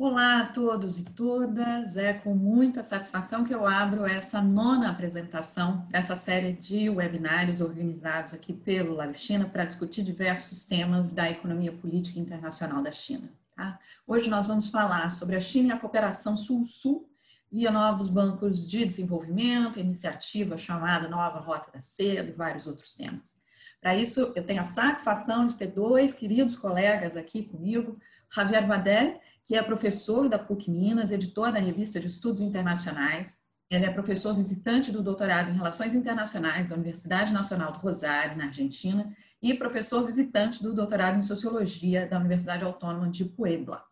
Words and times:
Olá 0.00 0.42
a 0.42 0.46
todos 0.46 1.00
e 1.00 1.04
todas, 1.06 1.96
é 1.96 2.12
com 2.12 2.32
muita 2.32 2.84
satisfação 2.84 3.42
que 3.42 3.52
eu 3.52 3.66
abro 3.66 4.06
essa 4.06 4.40
nona 4.40 4.90
apresentação 4.90 5.88
dessa 5.90 6.14
série 6.14 6.52
de 6.52 6.88
webinários 6.88 7.60
organizados 7.60 8.32
aqui 8.32 8.52
pelo 8.52 8.94
Lab 8.94 9.18
China 9.18 9.48
para 9.48 9.64
discutir 9.64 10.04
diversos 10.04 10.64
temas 10.64 11.10
da 11.10 11.28
economia 11.28 11.72
política 11.72 12.20
internacional 12.20 12.80
da 12.80 12.92
China. 12.92 13.28
Tá? 13.56 13.76
Hoje 14.06 14.30
nós 14.30 14.46
vamos 14.46 14.68
falar 14.68 15.10
sobre 15.10 15.34
a 15.34 15.40
China 15.40 15.70
e 15.70 15.72
a 15.72 15.80
cooperação 15.80 16.36
Sul-Sul 16.36 17.10
via 17.50 17.72
novos 17.72 18.08
bancos 18.08 18.68
de 18.68 18.84
desenvolvimento, 18.84 19.80
iniciativa 19.80 20.56
chamada 20.56 21.08
Nova 21.08 21.40
Rota 21.40 21.72
da 21.72 21.80
Seda 21.80 22.30
e 22.30 22.32
vários 22.32 22.68
outros 22.68 22.94
temas. 22.94 23.36
Para 23.80 23.96
isso, 23.96 24.32
eu 24.36 24.44
tenho 24.46 24.60
a 24.60 24.64
satisfação 24.64 25.48
de 25.48 25.56
ter 25.56 25.66
dois 25.66 26.14
queridos 26.14 26.56
colegas 26.56 27.16
aqui 27.16 27.42
comigo, 27.42 27.98
Javier 28.32 28.64
Vadel, 28.64 29.20
que 29.48 29.56
é 29.56 29.62
professor 29.62 30.28
da 30.28 30.38
PUC 30.38 30.70
Minas, 30.70 31.10
editor 31.10 31.50
da 31.50 31.58
revista 31.58 31.98
de 31.98 32.06
Estudos 32.06 32.42
Internacionais. 32.42 33.38
Ele 33.70 33.86
é 33.86 33.90
professor 33.90 34.36
visitante 34.36 34.92
do 34.92 35.02
doutorado 35.02 35.50
em 35.50 35.54
Relações 35.54 35.94
Internacionais 35.94 36.68
da 36.68 36.74
Universidade 36.74 37.32
Nacional 37.32 37.72
do 37.72 37.78
Rosário, 37.78 38.36
na 38.36 38.44
Argentina, 38.44 39.10
e 39.40 39.54
professor 39.54 40.04
visitante 40.04 40.62
do 40.62 40.74
doutorado 40.74 41.16
em 41.16 41.22
Sociologia 41.22 42.06
da 42.06 42.18
Universidade 42.18 42.62
Autônoma 42.62 43.08
de 43.08 43.24
Puebla. 43.24 43.82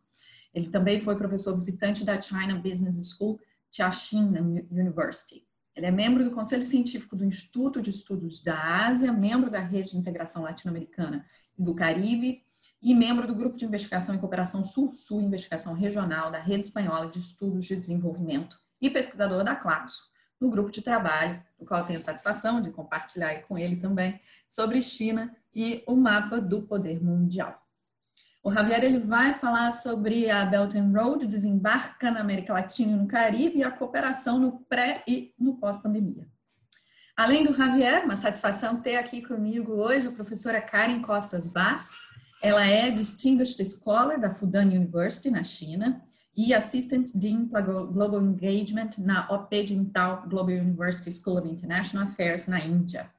Ele 0.52 0.69
também 0.69 1.01
foi 1.01 1.16
professor 1.16 1.55
visitante 1.55 2.04
da 2.04 2.20
China 2.20 2.60
Business 2.60 2.96
School 3.16 3.41
Jiaxing 3.74 4.66
University. 4.70 5.46
Ele 5.74 5.87
é 5.87 5.91
membro 5.91 6.23
do 6.23 6.32
Conselho 6.32 6.66
Científico 6.66 7.16
do 7.16 7.24
Instituto 7.24 7.80
de 7.80 7.88
Estudos 7.88 8.43
da 8.43 8.87
Ásia, 8.88 9.10
membro 9.10 9.51
da 9.51 9.60
Rede 9.60 9.93
de 9.93 9.96
Integração 9.96 10.43
Latino-Americana 10.43 11.24
e 11.59 11.63
do 11.63 11.74
Caribe 11.74 12.43
e 12.82 12.95
membro 12.95 13.27
do 13.27 13.35
Grupo 13.35 13.57
de 13.57 13.65
Investigação 13.65 14.15
e 14.15 14.19
Cooperação 14.19 14.65
Sul-Sul 14.65 15.23
Investigação 15.23 15.74
Regional 15.74 16.30
da 16.30 16.38
Rede 16.38 16.66
Espanhola 16.66 17.09
de 17.09 17.19
Estudos 17.19 17.65
de 17.65 17.77
Desenvolvimento 17.77 18.59
e 18.80 18.91
pesquisador 18.91 19.43
da 19.43 19.57
Claxo, 19.57 20.05
no 20.41 20.51
grupo 20.51 20.71
de 20.71 20.82
trabalho, 20.82 21.43
do 21.59 21.65
qual 21.65 21.80
eu 21.80 21.87
tenho 21.87 22.01
satisfação 22.01 22.60
de 22.60 22.71
compartilhar 22.71 23.35
com 23.43 23.57
ele 23.57 23.77
também, 23.77 24.21
sobre 24.49 24.82
China 24.82 25.35
e 25.54 25.82
o 25.87 25.97
mapa 25.97 26.41
do 26.41 26.63
poder 26.63 27.02
mundial. 27.02 27.59
O 28.47 28.52
Javier 28.52 28.85
ele 28.85 29.01
vai 29.01 29.35
falar 29.35 29.73
sobre 29.73 30.30
a 30.30 30.45
Belt 30.45 30.74
and 30.77 30.93
Road, 30.97 31.27
desembarca 31.27 32.13
na 32.13 32.21
América 32.21 32.52
Latina 32.52 32.93
e 32.93 32.97
no 32.97 33.09
Caribe 33.09 33.59
e 33.59 33.65
a 33.65 33.71
cooperação 33.73 34.38
no 34.38 34.60
pré 34.69 35.02
e 35.09 35.35
no 35.37 35.57
pós-pandemia. 35.57 36.29
Além 37.16 37.45
do 37.45 37.54
Javier, 37.54 38.04
uma 38.04 38.15
satisfação 38.15 38.80
ter 38.80 38.99
aqui 38.99 39.23
comigo 39.23 39.73
hoje 39.73 40.07
a 40.07 40.13
professora 40.13 40.60
Karen 40.60 41.01
Costas 41.01 41.51
Vasques, 41.51 41.99
ela 42.42 42.66
é 42.66 42.90
Distinguished 42.90 43.62
Scholar 43.65 44.18
da 44.18 44.30
Fudan 44.30 44.66
University, 44.66 45.30
na 45.30 45.42
China, 45.42 46.02
e 46.37 46.52
Assistant 46.52 47.09
Dean 47.15 47.48
para 47.48 47.62
Global 47.62 48.23
Engagement 48.23 48.90
na 48.98 49.26
OP 49.30 49.66
Jintao 49.66 50.29
Global 50.29 50.54
University 50.54 51.10
School 51.10 51.38
of 51.38 51.48
International 51.48 52.07
Affairs, 52.07 52.46
na 52.46 52.60
Índia. 52.60 53.10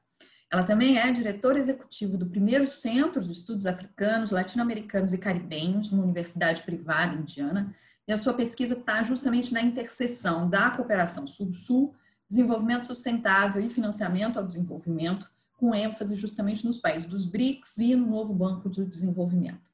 Ela 0.50 0.62
também 0.62 0.98
é 0.98 1.10
diretora 1.10 1.58
executiva 1.58 2.16
do 2.16 2.26
primeiro 2.26 2.66
Centro 2.66 3.22
de 3.22 3.32
Estudos 3.32 3.66
Africanos, 3.66 4.30
Latino-Americanos 4.30 5.12
e 5.12 5.18
Caribenhos, 5.18 5.90
numa 5.90 6.04
universidade 6.04 6.62
privada 6.62 7.14
indiana, 7.14 7.74
e 8.06 8.12
a 8.12 8.16
sua 8.16 8.32
pesquisa 8.32 8.72
está 8.72 9.02
justamente 9.02 9.52
na 9.52 9.60
interseção 9.60 10.48
da 10.48 10.70
cooperação 10.70 11.26
Sul-Sul, 11.26 11.94
desenvolvimento 12.26 12.86
sustentável 12.86 13.60
e 13.60 13.68
financiamento 13.68 14.38
ao 14.38 14.46
desenvolvimento, 14.46 15.30
com 15.58 15.74
ênfase 15.74 16.14
justamente 16.14 16.64
nos 16.64 16.78
países 16.78 17.04
dos 17.04 17.26
BRICS 17.26 17.78
e 17.78 17.94
no 17.96 18.06
novo 18.06 18.32
Banco 18.32 18.70
de 18.70 18.86
Desenvolvimento. 18.86 19.68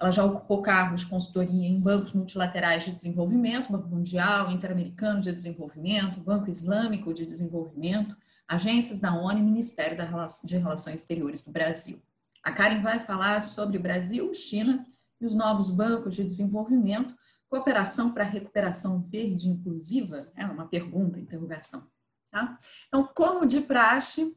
Ela 0.00 0.10
já 0.10 0.24
ocupou 0.24 0.62
cargos 0.62 1.02
de 1.02 1.06
consultoria 1.06 1.68
em 1.68 1.78
bancos 1.78 2.12
multilaterais 2.12 2.84
de 2.84 2.92
desenvolvimento, 2.92 3.70
Banco 3.70 3.88
Mundial, 3.88 4.50
Interamericano 4.50 5.20
de 5.20 5.32
Desenvolvimento, 5.32 6.20
Banco 6.20 6.50
Islâmico 6.50 7.14
de 7.14 7.24
Desenvolvimento, 7.24 8.16
agências 8.48 8.98
da 8.98 9.14
ONU 9.14 9.38
e 9.38 9.42
Ministério 9.42 9.96
de 10.44 10.56
Relações 10.56 10.96
Exteriores 10.96 11.42
do 11.42 11.52
Brasil. 11.52 12.02
A 12.42 12.52
Karen 12.52 12.80
vai 12.80 12.98
falar 12.98 13.40
sobre 13.40 13.78
Brasil, 13.78 14.32
China 14.32 14.86
e 15.20 15.26
os 15.26 15.34
novos 15.34 15.68
bancos 15.68 16.14
de 16.14 16.24
desenvolvimento, 16.24 17.14
cooperação 17.48 18.12
para 18.12 18.24
recuperação 18.24 19.02
verde 19.02 19.48
inclusiva? 19.48 20.30
É 20.34 20.46
uma 20.46 20.66
pergunta, 20.66 21.18
interrogação. 21.18 21.86
Tá? 22.30 22.58
Então, 22.88 23.08
como 23.14 23.46
de 23.46 23.62
praxe, 23.62 24.36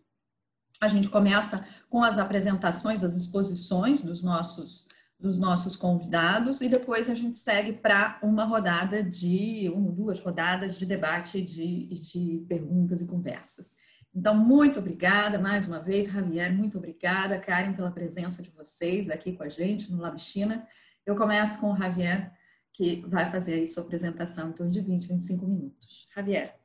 a 0.81 0.87
gente 0.87 1.09
começa 1.09 1.65
com 1.89 2.03
as 2.03 2.17
apresentações, 2.17 3.03
as 3.03 3.15
exposições 3.15 4.01
dos 4.01 4.21
nossos 4.21 4.87
dos 5.19 5.37
nossos 5.37 5.75
convidados 5.75 6.61
e 6.61 6.69
depois 6.69 7.09
a 7.09 7.13
gente 7.13 7.35
segue 7.35 7.73
para 7.73 8.17
uma 8.23 8.45
rodada 8.45 9.03
de 9.03 9.69
uma 9.75 9.91
duas 9.91 10.17
rodadas 10.21 10.79
de 10.79 10.85
debate 10.85 11.41
de, 11.41 11.87
de 11.87 12.45
perguntas 12.47 13.01
e 13.01 13.05
conversas. 13.05 13.75
Então, 14.15 14.33
muito 14.33 14.79
obrigada 14.79 15.37
mais 15.37 15.67
uma 15.67 15.79
vez, 15.79 16.09
Javier, 16.09 16.51
muito 16.53 16.77
obrigada, 16.77 17.37
Karen, 17.37 17.73
pela 17.73 17.91
presença 17.91 18.41
de 18.41 18.49
vocês 18.49 19.09
aqui 19.09 19.33
com 19.33 19.43
a 19.43 19.49
gente 19.49 19.91
no 19.91 19.99
Lab 19.99 20.17
China. 20.19 20.65
Eu 21.05 21.15
começo 21.15 21.59
com 21.59 21.73
o 21.73 21.77
Javier, 21.77 22.31
que 22.73 23.03
vai 23.07 23.29
fazer 23.29 23.55
aí 23.55 23.67
sua 23.67 23.83
apresentação 23.83 24.49
em 24.49 24.53
torno 24.53 24.71
de 24.71 24.81
20, 24.81 25.05
25 25.05 25.45
minutos. 25.45 26.07
Javier. 26.15 26.55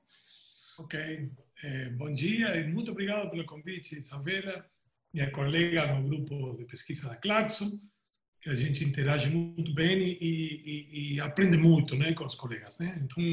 Ok. 0.78 1.43
Eh, 1.66 1.88
bom 1.88 2.12
dia 2.12 2.54
e 2.58 2.68
muito 2.68 2.92
obrigado 2.92 3.30
pelo 3.30 3.46
convite, 3.46 3.98
Isabela, 3.98 4.66
minha 5.14 5.30
colega 5.30 5.94
no 5.94 6.06
grupo 6.06 6.58
de 6.58 6.66
pesquisa 6.66 7.08
da 7.08 7.16
Claxo, 7.16 7.80
que 8.42 8.50
a 8.50 8.54
gente 8.54 8.84
interage 8.84 9.30
muito 9.30 9.72
bem 9.72 9.98
e, 9.98 10.18
e, 10.20 11.14
e 11.14 11.20
aprende 11.20 11.56
muito 11.56 11.96
né, 11.96 12.12
com 12.12 12.26
os 12.26 12.34
colegas. 12.34 12.78
Né? 12.78 13.00
Então, 13.02 13.24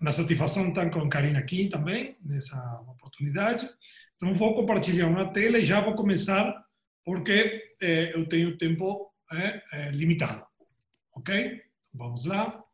uma 0.00 0.12
satisfação 0.12 0.70
estar 0.70 0.88
com 0.88 1.00
a 1.00 1.08
Karina 1.10 1.38
aqui 1.38 1.68
também, 1.68 2.16
nessa 2.24 2.56
oportunidade. 2.88 3.68
Então, 4.16 4.34
vou 4.34 4.54
compartilhar 4.54 5.06
uma 5.06 5.30
tela 5.30 5.58
e 5.58 5.66
já 5.66 5.82
vou 5.82 5.94
começar, 5.94 6.64
porque 7.04 7.74
eh, 7.82 8.12
eu 8.14 8.26
tenho 8.26 8.56
tempo 8.56 9.12
eh, 9.30 9.62
eh, 9.72 9.90
limitado. 9.90 10.42
Ok? 11.12 11.60
Vamos 11.92 12.24
lá. 12.24 12.64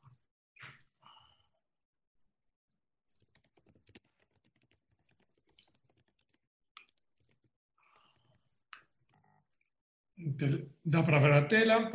Dá 10.84 11.02
para 11.02 11.18
ver 11.18 11.32
a 11.32 11.42
tela? 11.42 11.90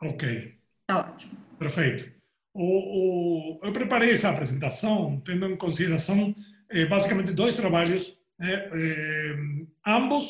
Ok. 0.00 0.58
Tá 0.86 1.10
ótimo. 1.12 1.32
Perfeito. 1.58 2.12
O, 2.54 2.64
o, 2.64 3.60
eu 3.62 3.72
preparei 3.72 4.10
essa 4.10 4.30
apresentação 4.30 5.20
tendo 5.24 5.46
em 5.46 5.56
consideração 5.56 6.34
eh, 6.68 6.86
basicamente 6.86 7.32
dois 7.32 7.54
trabalhos, 7.54 8.18
né, 8.38 8.68
eh, 8.74 9.36
ambos 9.86 10.28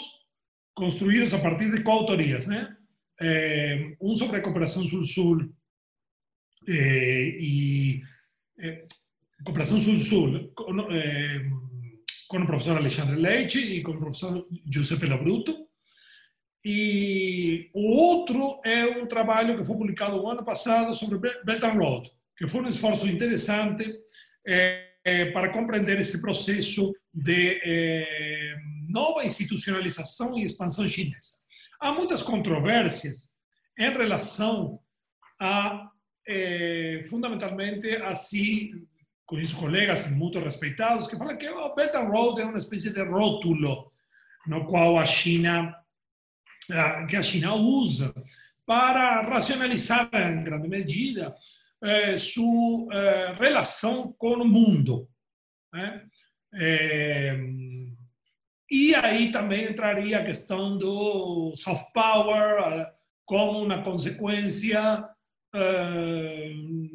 construídos 0.74 1.34
a 1.34 1.38
partir 1.40 1.74
de 1.74 1.82
coautorias. 1.82 2.46
Né? 2.46 2.76
Eh, 3.20 3.96
um 4.00 4.14
sobre 4.14 4.38
a 4.38 4.42
cooperação 4.42 4.84
sul-sul 4.84 5.52
e 6.68 8.02
cooperação 9.44 9.80
sul-sul 9.80 10.52
con 12.32 12.40
il 12.40 12.46
professor 12.46 12.78
Alexandre 12.78 13.20
Leite 13.20 13.58
e 13.58 13.82
com 13.82 13.92
o 13.92 13.98
professor 13.98 14.48
Giuseppe 14.64 15.06
Labruto. 15.06 15.68
E 16.64 17.68
o 17.74 17.90
outro 17.90 18.58
é 18.64 18.86
um 18.86 19.06
trabalho 19.06 19.54
que 19.54 19.64
foi 19.64 19.76
publicado 19.76 20.16
o 20.16 20.30
ano 20.30 20.42
passado 20.42 20.94
sobre 20.94 21.18
Belt 21.44 21.62
and 21.62 21.74
Road, 21.74 22.10
que 22.34 22.48
foi 22.48 22.62
um 22.62 22.68
esforço 22.68 23.06
interessante 23.06 23.84
eh, 24.46 25.30
para 25.34 25.50
compreender 25.50 25.98
esse 25.98 26.22
processo 26.22 26.94
de 27.12 27.60
eh, 27.62 28.56
nova 28.88 29.26
institucionalização 29.26 30.38
e 30.38 30.44
expansão 30.44 30.88
chinesa. 30.88 31.34
Há 31.78 31.92
muitas 31.92 32.22
controvérsias 32.22 33.28
em 33.78 33.92
relação 33.92 34.80
a, 35.38 35.90
eh, 36.26 37.04
fundamentalmente, 37.08 37.94
a 37.96 38.14
se 38.14 38.70
conheço 39.32 39.56
colegas 39.56 40.06
muito 40.10 40.38
respeitados 40.38 41.06
que 41.06 41.16
falam 41.16 41.38
que 41.38 41.48
o 41.48 41.74
Belt 41.74 41.94
and 41.94 42.08
Road 42.08 42.42
é 42.42 42.44
uma 42.44 42.58
espécie 42.58 42.92
de 42.92 43.02
rótulo 43.02 43.90
no 44.46 44.66
qual 44.66 44.98
a 44.98 45.06
China 45.06 45.74
que 47.08 47.16
a 47.16 47.22
China 47.22 47.54
usa 47.54 48.14
para 48.66 49.22
racionalizar 49.22 50.10
em 50.12 50.44
grande 50.44 50.68
medida 50.68 51.34
eh, 51.82 52.16
sua 52.18 52.94
eh, 52.94 53.34
relação 53.38 54.12
com 54.18 54.34
o 54.34 54.44
mundo. 54.44 55.08
Né? 55.72 56.06
Eh, 56.54 57.36
e 58.70 58.94
aí 58.94 59.32
também 59.32 59.70
entraria 59.70 60.18
a 60.18 60.24
questão 60.24 60.76
do 60.76 61.54
soft 61.56 61.90
power 61.92 62.86
como 63.24 63.64
uma 63.64 63.82
consequência 63.82 65.08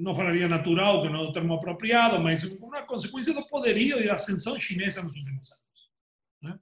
não 0.07 0.15
falaria 0.15 0.47
natural, 0.47 1.01
que 1.01 1.09
não 1.09 1.19
é 1.19 1.23
o 1.27 1.31
termo 1.31 1.53
apropriado, 1.53 2.19
mas 2.19 2.43
uma 2.43 2.81
consequência 2.83 3.33
do 3.33 3.45
poderio 3.45 4.01
e 4.01 4.07
da 4.07 4.15
ascensão 4.15 4.57
chinesa 4.57 5.03
nos 5.03 5.15
últimos 5.15 5.51
anos. 5.51 5.91
Né? 6.41 6.59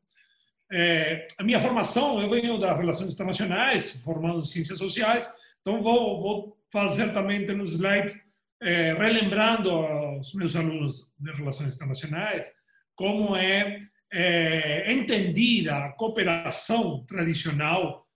É, 0.72 1.28
a 1.38 1.44
minha 1.44 1.62
formação, 1.62 2.20
eu 2.20 2.28
venho 2.28 2.58
das 2.58 2.76
relações 2.76 3.14
internacionais, 3.14 4.04
formado 4.04 4.40
em 4.40 4.46
ciências 4.46 4.80
sociais, 4.80 5.32
então 5.62 5.80
vou, 5.82 6.20
vou 6.20 6.58
fazer 6.72 7.14
também 7.14 7.46
no 7.46 7.64
slide, 7.64 8.20
é, 8.62 8.94
relembrando 8.94 9.70
aos 9.70 10.34
meus 10.34 10.56
alunos 10.56 11.08
de 11.20 11.32
Relações 11.32 11.76
Internacionais 11.76 12.52
como 12.96 13.36
é, 13.36 13.82
é 14.12 14.92
entendida 14.92 15.78
a 15.78 15.92
cooperação 15.92 17.06
tradicional, 17.06 18.08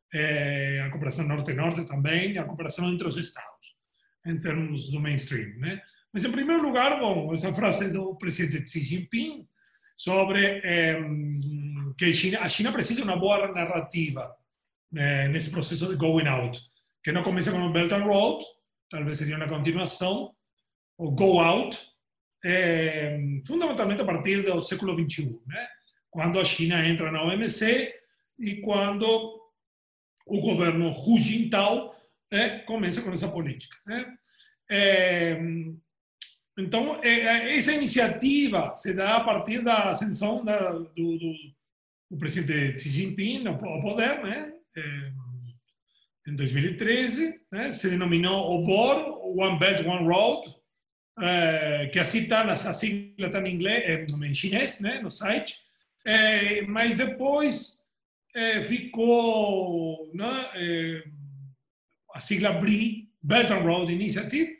a 0.85 0.89
cooperação 0.89 1.27
norte-norte 1.27 1.85
também, 1.85 2.37
a 2.37 2.45
cooperação 2.45 2.91
entre 2.91 3.07
os 3.07 3.17
Estados, 3.17 3.78
em 4.29 4.39
termos 4.39 4.91
do 4.91 4.99
mainstream. 4.99 5.57
Né? 5.57 5.81
Mas, 6.13 6.25
em 6.25 6.31
primeiro 6.31 6.61
lugar, 6.61 6.99
bom, 6.99 7.33
essa 7.33 7.53
frase 7.53 7.91
do 7.91 8.15
presidente 8.15 8.69
Xi 8.69 8.81
Jinping 8.81 9.47
sobre 9.95 10.61
eh, 10.63 10.99
que 11.97 12.13
China, 12.13 12.39
a 12.39 12.47
China 12.47 12.71
precisa 12.71 13.01
de 13.01 13.07
uma 13.07 13.17
boa 13.17 13.51
narrativa 13.51 14.33
eh, 14.95 15.27
nesse 15.27 15.51
processo 15.51 15.87
de 15.87 15.95
going 15.95 16.27
out, 16.27 16.59
que 17.03 17.11
não 17.11 17.21
começa 17.21 17.51
com 17.51 17.59
o 17.59 17.71
Belt 17.71 17.91
and 17.91 18.05
Road, 18.05 18.45
talvez 18.89 19.17
seria 19.17 19.35
uma 19.35 19.47
continuação, 19.47 20.33
o 20.97 21.11
go 21.11 21.39
out, 21.39 21.77
eh, 22.43 23.19
fundamentalmente 23.45 24.01
a 24.01 24.05
partir 24.05 24.43
do 24.43 24.61
século 24.61 24.95
XXI, 24.95 25.39
né? 25.45 25.67
quando 26.09 26.39
a 26.39 26.43
China 26.43 26.85
entra 26.87 27.11
na 27.11 27.23
OMC 27.23 27.93
e 28.39 28.61
quando 28.61 29.05
o 30.25 30.39
governo 30.39 30.91
Hu 30.91 31.19
Jintao 31.19 31.95
eh, 32.31 32.59
começa 32.59 33.01
com 33.01 33.11
essa 33.11 33.29
política. 33.29 33.77
Né? 33.85 34.17
Então, 36.59 37.01
essa 37.01 37.71
iniciativa 37.71 38.75
se 38.75 38.93
dá 38.93 39.15
a 39.15 39.23
partir 39.23 39.63
da 39.63 39.89
ascensão 39.89 40.43
da, 40.43 40.71
do, 40.71 40.87
do, 40.93 41.33
do, 42.11 42.17
presidente 42.17 42.81
Xi 42.81 42.89
Jinping 42.89 43.47
ao 43.47 43.57
poder, 43.57 44.21
né? 44.21 44.53
em 46.27 46.35
2013, 46.35 47.39
né? 47.49 47.71
se 47.71 47.89
denominou 47.89 48.59
OBOR, 48.59 49.39
One 49.39 49.57
Belt, 49.57 49.85
One 49.85 50.05
Road, 50.05 50.53
que 51.93 51.99
assim 51.99 52.19
está, 52.19 52.43
a 52.43 52.73
sigla 52.73 53.27
está 53.27 53.41
em, 53.41 53.55
inglês, 53.55 54.11
em 54.21 54.33
chinês, 54.33 54.81
né? 54.81 55.01
no 55.01 55.09
site, 55.09 55.55
mas 56.67 56.97
depois 56.97 57.89
ficou 58.65 60.11
né? 60.13 61.01
a 62.13 62.19
sigla 62.19 62.51
BRI, 62.51 63.09
Belt 63.23 63.49
and 63.49 63.59
Road 63.59 63.93
Initiative, 63.93 64.58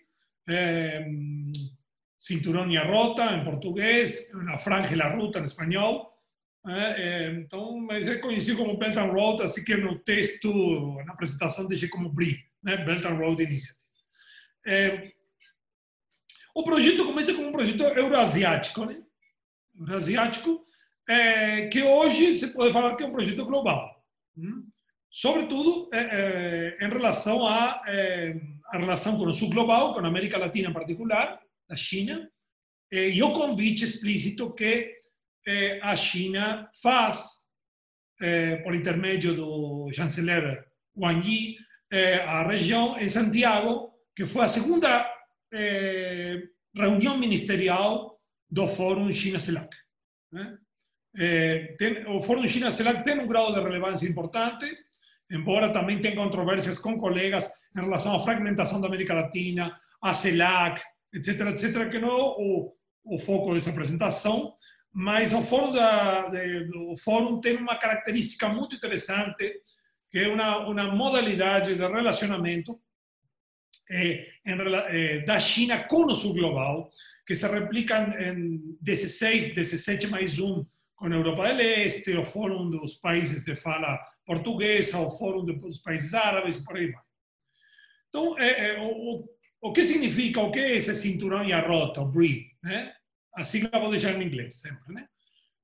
cinturón 2.17 2.71
y 2.71 2.77
a 2.77 2.83
rota 2.83 3.33
en 3.33 3.43
portugués, 3.43 4.31
una 4.35 4.57
franja 4.57 4.93
y 4.93 4.97
la 4.97 5.09
ruta. 5.09 5.39
Eh, 6.67 6.95
eh, 6.97 7.33
então, 7.39 7.77
mas 7.77 8.05
é 8.05 8.17
conhecido 8.17 8.57
como 8.57 8.77
Belt 8.77 8.97
and 8.97 9.11
Road, 9.11 9.43
assim 9.43 9.63
que 9.63 9.75
no 9.77 9.97
texto, 9.99 11.01
na 11.05 11.13
apresentação, 11.13 11.67
deixei 11.67 11.87
como 11.87 12.09
BRI, 12.09 12.37
né? 12.61 12.77
Belt 12.77 13.05
and 13.05 13.15
Road 13.15 13.41
Initiative. 13.41 13.79
É, 14.67 15.11
o 16.53 16.63
projeto 16.63 17.05
começa 17.05 17.33
como 17.33 17.47
um 17.47 17.51
projeto 17.51 17.83
euroasiático, 17.83 18.85
né? 18.85 19.01
Euroasiático, 19.79 20.65
é, 21.07 21.67
que 21.67 21.81
hoje 21.81 22.37
se 22.37 22.53
pode 22.53 22.73
falar 22.73 22.95
que 22.97 23.03
é 23.03 23.07
um 23.07 23.13
projeto 23.13 23.45
global. 23.45 24.05
Hum? 24.37 24.67
Sobretudo 25.09 25.89
é, 25.93 26.77
em 26.81 26.89
relação 26.89 27.47
à 27.47 27.81
a 28.71 28.77
relação 28.77 29.17
com 29.17 29.25
o 29.25 29.33
sul 29.33 29.49
global, 29.49 29.93
com 29.93 29.99
a 29.99 30.07
América 30.07 30.37
Latina 30.37 30.69
em 30.69 30.73
particular, 30.73 31.39
da 31.67 31.75
China, 31.75 32.29
eh, 32.91 33.09
e 33.09 33.23
o 33.23 33.33
convite 33.33 33.83
explícito 33.83 34.53
que 34.53 34.95
eh, 35.47 35.79
a 35.81 35.95
China 35.95 36.69
faz, 36.81 37.39
eh, 38.21 38.57
por 38.57 38.75
intermédio 38.75 39.33
do 39.33 39.91
chanceler 39.91 40.65
Wang 40.95 41.27
Yi, 41.27 41.57
à 42.27 42.43
região 42.43 42.99
em 42.99 43.09
Santiago, 43.09 43.91
que 44.15 44.27
foi 44.27 44.45
a 44.45 44.47
segunda 44.47 45.11
reunião 46.75 47.17
ministerial 47.17 48.19
do 48.47 48.67
Fórum 48.67 49.11
China-CELAC. 49.11 49.75
O 52.09 52.21
Fórum 52.21 52.47
China-CELAC 52.47 53.03
tem 53.03 53.19
um 53.19 53.25
grau 53.25 53.51
de 53.51 53.59
relevância 53.59 54.07
importante, 54.07 54.67
embora 55.31 55.73
também 55.73 55.99
tenha 55.99 56.15
controvérsias 56.15 56.77
com 56.77 56.95
colegas 56.95 57.49
em 57.75 57.81
relação 57.81 58.15
à 58.15 58.19
fragmentação 58.19 58.81
da 58.81 58.87
América 58.87 59.13
Latina, 59.13 59.77
a 60.01 60.13
CELAC, 60.13 60.81
etc., 61.13 61.41
etc., 61.47 61.89
que 61.89 61.99
não 61.99 62.09
é 62.09 62.13
o, 62.13 62.73
o 63.05 63.19
foco 63.19 63.53
dessa 63.53 63.69
apresentação, 63.69 64.53
mas 64.91 65.33
o 65.33 65.41
fórum, 65.41 65.71
da, 65.71 66.29
de, 66.29 66.69
o 66.75 66.97
fórum 66.97 67.39
tem 67.39 67.57
uma 67.57 67.77
característica 67.77 68.49
muito 68.49 68.75
interessante, 68.75 69.53
que 70.11 70.19
é 70.19 70.27
uma, 70.27 70.67
uma 70.67 70.95
modalidade 70.95 71.75
de 71.75 71.87
relacionamento 71.87 72.79
eh, 73.89 74.27
em, 74.45 74.55
eh, 74.55 75.19
da 75.25 75.39
China 75.39 75.83
com 75.83 76.05
o 76.05 76.15
sul 76.15 76.33
global, 76.33 76.89
que 77.25 77.35
se 77.35 77.47
replica 77.47 77.99
em 78.19 78.59
16, 78.81 79.53
17 79.53 80.07
mais 80.07 80.39
1 80.39 80.65
com 80.95 81.05
a 81.05 81.09
Europa 81.09 81.47
do 81.47 81.55
Leste, 81.55 82.17
o 82.17 82.25
Fórum 82.25 82.69
dos 82.69 82.95
Países 82.95 83.45
de 83.45 83.55
fala 83.55 83.99
portuguesa, 84.25 84.99
o 84.99 85.11
Fórum 85.11 85.45
dos 85.45 85.77
Países 85.79 86.13
Árabes, 86.13 86.63
por 86.65 86.75
aí 86.75 86.91
vai. 86.91 87.08
Então, 88.09 88.37
é, 88.37 88.71
é, 88.71 88.81
o, 88.81 89.27
o 89.61 89.71
que 89.71 89.83
significa, 89.83 90.41
o 90.41 90.51
que 90.51 90.59
é 90.59 90.75
esse 90.75 90.93
cinturão 90.95 91.45
e 91.45 91.53
a 91.53 91.65
rota, 91.65 92.01
o 92.01 92.05
BRI? 92.05 92.51
Né? 92.63 92.93
A 93.35 93.43
sigla 93.43 93.79
vou 93.79 93.91
deixar 93.91 94.19
em 94.19 94.25
inglês 94.25 94.55
sempre. 94.55 94.93
Né? 94.93 95.07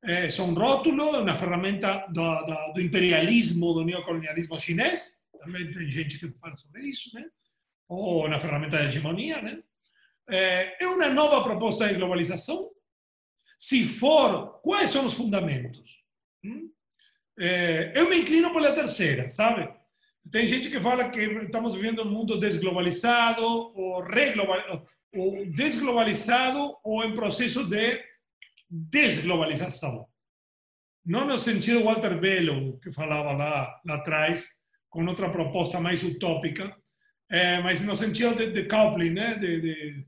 É, 0.04 0.30
são 0.30 0.54
rótulo, 0.54 1.22
uma 1.22 1.36
ferramenta 1.36 2.06
do, 2.10 2.46
do, 2.46 2.74
do, 2.74 2.82
imperialismo, 2.82 3.74
do 3.74 3.84
neocolonialismo 3.84 4.60
chinês, 4.60 5.26
também 5.40 5.70
tem 5.72 5.90
gente 5.90 6.20
que 6.20 6.30
fala 6.40 6.56
sobre 6.58 6.84
isso, 6.84 7.14
né? 7.16 7.26
ou 7.88 8.26
uma 8.26 8.40
ferramenta 8.40 8.78
de 8.78 8.86
hegemonia. 8.86 9.42
Né? 9.42 9.62
É, 10.30 10.84
é 10.84 10.88
uma 10.88 11.10
nova 11.10 11.42
proposta 11.42 11.88
de 11.88 11.96
globalização? 11.96 12.72
Se 13.58 13.86
for, 13.86 14.60
quais 14.62 14.92
são 14.92 15.06
os 15.06 15.14
fundamentos? 15.14 16.04
Hum? 16.44 16.70
É, 17.38 17.94
eu 17.96 18.10
me 18.10 18.18
inclino 18.18 18.54
pela 18.54 18.74
terceira, 18.74 19.30
sabe? 19.30 19.74
Tem 20.32 20.48
gente 20.48 20.70
que 20.70 20.80
fala 20.80 21.10
que 21.10 21.20
estamos 21.20 21.76
vivendo 21.76 22.02
um 22.04 22.12
mundo 22.12 22.40
desglobalizado 22.40 23.44
ou, 23.44 24.02
reglobal, 24.02 24.88
ou 25.14 25.46
desglobalizado 25.46 26.76
ou 26.84 27.04
em 27.04 27.14
processo 27.14 27.64
de 27.70 28.04
desglobalização. 28.70 30.08
Não 31.06 31.28
no 31.28 31.38
sentido 31.38 31.84
Walter 31.84 32.20
Bello, 32.20 32.80
que 32.80 32.92
falava 32.92 33.32
lá, 33.32 33.82
lá 33.86 33.96
atrás, 33.96 34.48
com 34.90 35.06
outra 35.06 35.30
proposta 35.30 35.80
mais 35.80 36.02
utópica, 36.02 36.76
é, 37.30 37.62
mas 37.62 37.82
no 37.82 37.96
sentido 37.96 38.36
de, 38.36 38.52
de 38.52 38.64
coupling, 38.68 39.12
né? 39.12 39.38
de, 39.38 39.62
de 39.62 40.06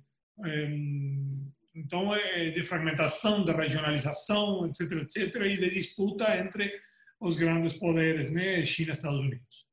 então, 1.76 2.14
é, 2.16 2.50
de 2.50 2.64
fragmentação, 2.64 3.44
de 3.44 3.52
regionalização, 3.52 4.66
etc., 4.66 5.04
etc., 5.04 5.36
e 5.46 5.58
de 5.58 5.70
disputa 5.70 6.38
entre 6.38 6.72
os 7.20 7.36
grandes 7.36 7.74
poderes, 7.74 8.32
né? 8.32 8.66
China 8.66 8.90
e 8.90 8.94
Estados 8.94 9.22
Unidos. 9.22 9.67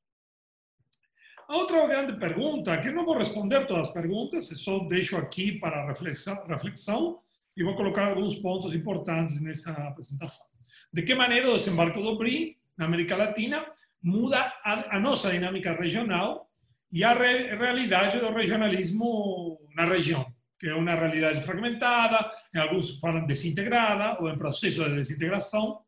Outra 1.55 1.87
grande 1.87 2.15
pergunta, 2.15 2.77
que 2.79 2.91
não 2.91 3.05
vou 3.05 3.17
responder 3.17 3.65
todas 3.65 3.87
as 3.87 3.95
perguntas, 3.95 4.49
só 4.59 4.81
deixo 4.89 5.17
aqui 5.17 5.53
para 5.61 5.87
reflexão, 5.87 7.21
e 7.57 7.63
vou 7.63 7.77
colocar 7.77 8.09
alguns 8.09 8.35
pontos 8.35 8.75
importantes 8.75 9.41
nessa 9.41 9.71
apresentação. 9.71 10.45
De 10.93 11.03
que 11.03 11.15
maneira 11.15 11.49
o 11.49 11.55
desembarque 11.55 12.03
do 12.03 12.19
BRI 12.19 12.57
na 12.77 12.87
América 12.87 13.17
Latina 13.17 13.65
muda 14.03 14.53
a, 14.65 14.99
nossa 14.99 15.31
dinâmica 15.31 15.73
regional 15.75 16.51
e 16.91 17.05
a 17.05 17.15
re, 17.15 17.55
realidade 17.55 18.19
do 18.19 18.33
regionalismo 18.33 19.61
na 19.77 19.85
região, 19.85 20.27
que 20.59 20.67
é 20.67 20.75
uma 20.75 20.97
realidade 20.97 21.41
fragmentada, 21.41 22.33
em 22.53 22.59
alguns 22.59 22.99
falam 22.99 23.27
desintegrada 23.27 24.21
ou 24.21 24.29
em 24.29 24.37
processo 24.37 24.83
de 24.89 24.97
desintegração, 24.97 25.81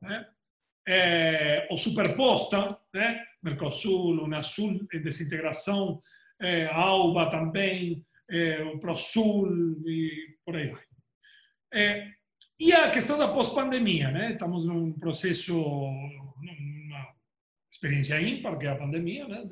né? 0.00 0.26
É, 0.90 1.68
ou 1.70 1.76
superposta, 1.76 2.76
né? 2.92 3.24
Mercosul, 3.40 4.24
Unasul 4.24 4.86
em 4.92 5.00
desintegração, 5.00 6.02
é, 6.40 6.66
AUBA 6.66 7.30
também, 7.30 8.04
o 8.72 8.78
ProSul 8.78 9.48
e 9.86 10.36
por 10.44 10.56
aí 10.56 10.70
vai. 10.70 10.82
E 12.58 12.72
a 12.72 12.90
questão 12.90 13.16
da 13.18 13.28
pós-pandemia, 13.28 14.10
né? 14.10 14.32
Estamos 14.32 14.64
num 14.66 14.92
processo, 14.92 15.54
numa 15.54 17.08
experiência 17.70 18.20
ímpar, 18.20 18.58
que 18.58 18.66
é 18.66 18.70
a 18.70 18.76
pandemia, 18.76 19.26
né? 19.26 19.48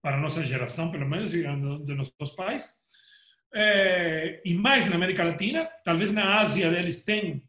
Para 0.00 0.16
a 0.18 0.20
nossa 0.20 0.44
geração, 0.44 0.90
pelo 0.90 1.08
menos, 1.08 1.32
e 1.32 1.42
de 1.42 1.94
nossos 1.94 2.30
pais. 2.36 2.70
E 4.44 4.54
mais 4.54 4.88
na 4.88 4.96
América 4.96 5.24
Latina, 5.24 5.68
talvez 5.84 6.12
na 6.12 6.38
Ásia 6.38 6.66
eles 6.66 7.04
têm, 7.04 7.42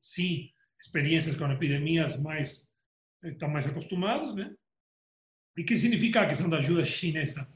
sim, 0.00 0.50
experiências 0.80 1.36
com 1.36 1.50
epidemias 1.50 2.20
mais, 2.20 2.72
estão 3.22 3.48
mais 3.48 3.66
acostumados, 3.66 4.34
né? 4.34 4.54
E 5.56 5.64
que 5.64 5.76
significa 5.76 6.20
a 6.20 6.26
questão 6.26 6.48
da 6.48 6.58
ajuda 6.58 6.84
chinesa 6.84 7.52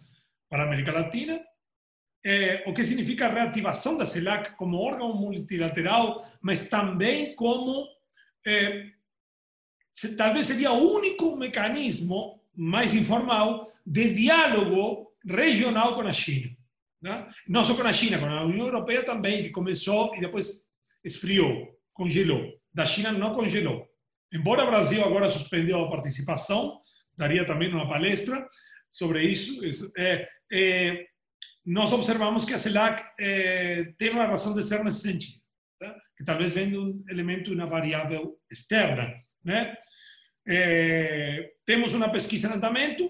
para 0.48 0.64
a 0.64 0.66
América 0.66 0.92
Latina? 0.92 1.40
É, 2.24 2.64
o 2.68 2.72
que 2.72 2.84
significa 2.84 3.26
a 3.26 3.32
reativação 3.32 3.96
da 3.96 4.06
CELAC 4.06 4.56
como 4.56 4.76
órgão 4.76 5.14
multilateral, 5.14 6.24
mas 6.40 6.68
também 6.68 7.34
como 7.34 7.86
é, 8.46 8.90
se, 9.90 10.16
talvez 10.16 10.46
seria 10.46 10.72
o 10.72 10.94
único 10.94 11.36
mecanismo 11.36 12.40
mais 12.54 12.94
informal 12.94 13.72
de 13.84 14.14
diálogo 14.14 15.12
regional 15.24 15.94
com 15.94 16.02
a 16.02 16.12
China. 16.12 16.56
Né? 17.00 17.26
Não 17.48 17.64
só 17.64 17.74
com 17.74 17.82
a 17.82 17.92
China, 17.92 18.18
com 18.18 18.26
a 18.26 18.44
União 18.44 18.66
Europeia 18.66 19.04
também, 19.04 19.42
que 19.42 19.50
começou 19.50 20.14
e 20.14 20.20
depois 20.20 20.70
esfriou, 21.04 21.76
congelou. 21.92 22.61
Da 22.72 22.86
China 22.86 23.12
não 23.12 23.34
congelou. 23.34 23.88
Embora 24.32 24.64
o 24.64 24.68
Brasil 24.68 25.04
agora 25.04 25.28
suspendeu 25.28 25.84
a 25.84 25.90
participação, 25.90 26.80
daria 27.16 27.44
também 27.44 27.72
uma 27.72 27.88
palestra 27.88 28.46
sobre 28.90 29.22
isso. 29.24 29.60
É, 29.96 30.26
é, 30.50 31.06
nós 31.64 31.92
observamos 31.92 32.44
que 32.44 32.54
a 32.54 32.58
CELAC 32.58 33.02
é, 33.20 33.92
tem 33.98 34.10
uma 34.10 34.26
razão 34.26 34.54
de 34.54 34.62
ser 34.62 34.82
nesse 34.82 35.00
sentido, 35.00 35.40
tá? 35.78 35.94
que 36.16 36.24
talvez 36.24 36.52
venha 36.52 36.80
um 36.80 37.04
elemento, 37.08 37.52
uma 37.52 37.66
variável 37.66 38.38
externa. 38.50 39.12
Né? 39.44 39.76
É, 40.46 41.50
temos 41.64 41.94
uma 41.94 42.10
pesquisa 42.10 42.48
em 42.48 42.54
andamento, 42.54 43.08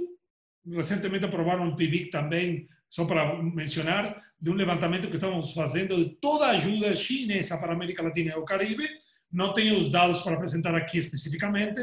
recentemente 0.71 1.25
aprovaram 1.25 1.65
um 1.65 1.75
PIBIC 1.77 2.11
também, 2.11 2.67
só 2.89 3.05
para 3.05 3.43
mencionar, 3.43 4.23
de 4.39 4.51
um 4.51 4.55
levantamento 4.55 5.09
que 5.09 5.17
estamos 5.17 5.53
fazendo 5.55 5.97
de 5.97 6.17
toda 6.17 6.47
a 6.47 6.51
ajuda 6.51 6.95
chinesa 6.95 7.59
para 7.59 7.73
a 7.73 7.75
América 7.75 8.03
Latina 8.03 8.33
e 8.33 8.39
o 8.39 8.45
Caribe. 8.45 8.87
Não 9.33 9.53
tenho 9.53 9.79
os 9.79 9.91
dados 9.91 10.21
para 10.21 10.35
apresentar 10.35 10.75
aqui 10.75 10.99
especificamente, 10.99 11.81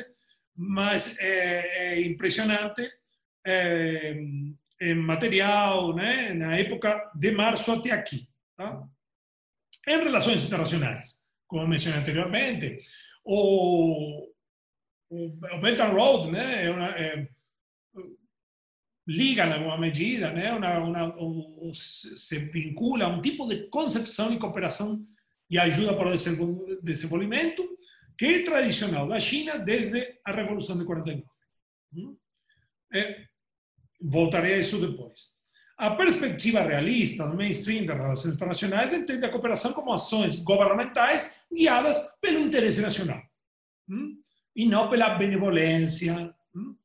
mas 0.55 1.17
é, 1.19 1.93
é 1.93 2.01
impressionante 2.05 2.87
é, 3.45 4.17
em 4.81 4.95
material, 4.95 5.95
né, 5.95 6.33
na 6.33 6.57
época 6.57 7.11
de 7.15 7.31
março 7.31 7.71
até 7.71 7.91
aqui. 7.91 8.27
Tá? 8.55 8.83
Em 9.87 10.03
relações 10.03 10.43
internacionais, 10.43 11.25
como 11.47 11.67
mencionei 11.67 11.99
anteriormente, 11.99 12.79
o, 13.25 14.29
o, 15.09 15.29
Belt 15.61 15.79
and 15.79 15.93
Road 15.93 16.31
né, 16.31 16.65
é 16.65 16.71
uma, 16.71 16.89
é, 16.89 17.27
liga 19.07 19.45
em 19.45 19.53
alguma 19.53 19.77
medida, 19.77 20.31
né, 20.31 20.53
uma, 20.53 20.79
uma, 20.79 21.15
um, 21.21 21.71
se 21.73 22.37
vincula 22.39 23.05
a 23.05 23.07
um 23.07 23.21
tipo 23.21 23.47
de 23.47 23.67
concepção 23.69 24.31
e 24.31 24.37
cooperação 24.37 25.03
e 25.49 25.57
ajuda 25.57 25.95
para 25.95 26.13
o 26.13 26.81
desenvolvimento 26.81 27.67
que 28.17 28.25
é 28.25 28.43
tradicional 28.43 29.07
da 29.07 29.19
China 29.19 29.57
desde 29.57 30.19
a 30.25 30.31
Revolução 30.31 30.77
de 30.77 30.85
49. 30.85 31.23
É, 32.93 33.23
voltarei 34.01 34.55
a 34.55 34.57
isso 34.57 34.77
depois. 34.77 35.39
A 35.77 35.91
perspectiva 35.91 36.59
realista 36.59 37.25
no 37.25 37.37
mainstream 37.37 37.85
das 37.85 37.97
relações 37.97 38.35
internacionais 38.35 38.91
entende 38.91 39.25
a 39.25 39.31
cooperação 39.31 39.71
como 39.71 39.93
ações 39.93 40.35
governamentais 40.35 41.41
guiadas 41.49 41.97
pelo 42.19 42.39
interesse 42.39 42.81
nacional 42.81 43.21
hum? 43.87 44.17
e 44.53 44.65
não 44.65 44.89
pela 44.89 45.11
benevolência. 45.11 46.35
Hum? 46.53 46.75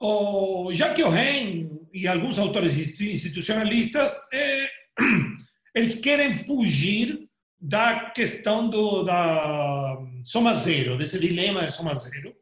O 0.00 0.70
Ohen 0.70 1.86
e 1.92 2.08
alguns 2.08 2.38
autores 2.38 2.74
institucionalistas 2.98 4.18
eh, 4.32 4.70
eles 5.74 5.96
querem 6.00 6.32
fugir 6.32 7.25
da 7.58 8.10
questão 8.10 8.68
do, 8.68 9.02
da 9.02 9.96
soma 10.24 10.54
zero, 10.54 10.96
desse 10.96 11.18
dilema 11.18 11.66
de 11.66 11.72
soma 11.72 11.94
zero, 11.94 12.34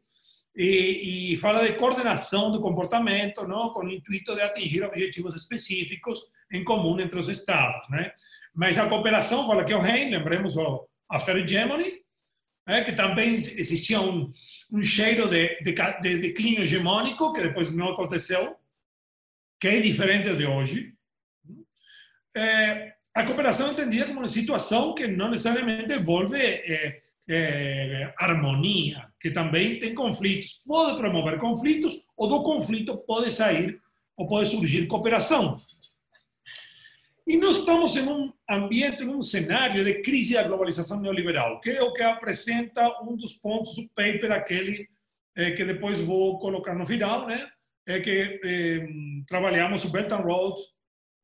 e, 0.55 1.33
e, 1.33 1.37
fala 1.37 1.67
de 1.67 1.77
coordenação 1.77 2.49
do 2.49 2.61
comportamento, 2.61 3.45
não, 3.45 3.69
com 3.71 3.81
o 3.81 3.91
intuito 3.91 4.33
de 4.33 4.41
atingir 4.41 4.83
objetivos 4.83 5.35
específicos 5.35 6.19
em 6.51 6.63
comum 6.63 6.97
entre 6.99 7.19
os 7.19 7.27
estados, 7.27 7.89
né? 7.89 8.11
Mas 8.53 8.77
a 8.77 8.87
cooperação, 8.87 9.45
fala 9.45 9.65
que 9.65 9.73
o 9.73 9.79
REN, 9.79 10.09
lembremos 10.11 10.55
o 10.55 10.87
After 11.09 11.35
Hegemony, 11.35 12.05
né, 12.65 12.83
que 12.83 12.93
também 12.93 13.35
existia 13.35 14.01
um, 14.01 14.31
um 14.71 14.81
cheiro 14.81 15.29
de, 15.29 15.59
de, 15.61 15.73
de 16.01 16.17
declínio 16.17 16.63
hegemônico, 16.63 17.33
que 17.33 17.41
depois 17.41 17.71
não 17.71 17.89
aconteceu, 17.89 18.55
que 19.59 19.67
é 19.67 19.79
diferente 19.81 20.33
de 20.35 20.45
hoje. 20.45 20.93
É, 22.35 22.94
a 23.15 23.23
cooperação 23.23 23.71
entendida 23.71 24.07
como 24.07 24.19
uma 24.19 24.27
situação 24.27 24.93
que 24.93 25.07
não 25.07 25.29
necessariamente 25.29 25.93
envolve 25.93 26.37
é, 26.37 26.99
é, 27.29 28.13
harmonia, 28.17 29.07
que 29.19 29.31
também 29.31 29.79
tem 29.79 29.95
conflitos. 29.95 30.61
Pode 30.67 30.97
promover 30.97 31.39
conflitos, 31.39 32.05
ou 32.17 32.27
do 32.27 32.43
conflito 32.43 32.97
pode 32.97 33.31
sair 33.31 33.79
ou 34.17 34.27
pode 34.27 34.49
surgir 34.49 34.85
cooperação. 34.87 35.57
E 37.25 37.37
nós 37.37 37.57
estamos 37.57 37.95
em 37.95 38.07
um 38.07 38.31
ambiente, 38.49 39.03
em 39.03 39.09
um 39.09 39.21
cenário 39.21 39.83
de 39.83 40.01
crise 40.01 40.35
da 40.35 40.43
globalização 40.43 40.99
neoliberal, 40.99 41.59
que 41.61 41.71
é 41.71 41.81
o 41.81 41.93
que 41.93 42.03
apresenta 42.03 43.01
um 43.01 43.15
dos 43.15 43.33
pontos 43.33 43.75
do 43.75 43.87
paper, 43.95 44.31
aquele 44.31 44.87
é, 45.35 45.51
que 45.51 45.63
depois 45.63 45.99
vou 46.01 46.37
colocar 46.37 46.75
no 46.75 46.85
final, 46.85 47.25
né? 47.25 47.47
é 47.87 47.99
que 47.99 48.39
é, 48.43 48.87
trabalhamos 49.27 49.85
o 49.85 49.91
Belt 49.91 50.11
and 50.11 50.17
Road 50.17 50.59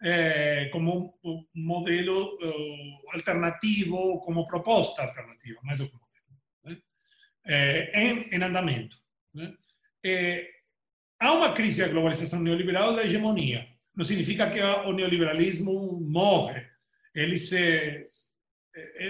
é, 0.03 0.69
como 0.71 1.17
um 1.23 1.45
modelo 1.53 2.37
alternativo, 3.13 4.19
como 4.21 4.45
proposta 4.45 5.03
alternativa, 5.03 5.59
mais 5.63 5.79
modelo, 5.79 6.01
né? 6.63 6.77
em, 7.93 8.43
andamento. 8.43 8.97
Há 11.19 11.33
uma 11.33 11.53
crise 11.53 11.81
da 11.81 11.87
globalização 11.87 12.39
neoliberal 12.41 12.95
da 12.95 13.03
hegemonia 13.03 13.71
não 13.95 14.05
significa 14.05 14.49
que 14.49 14.59
o 14.59 14.93
neoliberalismo 14.93 15.99
morre. 16.01 16.65
Ele 17.13 17.37
se 17.37 18.03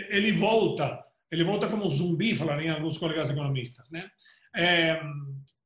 ele 0.10 0.32
volta, 0.32 1.04
ele 1.30 1.44
volta 1.44 1.68
como 1.68 1.90
zumbi, 1.90 2.36
falariam 2.36 2.76
alguns 2.76 2.98
colegas 2.98 3.30
economistas, 3.30 3.92
né? 3.92 4.10
É, 4.56 5.00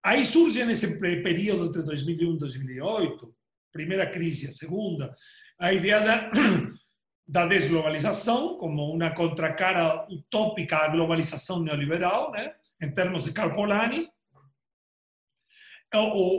aí 0.03 0.25
surge 0.25 0.63
nesse 0.65 0.99
período 0.99 1.67
entre 1.67 1.81
2001 1.81 2.35
e 2.35 2.37
2008, 2.37 3.35
primeira 3.75 4.09
crise, 4.09 4.47
a 4.47 4.53
segunda, 4.53 5.13
a 5.59 5.73
ideia 5.73 5.99
da, 5.99 6.31
da 7.27 7.45
desglobalização 7.45 8.57
como 8.57 8.89
uma 8.89 9.13
contracara 9.13 10.07
utópica 10.09 10.77
à 10.77 10.87
globalização 10.87 11.61
neoliberal, 11.61 12.31
né? 12.31 12.53
Em 12.81 12.89
termos 12.89 13.25
de 13.25 13.33
Carpolani, 13.33 14.07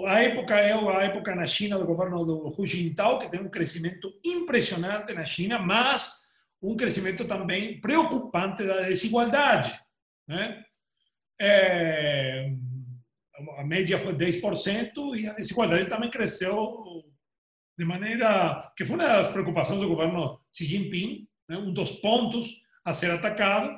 a 0.07 0.21
época 0.21 0.55
é 0.59 0.73
a 0.73 1.03
época 1.05 1.35
na 1.35 1.47
China 1.47 1.79
do 1.79 1.87
governo 1.87 2.25
do 2.25 2.49
Hu 2.49 2.67
Jintao, 2.67 3.19
que 3.19 3.29
tem 3.29 3.41
um 3.41 3.51
crescimento 3.51 4.13
impressionante 4.25 5.13
na 5.13 5.25
China, 5.25 5.59
mas 5.59 6.27
um 6.63 6.77
crescimento 6.77 7.27
também 7.27 7.81
preocupante 7.81 8.67
da 8.67 8.83
desigualdade. 8.83 9.79
Né? 10.27 10.63
É, 11.41 12.51
a 13.59 13.65
média 13.65 13.99
foi 13.99 14.15
10% 14.15 15.19
e 15.19 15.27
a 15.27 15.35
desigualdade 15.35 15.89
também 15.89 16.11
cresceu 16.11 16.55
de 17.79 17.85
maneira 17.85 18.73
que 18.77 18.85
foi 18.85 18.97
uma 18.97 19.07
das 19.07 19.29
preocupações 19.29 19.81
do 19.81 19.89
governo 19.89 20.41
Xi 20.53 20.65
Jinping, 20.65 21.29
né? 21.49 21.57
um 21.57 21.73
dos 21.73 21.93
pontos 21.93 22.63
a 22.85 22.93
ser 22.93 23.11
atacado, 23.11 23.69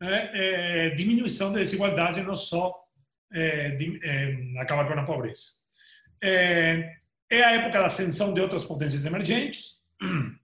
né? 0.00 0.30
é 0.34 0.90
diminuição 0.90 1.52
da 1.52 1.58
desigualdade 1.58 2.22
não 2.22 2.36
só 2.36 2.74
é, 3.32 3.70
de, 3.70 4.00
é, 4.02 4.60
acabar 4.60 4.86
com 4.86 4.98
a 4.98 5.04
pobreza. 5.04 5.48
É, 6.22 6.96
é, 7.30 7.44
a 7.44 7.52
época 7.52 7.80
da 7.80 7.86
ascensão 7.86 8.34
de 8.34 8.40
outras 8.40 8.64
potências 8.64 9.04
emergentes, 9.04 9.78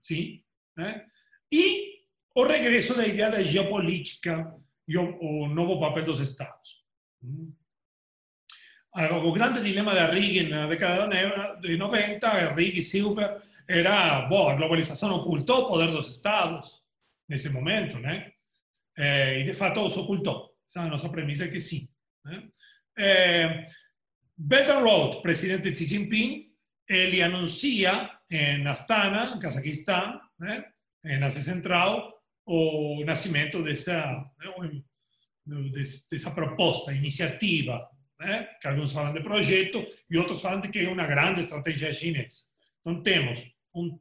sim, 0.01 0.41
né? 0.75 1.05
e 1.51 1.95
o 2.33 2.45
regresso 2.45 2.95
da 2.95 3.07
ideia 3.07 3.31
da 3.31 3.41
geopolítica 3.41 4.53
e 4.87 4.97
o, 4.97 5.19
o 5.19 5.47
novo 5.47 5.79
papel 5.79 6.03
dos 6.03 6.19
Estados. 6.19 6.83
O 8.95 9.31
grande 9.33 9.61
dilema 9.61 9.93
da 9.93 10.09
Reagan 10.09 10.49
na 10.49 10.67
década 10.67 11.59
de 11.61 11.75
90, 11.75 12.29
Reagan 12.29 12.61
e 12.61 12.81
Silver, 12.81 13.41
era, 13.67 14.21
bom, 14.27 14.49
a 14.49 14.55
globalização 14.55 15.13
ocultou 15.15 15.63
o 15.63 15.67
poder 15.67 15.91
dos 15.91 16.07
Estados 16.07 16.81
nesse 17.27 17.49
momento, 17.49 17.99
né? 17.99 18.31
e 18.97 19.43
de 19.43 19.53
fato 19.53 19.81
os 19.81 19.97
ocultou. 19.97 20.55
Essa 20.65 20.79
é 20.79 20.83
a 20.83 20.87
nossa 20.87 21.09
premissa 21.09 21.45
é 21.45 21.47
que 21.49 21.59
sim. 21.59 21.89
Né? 22.23 22.43
Eh, 22.97 23.67
Belt 24.37 24.69
and 24.69 24.79
Road, 24.79 25.21
presidente 25.21 25.75
Xi 25.75 25.85
Jinping, 25.85 26.45
ele 26.87 27.21
anuncia 27.21 28.09
em 28.29 28.65
Astana, 28.67 29.37
Cazaquistão, 29.39 30.19
né, 30.39 30.65
em 31.03 31.23
Ásia 31.23 31.41
Central, 31.41 32.13
o 32.45 33.03
nascimento 33.05 33.63
dessa, 33.63 34.25
dessa 36.11 36.31
proposta, 36.31 36.93
iniciativa, 36.93 37.87
né, 38.19 38.43
que 38.61 38.67
alguns 38.67 38.91
falam 38.91 39.13
de 39.13 39.21
projeto 39.21 39.85
e 40.09 40.17
outros 40.17 40.41
falam 40.41 40.61
de 40.61 40.69
que 40.69 40.79
é 40.79 40.89
uma 40.89 41.05
grande 41.05 41.41
estratégia 41.41 41.93
chinesa. 41.93 42.43
Então, 42.79 43.01
temos 43.01 43.51
um, 43.73 43.99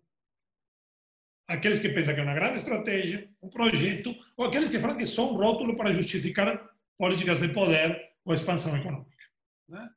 aqueles 1.48 1.80
que 1.80 1.88
pensam 1.88 2.14
que 2.14 2.20
é 2.20 2.24
uma 2.24 2.34
grande 2.34 2.58
estratégia, 2.58 3.28
um 3.42 3.48
projeto, 3.48 4.14
ou 4.36 4.46
aqueles 4.46 4.68
que 4.68 4.78
falam 4.78 4.96
que 4.96 5.06
são 5.06 5.32
um 5.32 5.36
rótulo 5.36 5.76
para 5.76 5.92
justificar 5.92 6.70
políticas 6.96 7.40
de 7.40 7.48
poder 7.48 8.12
ou 8.24 8.34
expansão 8.34 8.76
econômica. 8.76 9.24
Né? 9.68 9.90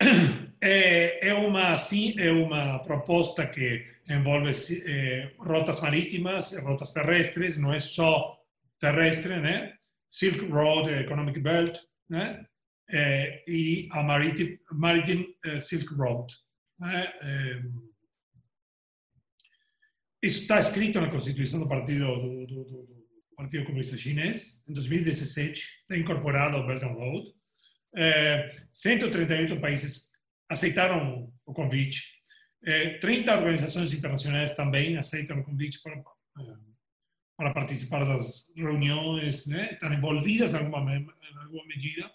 É, 0.62 1.30
é, 1.30 1.32
uma, 1.32 1.78
sim, 1.78 2.14
é 2.18 2.30
uma 2.30 2.80
proposta 2.80 3.46
que 3.46 3.82
envolve 4.06 4.52
é, 4.84 5.32
rotas 5.38 5.80
marítimas, 5.80 6.54
rotas 6.58 6.92
terrestres, 6.92 7.56
não 7.56 7.72
é 7.72 7.78
só 7.78 8.38
terrestre, 8.78 9.40
né? 9.40 9.72
Silk 10.06 10.44
Road, 10.50 10.90
Economic 10.90 11.40
Belt, 11.40 11.78
né? 12.10 12.44
É, 12.92 13.44
e 13.48 13.88
a 13.92 14.02
Maritime, 14.02 14.58
Maritime 14.72 15.26
Silk 15.60 15.94
Road, 15.94 16.34
Né? 16.78 17.12
É, 17.22 17.62
isso 20.22 20.42
está 20.42 20.58
escrito 20.58 21.00
na 21.00 21.10
Constituição 21.10 21.60
do 21.60 21.68
Partido, 21.68 22.04
do, 22.04 22.46
do, 22.46 22.64
do 22.64 23.06
Partido 23.34 23.64
Comunista 23.64 23.96
Chinês, 23.96 24.62
em 24.68 24.72
2017, 24.74 25.62
está 25.62 25.96
incorporado 25.96 26.56
ao 26.56 26.66
Belt 26.66 26.82
and 26.82 26.88
Road. 26.88 27.32
É, 27.96 28.50
138 28.70 29.58
países 29.60 30.10
aceitaram 30.48 31.32
o 31.46 31.54
convite. 31.54 32.02
É, 32.62 32.98
30 32.98 33.34
organizações 33.34 33.94
internacionais 33.94 34.52
também 34.52 34.98
aceitam 34.98 35.40
o 35.40 35.44
convite 35.44 35.80
para, 35.82 36.02
para 37.40 37.54
participar 37.54 38.04
das 38.04 38.52
reuniões, 38.54 39.46
né? 39.46 39.72
estão 39.72 39.90
envolvidas 39.90 40.52
em 40.52 40.58
alguma, 40.58 40.94
em 40.94 41.06
alguma 41.42 41.64
medida. 41.66 42.10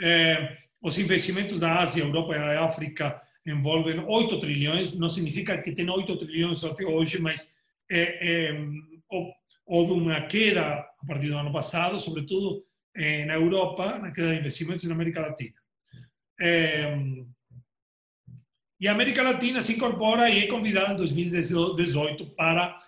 É, 0.00 0.56
os 0.80 0.96
investimentos 0.96 1.60
da 1.60 1.80
Ásia, 1.80 2.02
Europa 2.02 2.34
e 2.34 2.56
África 2.56 3.20
envolvem 3.46 3.98
8 3.98 4.40
trilhões, 4.40 4.98
não 4.98 5.10
significa 5.10 5.60
que 5.60 5.72
tem 5.72 5.90
8 5.90 6.16
trilhões 6.16 6.64
até 6.64 6.82
hoje, 6.86 7.20
mas 7.20 7.58
é, 7.90 8.48
é, 8.50 8.60
houve 9.66 9.92
uma 9.92 10.22
queda 10.22 10.62
a 10.62 11.06
partir 11.06 11.28
do 11.28 11.36
ano 11.36 11.52
passado, 11.52 11.98
sobretudo 11.98 12.64
eh, 12.96 13.26
na 13.26 13.34
Europa, 13.34 13.98
na 13.98 14.10
queda 14.10 14.32
de 14.32 14.40
investimentos 14.40 14.84
na 14.84 14.94
América 14.94 15.20
Latina. 15.20 15.56
Eh, 16.40 16.96
e 18.80 18.88
a 18.88 18.92
América 18.92 19.22
Latina 19.22 19.60
se 19.60 19.74
incorpora 19.74 20.30
e 20.30 20.44
é 20.44 20.46
convidada 20.46 20.94
em 20.94 20.96
2018 20.96 22.30
para, 22.30 22.78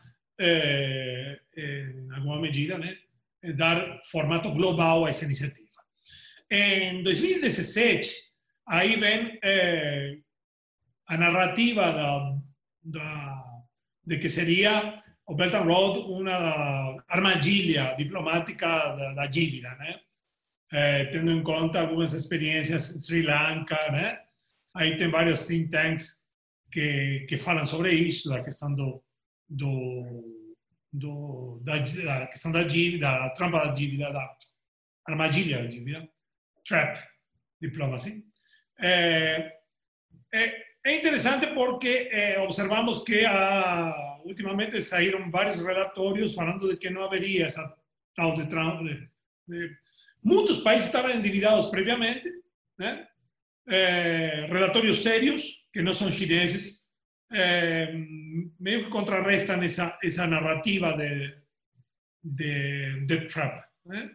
eh, 0.41 1.39
alguma 2.15 2.41
medida, 2.41 2.79
né, 2.79 2.97
dar 3.55 4.01
formato 4.11 4.51
global 4.53 5.05
a 5.05 5.11
essa 5.11 5.25
iniciativa. 5.25 5.69
Em 6.51 7.03
2017, 7.03 8.11
aí 8.67 8.97
vem 8.97 9.39
a 11.07 11.17
narrativa 11.17 11.93
da, 11.93 12.39
da, 12.83 13.45
de 14.05 14.19
que 14.19 14.29
seria 14.29 14.97
o 15.27 15.35
Belt 15.35 15.55
and 15.55 15.63
Road 15.63 16.01
uma 16.01 17.05
armadilha 17.09 17.95
diplomática 17.97 18.67
da, 18.67 19.15
da 19.15 19.27
dívida, 19.27 19.75
né? 19.77 20.01
É, 20.73 21.05
tendo 21.07 21.33
em 21.33 21.43
conta 21.43 21.81
algumas 21.81 22.13
experiências 22.13 22.95
em 22.95 23.01
Sri 23.01 23.23
Lanka, 23.23 23.77
né? 23.91 24.19
Aí 24.75 24.97
tem 24.97 25.11
vários 25.11 25.47
think 25.47 25.69
tanks 25.69 26.27
que, 26.71 27.27
que 27.29 27.37
sobre 27.67 27.93
isso, 27.93 28.29
da 28.29 28.43
questão 28.43 28.73
do, 28.75 29.03
do, 29.51 30.57
do 30.93 31.61
da, 31.63 31.79
da, 31.79 32.27
questão 32.29 32.53
da 32.53 32.63
dívida, 32.63 33.11
a 33.11 33.31
trampa 33.31 33.59
da 33.59 33.73
dívida, 33.73 34.13
da 34.13 34.37
armadilha 35.07 35.63
da 35.63 35.67
dívida, 35.67 36.09
trap 36.65 36.99
diplomacy. 37.61 38.25
É, 38.79 39.59
é, 40.33 40.63
é 40.85 40.97
interessante 40.97 41.49
porque 41.49 42.09
é, 42.13 42.39
observamos 42.39 43.03
que 43.03 43.25
a 43.27 44.09
ultimamente 44.25 44.81
saíram 44.83 45.31
vários 45.31 45.59
relatórios 45.59 46.35
falando 46.35 46.71
de 46.71 46.77
que 46.77 46.91
não 46.91 47.05
haveria 47.05 47.47
essa 47.47 47.75
tal 48.15 48.33
de, 48.35 48.45
de, 48.45 49.09
de 49.49 49.77
muitos 50.23 50.59
países 50.59 50.87
estavam 50.87 51.11
endividados 51.11 51.67
previamente, 51.67 52.31
né? 52.79 53.07
É, 53.67 54.47
relatórios 54.51 55.03
sérios 55.03 55.67
que 55.73 55.83
não 55.83 55.95
são 55.95 56.11
chineses 56.11 56.80
é, 57.33 57.93
meio 58.59 58.85
que 58.85 58.91
contrarrestam 58.91 59.63
essa 59.63 59.99
essa 60.03 60.27
narrativa 60.27 60.97
de 60.97 61.41
de, 62.23 63.07
de 63.07 63.27
Trump, 63.27 63.55
né? 63.87 64.11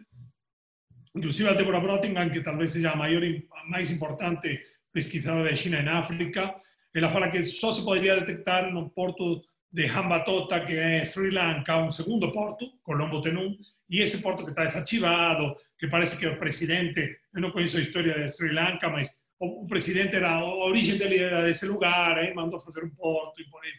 Inclusive 1.14 1.48
a 1.48 1.54
Deborah 1.54 1.80
Brottingham, 1.80 2.30
que 2.30 2.42
talvez 2.42 2.72
seja 2.72 2.92
a 2.92 2.96
maior, 2.96 3.22
a 3.24 3.64
mais 3.68 3.90
importante 3.90 4.62
pesquisadora 4.92 5.50
de 5.50 5.56
China 5.56 5.80
em 5.80 5.88
África, 5.88 6.54
ela 6.94 7.10
fala 7.10 7.30
que 7.30 7.44
só 7.46 7.72
se 7.72 7.82
poderia 7.82 8.16
detectar 8.16 8.70
no 8.70 8.90
porto 8.90 9.42
de 9.70 9.86
Hambantota, 9.86 10.64
que 10.64 10.98
es 10.98 11.10
Sri 11.10 11.30
Lanka, 11.30 11.76
un 11.76 11.90
segundo 11.90 12.30
porto, 12.30 12.78
Colombo 12.82 13.20
Tenú, 13.20 13.56
y 13.88 14.00
ese 14.00 14.18
porto 14.18 14.44
que 14.44 14.50
está 14.50 14.62
desarchivado, 14.62 15.56
que 15.78 15.88
parece 15.88 16.18
que 16.18 16.26
el 16.26 16.38
presidente, 16.38 17.18
yo 17.32 17.40
no 17.40 17.52
conozco 17.52 17.78
la 17.78 17.84
historia 17.84 18.14
de 18.14 18.28
Sri 18.28 18.52
Lanka, 18.52 18.90
pero 18.90 19.02
el 19.38 19.66
presidente 19.68 20.16
era, 20.16 20.42
origen 20.42 20.98
de 20.98 21.16
era 21.16 21.42
de 21.42 21.50
ese 21.50 21.66
lugar, 21.66 22.18
eh, 22.18 22.32
mandó 22.34 22.56
a 22.56 22.60
hacer 22.60 22.84
un 22.84 22.94
porto 22.94 23.40
y 23.40 23.48
por 23.48 23.64
ahí 23.64 23.70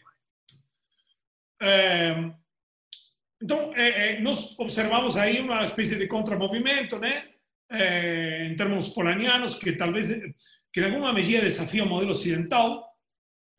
eh, 1.60 2.32
entonces, 3.40 3.76
eh, 3.76 3.94
eh, 3.96 4.20
nos 4.20 4.54
observamos 4.58 5.16
ahí 5.16 5.38
una 5.38 5.62
especie 5.62 5.96
de 5.96 6.08
contramovimiento, 6.08 7.00
eh, 7.04 8.46
en 8.46 8.56
términos 8.56 8.90
polanianos, 8.90 9.56
que 9.56 9.72
tal 9.72 9.92
vez, 9.92 10.08
que 10.72 10.80
en 10.80 10.86
alguna 10.86 11.12
medida 11.12 11.40
desafía 11.40 11.84
el 11.84 11.88
modelo 11.88 12.12
occidental, 12.12 12.82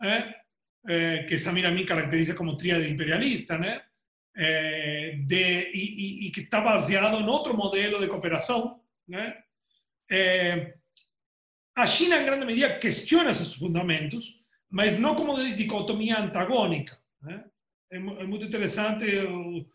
eh, 0.01 0.35
eh, 0.87 1.25
que 1.27 1.39
Samir 1.39 1.69
mí 1.71 1.85
caracteriza 1.85 2.35
como 2.35 2.57
tríade 2.57 2.87
imperialista, 2.87 3.57
né? 3.57 3.81
Eh, 4.35 5.15
de, 5.25 5.71
e, 5.73 6.27
e, 6.27 6.31
que 6.31 6.41
está 6.41 6.61
baseado 6.61 7.19
em 7.19 7.27
outro 7.27 7.53
modelo 7.55 7.99
de 7.99 8.07
cooperação. 8.07 8.81
Né? 9.07 9.35
Eh, 10.09 10.75
a 11.81 11.87
China, 11.87 12.17
em 12.17 12.25
grande 12.25 12.45
medida, 12.45 12.77
questiona 12.77 13.31
esses 13.31 13.53
fundamentos, 13.53 14.35
mas 14.69 14.97
não 14.97 15.15
como 15.15 15.35
dicotomia 15.55 16.19
antagônica. 16.19 16.97
Né? 17.21 17.43
É, 17.91 17.97
é, 17.97 17.99
muito 17.99 18.45
interessante, 18.45 19.05
o, 19.05 19.65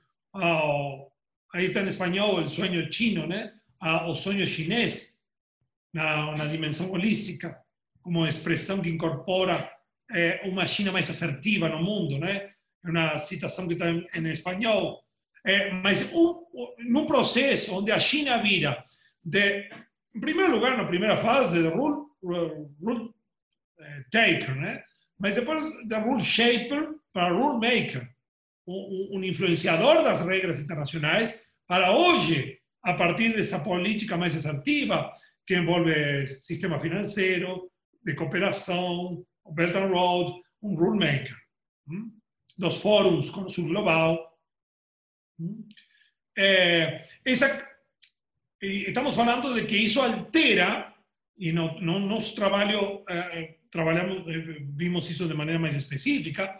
aí 1.52 1.66
está 1.66 1.80
em 1.80 1.88
espanhol, 1.88 2.40
o 2.40 2.48
sonho 2.48 2.92
chino, 2.92 3.26
o 4.06 4.14
sonho 4.14 4.46
chinês, 4.46 5.14
na, 5.92 6.36
na 6.36 6.46
dimensão 6.46 6.90
holística, 6.90 7.56
como 8.02 8.26
expressão 8.26 8.82
que 8.82 8.90
incorpora 8.90 9.70
é 10.12 10.42
uma 10.44 10.66
China 10.66 10.92
mais 10.92 11.08
assertiva 11.08 11.68
no 11.68 11.82
mundo, 11.82 12.18
né? 12.18 12.50
É 12.84 12.90
uma 12.90 13.16
citação 13.16 13.66
que 13.66 13.74
está 13.74 13.88
em, 13.88 14.06
em 14.14 14.30
espanhol. 14.30 15.02
É, 15.46 15.70
mas 15.72 16.12
um, 16.12 16.44
num 16.78 17.06
processo 17.06 17.84
a 17.90 17.98
China 17.98 18.42
vira 18.42 18.84
de, 19.22 19.68
em 20.14 20.20
primeiro 20.20 20.52
lugar, 20.52 20.76
na 20.76 20.84
primeira 20.84 21.16
fase, 21.16 21.66
rule, 21.68 22.06
rule 22.22 23.14
é, 23.78 24.02
taker, 24.10 24.54
né? 24.54 24.82
mas 25.18 25.34
depois 25.34 25.66
de 25.86 25.96
rule 25.96 26.22
shaper 26.22 26.94
para 27.12 27.32
rule 27.32 27.54
maker, 27.54 28.08
um, 28.66 29.22
influenciador 29.22 30.02
das 30.02 30.20
regras 30.20 30.58
internacionais, 30.58 31.44
para 31.66 31.96
hoje, 31.96 32.58
a 32.82 32.94
partir 32.94 33.34
dessa 33.34 33.58
política 33.60 34.16
mais 34.16 34.34
assertiva, 34.36 35.12
que 35.46 35.56
envolve 35.56 36.26
sistema 36.26 36.78
financeiro, 36.78 37.70
de 38.04 38.14
cooperação, 38.14 39.24
Belt 39.52 39.74
and 39.76 39.88
Road, 39.88 40.32
um 40.62 40.74
rulemaker. 40.74 41.36
Hum? 41.88 42.12
Dos 42.56 42.80
fóruns 42.80 43.30
com 43.30 43.42
o 43.42 43.48
Sul 43.48 43.68
Global. 43.68 44.18
Hum? 45.38 45.66
É, 46.36 47.00
essa, 47.24 47.73
estamos 48.88 49.14
falando 49.14 49.54
de 49.54 49.66
que 49.66 49.76
isso 49.76 50.00
altera, 50.00 50.94
e 51.36 51.52
no, 51.52 51.80
no 51.80 51.98
nosso 51.98 52.34
eh, 53.08 53.56
eh, 54.28 54.58
vimos 54.76 55.10
isso 55.10 55.26
de 55.26 55.34
maneira 55.34 55.58
mais 55.58 55.74
específica, 55.74 56.54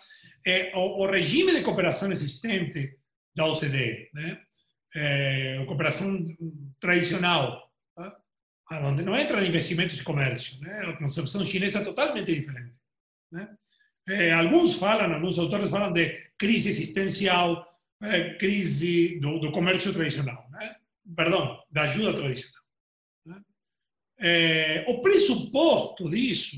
eh, 0.44 0.72
o, 0.74 1.02
o, 1.02 1.06
de 1.52 1.62
cooperação 1.62 2.10
existente 2.10 2.98
da 3.34 3.46
OCDE, 3.46 4.10
né? 4.12 4.40
a 5.60 5.66
cooperação 5.66 6.24
tradicional, 6.78 7.68
onde 8.70 9.02
não 9.02 9.18
entra 9.18 9.44
investimentos 9.44 9.98
e 9.98 10.04
comércio. 10.04 10.60
Né? 10.60 10.86
A 10.86 10.96
concepção 10.96 11.44
chinesa 11.44 11.80
é 11.80 11.84
totalmente 11.84 12.32
diferente. 12.32 12.76
Né? 13.32 13.48
Alguns 14.34 14.74
falam, 14.74 15.20
autores 15.36 15.68
falam 15.68 15.92
de 15.92 16.16
crise 16.38 16.68
existencial, 16.68 17.66
crise 18.38 19.18
do, 19.18 19.40
do, 19.40 19.50
comércio 19.50 19.92
tradicional? 19.92 20.43
Perdão, 21.14 21.60
da 21.70 21.82
ajuda 21.82 22.14
tradicional. 22.14 22.62
É, 24.18 24.84
o 24.88 25.00
pressuposto 25.00 26.08
disso 26.08 26.56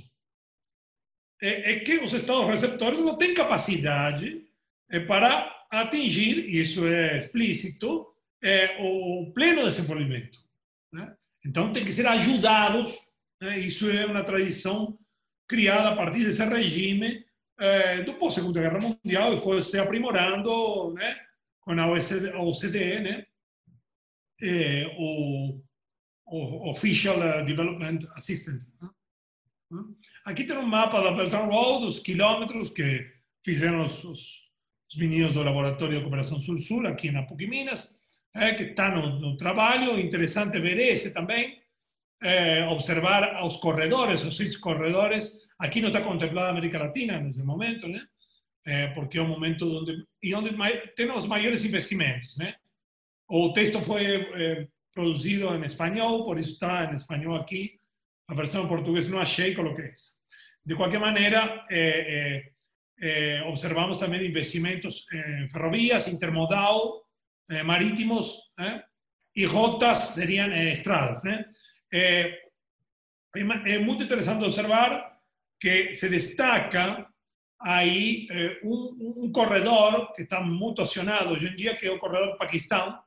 é, 1.41 1.73
é, 1.73 1.81
que 1.81 1.99
os 1.99 2.13
estados 2.13 2.47
receptores 2.47 2.99
não 2.99 3.17
têm 3.17 3.35
capacidade 3.35 4.47
é, 4.91 5.01
para 5.01 5.67
atingir, 5.71 6.55
isso 6.55 6.87
é 6.87 7.19
explícito, 7.19 8.07
é, 8.43 8.77
o 8.81 9.33
pleno 9.33 9.65
desenvolvimento. 9.65 10.39
Né? 10.93 11.17
Então, 11.45 11.73
tem 11.73 11.85
que 11.85 11.93
ser 11.93 12.07
ajudados. 12.07 12.97
Né? 13.41 13.59
Isso 13.61 13.91
é 13.91 14.07
uma 14.07 14.23
tradição 14.23 14.99
criada 15.49 15.91
a 15.91 15.97
partir 15.97 16.25
desse 16.25 16.45
regime 16.45 17.25
eh, 17.59 18.03
do 18.03 18.15
pós-Segunda 18.15 18.61
Guerra 18.61 18.81
Mundial 18.81 19.33
e 19.33 19.39
foi 19.39 19.63
se 19.63 19.79
aprimorando 19.79 20.93
né, 20.93 21.17
com 21.61 21.73
a 21.73 21.87
OCDE, 21.89 23.01
né, 23.01 23.27
eh, 24.43 24.87
o, 24.99 25.61
o 26.27 26.71
Official 26.71 27.45
Development 27.45 27.99
Assistance. 28.15 28.67
Aqui 30.25 30.45
tem 30.45 30.57
um 30.57 30.67
mapa 30.67 31.01
da 31.01 31.13
Belt 31.13 31.33
and 31.33 31.47
Road, 31.47 31.87
os 31.87 31.99
quilômetros 31.99 32.71
que 32.71 33.05
fizeram 33.45 33.83
os, 33.83 34.05
os, 34.05 34.51
os 34.89 34.97
meninos 34.97 35.35
do 35.35 35.43
Laboratório 35.43 35.97
de 35.97 36.03
Cooperação 36.03 36.41
Sul-Sul, 36.41 36.87
aqui 36.87 37.11
na 37.11 37.25
PUC 37.25 37.47
Minas 37.47 38.01
que 38.57 38.65
está 38.65 38.95
no, 38.95 39.19
no, 39.19 39.37
trabalho. 39.37 39.99
Interessante 39.99 40.61
ver 40.61 40.79
esse 40.79 41.13
também, 41.15 41.59
é, 42.23 42.67
observar 42.67 43.43
os 43.45 43.57
corredores, 43.57 44.23
os 44.25 44.37
seis 44.37 44.59
corredores, 44.59 45.47
Aqui 45.59 45.81
não 45.81 45.89
está 45.89 46.03
contemplada 46.03 46.51
América 46.51 46.79
Latina 46.79 47.19
nesse 47.19 47.43
momento, 47.43 47.89
né? 47.89 48.07
É, 48.65 48.89
porque 48.89 49.19
é 49.19 49.23
um 49.23 49.29
momento 49.29 49.65
onde 49.67 50.05
e 50.23 50.35
onde 50.35 50.51
tem 50.95 51.11
os 51.11 51.27
maiores 51.27 51.65
investimentos? 51.65 52.37
O 53.29 53.53
texto 53.53 53.81
foi 53.81 54.05
é, 54.05 54.69
produzido 54.95 55.55
em 55.55 55.65
espanhol, 55.65 56.23
por 56.23 56.39
isso 56.39 56.53
está 56.53 56.85
em 56.85 56.95
espanhol 56.95 57.37
aqui. 57.37 57.79
A 58.29 58.35
versão 58.35 58.65
em 58.65 58.69
português 58.69 59.09
não 59.09 59.21
achei, 59.21 59.55
coloquei 59.55 59.87
essa. 59.87 60.11
De 60.65 60.75
qualquer 60.75 60.99
maneira, 60.99 61.65
é, 61.71 62.51
é, 63.01 63.43
observamos 63.45 63.99
também 63.99 64.27
investimentos 64.27 65.07
em 65.13 65.49
ferrovias, 65.49 66.09
intermodal, 66.09 67.05
marítimos, 67.65 68.37
e 69.37 69.45
rotas 69.45 69.99
seriam 69.99 70.51
estradas, 70.73 71.23
né? 71.23 71.45
é 71.93 73.79
muito 73.79 74.03
interessante 74.03 74.43
observar 74.43 75.17
que 75.61 75.95
se 75.95 76.09
destaca 76.09 77.07
aí 77.61 78.27
eh, 78.31 78.61
um, 78.63 79.25
um, 79.25 79.33
corredor 79.33 80.13
que 80.13 80.23
está 80.23 80.41
muito 80.41 80.83
acionado 80.83 81.33
hoje 81.33 81.49
em 81.49 81.57
dia, 81.57 81.77
que 81.77 81.87
é 81.87 81.91
o 81.91 81.99
corredor 81.99 82.37
Paquistão. 82.37 82.99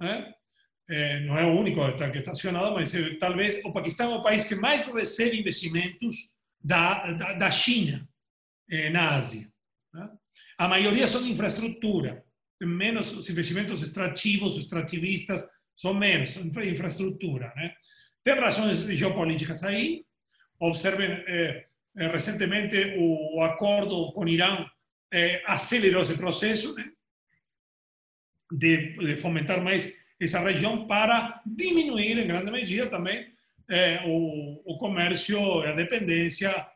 Né? 0.00 0.32
Eh, 0.88 1.20
não 1.20 1.38
é 1.38 1.44
o 1.44 1.58
único 1.58 1.80
que 1.94 2.18
está 2.18 2.32
acionado, 2.32 2.74
mas 2.74 2.94
eh, 2.94 3.16
talvez 3.18 3.62
o 3.64 3.72
Paquistão 3.72 4.12
é 4.12 4.16
o 4.16 4.22
país 4.22 4.44
que 4.44 4.54
mais 4.54 4.92
recebe 4.92 5.38
investimentos 5.38 6.34
da, 6.62 7.12
da, 7.12 7.32
da 7.34 7.50
China 7.50 8.08
na 8.92 9.16
Ásia. 9.16 9.50
Né? 9.92 10.08
A 10.58 10.68
maioria 10.68 11.08
são 11.08 11.22
de 11.22 11.30
infraestrutura, 11.30 12.24
menos 12.60 13.12
os 13.16 13.28
investimentos 13.28 13.82
extrativos, 13.82 14.56
extrativistas, 14.56 15.46
são 15.76 15.94
menos, 15.94 16.36
infraestrutura. 16.36 17.52
Né? 17.56 17.72
Tem 18.22 18.34
razões 18.34 18.80
geopolíticas 18.96 19.64
aí. 19.64 20.04
Observen, 20.58 21.24
eh, 21.26 21.64
eh, 21.96 22.08
recentemente 22.08 22.76
o 22.98 23.42
acordo 23.42 24.12
com 24.12 24.28
Irã 24.28 24.66
eh, 25.12 25.42
acelerou 25.46 26.02
esse 26.02 26.18
processo 26.18 26.74
né, 26.74 26.84
de, 28.50 28.96
de, 28.96 29.16
fomentar 29.16 29.62
mais 29.62 29.96
essa 30.20 30.40
região 30.40 30.86
para 30.86 31.40
diminuir, 31.46 32.18
em 32.18 32.26
grande 32.26 32.50
medida, 32.50 32.88
também 32.88 33.32
eh, 33.68 34.02
o, 34.06 34.62
o, 34.64 34.78
comércio 34.78 35.38
e 35.64 35.68
a 35.68 35.72
dependência 35.72 36.66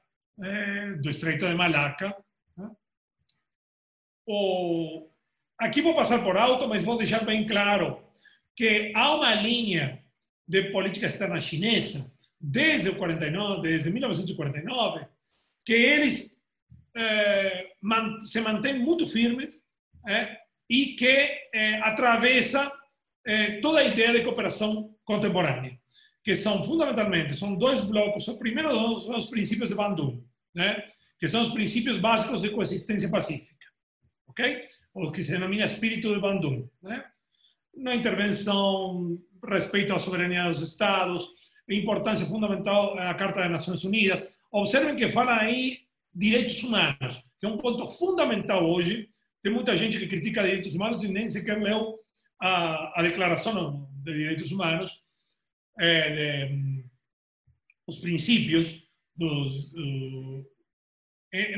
eh, 0.43 0.93
do 1.01 1.11
Estreito 1.11 1.47
de 1.47 1.55
Malaca. 1.55 2.17
Né? 2.57 2.71
O, 4.27 5.09
aqui 5.59 5.83
vou 5.83 5.95
passar 5.95 6.23
por 6.23 6.37
alto, 6.37 6.69
mas 6.69 6.85
vou 6.85 6.97
deixar 6.97 7.25
bem 7.25 7.47
claro 7.47 8.03
que 8.57 8.93
há 8.95 9.15
uma 9.15 9.35
linha 9.35 10.03
de 10.47 10.71
política 10.71 11.07
externa 11.07 11.41
chinesa 11.41 12.13
desde 12.41 12.91
o 12.91 12.97
49, 12.97 13.63
desde 13.63 13.91
1949, 13.91 15.07
que 15.65 15.73
eles 15.73 16.35
man, 17.81 18.21
se 18.21 18.41
mantêm 18.41 18.79
muito 18.79 19.07
firmes 19.07 19.63
eh, 20.07 20.39
e 20.69 20.95
que 20.97 21.51
eh, 21.53 21.81
atravessa 21.83 22.73
toda 23.63 23.79
a 23.81 23.85
ideia 23.85 24.13
de 24.13 24.23
cooperação 24.23 24.95
contemporânea, 25.03 25.79
que 26.23 26.37
são 26.37 26.63
fundamentalmente 26.63 27.35
são 27.35 27.55
dois 27.55 27.81
blocos. 27.81 28.29
O 28.29 28.39
primeiro 28.39 28.99
são 28.99 29.17
os 29.17 29.27
princípios 29.31 29.71
de 29.71 29.75
Bandung, 29.75 30.23
né, 30.55 30.85
que 31.19 31.27
são 31.27 31.41
os 31.41 31.49
princípios 31.49 31.97
básicos 31.97 32.43
de 32.43 32.51
coexistência 32.51 33.09
pacífica, 33.09 33.67
ok? 34.29 34.63
O 34.93 35.11
que 35.11 35.23
se 35.25 35.33
denomina 35.33 35.65
espírito 35.65 36.15
de 36.15 36.21
Bandung, 36.21 36.69
né? 36.83 37.03
Na 37.75 37.95
intervenção 37.95 39.19
respeito 39.43 39.95
à 39.95 39.99
soberania 39.99 40.51
dos 40.51 40.61
Estados, 40.61 41.27
importância 41.69 42.27
fundamental 42.27 42.95
da 42.95 43.15
Carta 43.15 43.41
das 43.41 43.51
Nações 43.51 43.85
Unidas. 43.85 44.37
Observem 44.53 44.97
que 44.97 45.09
fala 45.09 45.37
aí 45.37 45.81
direitos 46.15 46.63
humanos, 46.63 47.25
que 47.41 47.47
é 47.47 47.49
um 47.49 47.57
ponto 47.57 47.87
fundamental 47.87 48.69
hoje. 48.69 49.09
Tem 49.45 49.53
muita 49.53 49.77
gente 49.77 49.99
que 49.99 50.07
critica 50.07 50.43
direitos 50.43 50.75
humanos 50.75 51.03
e 51.03 51.09
nem 51.09 51.29
sequer 51.29 51.61
leu 51.61 52.01
a, 52.41 52.99
a 52.99 53.03
Declaração 53.03 53.87
de 54.03 54.11
Direitos 54.11 54.51
Humanos, 54.51 54.91
é, 55.79 56.47
de, 56.49 56.85
os 57.87 57.99
princípios 57.99 58.83
dos, 59.15 59.71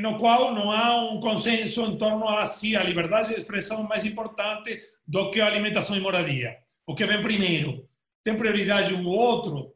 no 0.01 0.19
qual 0.19 0.53
não 0.53 0.69
há 0.69 1.09
um 1.09 1.21
consenso 1.21 1.81
em 1.85 1.97
torno 1.97 2.27
a 2.27 2.45
se 2.45 2.75
a 2.75 2.83
liberdade 2.83 3.29
de 3.29 3.35
expressão 3.35 3.85
é 3.85 3.87
mais 3.87 4.05
importante 4.05 4.81
do 5.07 5.31
que 5.31 5.39
a 5.39 5.47
alimentação 5.47 5.95
e 5.95 6.01
moradia 6.01 6.57
o 6.85 6.95
que 6.95 7.05
vem 7.05 7.21
primeiro. 7.21 7.87
Tem 8.23 8.35
prioridade 8.35 8.93
um 8.93 9.05
ou 9.05 9.17
outro? 9.17 9.73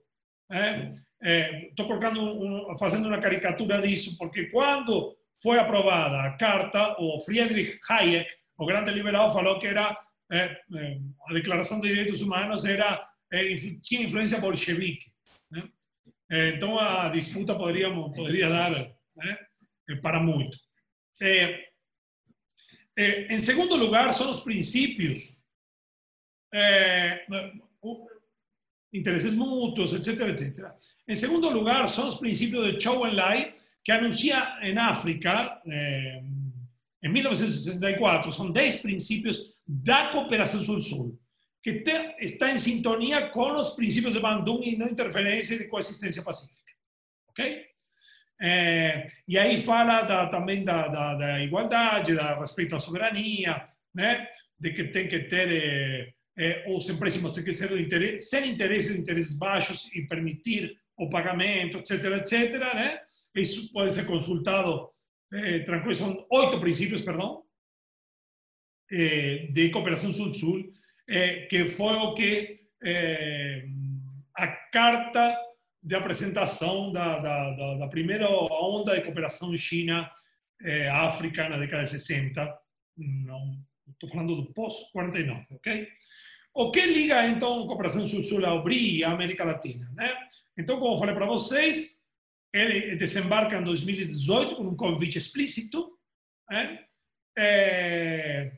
Estou 1.70 1.86
colocando 1.86 2.22
um, 2.22 2.78
fazendo 2.78 3.08
uma 3.08 3.20
caricatura 3.20 3.82
disso, 3.82 4.18
porque 4.18 4.46
quando 4.46 5.16
foi 5.42 5.58
aprovada 5.58 6.22
a 6.22 6.38
carta, 6.38 6.96
o 7.00 7.20
Friedrich 7.20 7.80
Hayek, 7.90 8.30
o 8.58 8.66
grande 8.66 8.92
liberal, 8.92 9.32
falou 9.32 9.58
que 9.60 9.68
era 9.68 9.98
é, 10.32 10.58
é, 10.76 11.00
a 11.28 11.34
Declaração 11.34 11.80
de 11.80 11.90
Direitos 11.90 12.22
Humanos 12.22 12.64
era 12.64 13.06
é, 13.32 13.56
tinha 13.82 14.04
influência 14.04 14.40
bolchevique. 14.40 15.12
Né? 15.50 15.68
então 16.56 16.80
a 16.80 17.10
disputa 17.10 17.54
poderia 17.56 17.90
poderia 17.90 18.48
dar 18.48 18.72
né, 19.18 19.38
para 20.02 20.20
muito. 20.22 20.58
em 23.30 23.40
segundo 23.40 23.76
lugar, 23.76 24.14
são 24.14 24.32
os 24.32 24.40
princípios 24.40 25.42
é, 26.54 27.26
interesses 28.94 29.34
mútuos, 29.34 29.94
etc, 29.94 30.22
etc. 30.30 30.72
Em 31.08 31.16
segundo 31.16 31.50
lugar, 31.50 31.88
são 31.88 32.08
os 32.08 32.16
princípios 32.16 32.74
de 32.74 32.82
Chou 32.82 33.08
Enlai, 33.08 33.54
que 33.84 33.92
anuncia 33.92 34.60
em 34.62 34.78
África, 34.78 35.62
eh, 35.66 36.22
em 37.04 37.10
1964, 37.10 38.32
são 38.32 38.52
10 38.52 38.78
princípios 38.78 39.56
da 39.68 40.10
cooperação 40.10 40.62
sul-sul, 40.62 41.20
que 41.64 41.82
te, 41.82 42.16
está 42.20 42.52
em 42.52 42.60
sintonia 42.60 43.30
com 43.30 43.54
os 43.54 43.72
princípios 43.72 44.14
de 44.14 44.20
Bandung 44.20 44.64
e 44.64 44.78
não 44.78 44.88
interferência 44.88 45.58
de 45.58 45.68
coexistência 45.68 46.24
pacífica. 46.24 46.72
Ok? 47.30 47.66
É, 48.44 49.06
e 49.28 49.38
aí 49.38 49.60
fala 49.60 50.02
da, 50.02 50.28
também 50.28 50.64
da, 50.64 50.88
da, 50.88 51.14
da, 51.16 51.44
igualdade, 51.44 52.16
da 52.16 52.40
respeito 52.40 52.76
à 52.76 52.80
soberania, 52.80 53.68
né? 53.94 54.28
de 54.60 54.72
que 54.74 54.86
tem 54.86 55.08
que 55.08 55.20
ter 55.22 56.14
eh, 56.38 56.64
os 56.68 56.90
empréstimos 56.90 57.34
têm 57.34 57.44
que 57.44 57.54
ser 57.54 57.72
interesse, 57.80 58.30
sem 58.30 58.52
interesses, 58.52 58.98
interesses 58.98 59.38
baixos 59.38 59.94
e 59.94 60.08
permitir 60.08 60.76
o 61.02 61.10
pagamento, 61.10 61.80
etc, 61.80 62.54
né? 62.74 63.02
Isso 63.36 63.72
pode 63.72 63.94
ser 63.94 64.06
consultado 64.06 64.90
eh, 65.34 65.60
tranquilo, 65.60 65.96
são 65.96 66.28
oito 66.30 66.60
princípios, 66.60 67.02
perdão, 67.02 67.44
eh, 68.92 69.48
de 69.52 69.70
cooperação 69.70 70.12
sul-sul, 70.12 70.72
eh, 71.10 71.48
que 71.48 71.68
foi 71.68 71.96
o 71.96 72.14
que 72.14 72.60
eh, 72.84 73.66
a 74.38 74.48
carta 74.48 75.36
de 75.82 75.96
apresentação 75.96 76.92
da, 76.92 77.18
da, 77.18 77.52
da, 77.56 77.78
da, 77.80 77.88
primeira 77.88 78.30
onda 78.30 78.96
de 78.96 79.02
cooperação 79.02 79.56
China-África 79.58 81.44
eh, 81.44 81.50
na 81.50 81.58
década 81.58 81.84
de 81.84 81.90
60, 81.90 82.60
não 82.98 83.58
estou 83.90 84.08
falando 84.08 84.36
do 84.36 84.54
pós-49, 84.54 85.48
ok? 85.52 85.88
O 86.54 86.72
que 86.72 86.86
liga, 86.86 87.28
então, 87.28 87.64
a 87.64 87.68
cooperação 87.68 88.06
sul-sul 88.06 88.46
ao 88.46 88.64
BRI 88.64 88.98
e 88.98 89.04
à 89.04 89.12
América 89.12 89.46
Latina? 89.46 89.90
Né? 89.96 90.14
Então, 90.58 90.80
como 90.80 90.98
falei 90.98 91.16
para 91.16 91.26
vocês, 91.26 92.02
ele 92.54 92.96
desembarca 92.96 93.58
em 93.58 93.64
2018 93.64 94.56
com 94.58 94.64
um 94.64 94.76
convite 94.76 95.18
explícito 95.18 95.98
né? 96.50 96.86
é, 97.38 98.52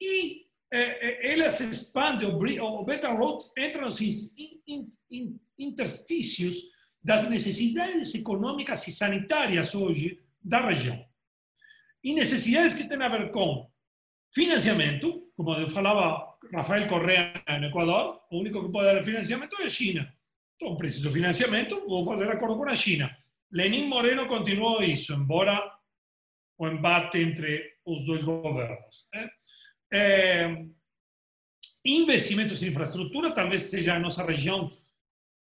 e 0.00 0.46
é, 0.70 1.32
ele 1.32 1.50
se 1.50 1.64
expande, 1.68 2.26
o, 2.26 2.36
BRI, 2.36 2.60
o 2.60 2.84
Belt 2.84 3.04
and 3.04 3.14
Road 3.14 3.44
entra 3.56 3.86
nos 3.86 4.00
in, 4.00 4.60
in, 4.66 4.92
in, 5.10 5.40
interstícios 5.58 6.56
das 7.02 7.28
necessidades 7.28 8.14
econômicas 8.14 8.86
e 8.86 8.92
sanitárias 8.92 9.74
hoje 9.74 10.22
da 10.42 10.60
região. 10.60 11.02
E 12.04 12.12
necessidades 12.12 12.74
que 12.74 12.84
têm 12.84 13.02
a 13.02 13.08
ver 13.08 13.30
com 13.30 13.70
financiamento, 14.32 15.30
como 15.34 15.54
eu 15.54 15.68
falava 15.68 16.29
Rafael 16.52 16.86
Correa 16.86 17.44
en 17.46 17.64
Ecuador, 17.64 18.22
lo 18.30 18.38
único 18.38 18.62
que 18.62 18.70
puede 18.70 18.86
dar 18.88 18.96
el 18.98 19.04
financiamiento 19.04 19.56
es 19.62 19.74
China. 19.74 20.14
Entonces, 20.58 20.78
preciso 20.78 21.10
financiamiento, 21.10 21.86
vou 21.86 22.04
fazer 22.04 22.30
acordo 22.30 22.56
com 22.56 22.68
a 22.68 22.74
China. 22.74 23.16
Lenin 23.50 23.88
Moreno 23.88 24.26
continuou 24.26 24.82
isso, 24.82 25.12
embora 25.12 25.60
o 26.58 26.68
embate 26.68 27.18
entre 27.18 27.78
os 27.84 28.04
dois 28.04 28.22
governos. 28.22 29.08
Né? 29.12 29.30
É, 29.92 30.64
investimentos 31.84 32.62
em 32.62 32.68
infraestrutura, 32.68 33.32
talvez 33.32 33.62
seja 33.62 33.94
a 33.94 33.98
nossa 33.98 34.22
região, 34.22 34.70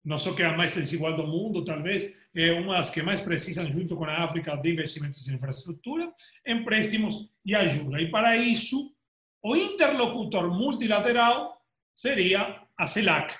não 0.05 0.19
só 0.19 0.33
que 0.35 0.43
é 0.43 0.47
a 0.47 0.57
mais 0.57 0.75
desigual 0.75 1.17
do 1.17 1.27
mundo, 1.27 1.65
talvez 1.65 2.21
é 2.35 2.53
uma 2.53 2.77
das 2.77 2.91
que 2.91 3.03
mais 3.03 3.21
precisam, 3.21 3.71
junto 3.71 3.97
com 3.97 4.05
a 4.05 4.25
África, 4.25 4.57
de 4.57 4.71
investimentos 4.71 5.29
em 5.29 5.35
infraestrutura, 5.35 6.13
empréstimos 6.47 7.29
e 7.45 7.55
ajuda. 7.55 8.01
E 8.01 8.11
para 8.11 8.37
isso, 8.37 8.95
o 9.43 9.57
interlocutor 9.57 10.51
multilateral 10.51 11.61
seria 11.95 12.63
a 12.77 12.87
CELAC, 12.87 13.35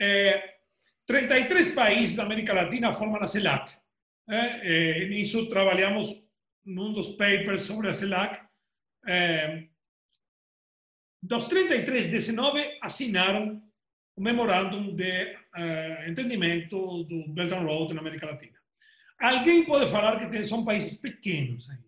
eh, 0.00 0.58
33 1.06 1.74
países 1.74 2.16
da 2.16 2.24
América 2.24 2.52
Latina 2.52 2.92
formam 2.92 3.22
a 3.22 3.26
CELAC. 3.26 3.76
É, 4.30 5.04
é, 5.04 5.08
nisso 5.08 5.48
dos 6.92 7.08
papers 7.16 7.62
sobre 7.62 7.88
a 7.88 7.94
CELAC. 7.94 8.40
É, 9.06 9.64
dos 11.22 11.46
33, 11.46 12.10
19 12.10 12.78
assinaram 12.82 13.62
o 14.14 14.20
memorandum 14.20 14.94
de 14.94 15.34
uh, 15.56 16.10
entendimento 16.10 17.04
do 17.04 17.28
Belt 17.28 17.52
and 17.52 17.64
Road 17.64 17.94
na 17.94 18.00
América 18.00 18.26
Latina. 18.26 18.58
Alguém 19.18 19.64
pode 19.64 19.90
falar 19.90 20.18
que 20.18 20.28
tem, 20.28 20.44
são 20.44 20.64
países 20.64 21.00
pequenos 21.00 21.68
ainda, 21.70 21.87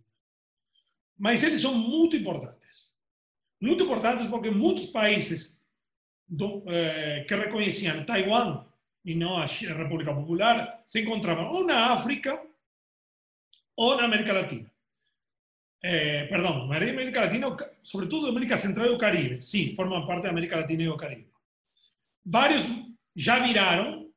mas 1.21 1.43
eles 1.43 1.61
são 1.61 1.75
muito 1.75 2.17
importantes. 2.17 2.91
Muito 3.61 3.85
importantes 3.85 4.27
porque 4.27 4.51
muitos 4.51 4.87
países 4.87 5.63
do, 6.27 6.61
uh, 6.61 7.27
que 7.29 7.37
reconheciam 7.37 8.07
Taiwan 8.07 8.65
e 9.05 9.15
não 9.15 9.37
a 9.37 9.45
República 9.45 10.15
Popular 10.15 10.83
se 10.87 11.03
encontravam 11.03 11.53
ou 11.53 11.67
na 11.67 11.93
África 11.93 12.41
ou 13.77 13.97
na 13.99 14.05
América 14.05 14.33
Latina. 14.33 14.71
Eh, 15.83 16.27
perdão, 16.27 16.65
América 16.65 17.23
Latina, 17.23 17.57
sobretudo 17.83 18.29
América 18.29 18.57
Central 18.57 18.87
e 18.87 18.91
o 18.91 18.99
Caribe. 18.99 19.41
Sim, 19.43 19.75
formam 19.75 20.07
parte 20.07 20.25
da 20.25 20.31
América 20.31 20.57
Latina 20.57 20.83
e 20.83 20.87
do 20.87 20.97
Caribe. 20.97 21.31
Vários 22.25 22.67
já 23.17 23.39
viraram, 23.39 24.11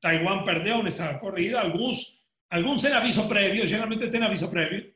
Taiwán 0.00 0.42
perdeu 0.42 0.82
nessa 0.82 1.14
corrida, 1.14 1.60
alguns, 1.60 2.24
alguns 2.50 2.80
sem 2.80 2.92
aviso 2.92 3.28
prévio, 3.28 3.66
geralmente 3.66 4.08
tem 4.08 4.22
aviso 4.22 4.50
prévio, 4.50 4.92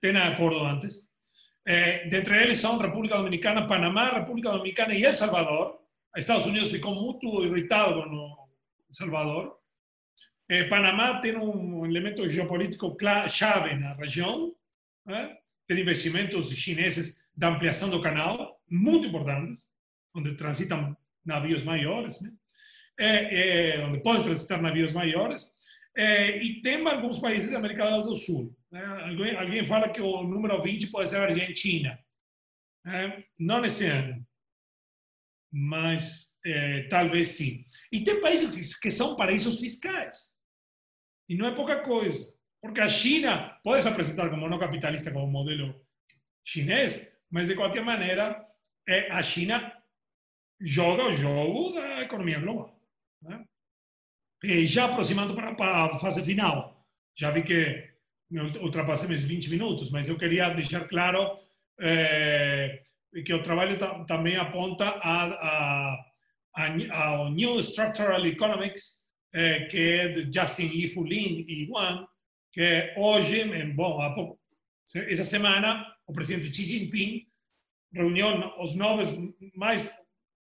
tem 0.00 0.16
acordo 0.16 0.64
antes. 0.64 1.08
Eh, 1.66 2.08
dentre 2.08 2.42
eles 2.42 2.58
são 2.58 2.78
República 2.78 3.16
Dominicana, 3.16 3.66
Panamá, 3.66 4.10
República 4.10 4.50
Dominicana 4.50 4.94
e 4.94 5.04
El 5.04 5.14
Salvador. 5.14 5.78
Estados 6.16 6.46
Unidos 6.46 6.70
ficou 6.70 6.94
muito 6.94 7.44
irritado 7.44 7.94
com 7.94 8.08
o 8.08 8.94
Salvador. 8.94 9.56
Eh, 10.48 10.64
Panamá 10.64 11.20
tem 11.20 11.36
um 11.36 11.84
elemento 11.84 12.26
geopolítico 12.28 12.96
chave 13.28 13.74
na 13.74 13.92
região, 13.94 14.54
né? 15.04 15.36
tem 15.66 15.80
investimentos 15.80 16.50
chineses 16.50 17.28
de 17.36 17.46
ampliação 17.46 17.90
do 17.90 18.00
canal, 18.00 18.58
muito 18.68 19.06
importantes, 19.06 19.66
onde 20.14 20.34
transitam 20.34 20.96
navios 21.24 21.62
maiores, 21.62 22.20
né? 22.22 22.32
é, 22.98 23.84
onde 23.86 24.02
podem 24.02 24.22
transitar 24.22 24.60
navios 24.60 24.92
maiores, 24.92 25.46
é, 25.96 26.42
e 26.42 26.60
tem 26.60 26.86
alguns 26.86 27.18
países 27.18 27.50
da 27.50 27.58
América 27.58 28.00
do 28.00 28.16
Sul. 28.16 28.56
Né? 28.70 28.84
Alguém, 28.84 29.36
alguém, 29.36 29.64
fala 29.64 29.88
que 29.88 30.00
o 30.00 30.22
número 30.22 30.60
20 30.62 30.88
pode 30.88 31.10
ser 31.10 31.16
a 31.16 31.24
Argentina. 31.24 31.98
Né? 32.84 33.24
Não 33.38 33.60
nesse 33.60 33.86
ano, 33.86 34.26
mas 35.52 36.36
é, 36.44 36.82
talvez 36.88 37.28
sim. 37.28 37.64
E 37.92 38.02
tem 38.02 38.20
países 38.20 38.78
que 38.78 38.90
são 38.90 39.16
paraísos 39.16 39.58
fiscais. 39.58 40.36
E 41.28 41.36
não 41.36 41.46
é 41.46 41.54
pouca 41.54 41.82
coisa. 41.82 42.36
Porque 42.60 42.80
a 42.80 42.88
China 42.88 43.58
pode 43.62 43.82
se 43.82 43.88
apresentar 43.88 44.30
como 44.30 44.48
não 44.48 44.58
capitalista, 44.58 45.12
como 45.12 45.26
modelo 45.26 45.74
chinês, 46.44 47.12
mas 47.30 47.48
de 47.48 47.54
qualquer 47.54 47.82
maneira, 47.82 48.44
é, 48.88 49.10
a 49.12 49.22
China 49.22 49.72
joga 50.60 51.06
o 51.06 51.12
jogo 51.12 51.72
da 51.72 52.02
economia 52.02 52.40
global. 52.40 52.80
Né? 53.22 53.44
E 54.42 54.66
já 54.66 54.86
aproximando 54.86 55.34
para, 55.34 55.54
para 55.54 55.84
a 55.84 55.98
fase 55.98 56.24
final, 56.24 56.86
já 57.16 57.30
vi 57.30 57.42
que 57.42 57.97
ultrapassei 58.60 59.08
meus 59.08 59.22
20 59.22 59.50
minutos, 59.50 59.90
mas 59.90 60.08
eu 60.08 60.18
queria 60.18 60.50
deixar 60.50 60.86
claro 60.86 61.36
é, 61.80 62.82
que 63.24 63.32
o 63.32 63.42
trabalho 63.42 63.78
também 64.06 64.36
aponta 64.36 64.84
a, 64.84 65.24
a, 65.24 66.04
a, 66.54 67.04
ao 67.04 67.30
New 67.30 67.58
Structural 67.60 68.26
Economics, 68.26 69.08
é, 69.32 69.64
que 69.66 69.78
é 69.78 70.08
de 70.08 70.38
Justin 70.38 70.68
Yifu 70.68 71.04
Lin 71.04 71.44
e 71.48 71.68
Wang, 71.70 72.06
que 72.52 72.94
hoje, 72.96 73.44
bom, 73.72 74.00
há 74.00 74.14
pouco, 74.14 74.38
essa 74.94 75.24
semana, 75.24 75.86
o 76.06 76.12
presidente 76.12 76.54
Xi 76.54 76.64
Jinping 76.64 77.26
reuniu 77.92 78.26
os 78.58 78.74
novos 78.74 79.14
mais 79.54 79.94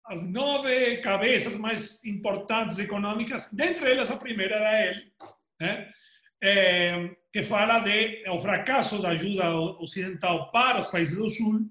as 0.06 0.28
nove 0.28 0.98
cabeças 0.98 1.58
mais 1.60 2.04
importantes 2.04 2.78
econômicas, 2.80 3.52
dentre 3.54 3.92
elas 3.92 4.10
a 4.10 4.18
primeira 4.18 4.56
era 4.56 4.88
ele, 4.88 5.14
né? 5.60 5.90
é, 6.42 7.16
que 7.32 7.44
fala 7.44 7.80
de 7.80 8.28
o 8.30 8.40
fracasso 8.40 9.02
da 9.02 9.10
ajuda 9.10 9.50
ocidental 9.80 10.52
para 10.52 10.80
os 10.80 10.88
países 10.88 11.16
do 11.16 11.30
Sul 11.30 11.62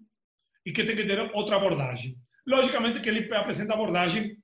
e 0.65 0.73
que 0.73 0.85
tem 0.85 0.97
que 0.97 1.05
ter 1.05 1.19
outra 1.35 1.57
abordagem. 1.57 2.17
Logicamente 2.47 3.01
que 3.01 3.09
ele 3.09 3.33
apresenta 3.35 3.75
abordagem, 3.75 4.37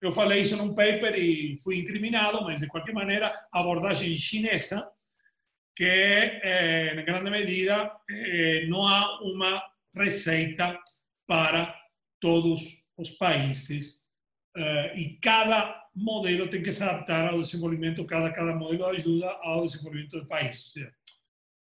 eu 0.00 0.12
falei 0.12 0.42
isso 0.42 0.56
num 0.56 0.74
paper 0.74 1.14
e 1.16 1.56
fui 1.62 1.78
incriminado, 1.78 2.42
mas 2.42 2.60
de 2.60 2.66
qualquer 2.66 2.92
maneira 2.92 3.32
abordagem 3.52 4.16
chinesa, 4.16 4.88
que 5.76 5.84
é, 5.84 6.94
em 6.94 7.04
grande 7.04 7.30
medida 7.30 7.92
é, 8.10 8.66
não 8.66 8.86
há 8.86 9.20
uma 9.22 9.62
receita 9.94 10.78
para 11.26 11.74
todos 12.20 12.84
os 12.96 13.10
países 13.10 14.04
uh, 14.56 14.96
e 14.96 15.18
cada 15.20 15.87
modelo 15.98 16.48
tem 16.48 16.62
que 16.62 16.72
se 16.72 16.82
adaptar 16.82 17.28
ao 17.28 17.40
desenvolvimento, 17.40 18.04
cada, 18.04 18.30
cada 18.32 18.54
modelo 18.54 18.86
ajuda 18.86 19.28
ao 19.42 19.64
desenvolvimento 19.64 20.18
do 20.18 20.26
país. 20.26 20.72
Seja, 20.72 20.92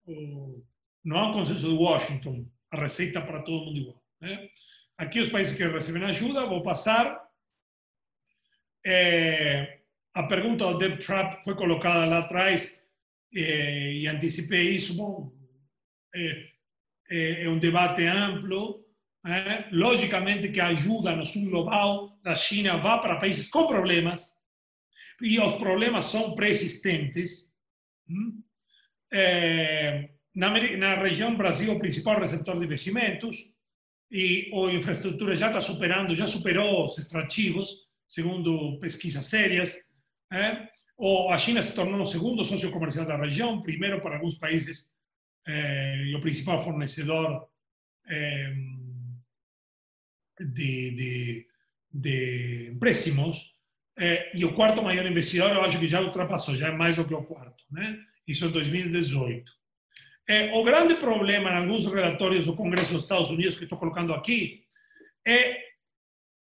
o, 0.06 0.64
não 1.04 1.18
há 1.18 1.28
um 1.30 1.32
consenso 1.32 1.68
de 1.68 1.74
Washington, 1.74 2.46
a 2.70 2.80
receita 2.80 3.20
para 3.20 3.42
todo 3.42 3.66
mundo 3.66 3.78
igual. 3.78 4.02
Né? 4.20 4.48
Aqui 4.96 5.20
os 5.20 5.28
países 5.28 5.56
que 5.56 5.64
recebem 5.64 6.04
ajuda, 6.04 6.46
vou 6.46 6.62
passar. 6.62 7.20
É, 8.84 9.80
a 10.14 10.22
pergunta 10.24 10.66
do 10.66 10.78
Deb 10.78 10.98
Trap 10.98 11.42
foi 11.44 11.54
colocada 11.54 12.04
lá 12.04 12.18
atrás 12.18 12.84
é, 13.34 13.92
e 13.94 14.06
antecipei 14.06 14.70
isso. 14.70 15.32
É, 16.14 16.52
é, 17.10 17.58
debate 17.58 18.04
amplo 18.04 18.81
é, 19.24 19.68
logicamente 19.70 20.48
que 20.48 20.60
a 20.60 20.68
ajuda 20.68 21.14
no 21.14 21.24
sul 21.24 21.48
global 21.48 22.18
da 22.22 22.34
China 22.34 22.78
vai 22.78 23.00
para 23.00 23.18
países 23.18 23.48
com 23.48 23.66
problemas, 23.66 24.30
e 25.20 25.38
os 25.38 25.52
problemas 25.52 26.06
são 26.06 26.34
pré-existentes. 26.34 27.52
É, 29.12 30.10
na, 30.34 30.50
na, 30.76 30.94
região 30.96 31.36
Brasil, 31.36 31.72
o 31.72 31.78
principal 31.78 32.18
receptor 32.18 32.58
de 32.58 32.64
investimentos, 32.64 33.36
e 34.10 34.50
a 34.52 34.72
infraestrutura 34.72 35.36
já 35.36 35.46
está 35.48 35.60
superando, 35.60 36.14
já 36.14 36.26
superou 36.26 36.84
os 36.84 36.98
extrativos, 36.98 37.88
segundo 38.08 38.78
pesquisas 38.80 39.26
sérias. 39.26 39.76
É, 40.32 40.68
ou 40.96 41.30
a 41.30 41.38
China 41.38 41.62
se 41.62 41.74
tornou 41.74 42.00
o 42.00 42.04
segundo 42.04 42.44
sócio 42.44 42.72
comercial 42.72 43.06
da 43.06 43.16
região, 43.16 43.62
primeiro 43.62 44.00
para 44.00 44.16
alguns 44.16 44.34
países, 44.36 44.92
é, 45.46 46.04
e 46.06 46.16
o 46.16 46.20
principal 46.20 46.60
fornecedor 46.60 47.48
é, 48.08 48.54
de, 50.44 50.90
de, 50.90 51.46
de 51.92 52.70
empréstimos 52.72 53.54
eh, 53.98 54.32
e 54.34 54.44
o 54.44 54.54
quarto 54.54 54.82
maior 54.82 55.06
investidor, 55.06 55.50
eu 55.50 55.62
acho 55.62 55.78
que 55.78 55.88
já 55.88 56.00
ultrapassou, 56.00 56.56
já 56.56 56.68
é 56.68 56.72
mais 56.72 56.96
do 56.96 57.04
que 57.04 57.14
o 57.14 57.22
quarto. 57.22 57.64
Né? 57.70 57.98
Isso 58.26 58.46
em 58.46 58.50
2018. 58.50 59.52
Eh, 60.28 60.52
o 60.54 60.62
grande 60.62 60.94
problema 60.96 61.50
em 61.50 61.56
alguns 61.56 61.86
relatórios 61.86 62.46
do 62.46 62.56
Congresso 62.56 62.92
dos 62.92 63.02
Estados 63.02 63.30
Unidos 63.30 63.56
que 63.56 63.64
estou 63.64 63.78
colocando 63.78 64.14
aqui 64.14 64.64
é 65.26 65.72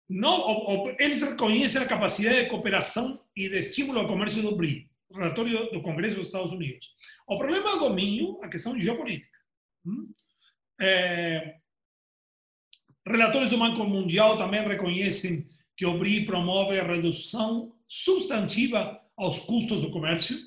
não, 0.10 0.40
o, 0.40 0.86
o, 0.86 0.96
eles 1.00 1.22
reconhecem 1.22 1.82
a 1.82 1.88
capacidade 1.88 2.44
de 2.44 2.50
cooperação 2.50 3.22
e 3.36 3.50
de 3.50 3.60
estímulo 3.60 4.00
ao 4.00 4.08
comércio 4.08 4.42
do 4.42 4.56
BRI, 4.56 4.90
relatório 5.12 5.70
do 5.72 5.82
Congresso 5.82 6.16
dos 6.16 6.28
Estados 6.28 6.54
Unidos. 6.54 6.96
O 7.28 7.38
problema 7.38 7.72
é 7.72 7.74
o 7.74 7.80
domínio, 7.80 8.40
a 8.42 8.48
questão 8.48 8.80
geopolítica. 8.80 9.38
Hum? 9.86 10.10
É, 10.80 11.58
Relatores 13.08 13.52
do 13.52 13.58
Banco 13.58 13.84
Mundial 13.86 14.38
também 14.38 14.68
reconhecem 14.68 15.48
que 15.76 15.86
o 15.86 15.98
BRI 15.98 16.26
promove 16.26 16.80
a 16.80 16.84
redução 16.84 17.74
substantiva 17.88 19.00
aos 19.16 19.40
custos 19.40 19.84
do 19.84 19.92
comércio. 19.92 20.38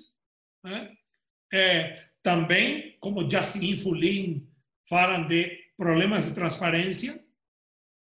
Né? 0.63 0.91
É, 1.53 1.95
também, 2.23 2.97
como 3.01 3.29
Justin 3.29 3.71
Infulin 3.71 4.47
falam 4.89 5.27
de 5.27 5.59
problemas 5.77 6.27
de 6.27 6.35
transparência, 6.35 7.19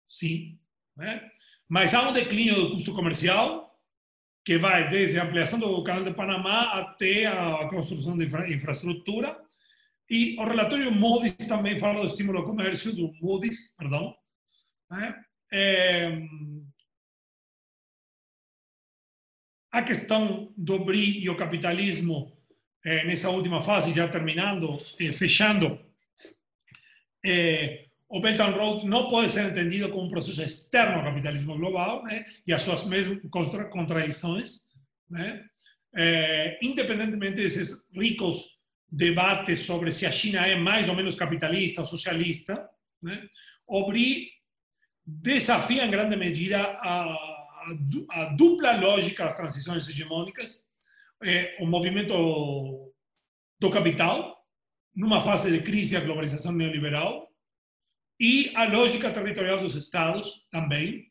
sim, 0.07 0.59
né? 0.97 1.21
mas 1.69 1.93
há 1.93 2.09
um 2.09 2.13
declínio 2.13 2.55
do 2.55 2.71
custo 2.71 2.93
comercial 2.93 3.71
que 4.43 4.57
vai 4.57 4.89
desde 4.89 5.19
a 5.19 5.23
ampliação 5.23 5.59
do 5.59 5.83
canal 5.83 6.03
de 6.03 6.13
Panamá 6.13 6.79
até 6.79 7.27
a 7.27 7.69
construção 7.69 8.17
de 8.17 8.25
infra 8.25 8.51
infraestrutura. 8.51 9.39
E 10.09 10.35
o 10.37 10.43
relatório 10.43 10.91
Moody's 10.91 11.47
também 11.47 11.77
fala 11.77 12.01
do 12.01 12.07
estímulo 12.07 12.39
ao 12.39 12.45
comércio, 12.45 12.93
do 12.93 13.13
Moody's, 13.21 13.73
perdão, 13.77 14.13
né? 14.91 15.23
É, 15.53 16.21
a 19.71 19.81
questão 19.81 20.53
do 20.57 20.83
BRI 20.83 21.23
e 21.23 21.29
o 21.29 21.37
capitalismo 21.37 22.37
é, 22.83 23.05
nessa 23.05 23.29
última 23.29 23.61
fase, 23.61 23.93
já 23.93 24.07
terminando, 24.07 24.69
é, 24.99 25.11
fechando, 25.13 25.79
é, 27.23 27.85
o 28.09 28.19
Belt 28.19 28.39
and 28.39 28.51
Road 28.51 28.85
não 28.85 29.07
pode 29.07 29.31
ser 29.31 29.49
entendido 29.49 29.89
como 29.89 30.03
um 30.03 30.09
processo 30.09 30.41
externo 30.41 30.97
ao 30.97 31.03
capitalismo 31.03 31.55
global 31.55 32.03
né, 32.03 32.25
e 32.45 32.51
as 32.51 32.61
suas 32.61 32.85
mesmas 32.85 33.19
contra 33.29 33.65
contradições, 33.65 34.69
né, 35.09 35.45
é, 35.95 36.59
independentemente 36.61 37.35
desses 37.35 37.87
ricos 37.93 38.59
debates 38.91 39.59
sobre 39.59 39.91
se 39.91 40.05
a 40.05 40.11
China 40.11 40.45
é 40.45 40.57
mais 40.57 40.89
ou 40.89 40.95
menos 40.95 41.15
capitalista 41.15 41.81
ou 41.81 41.85
socialista, 41.85 42.67
né, 43.01 43.25
o 43.65 43.85
BRI 43.85 44.40
desafia 45.19 45.85
em 45.85 45.91
grande 45.91 46.15
medida 46.15 46.59
a, 46.61 47.03
a, 48.09 48.25
dupla 48.37 48.77
lógica 48.77 49.25
das 49.25 49.35
transições 49.35 49.87
hegemônicas, 49.87 50.67
é, 51.23 51.57
o 51.59 51.67
movimento 51.67 52.93
do 53.59 53.69
capital, 53.69 54.37
numa 54.95 55.21
fase 55.21 55.51
de 55.51 55.61
crise 55.63 55.95
da 55.95 56.05
globalização 56.05 56.51
neoliberal, 56.51 57.27
e 58.19 58.51
a 58.55 58.65
lógica 58.65 59.11
territorial 59.11 59.59
dos 59.59 59.75
Estados 59.75 60.47
também. 60.51 61.07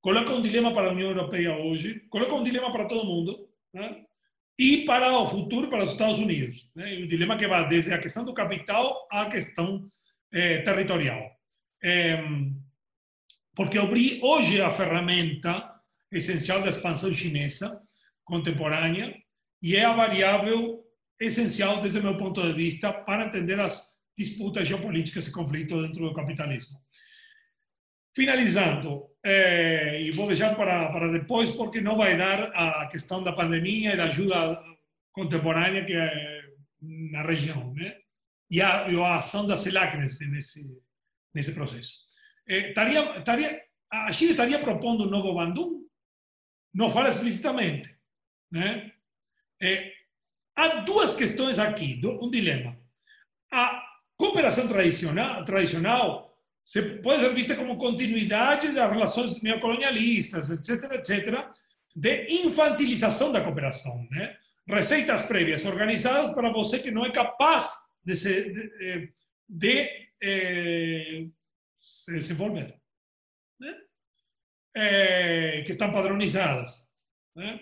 Coloca 0.00 0.32
um 0.32 0.42
dilema 0.42 0.72
para 0.72 0.88
a 0.88 0.92
União 0.92 1.10
Europeia 1.10 1.56
hoje, 1.56 2.00
coloca 2.10 2.34
um 2.34 2.42
dilema 2.42 2.70
para 2.72 2.86
todo 2.86 3.04
mundo, 3.04 3.48
né? 3.72 4.04
e 4.58 4.84
para 4.84 5.18
o 5.18 5.26
futuro 5.26 5.68
para 5.68 5.82
os 5.82 5.90
Estados 5.90 6.18
Unidos. 6.18 6.70
Né? 6.74 6.98
Um 6.98 7.06
dilema 7.06 7.36
que 7.36 7.46
vai 7.46 7.68
desde 7.68 7.92
a 7.92 7.98
questão 7.98 8.24
do 8.24 8.34
capital 8.34 9.06
à 9.10 9.26
questão 9.26 9.88
eh, 10.32 10.62
territorial. 10.62 11.22
Eh, 11.82 12.22
porque 13.54 13.78
o 13.78 13.88
BRI 13.88 14.20
hoje 14.22 14.60
é 14.60 14.64
a 14.64 14.70
ferramenta 14.70 15.72
essencial 16.10 16.62
da 16.62 16.70
expansão 16.70 17.12
chinesa 17.12 17.82
contemporânea 18.24 19.14
e 19.62 19.76
é 19.76 19.84
a 19.84 19.92
variável 19.92 20.82
essencial, 21.20 21.80
desde 21.80 21.98
o 21.98 22.02
meu 22.02 22.16
ponto 22.16 22.42
de 22.42 22.52
vista, 22.52 22.92
para 22.92 23.26
entender 23.26 23.58
as 23.60 23.94
disputas 24.16 24.66
geopolíticas 24.66 25.26
e 25.26 25.32
conflitos 25.32 25.82
dentro 25.82 26.08
do 26.08 26.14
capitalismo. 26.14 26.78
Finalizando, 28.14 29.06
eh, 29.24 30.02
e 30.02 30.10
vou 30.12 30.26
deixar 30.26 30.54
para, 30.54 30.92
para 30.92 31.10
depois, 31.10 31.50
porque 31.50 31.80
não 31.80 31.96
vai 31.96 32.16
dar 32.16 32.52
a 32.54 32.86
questão 32.86 33.22
da 33.22 33.32
pandemia 33.32 33.94
e 33.94 33.96
da 33.96 34.04
ajuda 34.04 34.62
contemporânea 35.12 35.84
que 35.84 35.94
é 35.94 36.42
na 36.80 37.22
região, 37.22 37.72
né? 37.74 37.96
e, 38.50 38.60
a, 38.62 38.88
e 38.88 38.96
a 38.96 39.16
ação 39.16 39.46
da 39.46 39.56
CELAC 39.56 39.96
nesse, 39.96 40.26
nesse, 40.28 40.82
nesse 41.34 41.52
processo. 41.52 42.03
Eh, 42.48 42.68
estaria, 42.68 43.18
estaria, 43.18 43.62
a 43.90 44.12
Chile 44.12 44.32
estaria 44.32 44.58
propondo 44.58 45.04
um 45.04 45.10
novo 45.10 45.34
Bandung? 45.34 45.84
Não 46.72 46.90
fala 46.90 47.08
explicitamente. 47.08 47.94
Né? 48.50 48.92
Eh, 49.60 49.92
há 50.56 50.80
duas 50.80 51.14
questões 51.14 51.58
aqui, 51.58 52.00
dilema. 52.30 52.78
A 53.52 53.82
cooperação 54.16 54.68
tradicional, 54.68 55.44
tradicional 55.44 56.34
se 56.64 56.80
pode 57.00 57.20
ser 57.20 57.34
vista 57.34 57.54
como 57.54 57.76
continuidade 57.76 58.72
das 58.72 58.90
relações 58.90 59.42
neocolonialistas, 59.42 60.48
etc., 60.50 60.92
etc., 60.92 61.46
de 61.94 62.26
infantilização 62.44 63.30
da 63.30 63.42
cooperação, 63.42 64.08
né? 64.10 64.36
Receitas 64.66 65.22
prévias 65.22 65.64
organizadas 65.66 66.30
para 66.30 66.50
você 66.50 66.78
que 66.78 66.90
não 66.90 67.04
é 67.04 67.12
capaz 67.12 67.70
de 68.02 68.14
de, 68.14 68.52
de, 68.52 69.12
de 69.48 69.90
eh, 70.22 71.26
se 71.86 72.12
desenvolver, 72.12 72.80
né? 73.60 73.80
Eh, 74.76 75.62
que 75.64 75.72
estão 75.72 75.92
padronizadas, 75.92 76.90
né? 77.36 77.60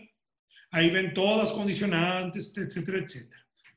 Aí 0.71 0.89
vem 0.89 1.13
todas 1.13 1.51
as 1.51 1.57
condicionantes, 1.57 2.57
etc., 2.57 2.89
etc. 2.95 3.31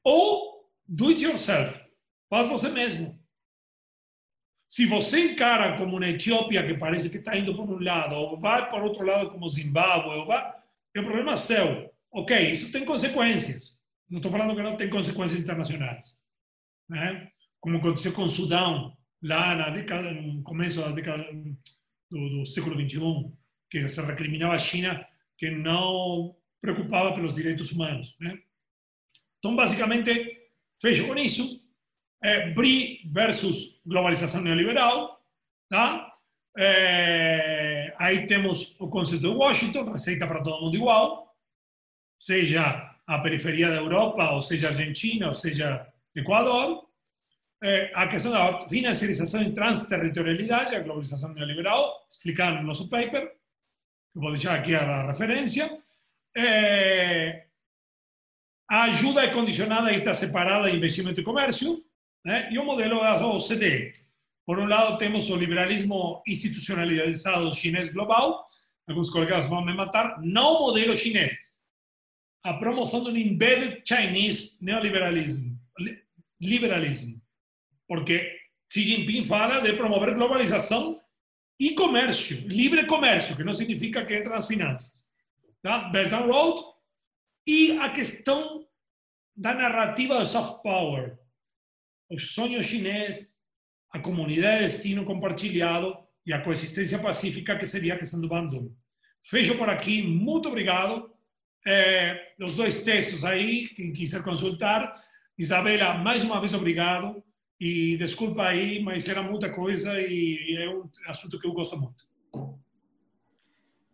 Ou 0.04 0.72
do 0.88 1.10
it 1.10 1.24
yourself, 1.24 1.86
Faz 2.30 2.48
você 2.48 2.70
mesmo. 2.70 3.18
Se 4.68 4.86
você 4.86 5.32
encara 5.32 5.78
como 5.78 5.98
uma 5.98 6.10
Etiópia 6.10 6.66
que 6.66 6.74
parece 6.74 7.10
que 7.10 7.18
está 7.18 7.38
indo 7.38 7.56
por 7.56 7.70
um 7.70 7.80
lado, 7.80 8.16
ou 8.16 8.40
vai 8.40 8.68
por 8.68 8.82
outro 8.82 9.06
lado 9.06 9.30
como 9.30 9.48
Zimbábue, 9.48 10.18
ou 10.18 10.26
vai, 10.26 10.54
é 10.94 11.00
um 11.00 11.04
problema 11.04 11.38
seu. 11.38 11.94
Ok, 12.12 12.52
isso 12.52 12.72
tem 12.72 12.84
consequências. 12.84 13.80
Não 14.10 14.18
estou 14.18 14.32
falando 14.32 14.56
que 14.56 14.62
não 14.62 14.76
tem 14.76 14.90
consequências 14.90 15.40
internacionais. 15.40 16.22
Né? 16.90 17.32
Como 17.60 17.78
aconteceu 17.78 18.12
com 18.14 18.24
o 18.24 18.30
Sudão, 18.30 18.96
lá 19.22 19.56
na 19.56 19.70
década, 19.70 20.12
no 20.12 20.44
começo 20.44 20.82
da 20.82 20.92
década 20.92 21.24
do, 22.12 22.30
do 22.30 22.46
século 22.46 22.76
XXI, 22.76 23.32
que 23.70 23.88
se 23.88 24.02
recriminava 24.02 24.54
a 24.54 24.60
China 24.60 25.06
que 25.38 25.52
não 25.52 26.36
preocupava 26.62 27.14
pelos 27.14 27.36
direitos 27.36 27.72
humanos. 27.72 28.18
Né? 28.20 28.40
Então, 29.40 29.56
basicamente, 29.56 30.42
fecho 30.82 31.08
com 31.08 31.16
isso 31.18 31.64
é, 32.24 32.52
BRI 32.52 33.02
versus 33.12 33.82
globalização 33.86 34.42
neoliberal. 34.42 35.22
Tá? 35.70 36.14
É, 36.58 37.94
aí 37.98 38.26
temos 38.26 38.80
o 38.80 38.88
consenso 38.88 39.30
de 39.30 39.36
Washington, 39.36 39.92
receita 39.92 40.26
para 40.26 40.42
todo 40.42 40.62
mundo 40.62 40.76
igual, 40.76 41.36
seja 42.20 42.96
a 43.06 43.20
periferia 43.20 43.70
da 43.70 43.76
Europa, 43.76 44.32
ou 44.32 44.42
seja 44.42 44.70
Argentina, 44.70 45.28
ou 45.28 45.34
seja 45.34 45.88
Equador. 46.16 46.88
É, 47.68 47.92
a 47.96 48.08
questão 48.08 48.32
da 48.32 48.62
financiarização 48.70 49.42
e 49.42 49.52
transterritorialidade, 49.52 50.76
a 50.76 50.82
globalização 50.82 51.34
neoliberal, 51.34 52.06
explicada 52.08 52.62
no 52.62 52.68
nosso 52.68 52.88
paper, 52.92 53.28
vou 54.14 54.32
deixar 54.32 54.54
aqui 54.54 54.76
a 54.76 55.08
referência. 55.08 55.66
É, 56.38 57.48
a 58.70 58.84
ajuda 58.84 59.24
é 59.24 59.34
condicionada 59.34 59.92
e 59.92 59.98
está 59.98 60.14
separada 60.14 60.70
de 60.70 60.78
investimento 60.78 61.20
e 61.20 61.24
comércio, 61.24 61.84
né? 62.24 62.48
e 62.52 62.60
o 62.60 62.64
modelo 62.64 63.00
da 63.00 63.26
OCDE. 63.26 63.94
Por 64.46 64.60
um 64.60 64.68
lado, 64.68 65.00
temos 65.00 65.32
o 65.32 65.36
liberalismo 65.36 66.22
institucionalizado 66.28 67.52
chinês 67.52 67.92
global, 67.92 68.46
alguns 68.88 69.10
colegas 69.10 69.48
vão 69.48 69.66
me 69.66 69.74
matar, 69.74 70.22
não 70.22 70.68
modelo 70.68 70.96
chinês. 70.96 71.36
A 72.44 72.54
promoção 72.54 73.04
do 73.04 73.18
embedded 73.18 73.82
Chinese 73.84 74.64
neoliberalismo, 74.64 75.60
liberalismo. 76.40 77.25
Porque 77.88 78.32
Xi 78.72 78.84
Jinping 78.84 79.24
fala 79.24 79.60
de 79.60 79.74
promover 79.74 80.16
globalização 80.16 81.00
e 81.60 81.74
comércio, 81.74 82.48
livre 82.48 82.86
comércio, 82.86 83.36
que 83.36 83.44
não 83.44 83.54
significa 83.54 84.06
que 84.06 84.16
entra 84.16 84.34
nas 84.34 84.48
finanças. 84.48 85.10
Tá? 85.62 85.90
Belt 85.90 86.12
and 86.12 86.26
Road 86.26 86.64
e 87.48 87.78
a 87.80 87.90
questão 87.90 88.68
da 89.36 89.54
narrativa 89.54 90.20
do 90.20 90.26
soft 90.26 90.62
power, 90.62 91.18
o 92.10 92.18
sonho 92.18 92.62
chinês, 92.64 93.36
a 93.92 94.00
comunidade 94.00 94.66
de 94.66 94.72
destino 94.72 95.06
compartilhado 95.06 95.98
e 96.26 96.34
a 96.34 96.42
coexistência 96.42 97.00
pacífica, 97.00 97.58
que 97.58 97.68
seria 97.68 97.94
a 97.94 97.98
questão 97.98 98.20
do 98.20 98.28
Bandung. 98.28 98.76
Fecho 99.24 99.58
por 99.58 99.70
aqui, 99.70 100.02
muito 100.02 100.50
obrigado. 100.50 101.12
É, 101.66 102.34
os 102.40 102.56
dois 102.56 102.84
textos 102.84 103.24
aí, 103.24 103.68
quem 103.70 103.92
quiser 103.92 104.24
consultar. 104.24 104.94
Isabela, 105.38 105.96
mais 105.96 106.24
uma 106.24 106.40
vez 106.40 106.54
obrigado. 106.54 107.24
E 107.60 107.96
desculpa 107.98 108.44
aí, 108.44 108.84
mas 108.84 109.08
era 109.08 109.24
muita 109.24 109.50
coisa 109.50 110.00
e 110.00 110.58
é 110.58 110.70
um 110.70 110.90
assunto 111.08 111.40
que 111.40 111.48
eu 111.48 111.54
gosto 111.54 111.78
muito. 111.78 112.06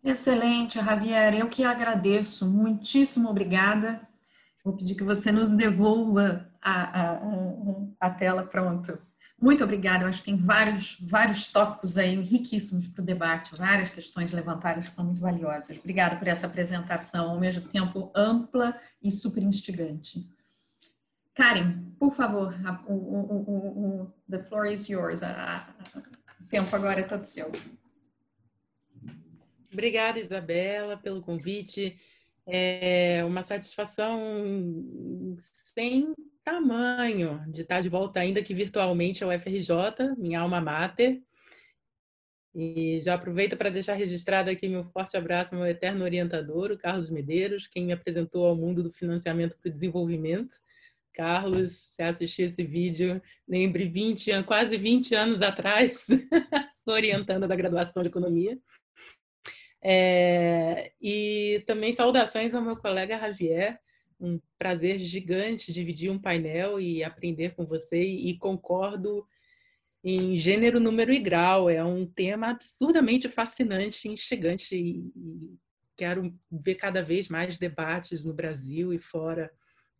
Excelente, 0.04 0.82
Javier. 0.82 1.34
Eu 1.34 1.48
que 1.48 1.62
agradeço. 1.62 2.44
Muitíssimo 2.44 3.30
obrigada. 3.30 4.00
Vou 4.64 4.76
pedir 4.76 4.96
que 4.96 5.04
você 5.04 5.30
nos 5.30 5.50
devolva 5.50 6.50
a, 6.60 7.00
a, 7.00 7.20
a 8.00 8.10
tela 8.10 8.44
pronto. 8.44 8.98
Muito 9.40 9.62
obrigada. 9.62 10.04
Eu 10.04 10.08
acho 10.08 10.18
que 10.18 10.26
tem 10.26 10.36
vários, 10.36 10.96
vários 11.00 11.48
tópicos 11.48 11.98
aí 11.98 12.20
riquíssimos 12.20 12.88
para 12.88 13.02
o 13.02 13.04
debate, 13.04 13.56
várias 13.56 13.90
questões 13.90 14.32
levantadas 14.32 14.86
que 14.86 14.92
são 14.92 15.04
muito 15.04 15.20
valiosas. 15.20 15.78
Obrigada 15.78 16.16
por 16.16 16.26
essa 16.26 16.46
apresentação, 16.46 17.30
ao 17.30 17.40
mesmo 17.40 17.68
tempo 17.68 18.10
ampla 18.14 18.76
e 19.02 19.10
super 19.10 19.42
instigante. 19.42 20.31
Karen, 21.34 21.72
por 21.98 22.10
favor, 22.10 22.54
o, 22.86 22.92
o, 22.92 24.02
o, 24.02 24.12
the 24.28 24.42
floor 24.42 24.66
is 24.66 24.88
yours. 24.88 25.22
o 25.22 26.44
tempo 26.48 26.74
agora 26.76 27.00
é 27.00 27.04
todo 27.04 27.24
seu. 27.24 27.50
Obrigada, 29.72 30.18
Isabela, 30.18 30.96
pelo 30.96 31.22
convite. 31.22 31.98
É 32.46 33.24
uma 33.24 33.42
satisfação 33.42 34.20
sem 35.38 36.12
tamanho 36.44 37.42
de 37.48 37.62
estar 37.62 37.80
de 37.80 37.88
volta, 37.88 38.20
ainda 38.20 38.42
que 38.42 38.52
virtualmente, 38.52 39.24
ao 39.24 39.30
FRJ, 39.30 40.14
minha 40.18 40.40
alma 40.40 40.60
mater. 40.60 41.22
E 42.54 43.00
já 43.00 43.14
aproveito 43.14 43.56
para 43.56 43.70
deixar 43.70 43.94
registrado 43.94 44.50
aqui 44.50 44.68
meu 44.68 44.84
forte 44.84 45.16
abraço 45.16 45.54
ao 45.54 45.60
meu 45.62 45.70
eterno 45.70 46.04
orientador, 46.04 46.70
o 46.70 46.76
Carlos 46.76 47.08
Medeiros, 47.08 47.66
quem 47.66 47.86
me 47.86 47.92
apresentou 47.92 48.46
ao 48.46 48.54
mundo 48.54 48.82
do 48.82 48.92
financiamento 48.92 49.56
para 49.56 49.70
o 49.70 49.72
desenvolvimento. 49.72 50.56
Carlos, 51.12 51.72
se 51.72 52.02
assistir 52.02 52.42
esse 52.42 52.64
vídeo, 52.64 53.20
lembre 53.46 53.86
20 53.86 54.42
quase 54.44 54.76
20 54.76 55.14
anos 55.14 55.42
atrás, 55.42 56.06
orientando 56.86 57.46
da 57.46 57.56
graduação 57.56 58.02
de 58.02 58.08
economia. 58.08 58.58
É, 59.84 60.92
e 61.00 61.62
também 61.66 61.92
saudações 61.92 62.54
ao 62.54 62.62
meu 62.62 62.76
colega 62.76 63.18
Javier, 63.18 63.80
um 64.20 64.40
prazer 64.56 64.98
gigante 65.00 65.72
dividir 65.72 66.10
um 66.10 66.18
painel 66.18 66.80
e 66.80 67.02
aprender 67.02 67.54
com 67.54 67.66
você, 67.66 68.00
e 68.02 68.38
concordo 68.38 69.26
em 70.04 70.36
gênero, 70.36 70.80
número 70.80 71.12
e 71.12 71.18
grau. 71.18 71.68
É 71.68 71.82
um 71.84 72.06
tema 72.06 72.50
absurdamente 72.50 73.28
fascinante, 73.28 74.08
instigante 74.08 74.76
e 74.76 75.10
quero 75.96 76.32
ver 76.50 76.76
cada 76.76 77.02
vez 77.02 77.28
mais 77.28 77.58
debates 77.58 78.24
no 78.24 78.32
Brasil 78.32 78.92
e 78.92 78.98
fora 78.98 79.50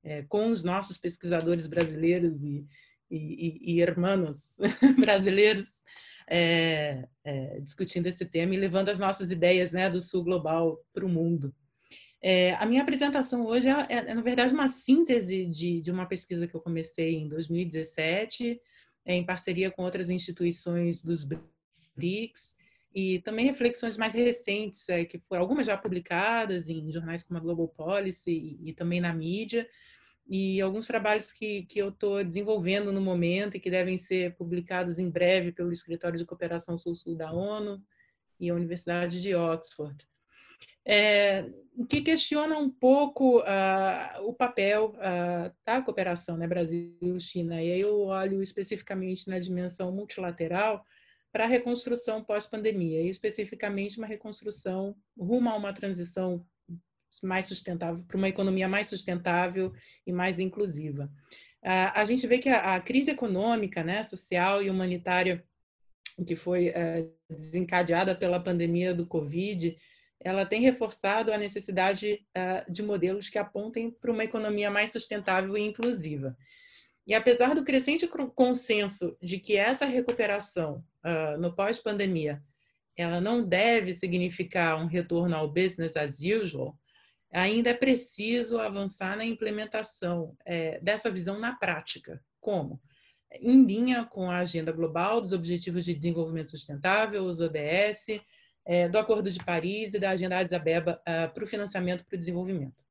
é, 0.04 0.22
com 0.22 0.50
os 0.50 0.64
nossos 0.64 0.96
pesquisadores 0.96 1.66
brasileiros 1.66 2.42
e, 2.42 2.66
e, 3.10 3.16
e, 3.16 3.74
e 3.74 3.80
irmãos 3.80 4.56
brasileiros 4.98 5.68
é, 6.28 7.06
é, 7.24 7.60
discutindo 7.60 8.06
esse 8.06 8.24
tema 8.24 8.54
e 8.54 8.58
levando 8.58 8.88
as 8.88 8.98
nossas 8.98 9.30
ideias 9.30 9.72
né, 9.72 9.90
do 9.90 10.00
Sul 10.00 10.24
Global 10.24 10.78
para 10.92 11.04
o 11.04 11.08
mundo. 11.08 11.54
É, 12.22 12.54
a 12.54 12.64
minha 12.64 12.82
apresentação 12.82 13.44
hoje 13.44 13.68
é, 13.68 13.72
é, 13.72 13.96
é, 14.10 14.14
na 14.14 14.22
verdade, 14.22 14.54
uma 14.54 14.68
síntese 14.68 15.44
de, 15.46 15.80
de 15.80 15.90
uma 15.90 16.06
pesquisa 16.06 16.46
que 16.46 16.54
eu 16.54 16.60
comecei 16.60 17.16
em 17.16 17.28
2017, 17.28 18.60
é, 19.04 19.14
em 19.14 19.26
parceria 19.26 19.72
com 19.72 19.82
outras 19.82 20.08
instituições 20.08 21.02
dos 21.02 21.26
BRICS, 21.96 22.56
e 22.94 23.20
também 23.20 23.46
reflexões 23.46 23.96
mais 23.96 24.14
recentes, 24.14 24.88
é, 24.88 25.04
que 25.04 25.18
foram 25.18 25.42
algumas 25.42 25.66
já 25.66 25.76
publicadas 25.76 26.68
em 26.68 26.92
jornais 26.92 27.24
como 27.24 27.38
a 27.38 27.42
Global 27.42 27.66
Policy 27.68 28.30
e, 28.30 28.70
e 28.70 28.72
também 28.72 29.00
na 29.00 29.12
mídia, 29.12 29.68
e 30.26 30.60
alguns 30.60 30.86
trabalhos 30.86 31.32
que, 31.32 31.64
que 31.64 31.78
eu 31.78 31.88
estou 31.88 32.22
desenvolvendo 32.24 32.92
no 32.92 33.00
momento 33.00 33.56
e 33.56 33.60
que 33.60 33.70
devem 33.70 33.96
ser 33.96 34.34
publicados 34.36 34.98
em 34.98 35.10
breve 35.10 35.52
pelo 35.52 35.72
Escritório 35.72 36.18
de 36.18 36.24
Cooperação 36.24 36.76
Sul-Sul 36.76 37.16
da 37.16 37.32
ONU 37.32 37.82
e 38.38 38.48
a 38.48 38.54
Universidade 38.54 39.20
de 39.20 39.34
Oxford. 39.34 40.06
É, 40.84 41.48
que 41.88 42.00
questiona 42.00 42.58
um 42.58 42.68
pouco 42.68 43.38
uh, 43.38 44.22
o 44.26 44.34
papel 44.34 44.94
uh, 44.96 45.54
da 45.64 45.80
cooperação 45.80 46.36
né, 46.36 46.46
Brasil-China. 46.46 47.62
E 47.62 47.72
aí 47.72 47.80
eu 47.80 48.00
olho 48.00 48.42
especificamente 48.42 49.28
na 49.28 49.38
dimensão 49.38 49.92
multilateral 49.92 50.84
para 51.32 51.44
a 51.44 51.48
reconstrução 51.48 52.22
pós-pandemia, 52.22 53.00
e 53.00 53.08
especificamente 53.08 53.96
uma 53.96 54.06
reconstrução 54.06 54.94
rumo 55.18 55.48
a 55.48 55.56
uma 55.56 55.72
transição 55.72 56.44
mais 57.22 57.46
sustentável, 57.46 58.04
para 58.06 58.16
uma 58.16 58.28
economia 58.28 58.68
mais 58.68 58.88
sustentável 58.88 59.72
e 60.06 60.12
mais 60.12 60.38
inclusiva. 60.38 61.10
A 61.64 62.04
gente 62.04 62.26
vê 62.26 62.38
que 62.38 62.48
a, 62.48 62.80
crise 62.80 63.12
econômica, 63.12 63.84
né, 63.84 64.02
social 64.02 64.62
e 64.62 64.68
humanitária 64.68 65.44
que 66.26 66.36
foi 66.36 66.68
eh, 66.68 67.06
desencadeada 67.30 68.14
pela 68.14 68.38
pandemia 68.40 68.94
do 68.94 69.06
Covid, 69.06 69.76
ela 70.20 70.44
tem 70.44 70.60
reforçado 70.60 71.32
a 71.32 71.38
necessidade 71.38 72.24
eh, 72.34 72.64
de 72.68 72.82
modelos 72.82 73.30
que 73.30 73.38
apontem 73.38 73.90
para 73.90 74.12
uma 74.12 74.24
economia 74.24 74.70
mais 74.70 74.92
sustentável 74.92 75.56
e 75.56 75.62
inclusiva. 75.62 76.36
E 77.06 77.14
apesar 77.14 77.54
do 77.54 77.64
crescente 77.64 78.08
consenso 78.34 79.16
de 79.20 79.38
que 79.38 79.56
essa 79.56 79.84
recuperação 79.84 80.84
uh, 81.04 81.36
no 81.36 81.52
pós-pandemia 81.54 82.40
ela 82.96 83.20
não 83.20 83.42
deve 83.42 83.94
significar 83.94 84.80
um 84.80 84.86
retorno 84.86 85.34
ao 85.34 85.48
business 85.48 85.96
as 85.96 86.20
usual, 86.20 86.78
ainda 87.32 87.70
é 87.70 87.74
preciso 87.74 88.58
avançar 88.58 89.16
na 89.16 89.24
implementação 89.24 90.36
é, 90.44 90.78
dessa 90.80 91.10
visão 91.10 91.38
na 91.38 91.54
prática. 91.54 92.22
Como? 92.40 92.80
Em 93.40 93.64
linha 93.64 94.04
com 94.04 94.30
a 94.30 94.38
Agenda 94.38 94.70
Global 94.70 95.20
dos 95.20 95.32
Objetivos 95.32 95.84
de 95.84 95.94
Desenvolvimento 95.94 96.50
Sustentável, 96.50 97.24
os 97.24 97.40
ODS, 97.40 98.20
é, 98.64 98.88
do 98.88 98.98
Acordo 98.98 99.30
de 99.30 99.42
Paris 99.44 99.94
e 99.94 99.98
da 99.98 100.10
Agenda 100.10 100.38
Addis 100.38 100.52
Abeba 100.52 101.00
uh, 101.00 101.32
para 101.32 101.44
o 101.44 101.46
financiamento 101.46 102.04
para 102.04 102.14
o 102.14 102.18
desenvolvimento. 102.18 102.82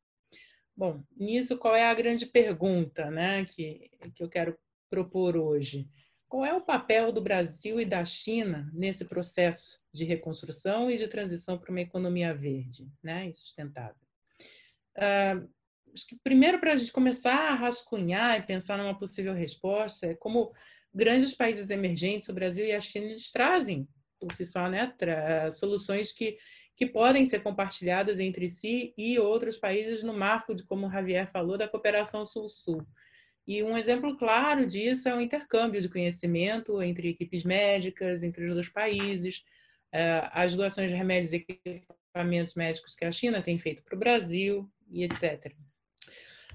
Bom, 0.76 1.04
nisso, 1.16 1.58
qual 1.58 1.76
é 1.76 1.86
a 1.86 1.94
grande 1.94 2.26
pergunta 2.26 3.12
né, 3.12 3.46
que, 3.46 3.92
que 4.16 4.24
eu 4.24 4.30
quero 4.30 4.58
propor 4.90 5.38
hoje? 5.38 5.88
Qual 6.28 6.46
é 6.46 6.54
o 6.54 6.62
papel 6.62 7.12
do 7.12 7.22
Brasil 7.22 7.80
e 7.80 7.86
da 7.86 8.04
China 8.06 8.70
nesse 8.74 9.06
processo 9.06 9.80
de 9.94 10.06
reconstrução 10.06 10.90
e 10.90 10.98
de 10.98 11.08
transição 11.08 11.58
para 11.58 11.70
uma 11.70 11.82
economia 11.82 12.34
verde 12.34 12.90
né, 13.04 13.28
e 13.28 13.34
sustentável? 13.34 14.11
Acho 14.98 16.08
que 16.08 16.18
primeiro 16.24 16.60
para 16.60 16.74
a 16.74 16.76
gente 16.76 16.92
começar 16.92 17.52
a 17.52 17.56
rascunhar 17.56 18.40
e 18.40 18.44
pensar 18.44 18.78
numa 18.78 18.98
possível 18.98 19.34
resposta 19.34 20.08
é 20.08 20.14
como 20.14 20.54
grandes 20.94 21.34
países 21.34 21.70
emergentes, 21.70 22.30
o 22.30 22.34
Brasil 22.34 22.66
e 22.66 22.72
a 22.72 22.82
China, 22.82 23.08
eles 23.08 23.32
trazem 23.32 23.88
por 24.20 24.34
si 24.34 24.46
só 24.46 24.70
né, 24.70 24.94
soluções 25.52 26.12
que 26.12 26.38
que 26.76 26.86
podem 26.88 27.26
ser 27.26 27.42
compartilhadas 27.44 28.20
entre 28.20 28.50
si 28.50 28.94
e 28.98 29.20
outros 29.20 29.58
países 29.58 30.02
no 30.02 30.14
marco 30.14 30.56
de, 30.56 30.64
como 30.64 30.88
o 30.88 30.92
Javier 30.92 31.30
falou, 31.32 31.56
da 31.56 31.68
cooperação 31.68 32.26
Sul-Sul. 32.26 32.86
E 33.46 33.62
um 33.62 33.78
exemplo 33.78 34.18
claro 34.18 34.66
disso 34.66 35.10
é 35.10 35.16
o 35.16 35.22
intercâmbio 35.22 35.80
de 35.80 35.90
conhecimento 35.90 36.82
entre 36.82 37.10
equipes 37.10 37.44
médicas, 37.44 38.24
entre 38.24 38.46
os 38.46 38.54
dois 38.54 38.70
países, 38.70 39.44
eh, 39.92 40.28
as 40.32 40.56
doações 40.56 40.90
de 40.90 40.96
remédios 40.96 41.34
e 41.34 41.46
equipamentos 41.66 42.56
médicos 42.56 42.96
que 42.96 43.06
a 43.06 43.12
China 43.12 43.44
tem 43.44 43.60
feito 43.60 43.84
para 43.84 43.96
o 43.96 44.00
Brasil 44.00 44.68
e 44.92 45.04
etc. 45.04 45.54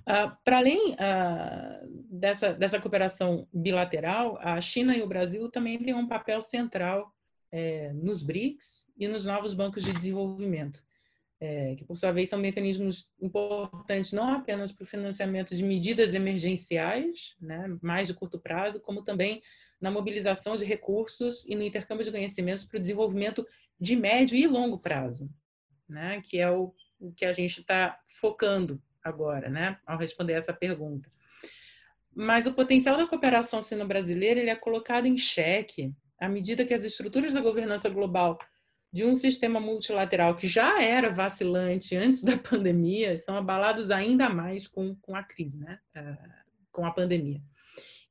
Uh, 0.03 0.31
para 0.45 0.59
além 0.59 0.93
uh, 0.93 2.07
dessa, 2.09 2.53
dessa 2.53 2.81
cooperação 2.81 3.49
bilateral, 3.53 4.39
a 4.41 4.61
China 4.61 4.97
e 4.97 5.03
o 5.03 5.09
Brasil 5.09 5.51
também 5.51 5.79
têm 5.79 5.95
um 5.95 6.07
papel 6.07 6.41
central 6.41 7.13
é, 7.51 7.93
nos 7.93 8.23
BRICS 8.23 8.87
e 8.97 9.09
nos 9.09 9.25
novos 9.25 9.55
bancos 9.55 9.83
de 9.83 9.93
desenvolvimento, 9.93 10.85
é, 11.41 11.75
que 11.75 11.85
por 11.85 11.97
sua 11.97 12.13
vez 12.13 12.29
são 12.29 12.39
mecanismos 12.39 13.11
importantes 13.21 14.13
não 14.13 14.29
apenas 14.29 14.73
para 14.73 14.85
o 14.85 14.87
financiamento 14.87 15.55
de 15.57 15.65
medidas 15.65 16.15
emergenciais, 16.15 17.35
né, 17.41 17.77
mais 17.83 18.07
de 18.07 18.15
curto 18.15 18.39
prazo, 18.39 18.81
como 18.81 19.03
também 19.03 19.43
na 19.81 19.91
mobilização 19.91 20.57
de 20.57 20.65
recursos 20.65 21.45
e 21.47 21.55
no 21.55 21.63
intercâmbio 21.63 22.05
de 22.05 22.11
conhecimentos 22.11 22.65
para 22.65 22.79
o 22.79 22.81
desenvolvimento 22.81 23.47
de 23.79 23.97
médio 23.97 24.37
e 24.37 24.47
longo 24.47 24.79
prazo, 24.79 25.31
né, 25.89 26.23
que 26.23 26.39
é 26.39 26.51
o, 26.51 26.75
o 26.99 27.13
que 27.13 27.25
a 27.25 27.33
gente 27.33 27.61
está 27.61 27.99
focando 28.07 28.83
agora, 29.03 29.49
né, 29.49 29.79
ao 29.87 29.99
responder 29.99 30.33
essa 30.33 30.53
pergunta. 30.53 31.11
Mas 32.15 32.47
o 32.47 32.55
potencial 32.55 32.97
da 32.97 33.07
cooperação 33.07 33.61
sino-brasileira 33.61 34.41
ele 34.41 34.51
é 34.51 34.57
colocado 34.57 35.07
em 35.07 35.19
xeque 35.19 35.95
à 36.19 36.29
medida 36.29 36.65
que 36.65 36.75
as 36.75 36.83
estruturas 36.83 37.33
da 37.33 37.41
governança 37.41 37.89
global 37.89 38.39
de 38.93 39.05
um 39.05 39.15
sistema 39.15 39.61
multilateral 39.61 40.35
que 40.35 40.49
já 40.49 40.83
era 40.83 41.11
vacilante 41.11 41.95
antes 41.95 42.25
da 42.25 42.37
pandemia 42.39 43.17
são 43.19 43.37
abalados 43.37 43.91
ainda 43.91 44.29
mais 44.29 44.67
com, 44.67 44.97
com 44.97 45.15
a 45.15 45.23
crise, 45.23 45.59
né? 45.59 45.79
Uh, 45.95 46.17
com 46.73 46.87
a 46.87 46.91
pandemia. 46.91 47.43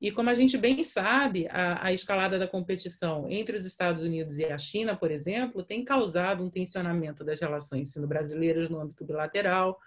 E 0.02 0.12
como 0.12 0.30
a 0.30 0.34
gente 0.34 0.58
bem 0.58 0.84
sabe, 0.84 1.48
a, 1.50 1.86
a, 1.86 1.94
escalada 1.94 2.38
da 2.38 2.48
competição 2.48 3.30
entre 3.30 3.56
os 3.56 3.64
Estados 3.64 4.04
Unidos 4.04 4.38
e 4.38 4.46
a 4.46 4.58
China, 4.58 4.96
por 4.96 5.10
exemplo, 5.10 5.64
tem 5.64 5.86
causado 5.86 6.44
um 6.44 6.50
tensionamento 6.50 7.24
das 7.24 7.40
relações 7.40 7.92
sino-brasileiras 7.94 8.70
no 8.70 8.80
âmbito 8.80 9.06
bilateral. 9.06 9.80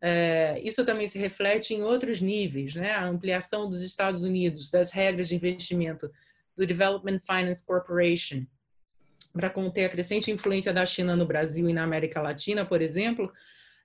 É, 0.00 0.58
isso 0.62 0.84
também 0.84 1.06
se 1.08 1.18
reflete 1.18 1.74
em 1.74 1.82
outros 1.82 2.20
níveis, 2.20 2.74
né? 2.74 2.92
A 2.92 3.04
ampliação 3.04 3.68
dos 3.68 3.82
Estados 3.82 4.22
Unidos 4.22 4.70
das 4.70 4.92
regras 4.92 5.28
de 5.28 5.36
investimento 5.36 6.10
do 6.56 6.64
Development 6.64 7.20
Finance 7.26 7.64
Corporation, 7.64 8.46
para 9.32 9.50
conter 9.50 9.84
a 9.84 9.88
crescente 9.88 10.30
influência 10.30 10.72
da 10.72 10.86
China 10.86 11.14
no 11.14 11.26
Brasil 11.26 11.68
e 11.68 11.72
na 11.72 11.84
América 11.84 12.20
Latina, 12.20 12.64
por 12.64 12.80
exemplo, 12.80 13.32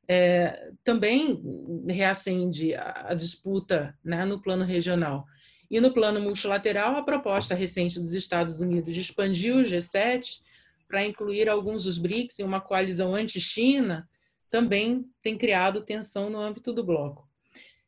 é, 0.08 0.72
também 0.84 1.42
reacende 1.88 2.74
a, 2.76 3.08
a 3.10 3.14
disputa 3.14 3.98
né, 4.04 4.26
no 4.26 4.42
plano 4.42 4.64
regional. 4.64 5.26
E 5.70 5.80
no 5.80 5.94
plano 5.94 6.20
multilateral, 6.20 6.96
a 6.96 7.04
proposta 7.04 7.56
recente 7.56 8.00
dos 8.00 8.14
Estados 8.14 8.60
Unidos 8.60 8.94
de 8.94 9.02
expandir 9.02 9.56
o 9.56 9.62
G7 9.62 10.42
para 10.88 11.06
incluir 11.06 11.50
alguns 11.50 11.84
dos 11.84 11.98
BRICS 11.98 12.40
em 12.40 12.44
uma 12.44 12.62
coalizão 12.62 13.16
anti-China 13.16 14.08
também 14.50 15.06
tem 15.22 15.38
criado 15.38 15.82
tensão 15.82 16.30
no 16.30 16.40
âmbito 16.40 16.72
do 16.72 16.84
bloco. 16.84 17.28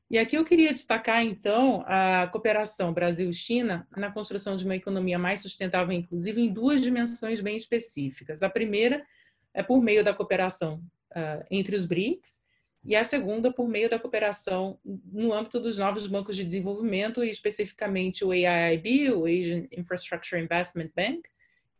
E 0.09 0.17
aqui 0.17 0.38
eu 0.38 0.45
queria 0.45 0.71
destacar, 0.71 1.21
então, 1.21 1.84
a 1.86 2.28
cooperação 2.28 2.93
Brasil-China 2.93 3.86
na 3.95 4.09
construção 4.09 4.55
de 4.55 4.63
uma 4.63 4.75
economia 4.75 5.19
mais 5.19 5.41
sustentável 5.41 5.93
e 5.93 5.97
inclusiva 5.97 6.39
em 6.39 6.51
duas 6.51 6.82
dimensões 6.82 7.41
bem 7.41 7.57
específicas. 7.57 8.41
A 8.41 8.49
primeira 8.49 9.05
é 9.53 9.61
por 9.61 9.82
meio 9.82 10.03
da 10.03 10.13
cooperação 10.13 10.82
uh, 11.11 11.45
entre 11.51 11.75
os 11.75 11.86
BRICS, 11.86 12.41
e 12.88 12.95
a 12.95 13.03
segunda 13.03 13.51
por 13.51 13.67
meio 13.67 13.89
da 13.89 13.99
cooperação 13.99 14.79
no 15.11 15.33
âmbito 15.33 15.59
dos 15.59 15.77
novos 15.77 16.07
bancos 16.07 16.38
de 16.38 16.45
desenvolvimento, 16.45 17.21
e 17.21 17.29
especificamente 17.29 18.23
o 18.23 18.31
AIIB, 18.31 19.11
o 19.11 19.25
Asian 19.25 19.67
Infrastructure 19.73 20.41
Investment 20.41 20.91
Bank, 20.95 21.23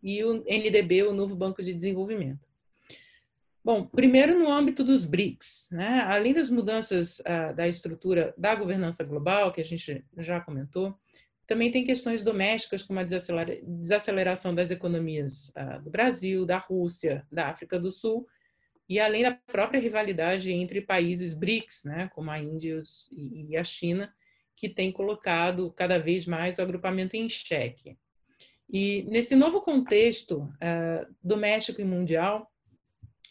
e 0.04 0.22
o 0.26 0.44
NDB, 0.46 1.04
o 1.04 1.14
Novo 1.14 1.34
Banco 1.34 1.64
de 1.64 1.74
Desenvolvimento. 1.74 2.46
Bom, 3.64 3.86
primeiro 3.86 4.38
no 4.38 4.52
âmbito 4.52 4.84
dos 4.84 5.06
BRICS, 5.06 5.70
né? 5.72 6.02
além 6.02 6.34
das 6.34 6.50
mudanças 6.50 7.20
uh, 7.20 7.56
da 7.56 7.70
estrutura 7.70 8.34
da 8.38 8.54
governança 8.54 9.02
global, 9.04 9.54
que 9.54 9.62
a 9.62 9.66
gente 9.66 10.06
já 10.18 10.42
comentou, 10.42 10.94
também 11.46 11.72
tem 11.72 11.86
questões 11.86 12.22
domésticas, 12.22 12.84
como 12.84 13.00
a 13.00 13.04
desaceleração 13.04 14.54
das 14.54 14.72
economias 14.72 15.50
uh, 15.50 15.82
do 15.82 15.90
Brasil, 15.90 16.46
da 16.46 16.58
Rússia, 16.58 17.26
da 17.32 17.48
África 17.48 17.80
do 17.80 17.92
Sul, 17.92 18.28
e 18.90 19.00
além 19.00 19.24
da 19.24 19.32
própria 19.32 19.80
rivalidade 19.80 20.52
entre 20.52 20.82
países 20.82 21.34
BRICS, 21.34 21.84
né? 21.86 22.10
como 22.14 22.32
a 22.32 22.40
Índia 22.40 22.82
e 23.12 23.58
a 23.58 23.64
China, 23.64 24.14
que 24.56 24.70
tem 24.70 24.92
colocado 24.92 25.72
cada 25.72 26.00
vez 26.00 26.26
mais 26.26 26.58
o 26.58 26.62
agrupamento 26.62 27.16
em 27.16 27.28
xeque. 27.30 27.98
E 28.70 29.04
nesse 29.04 29.36
novo 29.36 29.62
contexto 29.62 30.40
uh, 30.42 31.16
doméstico 31.24 31.82
e 31.82 31.86
mundial, 31.86 32.52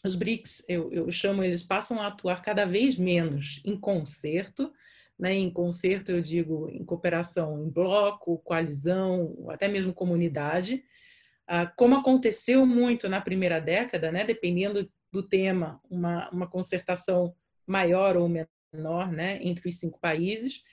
os 0.05 0.15
BRICS, 0.15 0.63
eu, 0.69 0.91
eu, 0.91 1.11
chamo 1.11 1.43
eles, 1.43 1.63
passam 1.63 1.99
a 1.99 2.07
atuar 2.07 2.41
cada 2.41 2.65
vez 2.65 2.97
menos 2.97 3.61
em 3.65 3.77
concerto, 3.77 4.71
né? 5.17 5.33
em 5.33 5.49
concerto 5.49 6.11
eu 6.11 6.21
digo 6.21 6.69
em 6.69 6.85
cooperação 6.85 7.63
em 7.63 7.69
bloco, 7.69 8.39
coalizão, 8.39 9.47
até 9.49 9.67
mesmo 9.67 9.93
comunidade, 9.93 10.83
uh, 11.49 11.69
como 11.75 11.95
aconteceu 11.95 12.65
muito 12.65 13.09
na 13.09 13.19
primeira 13.19 13.59
década, 13.59 14.11
né? 14.11 14.23
dependendo 14.23 14.89
do 15.11 15.23
tema, 15.23 15.81
uma, 15.89 16.29
uma 16.29 16.47
concertação 16.47 17.35
maior 17.65 18.17
ou 18.17 18.27
menor 18.27 19.11
né? 19.11 19.39
entre 19.41 19.67
os 19.67 19.75
cinco 19.75 19.99
países, 19.99 20.63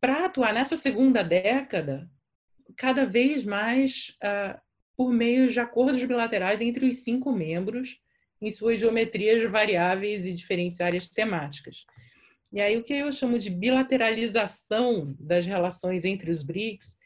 para 0.00 0.26
atuar 0.26 0.52
nessa 0.52 0.76
segunda 0.76 1.22
década, 1.22 2.10
cada 2.76 3.06
vez 3.06 3.44
mais 3.44 4.16
uh, 4.22 4.60
por 4.96 5.12
meio 5.12 5.48
de 5.48 5.60
acordos 5.60 6.04
bilaterais 6.04 6.60
entre 6.60 6.86
os 6.86 6.96
cinco 6.96 7.32
membros 7.32 8.00
em 8.40 8.50
suas 8.50 8.78
geometrias 8.78 9.42
variáveis 9.50 10.26
e 10.26 10.32
diferentes 10.32 10.80
áreas 10.80 11.08
temáticas. 11.08 11.86
E 12.52 12.60
aí 12.60 12.76
o 12.76 12.82
que 12.82 12.94
eu 12.94 13.12
chamo 13.12 13.38
de 13.38 13.50
bilateralização 13.50 15.14
das 15.18 15.46
relações 15.46 16.04
entre 16.04 16.30
os 16.30 16.42
BRICS 16.42 16.98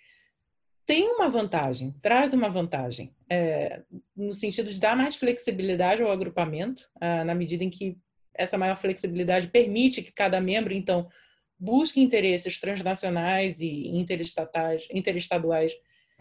tem 0.90 1.08
uma 1.08 1.28
vantagem, 1.28 1.94
traz 2.02 2.34
uma 2.34 2.48
vantagem, 2.48 3.14
é, 3.30 3.80
no 4.16 4.34
sentido 4.34 4.68
de 4.68 4.80
dar 4.80 4.96
mais 4.96 5.14
flexibilidade 5.14 6.02
ao 6.02 6.10
agrupamento, 6.10 6.82
uh, 6.96 7.24
na 7.24 7.32
medida 7.32 7.62
em 7.62 7.70
que 7.70 7.96
essa 8.34 8.58
maior 8.58 8.76
flexibilidade 8.76 9.46
permite 9.46 10.02
que 10.02 10.10
cada 10.10 10.40
membro, 10.40 10.74
então, 10.74 11.08
busque 11.56 12.00
interesses 12.00 12.58
transnacionais 12.58 13.60
e 13.60 13.86
interestatais, 13.86 14.88
interestaduais 14.92 15.72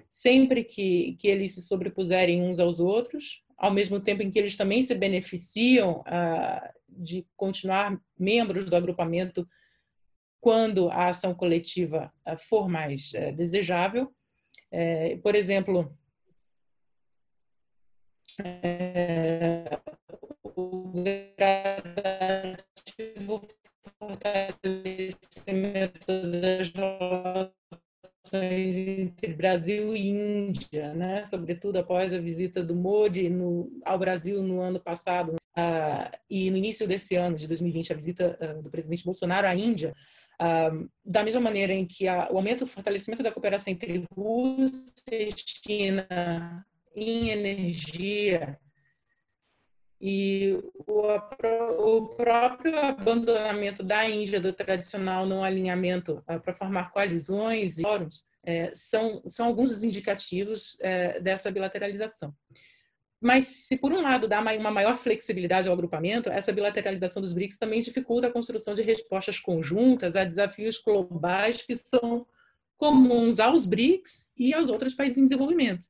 sempre 0.07 0.63
que, 0.63 1.15
que 1.19 1.27
eles 1.27 1.55
se 1.55 1.63
sobrepuserem 1.63 2.43
uns 2.43 2.59
aos 2.59 2.79
outros, 2.79 3.43
ao 3.57 3.73
mesmo 3.73 3.99
tempo 3.99 4.21
em 4.21 4.29
que 4.29 4.37
eles 4.37 4.55
também 4.55 4.83
se 4.83 4.93
beneficiam 4.93 6.03
ah, 6.05 6.71
de 6.87 7.25
continuar 7.35 7.99
membros 8.19 8.65
do 8.65 8.75
agrupamento 8.75 9.49
quando 10.39 10.91
a 10.91 11.07
ação 11.07 11.33
coletiva 11.33 12.13
ah, 12.23 12.37
for 12.37 12.69
mais 12.69 13.11
eh, 13.15 13.31
desejável. 13.31 14.13
É, 14.71 15.17
por 15.17 15.35
exemplo, 15.35 15.95
é, 18.43 19.79
o 20.43 20.91
gradativo 21.37 22.67
fortalecimento 23.99 26.07
das 26.07 26.69
relações 26.69 28.77
entre 28.77 29.33
Brasil 29.33 29.95
e 29.95 30.09
Índia, 30.09 30.93
né? 30.93 31.23
sobretudo 31.23 31.77
após 31.77 32.13
a 32.13 32.19
visita 32.19 32.63
do 32.63 32.75
Modi 32.75 33.29
no, 33.29 33.71
ao 33.85 33.97
Brasil 33.97 34.43
no 34.43 34.61
ano 34.61 34.79
passado 34.79 35.35
uh, 35.57 36.17
e 36.29 36.51
no 36.51 36.57
início 36.57 36.87
desse 36.87 37.15
ano, 37.15 37.35
de 37.35 37.47
2020, 37.47 37.91
a 37.91 37.95
visita 37.95 38.37
uh, 38.41 38.61
do 38.61 38.69
presidente 38.69 39.03
Bolsonaro 39.03 39.47
à 39.47 39.55
Índia, 39.55 39.95
uh, 40.41 40.89
da 41.05 41.23
mesma 41.23 41.41
maneira 41.41 41.73
em 41.73 41.85
que 41.85 42.07
a, 42.07 42.29
o 42.31 42.37
aumento, 42.37 42.63
o 42.63 42.67
fortalecimento 42.67 43.23
da 43.23 43.31
cooperação 43.31 43.71
entre 43.71 44.05
Rússia 44.15 44.93
e 45.11 45.31
China 45.35 46.65
em 46.95 47.29
energia 47.29 48.59
e 50.01 50.57
o, 50.87 51.97
o, 51.97 52.07
próprio 52.15 52.79
abandonamento 52.79 53.83
da 53.83 54.09
Índia 54.09 54.39
do 54.39 54.53
tradicional 54.53 55.25
não 55.25 55.43
alinhamento 55.43 56.23
uh, 56.29 56.39
para 56.39 56.53
formar 56.53 56.91
coalizões 56.91 57.77
e 57.77 57.81
fóruns 57.81 58.23
é, 58.43 58.71
são, 58.73 59.21
são 59.25 59.45
alguns 59.45 59.69
dos 59.69 59.83
indicativos 59.83 60.77
é, 60.81 61.19
dessa 61.19 61.51
bilateralização. 61.51 62.33
Mas, 63.21 63.47
se 63.47 63.77
por 63.77 63.91
um 63.91 64.01
lado 64.01 64.27
dá 64.27 64.39
uma 64.39 64.71
maior 64.71 64.97
flexibilidade 64.97 65.67
ao 65.67 65.73
agrupamento, 65.73 66.29
essa 66.29 66.53
bilateralização 66.53 67.21
dos 67.21 67.33
BRICS 67.33 67.57
também 67.57 67.81
dificulta 67.81 68.27
a 68.27 68.31
construção 68.31 68.73
de 68.73 68.81
respostas 68.81 69.39
conjuntas 69.39 70.15
a 70.15 70.23
desafios 70.23 70.77
globais 70.77 71.61
que 71.63 71.75
são 71.75 72.25
comuns 72.77 73.39
aos 73.39 73.65
BRICS 73.65 74.31
e 74.37 74.53
aos 74.53 74.69
outros 74.69 74.93
países 74.93 75.17
em 75.17 75.25
desenvolvimento 75.25 75.85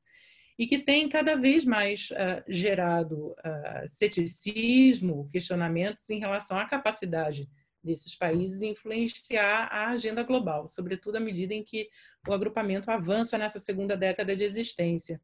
e 0.60 0.66
que 0.66 0.78
tem 0.78 1.08
cada 1.08 1.36
vez 1.36 1.64
mais 1.64 2.10
uh, 2.10 2.44
gerado 2.46 3.28
uh, 3.28 3.88
ceticismo, 3.88 5.26
questionamentos 5.32 6.10
em 6.10 6.18
relação 6.18 6.58
à 6.58 6.66
capacidade 6.66 7.48
desses 7.82 8.14
países 8.14 8.60
influenciar 8.60 9.68
a 9.72 9.88
agenda 9.88 10.22
global, 10.22 10.68
sobretudo 10.68 11.16
à 11.16 11.20
medida 11.20 11.54
em 11.54 11.64
que 11.64 11.88
o 12.28 12.32
agrupamento 12.34 12.90
avança 12.90 13.38
nessa 13.38 13.58
segunda 13.58 13.96
década 13.96 14.36
de 14.36 14.44
existência. 14.44 15.18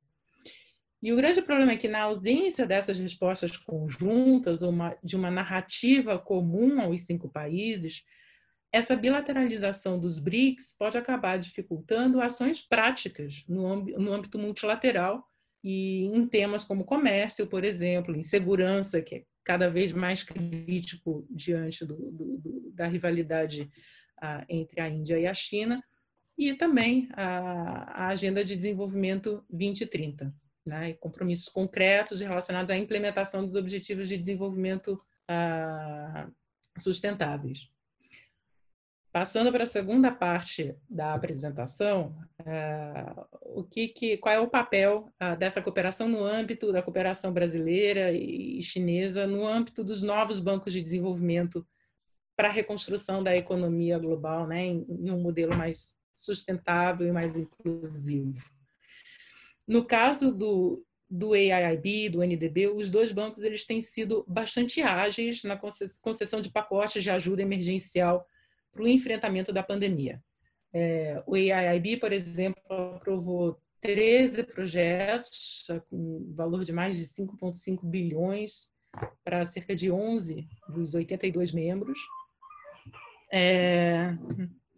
E 1.06 1.12
o 1.12 1.16
grande 1.16 1.40
problema 1.40 1.70
é 1.70 1.76
que, 1.76 1.86
na 1.86 2.00
ausência 2.00 2.66
dessas 2.66 2.98
respostas 2.98 3.56
conjuntas, 3.56 4.60
uma, 4.60 4.98
de 5.04 5.14
uma 5.14 5.30
narrativa 5.30 6.18
comum 6.18 6.80
aos 6.80 7.02
cinco 7.02 7.28
países, 7.28 8.02
essa 8.72 8.96
bilateralização 8.96 10.00
dos 10.00 10.18
BRICS 10.18 10.74
pode 10.76 10.98
acabar 10.98 11.38
dificultando 11.38 12.20
ações 12.20 12.60
práticas 12.60 13.44
no, 13.48 14.12
âmbito 14.12 14.36
multilateral 14.36 15.24
e 15.62 16.06
em 16.06 16.26
temas 16.26 16.64
como 16.64 16.84
comércio, 16.84 17.46
por 17.46 17.62
exemplo, 17.62 18.16
em 18.16 18.24
segurança, 18.24 19.00
que 19.00 19.14
é 19.14 19.24
cada 19.44 19.70
vez 19.70 19.92
mais 19.92 20.24
crítico 20.24 21.24
diante 21.30 21.84
do, 21.84 21.94
do, 21.94 22.38
do, 22.38 22.72
da 22.74 22.88
rivalidade 22.88 23.70
ah, 24.20 24.44
entre 24.48 24.80
a 24.80 24.88
Índia 24.88 25.20
e 25.20 25.26
a 25.28 25.34
China, 25.34 25.80
e 26.36 26.52
também 26.54 27.08
a 27.12 28.08
Agenda 28.08 28.44
de 28.44 28.56
Desenvolvimento 28.56 29.44
2030, 29.48 30.34
né, 30.66 30.90
e 30.90 30.94
compromissos 30.94 31.48
concretos 31.48 32.20
relacionados 32.20 32.70
à 32.70 32.76
implementação 32.76 33.44
dos 33.44 33.54
Objetivos 33.54 34.08
de 34.08 34.18
Desenvolvimento 34.18 34.98
ah, 35.28 36.28
Sustentáveis. 36.78 37.70
Passando 39.16 39.50
para 39.50 39.62
a 39.62 39.66
segunda 39.66 40.12
parte 40.12 40.76
da 40.90 41.14
apresentação, 41.14 42.14
uh, 42.42 43.26
o 43.40 43.64
que, 43.64 43.88
que, 43.88 44.18
qual 44.18 44.34
é 44.34 44.38
o 44.38 44.46
papel 44.46 45.10
uh, 45.22 45.34
dessa 45.38 45.62
cooperação 45.62 46.06
no 46.06 46.22
âmbito 46.22 46.70
da 46.70 46.82
cooperação 46.82 47.32
brasileira 47.32 48.12
e 48.12 48.62
chinesa, 48.62 49.26
no 49.26 49.46
âmbito 49.46 49.82
dos 49.82 50.02
novos 50.02 50.38
bancos 50.38 50.70
de 50.70 50.82
desenvolvimento 50.82 51.66
para 52.36 52.48
a 52.48 52.52
reconstrução 52.52 53.24
da 53.24 53.34
economia 53.34 53.98
global, 53.98 54.46
né, 54.46 54.66
em, 54.66 54.84
em 54.86 55.10
um 55.10 55.22
modelo 55.22 55.56
mais 55.56 55.96
sustentável 56.14 57.06
e 57.06 57.10
mais 57.10 57.38
inclusivo. 57.38 58.55
No 59.66 59.84
caso 59.84 60.32
do, 60.32 60.84
do 61.08 61.32
AIIB, 61.32 62.10
do 62.10 62.22
NDB, 62.22 62.68
os 62.68 62.90
dois 62.90 63.12
bancos 63.12 63.42
eles 63.42 63.64
têm 63.64 63.80
sido 63.80 64.24
bastante 64.28 64.82
ágeis 64.82 65.42
na 65.42 65.56
concessão 65.56 66.40
de 66.40 66.50
pacotes 66.50 67.02
de 67.02 67.10
ajuda 67.10 67.42
emergencial 67.42 68.26
para 68.72 68.82
o 68.82 68.88
enfrentamento 68.88 69.52
da 69.52 69.62
pandemia. 69.62 70.22
É, 70.72 71.22
o 71.26 71.34
AIIB, 71.34 71.96
por 71.96 72.12
exemplo, 72.12 72.60
aprovou 72.96 73.60
13 73.80 74.42
projetos 74.44 75.66
com 75.88 76.32
valor 76.34 76.64
de 76.64 76.72
mais 76.72 76.96
de 76.96 77.04
5,5 77.04 77.84
bilhões 77.84 78.68
para 79.24 79.44
cerca 79.44 79.74
de 79.76 79.90
11 79.90 80.46
dos 80.68 80.94
82 80.94 81.52
membros. 81.52 81.98
É... 83.32 84.16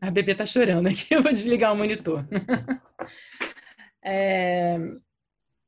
A 0.00 0.10
bebê 0.10 0.32
está 0.32 0.46
chorando 0.46 0.88
aqui, 0.88 1.06
eu 1.14 1.22
vou 1.22 1.32
desligar 1.32 1.72
o 1.72 1.76
monitor. 1.76 2.24
É... 4.08 4.78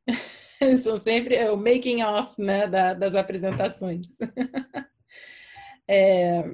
São 0.82 0.96
sempre 0.96 1.34
é 1.34 1.50
o 1.50 1.56
making 1.56 2.02
off 2.02 2.40
né, 2.40 2.66
da, 2.66 2.94
das 2.94 3.14
apresentações. 3.14 4.16
É... 5.92 6.44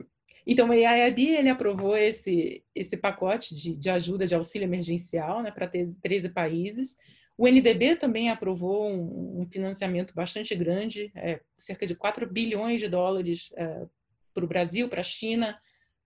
Então, 0.47 0.70
o 0.70 0.72
AIB 0.72 1.28
ele 1.28 1.51
aprovou 1.51 1.95
esse, 1.95 2.64
esse 2.74 2.97
pacote 2.97 3.55
de, 3.55 3.74
de 3.74 3.91
ajuda 3.91 4.26
de 4.26 4.34
auxílio 4.34 4.64
emergencial 4.64 5.43
né, 5.43 5.51
para 5.51 5.68
13 5.68 6.30
países. 6.30 6.97
O 7.37 7.47
NDB 7.47 7.97
também 7.97 8.30
aprovou 8.30 8.89
um, 8.89 9.43
um 9.43 9.47
financiamento 9.47 10.14
bastante 10.14 10.55
grande, 10.55 11.12
é, 11.14 11.41
cerca 11.55 11.87
de 11.87 11.95
4 11.95 12.26
bilhões 12.26 12.80
de 12.80 12.89
dólares 12.89 13.53
é, 13.57 13.87
para 14.32 14.45
o 14.45 14.49
Brasil, 14.49 14.89
para 14.89 15.01
a 15.01 15.05
China, 15.05 15.61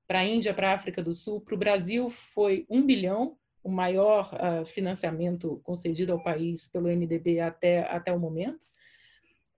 para 0.09 0.21
a 0.21 0.25
Índia, 0.25 0.53
para 0.53 0.71
a 0.71 0.75
África 0.75 1.01
do 1.01 1.15
Sul. 1.15 1.41
Para 1.41 1.55
o 1.55 1.59
Brasil 1.59 2.11
foi 2.11 2.67
1 2.69 2.85
bilhão, 2.85 3.37
o 3.63 3.71
maior 3.71 4.33
uh, 4.35 4.65
financiamento 4.67 5.61
concedido 5.63 6.13
ao 6.13 6.23
país 6.23 6.67
pelo 6.67 6.89
NDB 6.89 7.41
até, 7.41 7.83
até 7.91 8.13
o 8.13 8.19
momento. 8.19 8.67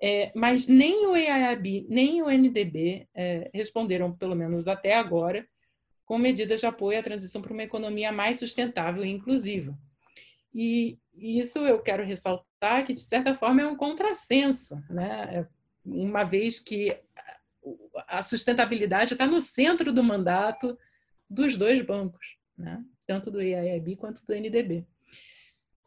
É, 0.01 0.33
mas 0.35 0.67
nem 0.67 1.07
o 1.07 1.15
EIAB, 1.15 1.87
nem 1.89 2.23
o 2.23 2.29
NDB 2.29 3.07
é, 3.15 3.49
responderam, 3.55 4.13
pelo 4.13 4.35
menos 4.35 4.67
até 4.67 4.95
agora, 4.95 5.47
com 6.05 6.19
medidas 6.19 6.59
de 6.59 6.67
apoio 6.67 6.99
à 6.99 7.03
transição 7.03 7.41
para 7.41 7.53
uma 7.53 7.63
economia 7.63 8.11
mais 8.11 8.39
sustentável 8.39 9.05
e 9.05 9.11
inclusiva. 9.11 9.79
E 10.53 10.99
isso 11.15 11.61
eu 11.61 11.81
quero 11.81 12.05
ressaltar 12.05 12.85
que, 12.85 12.93
de 12.93 13.01
certa 13.01 13.35
forma, 13.35 13.63
é 13.63 13.67
um 13.67 13.77
contrassenso, 13.77 14.83
né? 14.91 15.47
uma 15.85 16.25
vez 16.25 16.59
que 16.59 16.97
a 18.09 18.23
sustentabilidade 18.23 19.13
está 19.15 19.27
no 19.27 19.41
centro 19.41 19.93
do 19.93 20.03
mandato 20.03 20.77
dos 21.29 21.57
dois 21.57 21.81
bancos, 21.81 22.37
né? 22.57 22.85
Tanto 23.13 23.31
do 23.31 23.43
EIB 23.43 23.97
quanto 23.97 24.25
do 24.27 24.35
NDB. 24.35 24.87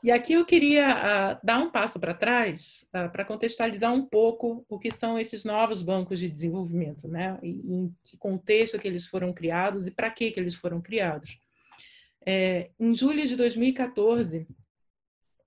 E 0.04 0.12
aqui 0.12 0.34
eu 0.34 0.46
queria 0.46 0.90
uh, 0.90 1.40
dar 1.44 1.58
um 1.58 1.72
passo 1.72 2.00
para 2.00 2.14
trás 2.14 2.88
uh, 2.90 3.12
para 3.12 3.26
contextualizar 3.26 3.92
um 3.92 4.06
pouco 4.06 4.64
o 4.70 4.78
que 4.78 4.92
são 4.92 5.18
esses 5.18 5.44
novos 5.44 5.82
bancos 5.82 6.20
de 6.20 6.30
desenvolvimento, 6.30 7.08
né? 7.08 7.40
E, 7.42 7.50
em 7.50 7.96
que 8.04 8.16
contexto 8.16 8.78
que 8.78 8.88
eles 8.88 9.08
foram 9.08 9.34
criados 9.34 9.88
e 9.88 9.92
para 9.92 10.12
que 10.12 10.30
que 10.30 10.40
eles 10.40 10.54
foram 10.54 10.80
criados. 10.80 11.40
É, 12.24 12.70
em 12.80 12.94
julho 12.94 13.26
de 13.28 13.36
2014, 13.36 14.48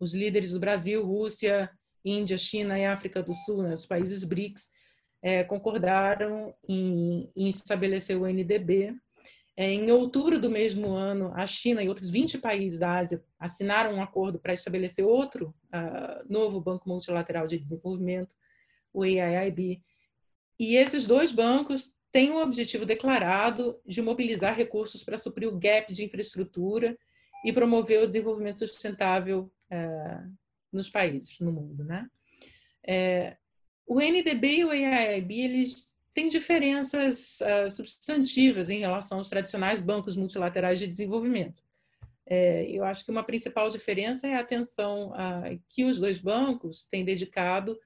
os 0.01 0.12
líderes 0.12 0.51
do 0.51 0.59
Brasil, 0.59 1.07
Rússia, 1.07 1.70
Índia, 2.05 2.37
China 2.37 2.76
e 2.76 2.85
África 2.85 3.22
do 3.22 3.35
Sul, 3.35 3.62
né, 3.62 3.74
os 3.74 3.87
países 3.87 4.24
BRICS, 4.24 4.72
é, 5.22 5.45
concordaram 5.45 6.53
em, 6.68 7.31
em 7.37 7.49
estabelecer 7.49 8.16
o 8.16 8.26
NDB, 8.26 8.93
em 9.61 9.91
outubro 9.91 10.41
do 10.41 10.49
mesmo 10.49 10.93
ano, 10.93 11.33
a 11.35 11.45
China 11.45 11.83
e 11.83 11.89
outros 11.89 12.11
20 12.11 12.39
países 12.39 12.79
da 12.79 12.97
Ásia 12.97 13.21
assinaram 13.41 13.93
um 13.93 14.01
acordo 14.01 14.39
para 14.39 14.53
estabelecer 14.53 15.05
outro 15.05 15.53
uh, 15.75 16.33
novo 16.33 16.61
Banco 16.61 16.89
Multilateral 16.89 17.45
de 17.49 17.59
Desenvolvimento, 17.59 18.37
o 18.95 19.03
AIIB. 19.03 19.83
E 20.61 20.77
esses 20.77 21.07
dois 21.07 21.33
bancos 21.33 21.93
têm 22.13 22.31
o 22.31 22.41
objetivo 22.41 22.87
declarado 22.87 23.81
de 23.85 24.01
mobilizar 24.01 24.55
recursos 24.55 25.03
para 25.03 25.19
suprir 25.19 25.49
o 25.49 25.59
gap 25.59 25.93
de 25.93 26.05
infraestrutura 26.05 26.97
e 27.45 27.53
promover 27.53 28.01
o 28.01 28.07
desenvolvimento 28.07 28.59
sustentável 28.59 29.51
uh, 29.73 30.33
nos 30.73 30.89
países, 30.89 31.37
no 31.41 31.51
mundo. 31.51 31.83
Né? 31.83 32.07
É, 32.87 33.37
o 33.85 34.01
NDB 34.01 34.59
e 34.59 34.65
o 34.65 34.71
AIIB 34.71 35.41
eles 35.41 35.89
tem 36.19 36.29
diferenças 36.29 37.39
uh, 37.43 37.71
substantivas 37.71 38.69
em 38.69 38.81
relação 38.81 39.19
aos 39.19 39.29
tradicionais 39.29 39.81
bancos 39.81 40.16
multilaterais 40.16 40.81
de 40.81 40.89
desenvolvimento. 40.89 41.62
É, 42.27 42.69
eu 42.69 42.83
acho 42.83 43.05
que 43.05 43.12
uma 43.12 43.23
principal 43.23 43.71
diferença 43.71 44.27
é 44.27 44.35
a 44.35 44.41
atenção 44.41 45.12
uh, 45.12 45.62
que 45.69 45.85
os 45.85 45.97
dois 45.97 46.19
bancos 46.19 46.85
têm 46.89 47.05
dedicado 47.05 47.79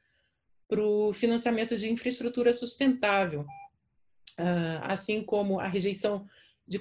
para 0.67 0.83
o 0.83 1.13
financiamento 1.13 1.77
de 1.77 1.93
infraestrutura 1.93 2.55
sustentável, 2.55 3.43
uh, 3.43 4.81
assim 4.85 5.23
como 5.23 5.61
a 5.61 5.69
rejeição 5.69 6.27
de 6.67 6.79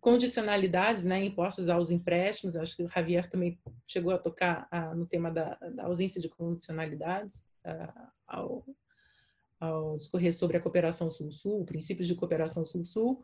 condicionalidades 0.00 1.04
né, 1.04 1.22
impostas 1.22 1.68
aos 1.68 1.90
empréstimos. 1.90 2.56
Acho 2.56 2.74
que 2.74 2.82
o 2.82 2.88
Javier 2.88 3.28
também 3.28 3.58
chegou 3.86 4.14
a 4.14 4.18
tocar 4.18 4.66
no 4.96 5.04
tema 5.04 5.30
da, 5.30 5.58
da, 5.74 5.84
ausência 5.84 6.18
de 6.18 6.30
condicionalidades 6.30 7.46
ao, 8.26 8.64
ao 9.64 9.96
discorrer 9.96 10.32
sobre 10.32 10.56
a 10.56 10.60
cooperação 10.60 11.10
Sul-Sul, 11.10 11.64
princípios 11.64 12.08
de 12.08 12.14
cooperação 12.14 12.64
Sul-Sul, 12.64 13.22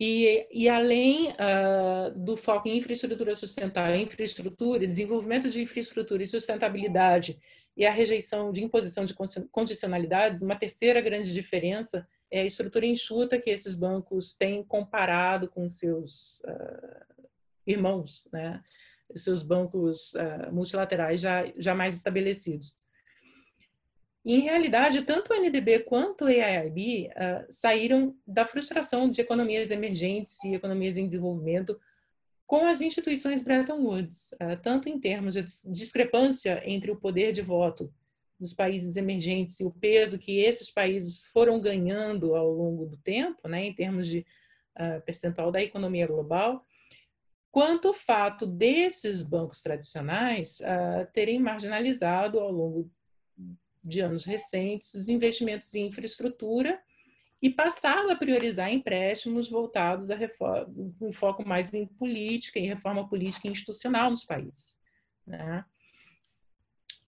e, 0.00 0.46
e, 0.52 0.68
além 0.68 1.30
uh, 1.32 2.16
do 2.16 2.36
foco 2.36 2.68
em 2.68 2.76
infraestrutura 2.76 3.34
sustentável, 3.34 3.96
infraestrutura, 3.96 4.86
desenvolvimento 4.86 5.50
de 5.50 5.60
infraestrutura 5.60 6.22
e 6.22 6.26
sustentabilidade 6.26 7.36
e 7.76 7.84
a 7.84 7.90
rejeição 7.90 8.52
de 8.52 8.62
imposição 8.62 9.04
de 9.04 9.14
condicionalidades, 9.50 10.40
uma 10.40 10.54
terceira 10.54 11.00
grande 11.00 11.34
diferença 11.34 12.06
é 12.30 12.40
a 12.40 12.44
estrutura 12.44 12.86
enxuta 12.86 13.40
que 13.40 13.50
esses 13.50 13.74
bancos 13.74 14.34
têm 14.34 14.62
comparado 14.62 15.48
com 15.48 15.68
seus 15.68 16.38
uh, 16.40 17.24
irmãos, 17.66 18.28
né? 18.32 18.62
seus 19.16 19.42
bancos 19.42 20.12
uh, 20.14 20.52
multilaterais 20.52 21.20
já, 21.20 21.44
já 21.56 21.74
mais 21.74 21.94
estabelecidos. 21.94 22.76
Em 24.24 24.40
realidade, 24.40 25.02
tanto 25.02 25.32
o 25.32 25.36
NDB 25.36 25.80
quanto 25.80 26.24
o 26.24 26.26
AIIB 26.26 27.08
uh, 27.08 27.46
saíram 27.50 28.16
da 28.26 28.44
frustração 28.44 29.10
de 29.10 29.20
economias 29.20 29.70
emergentes 29.70 30.42
e 30.44 30.54
economias 30.54 30.96
em 30.96 31.06
desenvolvimento 31.06 31.78
com 32.46 32.66
as 32.66 32.80
instituições 32.80 33.42
Bretton 33.42 33.80
Woods, 33.80 34.32
uh, 34.32 34.60
tanto 34.60 34.88
em 34.88 34.98
termos 34.98 35.34
de 35.34 35.44
discrepância 35.70 36.62
entre 36.64 36.90
o 36.90 36.96
poder 36.96 37.32
de 37.32 37.42
voto 37.42 37.92
dos 38.38 38.52
países 38.52 38.96
emergentes 38.96 39.58
e 39.60 39.64
o 39.64 39.70
peso 39.70 40.18
que 40.18 40.40
esses 40.40 40.70
países 40.70 41.22
foram 41.22 41.60
ganhando 41.60 42.34
ao 42.34 42.50
longo 42.50 42.86
do 42.86 42.96
tempo, 42.96 43.48
né, 43.48 43.64
em 43.64 43.74
termos 43.74 44.06
de 44.06 44.26
uh, 44.78 45.00
percentual 45.04 45.50
da 45.50 45.62
economia 45.62 46.06
global, 46.06 46.64
quanto 47.50 47.90
o 47.90 47.94
fato 47.94 48.46
desses 48.46 49.22
bancos 49.22 49.62
tradicionais 49.62 50.60
terem 51.14 51.40
marginalizado 51.40 52.38
ao 52.38 52.52
longo 52.52 52.90
de 53.82 54.00
anos 54.00 54.24
recentes 54.24 54.94
os 54.94 55.08
investimentos 55.08 55.74
em 55.74 55.86
infraestrutura 55.86 56.80
e 57.40 57.48
passado 57.48 58.10
a 58.10 58.16
priorizar 58.16 58.72
empréstimos 58.72 59.48
voltados 59.48 60.10
a 60.10 60.16
reforma, 60.16 60.68
um 61.00 61.12
foco 61.12 61.46
mais 61.46 61.72
em 61.72 61.86
política, 61.86 62.58
em 62.58 62.66
reforma 62.66 63.08
política 63.08 63.46
e 63.46 63.52
institucional 63.52 64.10
nos 64.10 64.24
países. 64.24 64.78
Né? 65.26 65.64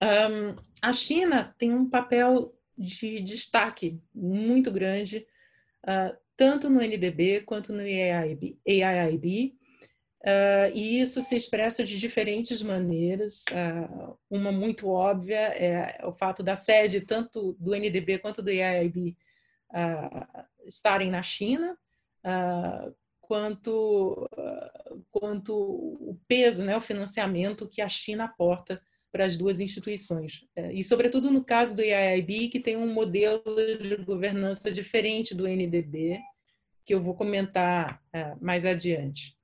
Um, 0.01 0.55
a 0.81 0.93
China 0.93 1.53
tem 1.57 1.73
um 1.73 1.89
papel 1.89 2.57
de 2.77 3.19
destaque 3.21 4.01
muito 4.15 4.71
grande, 4.71 5.27
uh, 5.83 6.17
tanto 6.35 6.69
no 6.69 6.81
NDB 6.81 7.41
quanto 7.41 7.73
no 7.73 7.81
AIIB 7.81 9.59
Uh, 10.21 10.69
e 10.75 11.01
isso 11.01 11.19
se 11.19 11.35
expressa 11.35 11.83
de 11.83 11.97
diferentes 11.97 12.61
maneiras. 12.61 13.43
Uh, 13.49 14.15
uma 14.29 14.51
muito 14.51 14.87
óbvia 14.87 15.39
é 15.39 16.05
o 16.05 16.11
fato 16.11 16.43
da 16.43 16.55
sede, 16.55 17.01
tanto 17.01 17.53
do 17.53 17.73
NDB 17.73 18.19
quanto 18.19 18.41
do 18.41 18.51
IAIB, 18.51 19.09
uh, 19.09 19.15
ah, 19.73 20.45
estarem 20.65 21.09
na 21.09 21.23
China, 21.23 21.75
quanto, 23.19 24.29
quanto 25.09 25.55
o 25.55 26.19
peso, 26.27 26.63
né, 26.63 26.77
o 26.77 26.81
financiamento 26.81 27.67
que 27.67 27.81
a 27.81 27.87
China 27.87 28.25
aporta 28.25 28.79
para 29.11 29.25
as 29.25 29.35
duas 29.35 29.59
instituições. 29.59 30.45
Eh, 30.55 30.73
e, 30.73 30.83
sobretudo, 30.83 31.31
no 31.31 31.43
caso 31.43 31.73
do 31.73 31.81
IAIB, 31.81 32.49
que 32.49 32.59
tem 32.59 32.77
um 32.77 32.93
modelo 32.93 33.41
de 33.81 33.95
governança 33.95 34.71
diferente 34.71 35.33
do 35.33 35.47
NDB, 35.47 36.19
que 36.85 36.93
eu 36.93 37.01
vou 37.01 37.15
comentar 37.15 37.99
mais 38.39 38.65
adiante. 38.65 39.35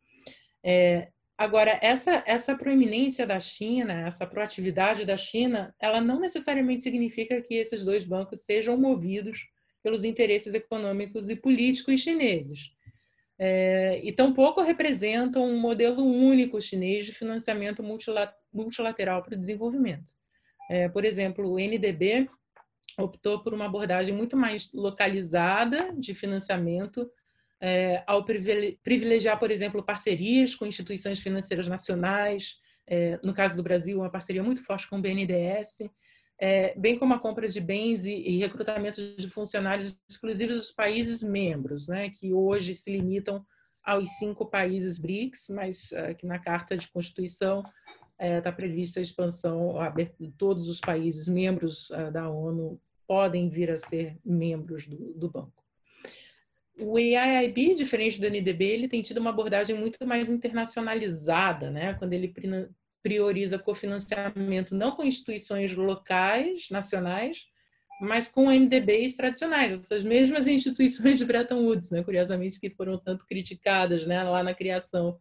É, 0.68 1.07
agora, 1.38 1.80
essa, 1.82 2.22
essa 2.26 2.53
proeminência 2.53 3.26
da 3.26 3.39
China, 3.39 4.05
essa 4.05 4.28
proatividade 4.28 5.05
da 5.05 5.15
China, 5.15 5.74
ela 5.80 6.01
não 6.01 6.20
necessariamente 6.20 6.84
significa 6.84 7.41
que 7.41 7.53
esses 7.53 7.86
dois 7.86 8.03
bancos 8.03 8.41
sejam 8.41 8.76
movidos 8.76 9.47
pelos 9.82 10.03
interesses 10.03 10.53
econômicos 10.53 11.30
e 11.30 11.38
políticos 11.38 12.01
chineses. 12.01 12.72
É, 13.39 14.01
e 14.03 14.11
tampouco 14.11 14.61
representam 14.61 15.45
um 15.45 15.57
modelo 15.57 16.03
único 16.03 16.59
chinês 16.59 17.05
de 17.05 17.13
financiamento 17.13 17.82
multilateral 18.51 19.24
para 19.24 19.36
o 19.36 19.39
desenvolvimento. 19.39 20.11
É, 20.70 20.89
por 20.89 21.05
exemplo, 21.05 21.49
o 21.49 21.59
NDB 21.59 22.28
optou 22.99 23.41
por 23.41 23.53
uma 23.53 23.65
abordagem 23.65 24.13
muito 24.13 24.36
mais 24.36 24.70
localizada 24.74 25.93
de 25.97 26.13
financiamento 26.13 27.09
é, 27.62 28.03
ao 28.05 28.24
privilegiar, 28.24 29.39
por 29.39 29.49
exemplo, 29.49 29.84
parcerias 29.84 30.53
com 30.53 30.66
instituições 30.66 31.20
financeiras 31.20 31.68
nacionais, 31.68 32.55
é, 32.86 33.20
no 33.24 33.34
caso 33.34 33.55
do 33.58 33.64
Brasil, 33.64 33.99
uma 33.99 34.12
parceria 34.12 34.43
muito 34.43 34.64
forte 34.64 34.88
com 34.89 34.97
o 34.97 35.01
BNDES, 35.01 35.89
é, 36.39 36.78
bem 36.78 36.97
como 36.99 37.14
a 37.14 37.20
compra 37.20 37.47
de 37.47 37.60
bens 37.60 38.05
e, 38.05 38.14
e 38.14 38.38
recrutamento 38.38 39.01
de 39.18 39.30
funcionários 39.30 39.99
exclusivos 40.08 40.55
dos 40.55 40.72
países 40.72 41.24
membros, 41.24 41.88
né, 41.88 42.12
que 42.12 42.32
hoje 42.32 42.76
se 42.76 42.91
limitam 42.91 43.43
aos 43.84 44.10
cinco 44.18 44.45
países 44.45 44.99
BRICS, 44.99 45.47
mas 45.49 45.91
uh, 45.93 46.14
que 46.16 46.28
na 46.28 46.38
Carta 46.38 46.78
de 46.78 46.89
Constituição 46.89 47.64
está 48.20 48.49
é, 48.49 48.51
prevista 48.51 48.99
a 48.99 49.03
expansão, 49.03 49.76
todos 50.38 50.68
os 50.68 50.82
países 50.82 51.28
membros 51.28 51.89
uh, 51.91 52.12
da 52.12 52.30
ONU 52.30 52.82
podem 53.08 53.49
vir 53.49 53.72
a 53.72 53.78
ser 53.78 54.20
membros 54.26 54.86
do, 54.88 55.14
do 55.14 55.32
banco 55.32 55.66
o 56.80 56.97
AIIB, 56.97 57.75
diferente 57.75 58.19
do 58.19 58.28
NDB, 58.28 58.65
ele 58.65 58.88
tem 58.88 59.01
tido 59.01 59.17
uma 59.17 59.32
abordagem 59.32 59.75
muito 59.75 60.05
mais 60.05 60.30
internacionalizada, 60.30 61.71
né? 61.71 61.93
quando 61.95 62.13
ele 62.13 62.34
prioriza 63.01 63.57
cofinanciamento 63.57 64.75
não 64.75 64.91
com 64.91 65.03
instituições 65.03 65.75
locais, 65.75 66.67
nacionais, 66.69 67.45
mas 67.99 68.28
com 68.28 68.51
MDBs 68.51 69.15
tradicionais, 69.15 69.71
essas 69.71 70.03
mesmas 70.03 70.45
instituições 70.45 71.17
de 71.17 71.25
Bretton 71.25 71.63
Woods, 71.63 71.89
né? 71.89 72.03
curiosamente, 72.03 72.59
que 72.59 72.69
foram 72.69 72.97
tanto 72.97 73.25
criticadas 73.25 74.05
né? 74.05 74.21
lá 74.23 74.43
na 74.43 74.53
criação 74.53 75.19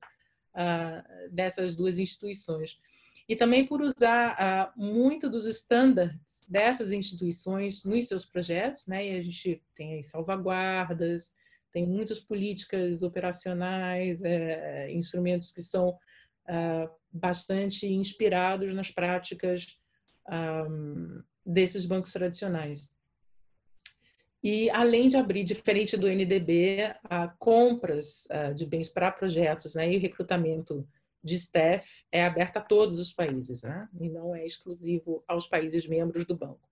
uh, 0.55 1.31
dessas 1.31 1.75
duas 1.75 1.99
instituições. 1.99 2.79
E 3.29 3.35
também 3.35 3.67
por 3.67 3.81
usar 3.81 4.75
uh, 4.77 4.81
muito 4.81 5.29
dos 5.29 5.47
estándares 5.47 6.47
dessas 6.49 6.93
instituições 6.93 7.83
nos 7.83 8.07
seus 8.07 8.27
projetos, 8.27 8.87
né? 8.87 9.09
e 9.09 9.19
a 9.19 9.23
gente 9.23 9.63
tem 9.75 9.95
aí 9.95 10.03
salvaguardas, 10.05 11.33
tem 11.77 11.87
muitas 11.87 12.19
políticas 12.19 13.03
operacionais, 13.03 14.25
é, 14.25 14.91
instrumentos 14.93 15.53
que 15.53 15.61
são 15.61 15.91
uh, 15.91 16.89
bastante 17.13 17.87
inspirados 17.87 18.75
nas 18.75 18.91
práticas 18.91 19.79
um, 20.27 21.23
desses 21.45 21.85
bancos 21.85 22.15
tradicionais. 22.15 22.91
E 24.43 24.71
além 24.71 25.09
de 25.09 25.19
abrir, 25.19 25.45
diferente 25.45 25.99
do 25.99 26.09
NDB, 26.09 26.95
a 27.05 27.29
compras 27.29 28.27
uh, 28.31 28.55
de 28.55 28.65
bens 28.65 28.89
para 28.89 29.13
projetos 29.13 29.75
né, 29.75 29.93
e 29.93 29.99
recrutamento 29.99 30.89
de 31.23 31.35
staff 31.35 32.07
é 32.11 32.25
aberta 32.25 32.59
a 32.59 32.63
todos 32.63 32.99
os 32.99 33.13
países, 33.13 33.63
né? 33.63 33.87
e 34.01 34.09
não 34.09 34.35
é 34.35 34.47
exclusivo 34.47 35.23
aos 35.29 35.47
países 35.47 35.87
membros 35.87 36.25
do 36.25 36.35
banco. 36.35 36.66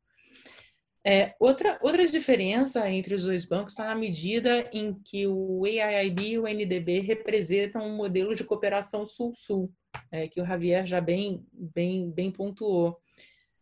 É, 1.06 1.34
outra, 1.38 1.78
outra 1.82 2.06
diferença 2.06 2.88
entre 2.90 3.14
os 3.14 3.24
dois 3.24 3.44
bancos 3.44 3.74
está 3.74 3.84
na 3.84 3.94
medida 3.94 4.70
em 4.72 4.94
que 4.94 5.26
o 5.26 5.64
AIIB 5.66 6.22
e 6.22 6.38
o 6.38 6.48
NDB 6.48 7.00
representam 7.00 7.86
um 7.86 7.94
modelo 7.94 8.34
de 8.34 8.42
cooperação 8.42 9.04
sul-sul, 9.04 9.70
é, 10.10 10.26
que 10.26 10.40
o 10.40 10.46
Javier 10.46 10.86
já 10.86 11.02
bem, 11.02 11.44
bem, 11.52 12.10
bem 12.10 12.30
pontuou. 12.30 12.98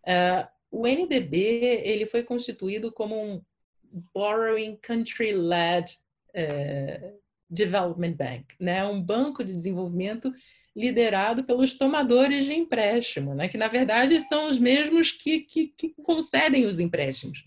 É, 0.07 0.47
o 0.71 0.87
NDB 0.87 1.83
ele 1.85 2.07
foi 2.07 2.23
constituído 2.23 2.93
como 2.93 3.21
um 3.21 3.43
Borrowing 4.15 4.77
Country-Led 4.77 5.99
é, 6.33 7.13
Development 7.51 8.15
Bank, 8.15 8.55
né? 8.59 8.87
um 8.87 9.03
banco 9.03 9.45
de 9.45 9.53
desenvolvimento 9.53 10.33
liderado 10.75 11.45
pelos 11.45 11.75
tomadores 11.75 12.47
de 12.47 12.55
empréstimo, 12.55 13.35
né? 13.35 13.49
que 13.49 13.59
na 13.59 13.69
verdade 13.69 14.19
são 14.21 14.49
os 14.49 14.59
mesmos 14.59 15.13
que, 15.13 15.41
que, 15.41 15.69
que 15.69 15.91
concedem 16.03 16.65
os 16.65 16.81
empréstimos. 16.81 17.45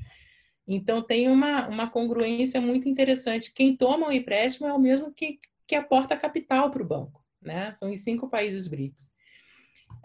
Então 0.67 1.01
tem 1.01 1.29
uma, 1.29 1.67
uma 1.67 1.89
congruência 1.89 2.59
muito 2.61 2.87
interessante. 2.87 3.53
Quem 3.53 3.75
toma 3.75 4.07
o 4.07 4.11
empréstimo 4.11 4.67
é 4.67 4.73
o 4.73 4.79
mesmo 4.79 5.11
que, 5.11 5.39
que 5.67 5.75
aporta 5.75 6.17
capital 6.17 6.71
para 6.71 6.81
o 6.81 6.87
banco. 6.87 7.23
Né? 7.41 7.71
São 7.73 7.91
os 7.91 8.01
cinco 8.01 8.29
países 8.29 8.67
BRICS. 8.67 9.13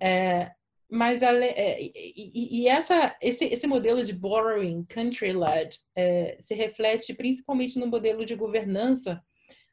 É, 0.01 0.51
mas 0.91 1.23
a, 1.23 1.33
é, 1.33 1.81
e, 1.81 2.63
e, 2.63 2.69
essa, 2.69 3.17
esse, 3.21 3.45
esse 3.45 3.67
modelo 3.67 4.05
de 4.05 4.13
borrowing 4.13 4.85
country-led 4.85 5.79
é, 5.95 6.37
se 6.41 6.55
reflete 6.55 7.15
principalmente 7.15 7.79
no 7.79 7.87
modelo 7.87 8.25
de 8.25 8.35
governança 8.35 9.23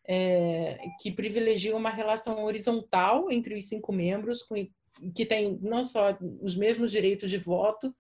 é, 0.07 0.79
que 1.01 1.11
privilegia 1.11 1.75
uma 1.75 1.89
relação 1.89 2.43
horizontal 2.45 3.29
entre 3.31 3.55
os 3.55 3.65
cinco 3.65 3.91
membros, 3.91 4.41
com, 4.41 4.55
que 5.13 5.25
tem 5.25 5.59
não 5.61 5.83
só 5.83 6.17
os 6.41 6.55
mesmos 6.55 6.91
direitos 6.91 7.29
de 7.29 7.37
voto, 7.37 7.93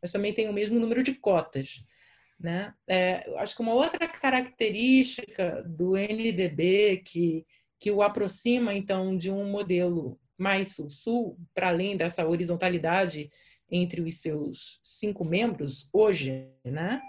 mas 0.00 0.10
também 0.10 0.32
tem 0.32 0.48
o 0.48 0.52
mesmo 0.52 0.80
número 0.80 1.02
de 1.02 1.14
cotas. 1.14 1.84
Né? 2.38 2.72
É, 2.88 3.30
acho 3.36 3.54
que 3.54 3.60
uma 3.60 3.74
outra 3.74 4.08
característica 4.08 5.62
do 5.68 5.94
NDB 5.94 7.02
que, 7.04 7.46
que 7.78 7.90
o 7.90 8.02
aproxima, 8.02 8.72
então, 8.72 9.16
de 9.16 9.30
um 9.30 9.50
modelo 9.50 10.18
mais 10.38 10.68
sul-sul, 10.68 11.36
para 11.54 11.68
além 11.68 11.98
dessa 11.98 12.26
horizontalidade 12.26 13.30
entre 13.70 14.00
os 14.00 14.16
seus 14.16 14.80
cinco 14.82 15.22
membros, 15.22 15.86
hoje, 15.92 16.48
né? 16.64 17.02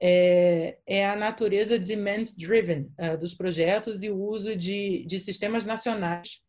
É, 0.00 0.78
é 0.86 1.06
a 1.06 1.16
natureza 1.16 1.78
demand-driven 1.78 2.92
uh, 2.98 3.16
dos 3.18 3.34
projetos 3.34 4.02
e 4.02 4.10
o 4.10 4.20
uso 4.20 4.54
de, 4.56 5.04
de 5.06 5.18
sistemas 5.18 5.64
nacionais 5.64 6.40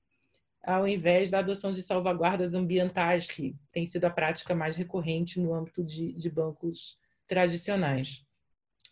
ao 0.68 0.86
invés 0.86 1.32
da 1.32 1.39
adoção 1.39 1.72
de 1.72 1.82
salvaguardas 1.82 2.54
ambientais, 2.54 3.32
que 3.32 3.56
tem 3.72 3.86
sido 3.86 4.04
a 4.04 4.10
prática 4.10 4.54
mais 4.54 4.76
recorrente 4.76 5.39
no 5.39 5.54
âmbito 5.54 5.82
de, 5.82 6.12
de 6.12 6.30
bancos 6.30 6.98
tradicionais. 7.26 8.26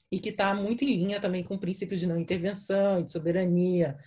E 0.09 0.17
que 0.17 0.29
está 0.29 0.53
muito 0.53 0.85
em 0.85 0.95
linha 0.95 1.19
também 1.19 1.43
com 1.43 1.55
o 1.55 1.59
princípio 1.59 1.97
de 1.97 2.07
não 2.07 2.17
intervenção, 2.17 3.03
de 3.03 3.11
soberania, 3.11 3.99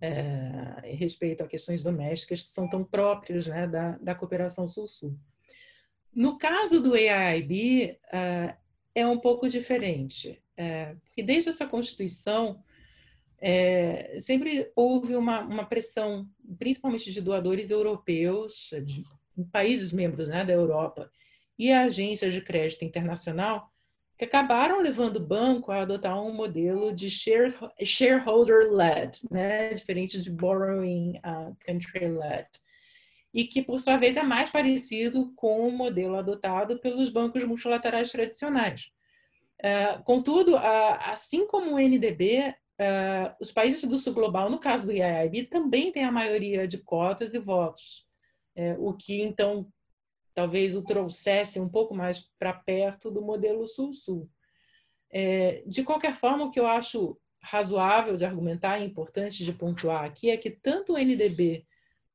é, 0.00 0.94
respeito 0.94 1.42
a 1.44 1.46
questões 1.46 1.82
domésticas 1.82 2.42
que 2.42 2.48
são 2.48 2.66
tão 2.66 2.82
próprios 2.82 3.46
né, 3.46 3.66
da, 3.66 3.98
da 3.98 4.14
cooperação 4.14 4.66
sul-sul. 4.66 5.14
No 6.14 6.38
caso 6.38 6.80
do 6.80 6.94
AIIB, 6.94 7.98
uh, 8.06 8.59
é 8.94 9.06
um 9.06 9.18
pouco 9.18 9.48
diferente, 9.48 10.42
é, 10.56 10.94
porque 11.04 11.22
desde 11.22 11.50
essa 11.50 11.66
Constituição 11.66 12.62
é, 13.40 14.18
sempre 14.20 14.70
houve 14.76 15.16
uma, 15.16 15.40
uma, 15.40 15.64
pressão, 15.64 16.28
principalmente 16.58 17.10
de 17.12 17.20
doadores 17.20 17.70
europeus, 17.70 18.70
de 18.84 19.04
países 19.50 19.92
membros 19.92 20.28
né, 20.28 20.44
da 20.44 20.52
Europa 20.52 21.10
e 21.58 21.72
agências 21.72 22.34
de 22.34 22.42
crédito 22.42 22.84
internacional, 22.84 23.70
que 24.18 24.24
acabaram 24.26 24.82
levando 24.82 25.16
o 25.16 25.26
banco 25.26 25.72
a 25.72 25.80
adotar 25.80 26.22
um 26.22 26.34
modelo 26.34 26.92
de 26.92 27.08
share, 27.08 27.54
shareholder-led, 27.82 29.18
né, 29.30 29.72
diferente 29.72 30.20
de 30.20 30.30
borrowing 30.30 31.18
uh, 31.18 31.56
country-led 31.64 32.46
e 33.32 33.44
que, 33.44 33.62
por 33.62 33.80
sua 33.80 33.96
vez, 33.96 34.16
é 34.16 34.22
mais 34.22 34.50
parecido 34.50 35.32
com 35.36 35.66
o 35.66 35.72
modelo 35.72 36.16
adotado 36.16 36.78
pelos 36.80 37.08
bancos 37.08 37.44
multilaterais 37.44 38.10
tradicionais. 38.10 38.90
Uh, 39.60 40.02
contudo, 40.04 40.54
uh, 40.54 40.98
assim 41.04 41.46
como 41.46 41.74
o 41.74 41.78
NDB, 41.78 42.48
uh, 42.48 42.82
é, 42.82 43.36
os 43.38 43.52
países 43.52 43.84
do 43.84 43.98
sul 43.98 44.14
global, 44.14 44.48
no 44.48 44.58
caso 44.58 44.86
do 44.86 44.92
IAIB, 44.92 45.44
também 45.44 45.92
têm 45.92 46.04
a 46.04 46.12
maioria 46.12 46.66
de 46.66 46.78
cotas 46.78 47.34
e 47.34 47.38
votos, 47.38 48.06
é, 48.56 48.74
o 48.78 48.94
que, 48.94 49.20
então, 49.20 49.70
talvez 50.34 50.74
o 50.74 50.82
trouxesse 50.82 51.60
um 51.60 51.68
pouco 51.68 51.94
mais 51.94 52.26
para 52.38 52.54
perto 52.54 53.10
do 53.10 53.22
modelo 53.22 53.66
sul-sul. 53.66 54.28
De 55.66 55.82
qualquer 55.82 56.16
forma, 56.16 56.44
o 56.44 56.50
que 56.50 56.60
eu 56.60 56.66
acho 56.66 57.18
razoável 57.42 58.16
de 58.16 58.24
argumentar 58.24 58.78
e 58.78 58.84
importante 58.84 59.44
de 59.44 59.52
pontuar 59.52 60.04
aqui 60.04 60.30
é 60.30 60.36
que 60.36 60.50
tanto 60.50 60.92
o 60.92 60.98
NDB 60.98 61.66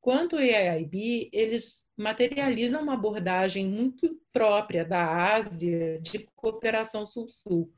quanto 0.06 0.36
o 0.36 0.40
EIB, 0.40 1.30
eles 1.32 1.84
materializam 1.96 2.80
uma 2.80 2.94
abordagem 2.94 3.66
muito 3.66 4.16
própria 4.32 4.84
da 4.84 5.34
Ásia 5.34 5.98
de 6.00 6.28
cooperação 6.36 7.04
sul-sul 7.04 7.72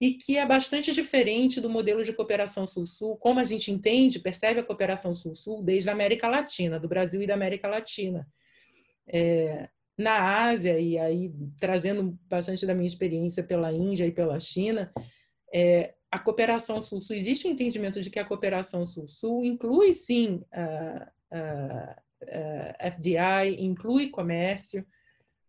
e 0.00 0.14
que 0.14 0.38
é 0.38 0.46
bastante 0.46 0.92
diferente 0.92 1.60
do 1.60 1.68
modelo 1.68 2.04
de 2.04 2.12
cooperação 2.12 2.64
sul-sul, 2.64 3.16
como 3.16 3.40
a 3.40 3.44
gente 3.44 3.72
entende, 3.72 4.20
percebe 4.20 4.60
a 4.60 4.62
cooperação 4.62 5.16
sul-sul 5.16 5.60
desde 5.64 5.90
a 5.90 5.94
América 5.94 6.28
Latina, 6.28 6.78
do 6.78 6.86
Brasil 6.86 7.22
e 7.22 7.26
da 7.26 7.34
América 7.34 7.66
Latina. 7.66 8.24
É, 9.08 9.68
na 9.98 10.44
Ásia, 10.44 10.78
e 10.78 10.96
aí 10.96 11.32
trazendo 11.58 12.16
bastante 12.28 12.64
da 12.64 12.72
minha 12.72 12.86
experiência 12.86 13.42
pela 13.42 13.72
Índia 13.72 14.06
e 14.06 14.12
pela 14.12 14.38
China, 14.38 14.92
é, 15.52 15.94
a 16.08 16.20
cooperação 16.20 16.80
sul-sul, 16.80 17.16
existe 17.16 17.48
o 17.48 17.50
um 17.50 17.52
entendimento 17.52 18.00
de 18.00 18.10
que 18.10 18.20
a 18.20 18.24
cooperação 18.24 18.86
sul-sul 18.86 19.44
inclui, 19.44 19.92
sim, 19.92 20.44
uh, 21.32 21.92
uh, 22.22 22.92
FDI, 22.96 23.62
inclui 23.64 24.10
comércio, 24.10 24.86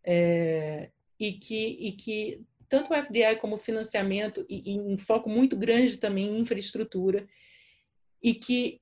é, 0.03 0.89
e, 1.19 1.33
que, 1.33 1.77
e 1.79 1.91
que 1.91 2.41
tanto 2.67 2.93
o 2.93 3.03
FDI 3.03 3.35
como 3.41 3.57
financiamento, 3.57 4.45
e, 4.49 4.73
e 4.73 4.79
um 4.79 4.97
foco 4.97 5.29
muito 5.29 5.57
grande 5.57 5.97
também 5.97 6.27
em 6.27 6.39
infraestrutura, 6.39 7.27
e 8.21 8.33
que 8.33 8.79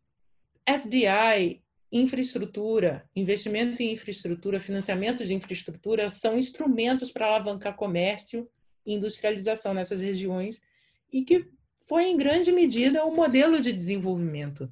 FDI, 0.68 1.62
infraestrutura, 1.92 3.10
investimento 3.16 3.82
em 3.82 3.94
infraestrutura, 3.94 4.60
financiamento 4.60 5.26
de 5.26 5.34
infraestrutura 5.34 6.10
são 6.10 6.38
instrumentos 6.38 7.12
para 7.12 7.28
alavancar 7.28 7.76
comércio 7.76 8.50
e 8.86 8.94
industrialização 8.94 9.74
nessas 9.74 10.02
regiões 10.02 10.62
e 11.12 11.24
que 11.24 11.48
foi 11.88 12.06
em 12.08 12.18
grande 12.18 12.52
medida 12.52 13.06
o 13.06 13.16
modelo 13.16 13.62
de 13.62 13.72
desenvolvimento 13.72 14.70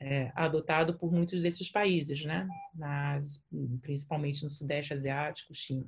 é, 0.00 0.30
adotado 0.34 0.96
por 0.96 1.12
muitos 1.12 1.42
desses 1.42 1.70
países, 1.70 2.24
né? 2.24 2.46
Principalmente 3.82 4.44
no 4.44 4.50
Sudeste 4.50 4.92
Asiático, 4.92 5.54
China. 5.54 5.86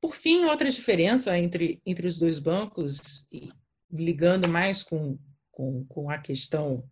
Por 0.00 0.14
fim, 0.14 0.44
outra 0.44 0.70
diferença 0.70 1.36
entre, 1.38 1.80
entre 1.84 2.06
os 2.06 2.18
dois 2.18 2.38
bancos, 2.38 3.26
ligando 3.90 4.48
mais 4.48 4.82
com, 4.82 5.18
com, 5.50 5.84
com 5.86 6.10
a 6.10 6.18
questão, 6.18 6.84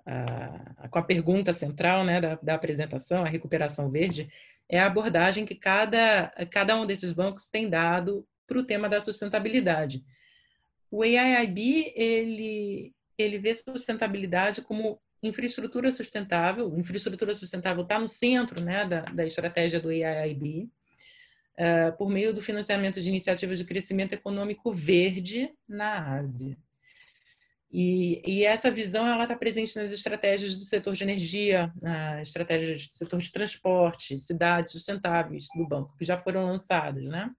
uh, 0.00 0.88
com 0.88 0.98
a 0.98 1.04
pergunta 1.04 1.52
central 1.52 2.04
né, 2.04 2.20
da, 2.20 2.34
da 2.36 2.54
apresentação, 2.54 3.22
a 3.22 3.28
recuperação 3.28 3.90
verde, 3.90 4.28
é 4.68 4.78
a 4.78 4.86
abordagem 4.86 5.46
que 5.46 5.54
cada, 5.54 6.28
cada 6.50 6.76
um 6.76 6.86
desses 6.86 7.12
bancos 7.12 7.48
tem 7.48 7.70
dado 7.70 8.26
para 8.46 8.58
o 8.58 8.64
tema 8.64 8.88
da 8.88 9.00
sustentabilidade. 9.00 10.04
O 10.90 11.02
AIIB, 11.02 11.92
ele, 11.94 12.94
ele 13.22 13.38
vê 13.38 13.54
sustentabilidade 13.54 14.62
como 14.62 15.00
infraestrutura 15.22 15.90
sustentável. 15.90 16.76
Infraestrutura 16.76 17.34
sustentável 17.34 17.82
está 17.82 17.98
no 17.98 18.08
centro 18.08 18.62
né, 18.62 18.84
da, 18.84 19.02
da 19.02 19.26
estratégia 19.26 19.80
do 19.80 19.88
AIIB, 19.88 20.64
uh, 20.64 20.70
eh, 21.56 21.90
por 21.92 22.08
meio 22.08 22.32
do 22.32 22.40
financiamento 22.40 23.00
de 23.00 23.08
iniciativas 23.08 23.58
de 23.58 23.64
crescimento 23.64 24.12
econômico 24.12 24.72
verde 24.72 25.50
na 25.68 26.18
Ásia. 26.18 26.56
E, 27.70 28.22
e 28.26 28.44
essa 28.44 28.70
visão 28.70 29.06
ela 29.06 29.24
está 29.24 29.36
presente 29.36 29.76
nas 29.76 29.92
estratégias 29.92 30.54
do 30.54 30.60
setor 30.60 30.94
de 30.94 31.04
energia, 31.04 31.70
na 31.82 32.22
estratégias 32.22 32.86
do 32.86 32.94
setor 32.94 33.20
de 33.20 33.30
transporte, 33.30 34.18
cidades 34.18 34.72
sustentáveis 34.72 35.46
do 35.54 35.66
banco, 35.66 35.94
que 35.98 36.04
já 36.04 36.18
foram 36.18 36.46
lançadas, 36.46 37.04
né? 37.04 37.30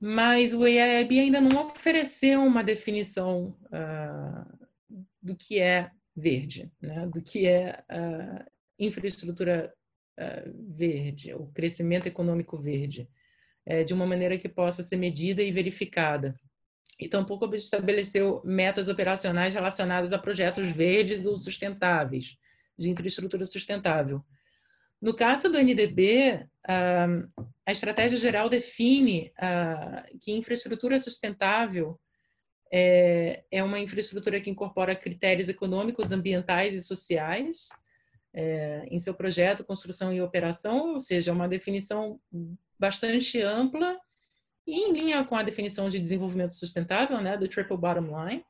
Mas 0.00 0.54
o 0.54 0.66
EIB 0.66 1.20
ainda 1.20 1.40
não 1.40 1.66
ofereceu 1.66 2.42
uma 2.42 2.62
definição 2.62 3.56
uh, 3.66 4.68
do 5.20 5.34
que 5.34 5.58
é 5.58 5.90
verde, 6.14 6.70
né? 6.80 7.06
do 7.06 7.20
que 7.20 7.46
é 7.46 7.82
uh, 7.90 8.44
infraestrutura 8.78 9.72
uh, 10.18 10.74
verde, 10.76 11.34
o 11.34 11.46
crescimento 11.48 12.06
econômico 12.06 12.56
verde, 12.56 13.08
é, 13.66 13.84
de 13.84 13.92
uma 13.92 14.06
maneira 14.06 14.38
que 14.38 14.48
possa 14.48 14.82
ser 14.82 14.96
medida 14.96 15.42
e 15.42 15.52
verificada. 15.52 16.34
E 16.98 17.06
tampouco 17.06 17.54
estabeleceu 17.54 18.40
metas 18.44 18.88
operacionais 18.88 19.52
relacionadas 19.52 20.12
a 20.12 20.18
projetos 20.18 20.72
verdes 20.72 21.26
ou 21.26 21.36
sustentáveis, 21.36 22.36
de 22.78 22.90
infraestrutura 22.90 23.44
sustentável. 23.44 24.24
No 25.00 25.14
caso 25.14 25.48
do 25.48 25.58
NDB, 25.58 26.44
a 27.68 27.72
estratégia 27.72 28.16
geral 28.16 28.48
define 28.48 29.30
que 30.22 30.32
infraestrutura 30.32 30.98
sustentável 30.98 32.00
é, 32.72 33.44
é 33.50 33.62
uma 33.62 33.78
infraestrutura 33.78 34.40
que 34.40 34.48
incorpora 34.48 34.96
critérios 34.96 35.50
econômicos, 35.50 36.10
ambientais 36.10 36.74
e 36.74 36.80
sociais 36.80 37.68
é, 38.32 38.86
em 38.90 38.98
seu 38.98 39.12
projeto, 39.12 39.64
construção 39.64 40.10
e 40.10 40.22
operação, 40.22 40.94
ou 40.94 41.00
seja, 41.00 41.30
uma 41.30 41.46
definição 41.46 42.18
bastante 42.78 43.42
ampla 43.42 44.00
e 44.66 44.74
em 44.74 44.92
linha 44.94 45.22
com 45.22 45.36
a 45.36 45.42
definição 45.42 45.90
de 45.90 46.00
desenvolvimento 46.00 46.54
sustentável, 46.54 47.20
né, 47.20 47.36
do 47.36 47.48
Triple 47.48 47.76
Bottom 47.76 48.28
Line. 48.28 48.44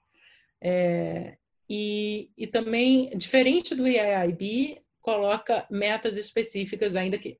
É, 0.63 1.37
e, 1.69 2.31
e 2.39 2.47
também, 2.47 3.11
diferente 3.19 3.75
do 3.75 3.85
EIIB, 3.85 4.81
coloca 5.01 5.67
metas 5.69 6.17
específicas, 6.17 6.95
ainda 6.95 7.19
que 7.19 7.37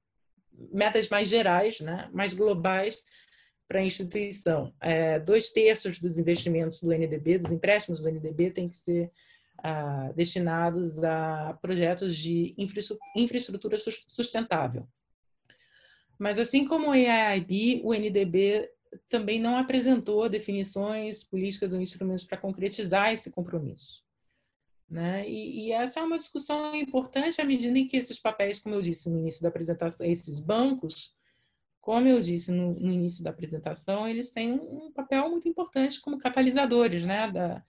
metas 0.73 1.09
mais 1.09 1.29
gerais, 1.29 1.81
né, 1.81 2.09
mais 2.13 2.35
globais 2.35 3.03
para 3.67 3.81
a 3.81 3.85
instituição. 3.85 4.73
É, 4.81 5.19
dois 5.19 5.51
terços 5.51 5.99
dos 5.99 6.19
investimentos 6.19 6.81
do 6.81 6.93
NDB, 6.93 7.39
dos 7.39 7.53
empréstimos 7.53 8.01
do 8.01 8.09
NDB, 8.09 8.51
tem 8.51 8.69
que 8.69 8.75
ser 8.75 9.11
ah, 9.63 10.11
destinados 10.15 11.03
a 11.03 11.59
projetos 11.61 12.17
de 12.17 12.55
infraestrutura 13.15 13.77
sustentável. 14.07 14.89
Mas, 16.19 16.39
assim 16.39 16.65
como 16.65 16.91
o 16.91 16.95
EIB, 16.95 17.83
o 17.85 17.95
NDB 17.95 18.71
também 19.09 19.41
não 19.41 19.57
apresentou 19.57 20.29
definições, 20.29 21.23
políticas 21.23 21.73
ou 21.73 21.81
instrumentos 21.81 22.25
para 22.25 22.39
concretizar 22.39 23.13
esse 23.13 23.31
compromisso. 23.31 24.03
Né? 24.91 25.29
E, 25.29 25.67
e, 25.67 25.73
essa 25.73 26.01
é 26.01 26.03
uma 26.03 26.19
discussão 26.19 26.75
importante 26.75 27.41
à 27.41 27.45
medida 27.45 27.79
em 27.79 27.87
que 27.87 27.97
esses 27.97 28.19
papéis, 28.19 28.59
como 28.59 28.75
eu 28.75 28.81
disse 28.81 29.11
no 29.11 29.19
início 29.19 29.43
da 29.43 29.49
apresentação, 29.51 30.07
esses 30.07 30.41
bancos, 30.41 31.15
como 31.79 32.09
eu 32.09 32.21
disse 32.21 32.51
no, 32.51 32.73
no 32.73 32.91
início 32.91 33.23
da 33.23 33.31
apresentação, 33.31 34.09
eles 34.09 34.31
têm 34.31 34.53
um 34.53 34.91
papel 34.93 35.29
muito 35.29 35.47
importante 35.47 36.01
como 36.01 36.19
catalisadores 36.19 37.05
né? 37.05 37.31
da, 37.31 37.63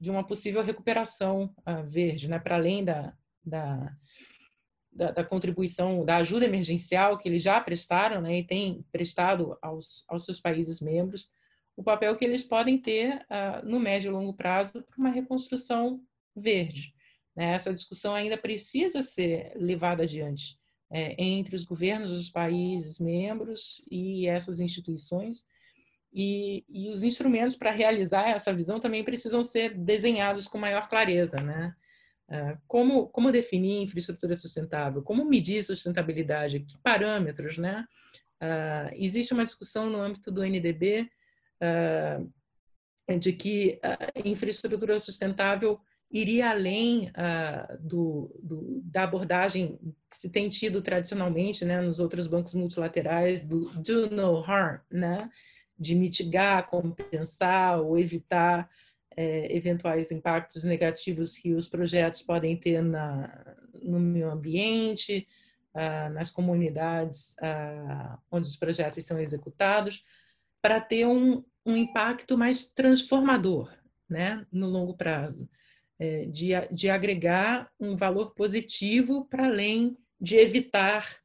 de 0.00 0.10
uma 0.10 0.26
possível 0.26 0.62
recuperação 0.62 1.54
uh, 1.58 1.84
verde, 1.84 2.26
né? 2.26 2.38
para 2.38 2.56
além 2.56 2.82
da, 2.82 3.14
da, 3.44 3.94
da, 4.90 5.10
da, 5.10 5.24
contribuição, 5.24 6.06
da 6.06 6.16
ajuda 6.16 6.46
emergencial 6.46 7.18
que 7.18 7.28
eles 7.28 7.42
já 7.42 7.60
prestaram 7.60 8.22
né? 8.22 8.38
e 8.38 8.46
têm 8.46 8.82
prestado 8.90 9.58
aos, 9.60 10.04
aos 10.08 10.24
seus 10.24 10.40
países 10.40 10.80
membros, 10.80 11.30
o 11.76 11.82
papel 11.82 12.16
que 12.16 12.24
eles 12.24 12.42
podem 12.42 12.78
ter 12.78 13.16
uh, 13.16 13.66
no 13.66 13.78
médio 13.78 14.08
e 14.08 14.12
longo 14.12 14.32
prazo 14.32 14.82
para 14.82 14.98
uma 14.98 15.10
reconstrução 15.10 16.02
verde. 16.34 16.92
Né? 17.36 17.52
Essa 17.54 17.72
discussão 17.72 18.14
ainda 18.14 18.36
precisa 18.36 19.02
ser 19.02 19.52
levada 19.56 20.02
adiante 20.02 20.58
é, 20.90 21.14
entre 21.22 21.56
os 21.56 21.64
governos 21.64 22.10
dos 22.10 22.30
países 22.30 22.98
membros 22.98 23.82
e 23.90 24.26
essas 24.26 24.60
instituições. 24.60 25.44
E, 26.14 26.64
e 26.68 26.90
os 26.90 27.02
instrumentos 27.02 27.56
para 27.56 27.70
realizar 27.70 28.28
essa 28.28 28.52
visão 28.52 28.78
também 28.78 29.02
precisam 29.02 29.42
ser 29.42 29.74
desenhados 29.74 30.46
com 30.46 30.58
maior 30.58 30.88
clareza, 30.88 31.40
né? 31.40 31.74
Ah, 32.32 32.58
como, 32.66 33.08
como 33.08 33.30
definir 33.30 33.82
infraestrutura 33.82 34.34
sustentável? 34.34 35.02
Como 35.02 35.24
medir 35.24 35.62
sustentabilidade? 35.62 36.60
Que 36.60 36.78
parâmetros, 36.78 37.58
né? 37.58 37.86
Uh, 38.42 38.90
existe 38.94 39.32
uma 39.32 39.44
discussão 39.44 39.88
no 39.88 40.00
âmbito 40.00 40.32
do 40.32 40.42
NDB 40.42 41.08
uh, 41.62 43.18
de 43.18 43.32
que 43.32 43.78
infraestrutura 44.24 44.98
sustentável 44.98 45.78
iria 46.12 46.50
além 46.50 47.08
uh, 47.08 47.78
do, 47.80 48.38
do, 48.42 48.82
da 48.84 49.04
abordagem 49.04 49.78
que 50.10 50.16
se 50.16 50.28
tem 50.28 50.50
tido 50.50 50.82
tradicionalmente 50.82 51.64
né, 51.64 51.80
nos 51.80 51.98
outros 51.98 52.26
bancos 52.26 52.54
multilaterais 52.54 53.42
do 53.42 53.70
do 53.70 54.10
no 54.10 54.38
harm, 54.42 54.78
né, 54.90 55.30
de 55.78 55.94
mitigar, 55.94 56.68
compensar 56.68 57.80
ou 57.80 57.98
evitar 57.98 58.68
é, 59.16 59.54
eventuais 59.56 60.10
impactos 60.10 60.64
negativos 60.64 61.36
que 61.36 61.54
os 61.54 61.66
projetos 61.66 62.22
podem 62.22 62.56
ter 62.56 62.82
na, 62.82 63.56
no 63.82 63.98
meio 63.98 64.30
ambiente, 64.30 65.26
uh, 65.74 66.12
nas 66.12 66.30
comunidades 66.30 67.36
uh, 67.40 68.18
onde 68.30 68.48
os 68.48 68.56
projetos 68.56 69.04
são 69.04 69.18
executados, 69.18 70.04
para 70.60 70.80
ter 70.80 71.06
um, 71.06 71.42
um 71.64 71.76
impacto 71.76 72.36
mais 72.36 72.64
transformador 72.64 73.70
né, 74.08 74.46
no 74.52 74.66
longo 74.66 74.94
prazo 74.94 75.48
de, 76.26 76.50
de 76.70 76.90
agregar 76.90 77.70
um 77.78 77.96
valor 77.96 78.34
positivo 78.34 79.24
para 79.26 79.46
além 79.46 79.96
de 80.20 80.36
evitar 80.36 81.22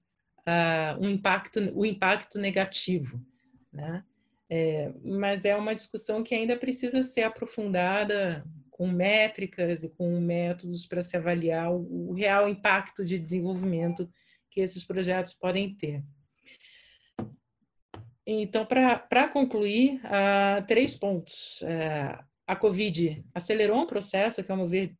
uh, 0.47 1.05
um 1.05 1.09
impacto, 1.09 1.59
o 1.75 1.85
impacto 1.85 2.39
negativo. 2.39 3.23
Né? 3.71 4.03
É, 4.49 4.91
mas 5.03 5.45
é 5.45 5.55
uma 5.55 5.75
discussão 5.75 6.23
que 6.23 6.33
ainda 6.33 6.57
precisa 6.57 7.03
ser 7.03 7.23
aprofundada 7.23 8.45
com 8.71 8.87
métricas 8.87 9.83
e 9.83 9.89
com 9.89 10.19
métodos 10.21 10.85
para 10.85 11.01
se 11.01 11.17
avaliar 11.17 11.71
o, 11.71 12.09
o 12.09 12.13
real 12.13 12.47
impacto 12.47 13.03
de 13.03 13.19
desenvolvimento 13.19 14.09
que 14.49 14.61
esses 14.61 14.83
projetos 14.83 15.33
podem 15.33 15.75
ter. 15.75 16.03
Então, 18.25 18.65
para 18.65 19.29
concluir, 19.29 20.01
uh, 20.03 20.65
três 20.65 20.95
pontos. 20.95 21.61
Uh, 21.61 22.26
a 22.47 22.55
Covid 22.55 23.25
acelerou 23.35 23.81
um 23.81 23.85
processo 23.85 24.41
que, 24.41 24.49
ao 24.49 24.57
meu 24.57 24.69
ver, 24.69 24.95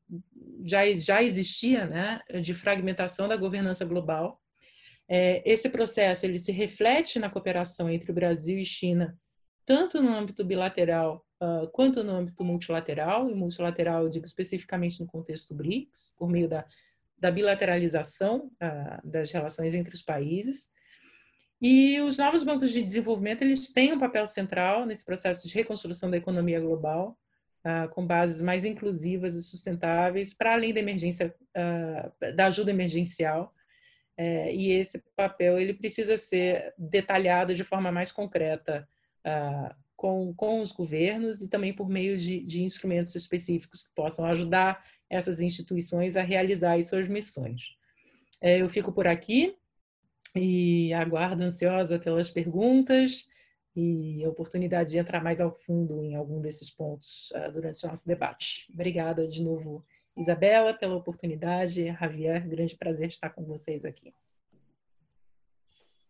já, 0.66 0.86
já 0.94 1.24
existia, 1.24 1.88
né, 1.88 2.20
de 2.42 2.54
fragmentação 2.54 3.28
da 3.28 3.38
governança 3.38 3.86
global. 3.86 4.42
É, 5.08 5.42
esse 5.50 5.70
processo 5.70 6.26
ele 6.26 6.38
se 6.38 6.52
reflete 6.52 7.18
na 7.18 7.30
cooperação 7.30 7.90
entre 7.90 8.12
o 8.12 8.14
Brasil 8.14 8.60
e 8.60 8.66
China, 8.66 9.18
tanto 9.66 10.02
no 10.02 10.14
âmbito 10.14 10.44
bilateral 10.44 11.26
uh, 11.42 11.70
quanto 11.72 12.04
no 12.04 12.12
âmbito 12.12 12.44
multilateral. 12.44 13.30
E 13.30 13.34
multilateral, 13.36 14.04
eu 14.04 14.10
digo 14.10 14.26
especificamente 14.26 15.00
no 15.00 15.08
contexto 15.08 15.56
BRICS, 15.56 16.16
por 16.18 16.30
meio 16.30 16.50
da, 16.50 16.66
da 17.18 17.32
bilateralização 17.32 18.52
uh, 18.62 19.10
das 19.10 19.32
relações 19.32 19.74
entre 19.74 19.96
os 19.96 20.02
países. 20.02 20.70
E 21.62 22.00
os 22.02 22.18
novos 22.18 22.44
bancos 22.44 22.72
de 22.72 22.84
desenvolvimento 22.84 23.42
eles 23.42 23.72
têm 23.72 23.94
um 23.94 24.00
papel 24.00 24.26
central 24.28 24.86
nesse 24.86 25.06
processo 25.06 25.48
de 25.48 25.54
reconstrução 25.56 26.12
da 26.12 26.18
economia 26.18 26.60
global, 26.60 27.18
uh, 27.66 27.90
com 27.90 28.06
bases 28.06 28.42
mais 28.42 28.66
inclusivas 28.66 29.36
e 29.36 29.44
sustentáveis, 29.44 30.34
para 30.34 30.54
além 30.54 30.74
da 30.74 30.80
emergência, 30.80 31.34
uh, 31.56 32.34
da 32.36 32.46
ajuda 32.48 32.72
emergencial. 32.72 33.54
Uh, 34.20 34.50
e 34.52 34.72
esse 34.72 35.04
papel 35.16 35.60
ele 35.60 35.74
precisa 35.74 36.18
ser 36.18 36.74
detalhado 36.78 37.54
de 37.54 37.64
forma 37.64 37.92
mais 37.92 38.12
concreta 38.12 38.88
ah, 39.28 39.76
com, 39.98 40.34
com 40.36 40.62
os 40.62 40.72
governos 40.72 41.42
e 41.42 41.50
também 41.50 41.74
por 41.74 41.90
meio 41.90 42.18
de, 42.18 42.40
de 42.46 42.64
instrumentos 42.64 43.14
específicos 43.14 43.84
que 43.84 43.94
possam 43.94 44.26
ajudar 44.26 44.82
essas 45.10 45.42
instituições 45.42 46.16
a 46.16 46.22
realizar 46.22 46.82
suas 46.84 47.10
missões. 47.10 47.76
Eh, 48.42 48.62
eu 48.62 48.70
fico 48.70 48.94
por 48.94 49.06
aqui 49.06 49.58
e 50.34 50.94
aguardo 50.94 51.44
ansiosa 51.44 52.00
pelas 52.00 52.30
perguntas 52.30 53.26
e 53.80 54.26
a 54.26 54.30
oportunidade 54.30 54.90
de 54.90 54.98
entrar 54.98 55.24
mais 55.24 55.40
ao 55.40 55.52
fundo 55.52 56.04
em 56.04 56.16
algum 56.16 56.42
desses 56.42 56.68
pontos 56.68 57.32
uh, 57.36 57.52
durante 57.52 57.86
o 57.86 57.90
nosso 57.90 58.08
debate. 58.08 58.68
Obrigada 58.74 59.28
de 59.28 59.44
novo, 59.44 59.86
Isabela, 60.18 60.74
pela 60.74 60.96
oportunidade. 60.96 61.86
Javier, 61.86 62.48
grande 62.48 62.76
prazer 62.76 63.10
estar 63.10 63.30
com 63.30 63.44
vocês 63.44 63.86
aqui. 63.86 64.12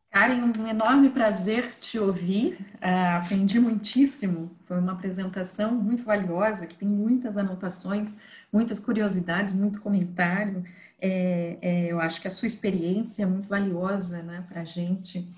Karen, 0.09 0.53
um 0.57 0.65
enorme 0.65 1.09
prazer 1.09 1.75
te 1.81 1.99
ouvir. 1.99 2.53
Uh, 2.75 3.17
aprendi 3.21 3.59
muitíssimo. 3.59 4.49
Foi 4.65 4.79
uma 4.79 4.93
apresentação 4.93 5.75
muito 5.75 6.05
valiosa, 6.05 6.65
que 6.65 6.75
tem 6.75 6.87
muitas 6.87 7.37
anotações, 7.37 8.17
muitas 8.51 8.79
curiosidades, 8.79 9.53
muito 9.53 9.81
comentário. 9.81 10.63
É, 11.01 11.57
é, 11.61 11.91
eu 11.91 11.99
acho 11.99 12.21
que 12.21 12.27
a 12.29 12.31
sua 12.31 12.47
experiência 12.47 13.23
é 13.23 13.25
muito 13.25 13.49
valiosa 13.49 14.23
né, 14.23 14.45
para 14.47 14.61
a 14.61 14.65
gente 14.65 15.29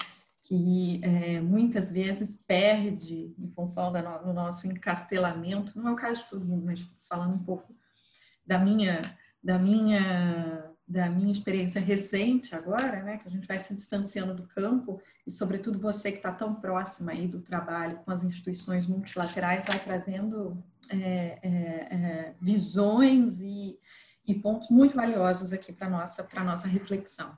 que 0.49 0.99
é, 1.03 1.39
muitas 1.39 1.91
vezes 1.91 2.35
perde 2.35 3.35
em 3.37 3.51
função 3.51 3.93
do 3.93 4.33
nosso 4.33 4.65
encastelamento, 4.65 5.77
não 5.77 5.89
é 5.89 5.91
o 5.91 5.95
caso 5.95 6.23
de 6.23 6.29
todo 6.29 6.43
mundo, 6.43 6.65
mas 6.65 6.81
falando 7.07 7.35
um 7.35 7.43
pouco 7.43 7.71
da 8.43 8.57
minha, 8.57 9.15
da 9.43 9.59
minha, 9.59 10.71
da 10.87 11.07
minha 11.07 11.31
experiência 11.31 11.79
recente 11.79 12.55
agora, 12.55 13.03
né, 13.03 13.19
que 13.19 13.27
a 13.27 13.31
gente 13.31 13.45
vai 13.45 13.59
se 13.59 13.75
distanciando 13.75 14.33
do 14.33 14.47
campo 14.47 14.99
e 15.25 15.29
sobretudo 15.29 15.77
você 15.77 16.11
que 16.11 16.17
está 16.17 16.31
tão 16.31 16.55
próxima 16.55 17.11
aí 17.11 17.27
do 17.27 17.41
trabalho 17.41 17.99
com 17.99 18.09
as 18.09 18.23
instituições 18.23 18.87
multilaterais 18.87 19.67
vai 19.67 19.77
trazendo 19.77 20.63
é, 20.89 21.37
é, 21.43 21.49
é 21.51 22.35
visões 22.41 23.39
e, 23.41 23.79
e 24.25 24.33
pontos 24.33 24.69
muito 24.71 24.95
valiosos 24.95 25.53
aqui 25.53 25.71
para 25.71 25.87
nossa 25.87 26.23
para 26.23 26.43
nossa 26.43 26.67
reflexão. 26.67 27.37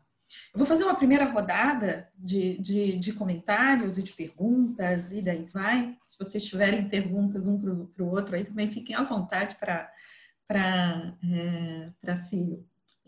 Eu 0.54 0.58
vou 0.58 0.68
fazer 0.68 0.84
uma 0.84 0.96
primeira 0.96 1.26
rodada 1.32 2.10
de, 2.14 2.58
de, 2.58 2.98
de, 2.98 3.14
comentários 3.14 3.98
e 3.98 4.04
de 4.04 4.12
perguntas, 4.12 5.14
e 5.14 5.22
daí 5.22 5.46
vai. 5.46 5.98
Se 6.08 6.20
vocês 6.20 6.46
tiverem 6.46 6.90
perguntas 6.90 7.48
um 7.48 7.58
para 7.88 8.04
o 8.04 8.10
outro, 8.10 8.36
aí 8.36 8.44
também 8.44 8.68
fiquem 8.68 8.94
à 8.94 9.02
vontade 9.02 9.56
para 9.56 9.90
é, 11.24 11.90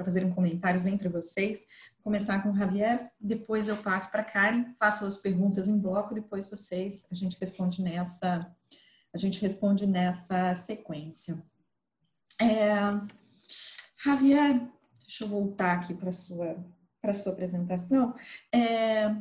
fazerem 0.03 0.31
comentários 0.31 0.85
entre 0.85 1.09
vocês. 1.09 1.67
Vou 1.95 2.03
começar 2.03 2.41
com 2.41 2.51
o 2.51 2.55
Javier, 2.55 3.11
depois 3.19 3.67
eu 3.67 3.75
passo 3.75 4.09
para 4.09 4.21
a 4.21 4.25
Karen, 4.25 4.73
faço 4.79 5.05
as 5.05 5.17
perguntas 5.17 5.67
em 5.67 5.77
bloco, 5.77 6.13
depois 6.13 6.49
vocês, 6.49 7.05
a 7.11 7.15
gente 7.15 7.37
responde 7.39 7.81
nessa, 7.81 8.49
a 9.13 9.17
gente 9.17 9.41
responde 9.41 9.85
nessa 9.85 10.53
sequência. 10.55 11.43
É, 12.41 12.73
Javier, 14.03 14.61
deixa 15.01 15.23
eu 15.23 15.27
voltar 15.27 15.73
aqui 15.73 15.93
para 15.93 16.11
a 17.03 17.13
sua, 17.13 17.23
sua 17.23 17.33
apresentação. 17.33 18.15
É, 18.51 19.13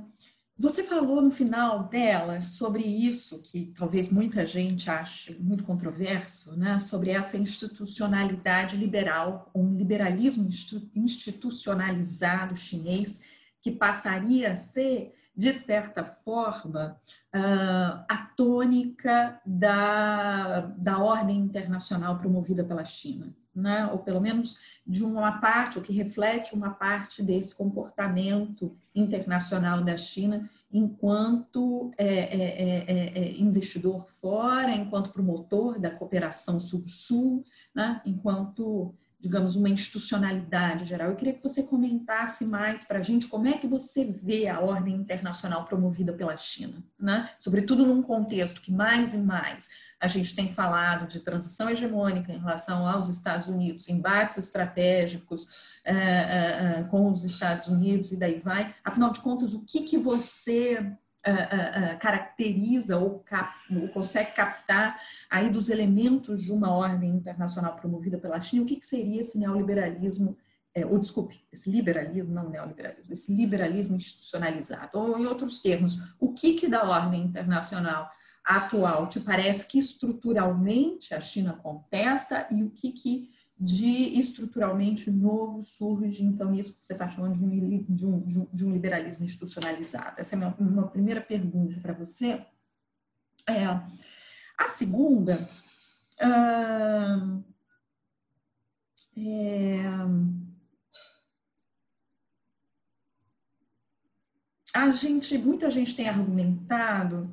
você 0.58 0.84
falou 0.84 1.20
no 1.20 1.30
final 1.30 1.88
dela 1.88 2.40
sobre 2.40 2.84
isso, 2.84 3.42
que 3.42 3.72
talvez 3.76 4.08
muita 4.10 4.46
gente 4.46 4.88
ache 4.88 5.36
muito 5.40 5.64
controverso, 5.64 6.56
né? 6.56 6.78
sobre 6.78 7.10
essa 7.10 7.36
institucionalidade 7.36 8.76
liberal, 8.76 9.50
um 9.54 9.74
liberalismo 9.74 10.48
institucionalizado 10.94 12.54
chinês, 12.54 13.20
que 13.60 13.70
passaria 13.70 14.52
a 14.52 14.56
ser, 14.56 15.14
de 15.34 15.52
certa 15.52 16.04
forma, 16.04 17.00
ah, 17.32 18.04
a 18.08 18.16
tônica 18.36 19.40
da, 19.46 20.60
da 20.76 20.98
ordem 20.98 21.38
internacional 21.38 22.18
promovida 22.18 22.62
pela 22.62 22.84
China 22.84 23.34
né? 23.54 23.86
ou 23.86 23.98
pelo 23.98 24.20
menos 24.20 24.56
de 24.86 25.04
uma 25.04 25.40
parte, 25.40 25.78
ou 25.78 25.84
que 25.84 25.92
reflete 25.92 26.54
uma 26.54 26.70
parte 26.70 27.22
desse 27.22 27.54
comportamento 27.54 28.76
internacional 28.94 29.82
da 29.82 29.96
China 29.96 30.48
enquanto 30.72 31.92
é, 31.98 32.06
é, 32.06 32.84
é, 32.88 33.18
é 33.18 33.40
investidor 33.40 34.08
fora, 34.08 34.70
enquanto 34.70 35.12
promotor 35.12 35.78
da 35.78 35.90
cooperação 35.90 36.58
sul-sul, 36.58 37.44
né? 37.74 38.00
enquanto 38.06 38.94
digamos, 39.22 39.54
uma 39.54 39.68
institucionalidade 39.68 40.84
geral. 40.84 41.10
Eu 41.10 41.16
queria 41.16 41.32
que 41.32 41.42
você 41.42 41.62
comentasse 41.62 42.44
mais 42.44 42.84
para 42.84 42.98
a 42.98 43.02
gente 43.02 43.28
como 43.28 43.46
é 43.46 43.52
que 43.52 43.68
você 43.68 44.04
vê 44.04 44.48
a 44.48 44.58
ordem 44.58 44.96
internacional 44.96 45.64
promovida 45.64 46.12
pela 46.12 46.36
China, 46.36 46.82
né? 46.98 47.30
sobretudo 47.38 47.86
num 47.86 48.02
contexto 48.02 48.60
que 48.60 48.72
mais 48.72 49.14
e 49.14 49.18
mais 49.18 49.68
a 50.00 50.08
gente 50.08 50.34
tem 50.34 50.52
falado 50.52 51.06
de 51.06 51.20
transição 51.20 51.70
hegemônica 51.70 52.32
em 52.32 52.38
relação 52.38 52.84
aos 52.84 53.08
Estados 53.08 53.46
Unidos, 53.46 53.88
embates 53.88 54.36
estratégicos 54.36 55.46
é, 55.84 55.94
é, 55.94 56.86
com 56.90 57.08
os 57.08 57.22
Estados 57.22 57.68
Unidos 57.68 58.10
e 58.10 58.16
daí 58.16 58.40
vai. 58.40 58.74
Afinal 58.82 59.12
de 59.12 59.20
contas, 59.20 59.54
o 59.54 59.64
que, 59.64 59.82
que 59.82 59.96
você 59.96 60.92
uh, 61.26 61.94
uh, 61.94 61.98
caracteriza 61.98 62.98
ou, 62.98 63.20
cap, 63.20 63.52
ou, 63.70 63.88
consegue 63.88 64.32
captar 64.32 65.00
aí 65.30 65.50
dos 65.50 65.68
elementos 65.68 66.42
de 66.42 66.52
uma 66.52 66.72
ordem 66.72 67.10
internacional 67.10 67.76
promovida 67.76 68.18
pela 68.18 68.40
China, 68.40 68.62
o 68.62 68.66
que, 68.66 68.76
que 68.76 68.86
seria 68.86 69.20
esse 69.20 69.38
neoliberalismo, 69.38 70.36
é, 70.74 70.84
ou 70.84 70.98
desculpe, 70.98 71.44
esse 71.52 71.70
liberalismo, 71.70 72.32
não 72.32 72.48
neoliberalismo, 72.48 73.12
esse 73.12 73.32
liberalismo 73.32 73.96
institucionalizado, 73.96 74.98
ou 74.98 75.18
em 75.18 75.26
outros 75.26 75.60
termos, 75.60 75.98
o 76.18 76.32
que, 76.32 76.54
que 76.54 76.68
da 76.68 76.82
ordem 76.82 77.22
internacional 77.22 78.10
atual 78.44 79.08
te 79.08 79.20
parece 79.20 79.66
que 79.66 79.78
estruturalmente 79.78 81.14
a 81.14 81.20
China 81.20 81.52
contesta 81.52 82.48
e 82.50 82.64
o 82.64 82.70
que, 82.70 82.90
que 82.90 83.30
de 83.62 84.18
estruturalmente 84.18 85.08
novo 85.08 85.62
surge, 85.62 86.24
então, 86.24 86.52
isso 86.52 86.80
que 86.80 86.84
você 86.84 86.94
está 86.94 87.08
chamando 87.08 87.34
de 87.36 87.44
um, 87.44 87.84
de, 87.94 88.06
um, 88.06 88.48
de 88.52 88.66
um, 88.66 88.72
liberalismo 88.72 89.24
institucionalizado? 89.24 90.20
Essa 90.20 90.34
é 90.34 90.36
a 90.36 90.38
minha, 90.40 90.56
uma 90.58 90.88
primeira 90.88 91.20
pergunta 91.20 91.78
para 91.80 91.92
você. 91.92 92.44
É, 93.48 93.64
a 94.58 94.66
segunda. 94.66 95.36
Uh, 96.20 97.44
é, 99.16 99.80
a 104.74 104.88
gente, 104.90 105.38
muita 105.38 105.70
gente 105.70 105.94
tem 105.94 106.08
argumentado 106.08 107.32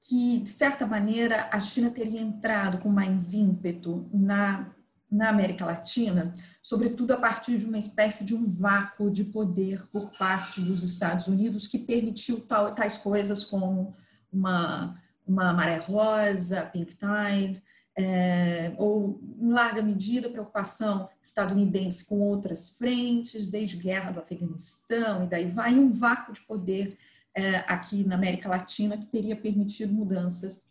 que, 0.00 0.40
de 0.40 0.48
certa 0.48 0.84
maneira, 0.88 1.48
a 1.52 1.60
China 1.60 1.88
teria 1.88 2.20
entrado 2.20 2.78
com 2.78 2.88
mais 2.88 3.32
ímpeto 3.32 4.10
na 4.12 4.74
na 5.10 5.30
América 5.30 5.64
Latina, 5.64 6.34
sobretudo 6.62 7.12
a 7.12 7.16
partir 7.16 7.58
de 7.58 7.64
uma 7.64 7.78
espécie 7.78 8.24
de 8.24 8.34
um 8.34 8.48
vácuo 8.50 9.10
de 9.10 9.24
poder 9.24 9.86
por 9.88 10.10
parte 10.18 10.60
dos 10.60 10.82
Estados 10.82 11.26
Unidos 11.26 11.66
que 11.66 11.78
permitiu 11.78 12.40
tal, 12.40 12.74
tais 12.74 12.98
coisas 12.98 13.42
como 13.42 13.96
uma, 14.30 15.00
uma 15.26 15.52
maré 15.52 15.76
rosa, 15.76 16.68
pink 16.72 16.94
tide, 16.96 17.62
é, 17.96 18.72
ou, 18.76 19.20
em 19.40 19.50
larga 19.50 19.82
medida, 19.82 20.28
preocupação 20.28 21.08
estadunidense 21.20 22.04
com 22.04 22.20
outras 22.20 22.76
frentes, 22.76 23.48
desde 23.48 23.76
guerra 23.76 24.12
do 24.12 24.20
Afeganistão 24.20 25.24
e 25.24 25.26
daí 25.26 25.46
vai, 25.46 25.74
um 25.74 25.90
vácuo 25.90 26.32
de 26.32 26.40
poder 26.42 26.96
é, 27.34 27.56
aqui 27.66 28.04
na 28.04 28.14
América 28.14 28.48
Latina 28.48 28.96
que 28.96 29.06
teria 29.06 29.34
permitido 29.34 29.92
mudanças 29.92 30.68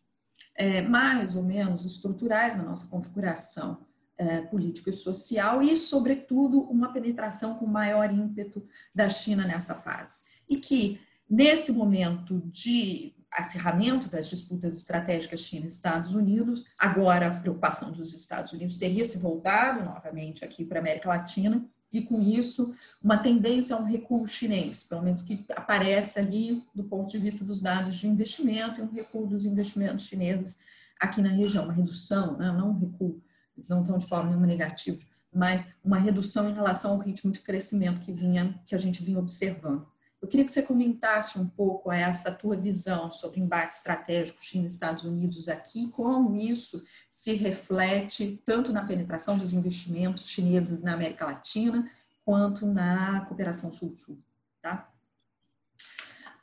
é, 0.56 0.82
mais 0.82 1.36
ou 1.36 1.44
menos 1.44 1.86
estruturais 1.86 2.56
na 2.56 2.64
nossa 2.64 2.88
configuração 2.88 3.87
é, 4.18 4.42
político 4.42 4.90
e 4.90 4.94
social 4.94 5.62
e, 5.62 5.78
sobretudo, 5.78 6.62
uma 6.62 6.92
penetração 6.92 7.56
com 7.56 7.66
maior 7.66 8.12
ímpeto 8.12 8.66
da 8.94 9.10
China 9.10 9.46
nessa 9.46 9.76
fase. 9.76 10.24
E 10.50 10.58
que, 10.58 11.00
nesse 11.30 11.72
momento 11.72 12.42
de 12.46 13.14
acirramento 13.32 14.10
das 14.10 14.28
disputas 14.28 14.76
estratégicas 14.76 15.42
China 15.42 15.66
e 15.66 15.70
Estados 15.70 16.16
Unidos, 16.16 16.66
agora 16.80 17.28
a 17.28 17.40
preocupação 17.40 17.92
dos 17.92 18.14
Estados 18.14 18.52
Unidos 18.54 18.78
teria 18.78 19.06
se 19.06 19.20
voltado 19.20 19.84
novamente 19.84 20.44
aqui 20.44 20.66
para 20.66 20.80
a 20.80 20.82
América 20.82 21.10
Latina, 21.10 21.64
e 21.92 22.02
com 22.02 22.22
isso 22.22 22.76
uma 23.02 23.18
tendência 23.18 23.76
a 23.76 23.80
um 23.80 23.86
recuo 23.86 24.28
chinês, 24.28 24.84
pelo 24.84 25.02
menos 25.02 25.22
que 25.22 25.46
aparece 25.56 26.20
ali 26.20 26.64
do 26.76 26.84
ponto 26.84 27.10
de 27.10 27.18
vista 27.18 27.46
dos 27.46 27.62
dados 27.62 27.96
de 27.96 28.08
investimento, 28.08 28.80
e 28.80 28.84
um 28.84 28.92
recuo 28.92 29.28
dos 29.28 29.46
investimentos 29.46 30.06
chineses 30.06 30.58
aqui 31.00 31.22
na 31.22 31.30
região, 31.30 31.64
uma 31.64 31.74
redução, 31.74 32.38
né? 32.38 32.52
não 32.52 32.72
um 32.72 32.80
recuo 32.80 33.22
eles 33.58 33.70
não 33.70 33.82
estão 33.82 33.98
de 33.98 34.08
forma 34.08 34.30
nenhuma 34.30 34.48
negativa, 34.48 35.04
mas 35.34 35.66
uma 35.84 35.98
redução 35.98 36.50
em 36.50 36.54
relação 36.54 36.92
ao 36.92 37.00
ritmo 37.00 37.32
de 37.32 37.40
crescimento 37.40 38.00
que 38.00 38.12
vinha, 38.12 38.60
que 38.66 38.76
a 38.76 38.78
gente 38.78 39.04
vinha 39.04 39.20
observando. 39.20 39.88
Eu 40.22 40.28
queria 40.28 40.46
que 40.46 40.52
você 40.52 40.64
comentasse 40.64 41.38
um 41.38 41.48
pouco 41.48 41.92
essa 41.92 42.32
tua 42.32 42.58
visão 42.58 43.12
sobre 43.12 43.40
embate 43.40 43.76
estratégico 43.76 44.44
China 44.44 44.64
e 44.64 44.68
Estados 44.68 45.04
Unidos 45.04 45.48
aqui, 45.48 45.90
como 45.90 46.36
isso 46.36 46.84
se 47.12 47.34
reflete 47.34 48.42
tanto 48.44 48.74
na 48.74 48.84
penetração 48.84 49.38
dos 49.38 49.54
investimentos 49.54 50.28
chineses 50.28 50.82
na 50.82 50.94
América 50.94 51.26
Latina, 51.26 51.90
quanto 52.26 52.66
na 52.66 53.22
cooperação 53.22 53.72
sul-sul, 53.72 54.20
tá? 54.62 54.92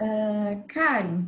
Uh, 0.00 0.64
Karen, 0.68 1.26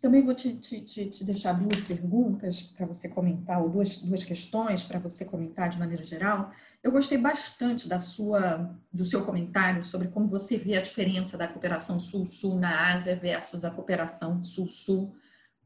também 0.00 0.22
vou 0.22 0.34
te, 0.34 0.54
te, 0.56 0.80
te 0.80 1.24
deixar 1.24 1.52
duas 1.52 1.80
perguntas 1.82 2.62
para 2.62 2.86
você 2.86 3.08
comentar, 3.08 3.60
ou 3.62 3.68
duas, 3.68 3.96
duas 3.96 4.24
questões 4.24 4.82
para 4.82 4.98
você 4.98 5.24
comentar 5.24 5.68
de 5.68 5.78
maneira 5.78 6.02
geral. 6.02 6.50
Eu 6.82 6.90
gostei 6.90 7.18
bastante 7.18 7.86
da 7.86 7.98
sua, 7.98 8.74
do 8.90 9.04
seu 9.04 9.22
comentário 9.24 9.84
sobre 9.84 10.08
como 10.08 10.26
você 10.26 10.56
vê 10.56 10.78
a 10.78 10.80
diferença 10.80 11.36
da 11.36 11.46
cooperação 11.46 12.00
Sul-Sul 12.00 12.58
na 12.58 12.92
Ásia 12.94 13.14
versus 13.14 13.64
a 13.64 13.70
cooperação 13.70 14.42
Sul-Sul 14.42 15.14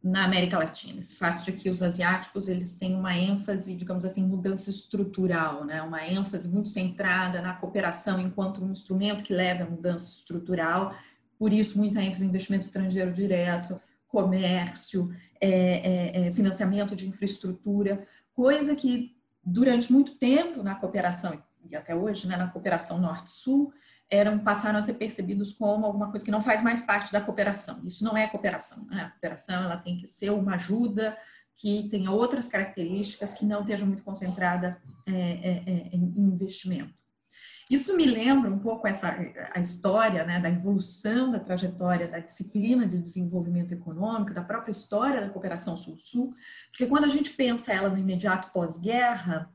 na 0.03 0.25
América 0.25 0.59
Latina. 0.59 0.99
Esse 0.99 1.15
fato 1.15 1.45
de 1.45 1.53
que 1.53 1.71
os 1.71 1.81
asiáticos 1.81 2.49
eles 2.49 2.77
têm 2.77 2.95
uma 2.97 3.17
ênfase, 3.17 3.77
digamos 3.77 4.05
assim, 4.05 4.27
mudança 4.27 4.69
estrutural, 4.69 5.65
né? 5.65 5.81
uma 5.81 6.07
ênfase 6.07 6.49
muito 6.49 6.69
centrada 6.69 7.41
na 7.41 7.55
cooperação 7.55 8.21
enquanto 8.21 8.63
um 8.63 8.73
instrumento 8.73 9.23
que 9.23 9.33
leva 9.33 9.63
à 9.63 9.71
mudança 9.71 10.13
estrutural, 10.13 10.95
por 11.39 11.53
isso 11.53 11.79
muita 11.79 12.03
ênfase 12.03 12.25
em 12.25 12.29
investimento 12.29 12.65
estrangeiro 12.65 13.13
direto, 13.13 13.81
comércio, 14.15 15.11
é, 15.41 15.49
é, 15.51 16.27
é, 16.27 16.31
financiamento 16.31 16.95
de 16.95 17.09
infraestrutura, 17.09 18.07
coisa 18.33 18.77
que 18.77 19.17
durante 19.43 19.93
muito 19.93 20.15
tempo 20.15 20.63
na 20.63 20.77
cooperação, 20.77 21.43
e 21.69 21.75
até 21.75 21.97
hoje, 21.97 22.29
né, 22.29 22.37
na 22.37 22.47
cooperação 22.47 23.01
Norte-Sul, 23.01 23.73
eram 24.09 24.39
passaram 24.39 24.79
a 24.79 24.83
ser 24.83 24.95
percebidos 24.95 25.53
como 25.53 25.85
alguma 25.85 26.11
coisa 26.13 26.25
que 26.25 26.31
não 26.31 26.41
faz 26.41 26.63
mais 26.63 26.81
parte 26.81 27.13
da 27.13 27.21
cooperação. 27.21 27.81
Isso 27.85 28.05
não 28.05 28.17
é 28.17 28.29
cooperação. 28.29 28.85
Né? 28.85 29.03
A 29.03 29.11
cooperação 29.11 29.65
ela 29.65 29.79
tem 29.79 29.97
que 29.97 30.07
ser 30.07 30.31
uma 30.31 30.55
ajuda 30.55 31.19
que 31.57 31.89
tenha 31.89 32.13
outras 32.13 32.47
características 32.47 33.35
que 33.35 33.45
não 33.45 33.63
esteja 33.63 33.85
muito 33.85 34.05
concentrada 34.05 34.81
é, 35.09 35.13
é, 35.13 35.63
é 35.67 35.97
em 35.97 36.21
investimento. 36.21 36.95
Isso 37.71 37.97
me 37.97 38.05
lembra 38.05 38.51
um 38.51 38.59
pouco 38.59 38.87
essa 38.87 39.17
a 39.53 39.61
história 39.61 40.25
né, 40.25 40.39
da 40.39 40.51
evolução 40.51 41.31
da 41.31 41.41
trajetória 41.41 42.07
da 42.07 42.19
disciplina 42.19 42.87
de 42.87 42.99
desenvolvimento 42.99 43.73
econômico, 43.73 44.35
da 44.35 44.43
própria 44.43 44.73
história 44.73 45.21
da 45.21 45.31
cooperação 45.31 45.77
Sul-Sul, 45.77 46.35
porque 46.71 46.87
quando 46.87 47.05
a 47.05 47.09
gente 47.09 47.31
pensa 47.31 47.73
ela 47.73 47.89
no 47.89 47.99
imediato 47.99 48.51
pós-guerra, 48.53 49.51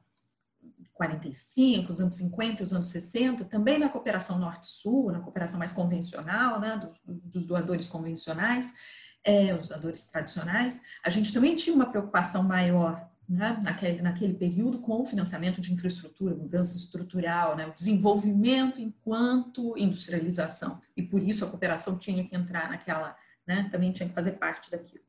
45, 0.93 1.93
os 1.93 2.01
anos 2.01 2.15
50 2.15 2.63
os 2.63 2.73
anos 2.73 2.89
60, 2.89 3.45
também 3.45 3.79
na 3.79 3.87
cooperação 3.87 4.37
Norte-Sul, 4.37 5.11
na 5.11 5.21
cooperação 5.21 5.57
mais 5.57 5.71
convencional, 5.71 6.59
né, 6.59 6.77
dos, 7.05 7.21
dos 7.23 7.45
doadores 7.45 7.87
convencionais, 7.87 8.73
é, 9.23 9.53
os 9.53 9.69
doadores 9.69 10.05
tradicionais, 10.07 10.81
a 11.03 11.09
gente 11.09 11.33
também 11.33 11.55
tinha 11.55 11.75
uma 11.75 11.89
preocupação 11.89 12.43
maior 12.43 13.08
né, 13.29 13.59
naquele, 13.61 14.01
naquele 14.01 14.33
período 14.33 14.79
com 14.79 15.01
o 15.01 15.05
financiamento 15.05 15.61
de 15.61 15.71
infraestrutura, 15.71 16.33
mudança 16.33 16.75
estrutural, 16.75 17.55
né, 17.55 17.67
o 17.67 17.73
desenvolvimento 17.73 18.81
enquanto 18.81 19.77
industrialização. 19.77 20.81
E 20.97 21.03
por 21.03 21.21
isso 21.21 21.45
a 21.45 21.49
cooperação 21.49 21.95
tinha 21.95 22.27
que 22.27 22.35
entrar 22.35 22.67
naquela, 22.69 23.15
né, 23.45 23.69
também 23.71 23.91
tinha 23.91 24.09
que 24.09 24.15
fazer 24.15 24.31
parte 24.33 24.71
daquilo. 24.71 25.03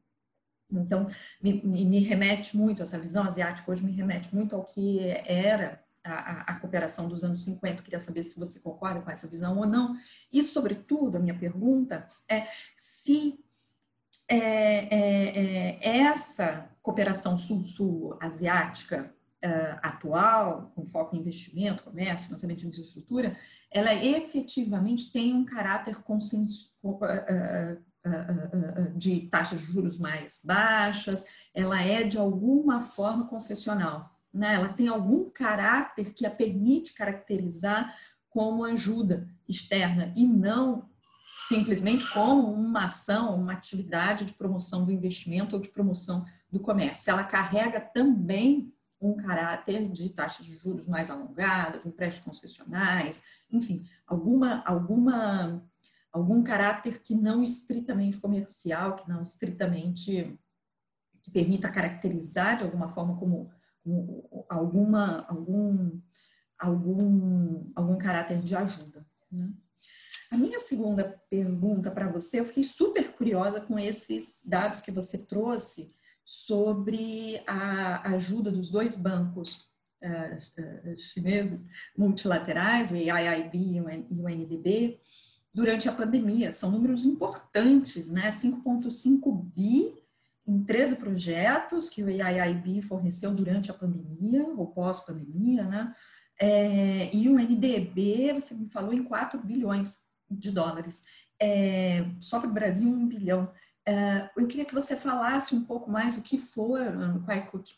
Então, 0.70 1.06
me, 1.42 1.62
me, 1.64 1.98
remete 2.00 2.56
muito, 2.56 2.82
essa 2.82 2.98
visão 2.98 3.24
asiática 3.24 3.70
hoje 3.70 3.82
me 3.82 3.90
remete 3.90 4.32
muito 4.34 4.54
ao 4.54 4.64
que 4.64 5.00
era 5.24 5.82
a, 6.04 6.12
a, 6.12 6.40
a, 6.42 6.60
cooperação 6.60 7.08
dos 7.08 7.24
anos 7.24 7.42
50. 7.42 7.82
queria 7.82 7.98
saber 7.98 8.22
se 8.22 8.38
você 8.38 8.60
concorda 8.60 9.00
com 9.00 9.10
essa 9.10 9.26
visão 9.26 9.58
ou 9.58 9.66
não. 9.66 9.96
E, 10.32 10.42
sobretudo, 10.42 11.16
a 11.16 11.20
minha 11.20 11.36
pergunta 11.36 12.08
é 12.28 12.46
se 12.76 13.42
é, 14.28 14.38
é, 14.38 15.78
é 15.80 15.98
essa 16.02 16.69
cooperação 16.82 17.36
sul-sul 17.36 18.16
asiática 18.20 19.14
uh, 19.44 19.78
atual, 19.82 20.72
com 20.74 20.86
foco 20.86 21.14
em 21.14 21.20
investimento, 21.20 21.84
comércio, 21.84 22.26
financiamento 22.26 22.60
de 22.60 22.68
infraestrutura, 22.68 23.36
ela 23.70 23.94
efetivamente 23.94 25.12
tem 25.12 25.34
um 25.34 25.44
caráter 25.44 25.96
consenso, 26.02 26.74
uh, 26.82 26.96
uh, 28.06 28.98
de 28.98 29.28
taxas 29.28 29.60
de 29.60 29.66
juros 29.66 29.98
mais 29.98 30.40
baixas, 30.44 31.24
ela 31.54 31.82
é 31.82 32.02
de 32.02 32.18
alguma 32.18 32.82
forma 32.82 33.26
concessional, 33.26 34.10
né? 34.32 34.54
ela 34.54 34.68
tem 34.68 34.88
algum 34.88 35.30
caráter 35.30 36.12
que 36.14 36.26
a 36.26 36.30
permite 36.30 36.94
caracterizar 36.94 37.94
como 38.28 38.64
ajuda 38.64 39.28
externa 39.48 40.12
e 40.16 40.24
não 40.24 40.88
simplesmente 41.48 42.08
como 42.12 42.52
uma 42.52 42.84
ação, 42.84 43.34
uma 43.34 43.52
atividade 43.52 44.24
de 44.24 44.34
promoção 44.34 44.84
do 44.84 44.92
investimento 44.92 45.56
ou 45.56 45.62
de 45.62 45.68
promoção 45.68 46.24
do 46.51 46.61
comércio. 46.61 47.11
Ela 47.11 47.24
carrega 47.24 47.80
também 47.80 48.72
um 49.01 49.16
caráter 49.16 49.88
de 49.90 50.11
taxas 50.11 50.44
de 50.44 50.57
juros 50.57 50.86
mais 50.86 51.09
alongadas, 51.09 51.86
empréstimos 51.86 52.38
concessionais, 52.38 53.22
enfim, 53.51 53.86
alguma, 54.07 54.62
alguma, 54.66 55.66
algum 56.12 56.42
caráter 56.42 57.01
que 57.03 57.14
não 57.14 57.42
estritamente 57.42 58.18
comercial, 58.18 58.96
que 58.96 59.09
não 59.09 59.22
estritamente 59.22 60.38
que 61.22 61.30
permita 61.30 61.70
caracterizar 61.70 62.57
de 62.57 62.64
alguma 62.64 62.88
forma 62.88 63.18
como, 63.18 63.51
como 63.82 64.46
alguma, 64.48 65.24
algum, 65.28 66.01
algum, 66.59 67.72
algum 67.74 67.98
caráter 67.98 68.38
de 68.42 68.55
ajuda. 68.55 69.07
Né? 69.30 69.51
A 70.30 70.36
minha 70.36 70.59
segunda 70.61 71.20
pergunta 71.28 71.90
para 71.90 72.09
você, 72.09 72.40
eu 72.40 72.44
fiquei 72.44 72.64
super 72.64 73.12
curiosa 73.12 73.61
com 73.61 73.78
esses 73.78 74.40
dados 74.44 74.80
que 74.80 74.90
você 74.90 75.18
trouxe 75.18 75.92
sobre 76.30 77.42
a 77.44 78.08
ajuda 78.12 78.52
dos 78.52 78.70
dois 78.70 78.96
bancos 78.96 79.68
uh, 80.00 80.36
uh, 80.36 80.96
chineses 80.96 81.66
multilaterais, 81.98 82.92
o 82.92 82.94
AIIB 82.94 83.58
e 83.74 83.80
o 83.80 84.28
NDB, 84.28 85.00
durante 85.52 85.88
a 85.88 85.92
pandemia. 85.92 86.52
São 86.52 86.70
números 86.70 87.04
importantes, 87.04 88.12
né? 88.12 88.30
5,5 88.30 89.44
bi 89.56 89.92
em 90.46 90.62
13 90.62 90.96
projetos 90.96 91.90
que 91.90 92.00
o 92.00 92.06
AIIB 92.06 92.80
forneceu 92.82 93.34
durante 93.34 93.72
a 93.72 93.74
pandemia 93.74 94.44
ou 94.56 94.68
pós-pandemia, 94.68 95.64
né? 95.64 95.92
É, 96.40 97.12
e 97.12 97.28
o 97.28 97.40
NDB, 97.40 98.34
você 98.34 98.54
me 98.54 98.70
falou, 98.70 98.94
em 98.94 99.02
4 99.02 99.40
bilhões 99.42 99.96
de 100.30 100.52
dólares. 100.52 101.02
É, 101.42 102.08
só 102.20 102.38
para 102.38 102.48
o 102.48 102.54
Brasil, 102.54 102.88
1 102.88 103.08
bilhão. 103.08 103.52
É, 103.86 104.30
eu 104.36 104.46
queria 104.46 104.64
que 104.64 104.74
você 104.74 104.96
falasse 104.96 105.54
um 105.54 105.64
pouco 105.64 105.90
mais 105.90 106.16
o 106.16 106.22
que 106.22 106.38
foram, 106.38 107.24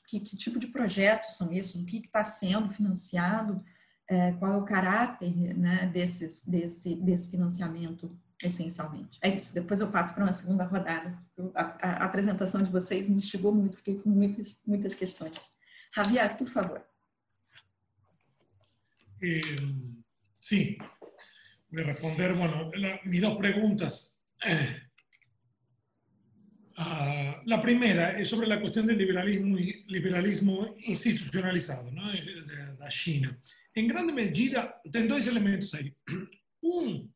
que, 0.06 0.20
que, 0.20 0.36
tipo 0.36 0.58
de 0.58 0.66
projetos 0.66 1.36
são 1.36 1.52
esses, 1.52 1.80
o 1.80 1.86
que 1.86 1.98
está 1.98 2.24
sendo 2.24 2.68
financiado, 2.70 3.64
é, 4.08 4.32
qual 4.32 4.52
é 4.52 4.56
o 4.56 4.64
caráter 4.64 5.32
né, 5.56 5.86
desses, 5.86 6.44
desse, 6.46 6.96
desse 6.96 7.30
financiamento, 7.30 8.14
essencialmente. 8.42 9.18
É 9.22 9.28
isso, 9.28 9.54
depois 9.54 9.80
eu 9.80 9.90
passo 9.90 10.12
para 10.14 10.24
uma 10.24 10.32
segunda 10.32 10.64
rodada. 10.64 11.16
A, 11.54 11.62
a, 11.62 12.04
apresentação 12.04 12.62
de 12.62 12.70
vocês 12.70 13.06
me 13.06 13.16
instigou 13.16 13.54
muito, 13.54 13.76
fiquei 13.76 13.98
com 13.98 14.10
muitas, 14.10 14.56
muitas 14.66 14.94
questões. 14.94 15.52
Javier, 15.94 16.36
por 16.36 16.48
favor. 16.48 16.84
Eh, 19.22 19.40
sí, 20.40 20.76
a 21.80 21.82
responder, 21.82 22.34
bueno, 22.34 22.70
la, 22.74 23.00
mis. 23.04 23.22
Eh, 24.44 24.81
La 27.44 27.60
primera 27.60 28.18
es 28.18 28.28
sobre 28.28 28.46
la 28.46 28.60
cuestión 28.60 28.86
del 28.86 28.98
liberalismo, 28.98 29.56
liberalismo 29.86 30.74
institucionalizado 30.78 31.90
¿no? 31.90 32.10
de, 32.10 32.20
de, 32.20 32.88
China. 32.88 33.38
En 33.74 33.86
grande 33.86 34.12
medida, 34.12 34.80
tem 34.90 35.06
dois 35.06 35.26
elementos 35.26 35.72
aí. 35.74 35.94
Um 36.62 37.08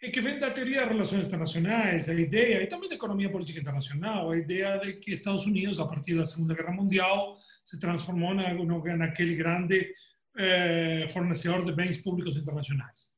é 0.00 0.10
que 0.10 0.20
vem 0.20 0.38
da 0.38 0.50
teoria 0.50 0.82
de 0.82 0.88
relações 0.88 1.28
internacionais, 1.28 2.08
a 2.08 2.14
ideia, 2.14 2.60
e 2.60 2.66
também 2.66 2.88
da 2.88 2.96
economia 2.96 3.30
política 3.30 3.60
internacional, 3.60 4.32
a 4.32 4.36
ideia 4.36 4.78
de 4.78 4.94
que 4.94 5.12
Estados 5.12 5.46
Unidos, 5.46 5.78
a 5.78 5.86
partir 5.86 6.16
da 6.16 6.26
Segunda 6.26 6.54
Guerra 6.54 6.72
Mundial, 6.72 7.36
se 7.64 7.78
transformou 7.78 8.34
na, 8.34 8.52
naquele 8.96 9.36
grande 9.36 9.94
eh, 10.36 11.06
fornecedor 11.08 11.64
de 11.64 11.72
bens 11.72 12.02
públicos 12.02 12.36
internacionais. 12.36 13.12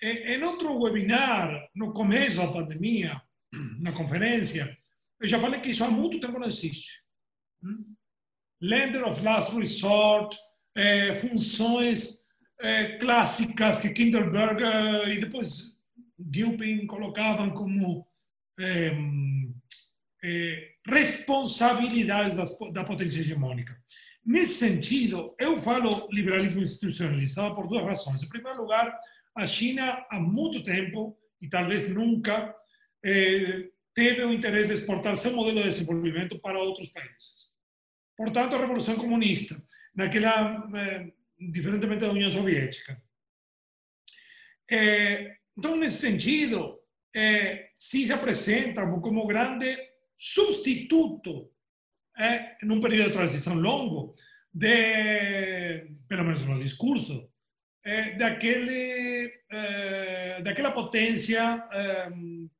E, 0.00 0.34
em 0.34 0.42
outro 0.42 0.80
webinar, 0.80 1.68
no 1.74 1.92
começo 1.92 2.38
da 2.38 2.46
pandemia, 2.46 3.20
na 3.80 3.92
conferência, 3.92 4.76
eu 5.24 5.28
já 5.28 5.40
falei 5.40 5.58
que 5.58 5.70
isso 5.70 5.82
há 5.82 5.90
muito 5.90 6.20
tempo 6.20 6.38
não 6.38 6.46
existe. 6.46 7.00
Hum? 7.62 7.94
Lender 8.60 9.02
of 9.04 9.22
last 9.22 9.56
resort, 9.56 10.36
é, 10.76 11.14
funções 11.14 12.24
é, 12.60 12.98
clássicas 12.98 13.78
que 13.78 13.88
Kinderberger 13.88 15.08
e 15.08 15.20
depois 15.20 15.78
Gilpin 16.30 16.86
colocavam 16.86 17.50
como 17.50 18.06
é, 18.60 18.92
é, 20.22 20.72
responsabilidades 20.86 22.36
das, 22.36 22.58
da 22.70 22.84
potência 22.84 23.20
hegemônica. 23.20 23.74
Nesse 24.26 24.58
sentido, 24.58 25.34
eu 25.38 25.56
falo 25.56 26.06
liberalismo 26.12 26.60
institucionalizado 26.60 27.54
por 27.54 27.66
duas 27.66 27.84
razões. 27.84 28.22
Em 28.22 28.28
primeiro 28.28 28.60
lugar, 28.60 28.94
a 29.34 29.46
China 29.46 30.04
há 30.10 30.20
muito 30.20 30.62
tempo, 30.62 31.16
e 31.40 31.48
talvez 31.48 31.88
nunca, 31.88 32.54
eh, 33.02 33.70
teve 33.94 34.24
o 34.24 34.32
interesse 34.32 34.74
de 34.74 34.80
exportar 34.80 35.16
seu 35.16 35.32
modelo 35.32 35.62
de 35.62 35.68
desenvolvimento 35.68 36.38
para 36.40 36.58
outros 36.58 36.90
países. 36.90 37.54
Portanto, 38.16 38.56
a 38.56 38.58
Revolução 38.58 38.96
Comunista, 38.96 39.56
naquela, 39.94 40.68
eh, 40.76 41.12
diferentemente 41.38 42.00
da 42.00 42.10
União 42.10 42.30
Soviética. 42.30 43.00
Eh, 44.70 45.36
então, 45.56 45.76
nesse 45.76 45.98
sentido, 45.98 46.80
eh, 47.14 47.70
se 47.74 48.04
se 48.06 48.12
apresenta 48.12 48.86
como 49.00 49.26
grande 49.26 49.76
substituto, 50.16 51.50
eh, 52.18 52.56
num 52.62 52.80
período 52.80 53.06
de 53.06 53.12
transição 53.12 53.54
longo, 53.54 54.14
de, 54.52 55.90
pelo 56.08 56.24
menos 56.24 56.44
no 56.44 56.60
discurso, 56.60 57.28
eh, 57.84 58.12
daquele, 58.16 59.32
eh, 59.50 60.40
daquela 60.42 60.72
potência 60.72 61.64
eh, 61.72 62.10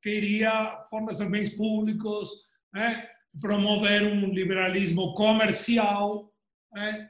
que 0.02 0.10
iria 0.10 0.82
fornecer 0.90 1.28
bens 1.30 1.51
públicos, 1.51 2.28
eh, 2.76 3.09
promover 3.40 4.02
um 4.05 4.32
liberalismo 4.32 5.14
comercial, 5.14 6.30
eh, 6.76 7.09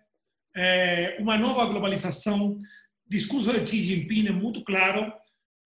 eh, 0.56 1.16
uma 1.18 1.36
nova 1.36 1.66
globalização. 1.66 2.58
discurso 3.06 3.52
de 3.52 3.66
Xi 3.66 3.78
Jinping 3.80 4.28
é 4.28 4.32
muito 4.32 4.64
claro 4.64 5.12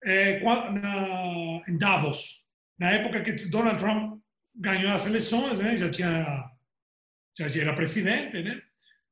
na, 0.03 1.61
em 1.67 1.77
Davos, 1.77 2.45
na 2.79 2.91
época 2.91 3.21
que 3.21 3.31
Donald 3.49 3.79
Trump 3.79 4.19
ganhou 4.55 4.91
as 4.91 5.05
eleições, 5.05 5.59
né, 5.59 5.77
já 5.77 5.89
tinha 5.89 6.49
já 7.37 7.61
era 7.61 7.73
presidente, 7.73 8.41
né? 8.43 8.61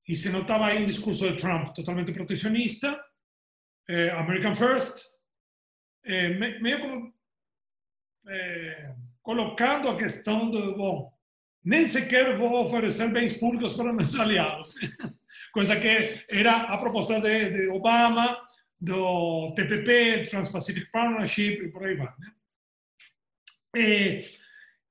E 0.07 0.15
se 0.15 0.29
notava 0.29 0.67
aí 0.67 0.81
um 0.81 0.85
discurso 0.85 1.29
de 1.29 1.37
Trump 1.37 1.73
totalmente 1.73 2.11
protecionista, 2.11 2.99
eh, 3.87 4.09
American 4.11 4.53
First, 4.53 5.05
eh, 6.05 6.29
meio 6.59 6.79
como 6.79 7.13
eh, 8.27 8.93
colocando 9.21 9.89
a 9.89 9.97
questão 9.97 10.49
do, 10.49 10.75
bom, 10.75 11.13
nem 11.63 11.85
sequer 11.85 12.37
vou 12.37 12.63
oferecer 12.63 13.09
bens 13.09 13.33
públicos 13.33 13.73
para 13.73 13.91
meus 13.93 14.17
aliados, 14.17 14.75
coisa 15.51 15.79
que 15.79 16.23
era 16.29 16.63
a 16.63 16.77
proposta 16.77 17.19
de, 17.19 17.49
de 17.49 17.67
Obama, 17.69 18.37
do 18.79 19.53
TPP, 19.55 20.23
Trans-Pacific 20.29 20.91
Partnership 20.91 21.63
e 21.63 21.71
por 21.71 21.83
aí 21.85 21.95
vai. 21.95 22.13
Né? 22.19 22.31
E, 23.75 24.25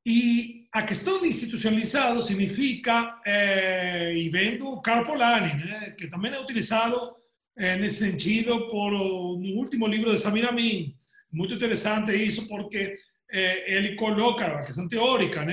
e 0.05 0.69
a 0.73 0.83
questão 0.83 1.21
de 1.21 1.29
institucionalizado 1.29 2.21
significa, 2.21 3.21
eh, 3.25 4.15
e 4.15 4.29
vem 4.29 4.59
do 4.59 4.81
Karl 4.83 5.05
Polanyi, 5.05 5.55
né, 5.55 5.95
que 5.97 6.09
também 6.09 6.33
é 6.33 6.41
utilizado 6.41 7.17
eh, 7.57 7.77
nesse 7.77 7.99
sentido 8.11 8.69
por 8.69 8.91
no 8.93 9.57
último 9.57 9.87
livro 9.87 10.13
de 10.13 10.19
Samir 10.19 10.47
Amin. 10.47 10.95
Muito 11.33 11.55
interessante 11.55 12.13
isso 12.15 12.47
porque 12.49 12.95
eh, 13.31 13.95
coloca 13.97 14.47
a 14.47 14.65
questão 14.65 14.89
teórica 14.89 15.45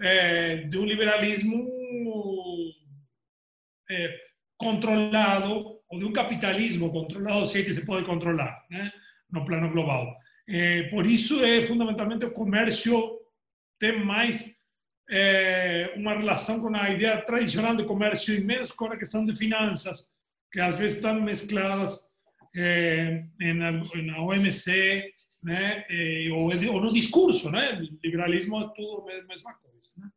eh, 0.00 0.56
de 0.68 0.78
um 0.78 0.84
liberalismo 0.84 1.66
eh, 3.90 4.20
controlado, 4.56 5.80
ou 5.88 5.98
de 5.98 6.04
um 6.04 6.12
capitalismo 6.12 6.90
controlado, 6.90 7.46
se 7.46 7.60
é 7.60 7.62
que 7.64 7.74
se 7.74 7.84
pode 7.84 8.06
controlar, 8.06 8.64
né? 8.70 8.92
no 9.30 9.44
plano 9.44 9.70
global. 9.70 10.14
Eh, 10.48 10.84
por 10.84 11.06
isso 11.06 11.44
é 11.44 11.62
fundamentalmente 11.62 12.24
o 12.24 12.32
comércio 12.32 13.18
tem 13.78 13.98
mais 14.04 14.56
é, 15.10 15.92
uma 15.96 16.14
relação 16.14 16.60
com 16.60 16.74
a 16.74 16.90
ideia 16.90 17.20
tradicional 17.22 17.74
de 17.74 17.84
comércio 17.84 18.34
e 18.34 18.40
menos 18.40 18.70
com 18.70 18.86
a 18.86 18.96
questão 18.96 19.24
de 19.24 19.36
finanças, 19.36 20.11
que 20.52 20.60
às 20.60 20.76
vezes 20.76 20.96
estão 20.96 21.20
mescladas 21.20 21.98
é, 22.54 23.24
na 23.40 24.22
OMC, 24.22 25.10
né, 25.42 25.84
é, 25.88 26.28
ou, 26.30 26.52
ou, 26.72 26.80
no 26.80 26.92
discurso, 26.92 27.50
né? 27.50 27.82
Liberalismo 28.04 28.60
é 28.60 28.68
tudo 28.76 29.08
a 29.08 29.26
mesma 29.26 29.54
coisa. 29.54 29.88
Né? 29.96 30.08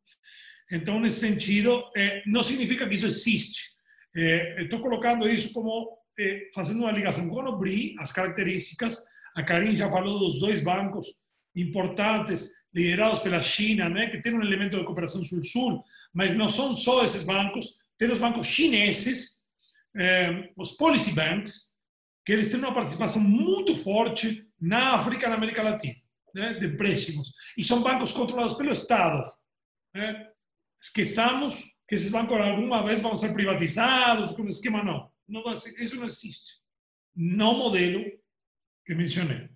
Então, 0.72 0.99
nesse 0.99 1.20
sentido, 1.20 1.84
não 2.26 2.44
significa 2.44 2.88
que 2.88 2.95
isso 2.95 3.07
existe. 3.07 3.76
É, 4.16 4.64
estou 4.64 4.80
colocando 4.80 5.28
isso 5.28 5.53
como 5.53 5.98
fazendo 6.53 6.80
uma 6.80 6.91
ligação 6.91 7.28
com 7.28 7.41
o 7.41 7.57
BRI, 7.57 7.95
as 7.99 8.12
características. 8.12 8.98
A 9.36 9.44
Karin 9.44 9.76
já 9.76 9.90
falou 9.90 10.18
dos 10.20 10.62
bancos 10.62 11.07
importantes 11.56 12.52
liderados 12.74 13.20
pela 13.20 13.41
China, 13.41 13.90
né, 13.90 14.07
que 14.07 14.22
tem 14.22 14.34
um 14.34 14.41
elemento 14.41 14.78
de 14.78 14.84
cooperação 14.84 15.24
sul-sul, 15.24 15.84
mas 16.14 16.36
não 16.36 16.49
são 16.49 16.76
só 16.76 17.03
esses 17.03 17.24
bancos, 17.24 17.78
tem 17.98 18.12
os 18.12 18.20
bancos 18.20 18.48
chineses, 18.48 19.35
eh, 19.97 20.47
os 20.57 20.72
policy 20.72 21.11
banks, 21.13 21.73
que 22.26 22.31
eles 22.31 22.49
têm 22.49 22.59
uma 22.59 22.73
participação 22.73 23.22
muito 23.22 23.76
forte 23.76 24.47
na 24.59 24.95
África 24.95 25.26
e 25.26 25.30
na 25.30 25.35
América 25.35 25.61
Latina, 25.61 25.95
né, 26.34 26.53
de 26.53 26.65
empréstimos. 26.65 27.31
E 27.57 27.63
são 27.63 27.81
bancos 27.81 28.11
controlados 28.11 28.55
pelo 28.55 28.72
Estado. 28.72 29.22
Né? 29.93 30.27
Esqueçamos 30.81 31.63
que 31.88 31.95
esses 31.95 32.09
bancos 32.09 32.38
alguma 32.38 32.84
vez 32.84 33.01
vão 33.01 33.15
ser 33.15 33.31
privatizados, 33.31 34.31
com 34.31 34.47
esquema 34.47 34.84
não. 34.84 35.11
não 35.27 35.55
ser, 35.55 35.80
isso 35.81 35.95
não 35.95 36.05
existe. 36.05 36.59
No 37.15 37.53
modelo 37.53 38.03
que 38.85 38.95
mencionei. 38.95 39.49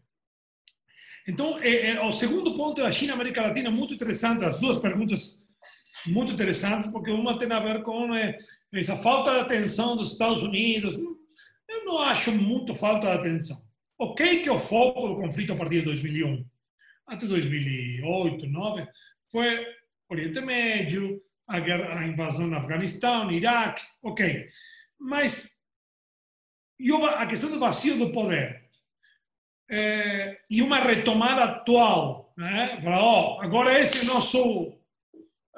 Então, 1.27 1.59
é, 1.59 1.91
é, 1.91 2.01
o 2.03 2.11
segundo 2.11 2.55
ponto 2.55 2.81
da 2.81 2.91
China 2.91 3.13
América 3.13 3.41
Latina, 3.41 3.69
muito 3.69 3.93
interessante, 3.93 4.43
as 4.45 4.59
duas 4.59 4.77
perguntas 4.77 5.45
muito 6.05 6.34
interessantes, 6.34 6.89
porque 6.89 7.11
uma 7.11 7.38
tem 7.38 7.51
a 7.51 7.59
ver 7.59 7.84
com 7.84 8.13
é, 8.15 8.38
essa 8.73 8.95
falta 8.95 9.31
de 9.31 9.39
atenção 9.39 9.95
dos 9.95 10.11
Estados 10.11 10.43
Unidos. 10.43 10.97
Eu 11.67 11.85
não 11.85 11.99
acho 11.99 12.31
muito 12.31 12.73
falta 12.73 13.07
de 13.07 13.13
atenção. 13.13 13.57
Ok 13.97 14.41
que 14.41 14.49
o 14.49 14.57
foco 14.57 15.07
do 15.07 15.15
conflito 15.15 15.53
a 15.53 15.55
partir 15.55 15.80
de 15.80 15.85
2001 15.85 16.45
até 17.05 17.26
2008, 17.26 18.38
2009, 18.38 18.88
foi 19.31 19.65
Oriente 20.09 20.39
Médio, 20.41 21.21
a, 21.47 21.59
guerra, 21.59 21.99
a 21.99 22.07
invasão 22.07 22.47
no 22.47 22.57
Afeganistão, 22.57 23.31
Iraque, 23.31 23.84
ok. 24.03 24.47
Mas 24.99 25.57
e 26.80 26.91
a 26.93 27.26
questão 27.26 27.49
do 27.49 27.59
vazio 27.59 27.97
do 27.97 28.11
poder 28.11 28.69
é, 29.69 30.39
e 30.49 30.61
uma 30.61 30.80
retomada 30.80 31.43
atual. 31.43 32.34
Né? 32.38 32.80
Falar, 32.81 33.03
ó, 33.03 33.41
agora 33.41 33.77
esse 33.77 34.05
é 34.05 34.05
nosso, 34.05 34.73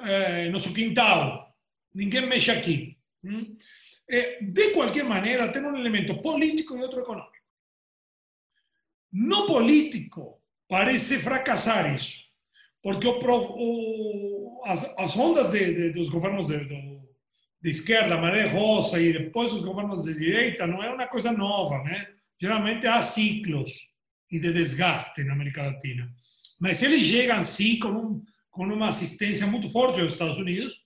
é, 0.04 0.50
nosso 0.50 0.72
quintal, 0.72 1.54
ninguém 1.94 2.26
mexe 2.26 2.50
aqui. 2.50 2.98
Hum? 3.24 3.56
É, 4.08 4.42
de 4.42 4.70
qualquer 4.70 5.04
maneira, 5.04 5.50
tem 5.50 5.62
um 5.62 5.76
elemento 5.76 6.20
político 6.20 6.76
e 6.76 6.82
outro 6.82 7.00
econômico. 7.00 7.32
No 9.12 9.46
político, 9.46 10.40
parece 10.68 11.18
fracassar 11.18 11.94
isso, 11.94 12.24
porque 12.82 13.06
o, 13.06 13.18
o, 13.20 14.62
as, 14.64 14.84
as, 14.98 15.16
ondas 15.16 15.52
de, 15.52 15.74
de, 15.74 15.90
dos 15.90 16.08
governos 16.08 16.48
de, 16.48 16.64
de, 16.64 17.00
de 17.62 17.70
esquerda, 17.70 18.16
Maré 18.16 18.48
Rosa, 18.48 19.00
e 19.00 19.12
depois 19.12 19.52
os 19.52 19.64
governos 19.64 20.04
de 20.04 20.14
direita, 20.14 20.66
não 20.66 20.82
é 20.82 20.90
uma 20.90 21.06
coisa 21.06 21.30
nova, 21.30 21.82
né? 21.82 22.08
Geralmente 22.40 22.86
há 22.86 23.00
ciclos 23.02 23.92
e 24.30 24.38
de 24.40 24.52
desgaste 24.52 25.22
na 25.24 25.34
América 25.34 25.62
Latina. 25.62 26.10
Mas 26.58 26.82
eles 26.82 27.02
chegam, 27.02 27.42
sim, 27.42 27.78
com, 27.78 27.88
um, 27.88 28.24
com 28.52 28.64
uma 28.64 28.90
assistência 28.90 29.44
muito 29.48 29.68
forte 29.68 30.00
aos 30.00 30.12
Estados 30.12 30.38
Unidos. 30.38 30.84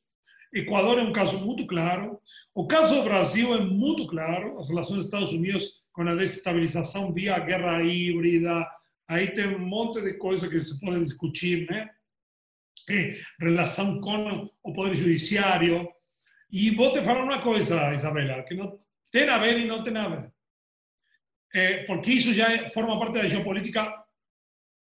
Equador 0.54 0.98
é 0.98 1.02
um 1.02 1.12
caso 1.12 1.38
muito 1.44 1.66
claro. 1.66 2.18
O 2.54 2.66
caso 2.66 3.02
Brasil 3.02 3.54
é 3.54 3.60
muito 3.60 4.06
claro. 4.06 4.58
As 4.58 4.68
relações 4.68 4.96
dos 4.96 5.04
Estados 5.04 5.32
Unidos 5.32 5.84
com 5.92 6.02
a 6.08 6.14
desestabilização 6.14 7.12
via 7.12 7.38
guerra 7.38 7.82
híbrida. 7.82 8.66
Aí 9.06 9.34
tem 9.34 9.54
um 9.54 9.66
monte 9.66 10.00
de 10.00 10.14
coisa 10.14 10.48
que 10.48 10.58
se 10.58 10.80
pode 10.80 11.00
discutir, 11.00 11.68
né? 11.68 11.90
E 12.88 13.20
relação 13.38 14.00
com 14.00 14.48
o 14.62 14.72
Poder 14.72 14.94
Judiciário. 14.94 15.86
E 16.50 16.70
vou 16.70 16.90
te 16.90 17.02
falar 17.02 17.24
uma 17.24 17.42
coisa, 17.42 17.92
Isabela, 17.92 18.42
que 18.44 18.54
não 18.54 18.78
tem 19.12 19.28
a 19.28 19.36
ver 19.36 19.58
e 19.58 19.66
não 19.66 19.82
tem 19.82 19.94
a 19.94 20.08
ver 20.08 20.32
é, 21.56 21.84
porque 21.84 22.12
isso 22.12 22.34
já 22.34 22.68
forma 22.68 22.98
parte 22.98 23.14
da 23.14 23.26
geopolítica 23.26 23.90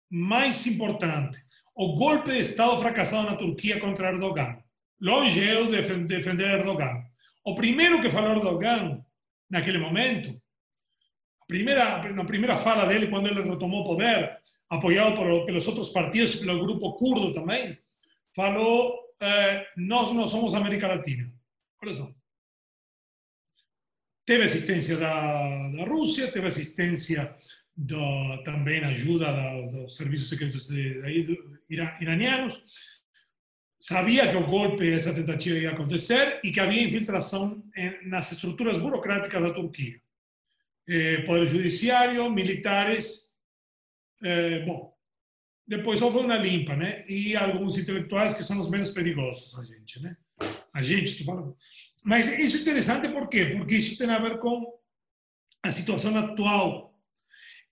mais 0.09 0.67
importante. 0.69 1.43
O 1.83 1.95
golpe 1.95 2.33
de 2.33 2.41
Estado 2.41 2.79
fracassado 2.79 3.31
na 3.31 3.37
Turquia 3.37 3.81
contra 3.81 4.11
Erdogan. 4.11 4.63
Longe 5.01 5.43
eu 5.49 5.67
de 5.67 5.81
defender 6.05 6.59
Erdogan. 6.59 7.03
O 7.43 7.55
primeiro 7.55 8.03
que 8.03 8.11
falou 8.11 8.37
Erdogan, 8.37 9.03
naquele 9.49 9.79
momento, 9.79 10.29
a 11.41 11.47
primeira, 11.47 12.13
na 12.13 12.27
primeira 12.27 12.59
fala 12.59 12.85
dele, 12.85 13.09
quando 13.09 13.29
ele 13.29 13.41
retomou 13.41 13.81
o 13.81 13.85
poder, 13.87 14.39
apoiado 14.69 15.17
por, 15.17 15.47
pelos 15.47 15.67
outros 15.69 15.89
partidos 15.89 16.35
e 16.35 16.41
pelo 16.41 16.61
grupo 16.61 16.93
curdo 16.99 17.33
também, 17.33 17.79
falou: 18.37 18.95
eh, 19.19 19.67
Nós 19.75 20.13
não 20.13 20.27
somos 20.27 20.55
América 20.55 20.87
Latina. 20.87 21.33
Olha 21.83 21.95
só. 21.95 22.13
Teve 24.27 24.45
assistência 24.45 24.99
da, 24.99 25.69
da 25.71 25.85
Rússia, 25.85 26.31
teve 26.31 26.47
assistência 26.47 27.35
do, 27.75 28.43
também 28.45 28.85
ajuda 28.85 29.33
dos 29.71 29.97
serviços 29.97 30.29
secretos 30.29 30.69
de, 30.69 31.01
de, 31.25 31.60
iranianos. 31.71 32.63
Sabia 33.79 34.29
que 34.29 34.37
o 34.37 34.47
golpe, 34.47 34.93
essa 34.93 35.15
tentativa 35.15 35.59
ia 35.59 35.71
acontecer 35.71 36.41
e 36.45 36.53
que 36.53 36.61
havia 36.61 36.83
infiltração 36.83 37.63
nas 38.03 38.31
estruturas 38.33 38.77
burocráticas 38.77 39.43
da 39.43 39.55
Turquia. 39.55 40.01
Eh, 40.87 41.23
poder 41.23 41.47
judiciário, 41.47 42.31
militares. 42.31 43.31
Eh, 44.23 44.65
bom, 44.67 44.93
depois 45.67 46.03
houve 46.03 46.19
uma 46.19 46.37
limpa, 46.37 46.75
né? 46.75 47.05
E 47.09 47.37
alguns 47.37 47.79
intelectuais 47.79 48.35
que 48.35 48.43
são 48.43 48.59
os 48.59 48.69
menos 48.69 48.91
perigosos, 48.91 49.57
a 49.57 49.63
gente, 49.63 50.03
né? 50.03 50.17
A 50.75 50.83
gente, 50.83 51.13
estou 51.13 51.27
falando. 51.27 51.55
Mas 52.03 52.27
isso 52.39 52.57
é 52.57 52.61
interessante 52.61 53.09
por 53.09 53.29
quê? 53.29 53.47
Porque 53.47 53.77
isso 53.77 53.97
tem 53.97 54.11
a 54.11 54.19
ver 54.19 54.41
com 54.41 54.67
a 55.63 55.71
situação 55.71 56.17
atual. 56.19 56.90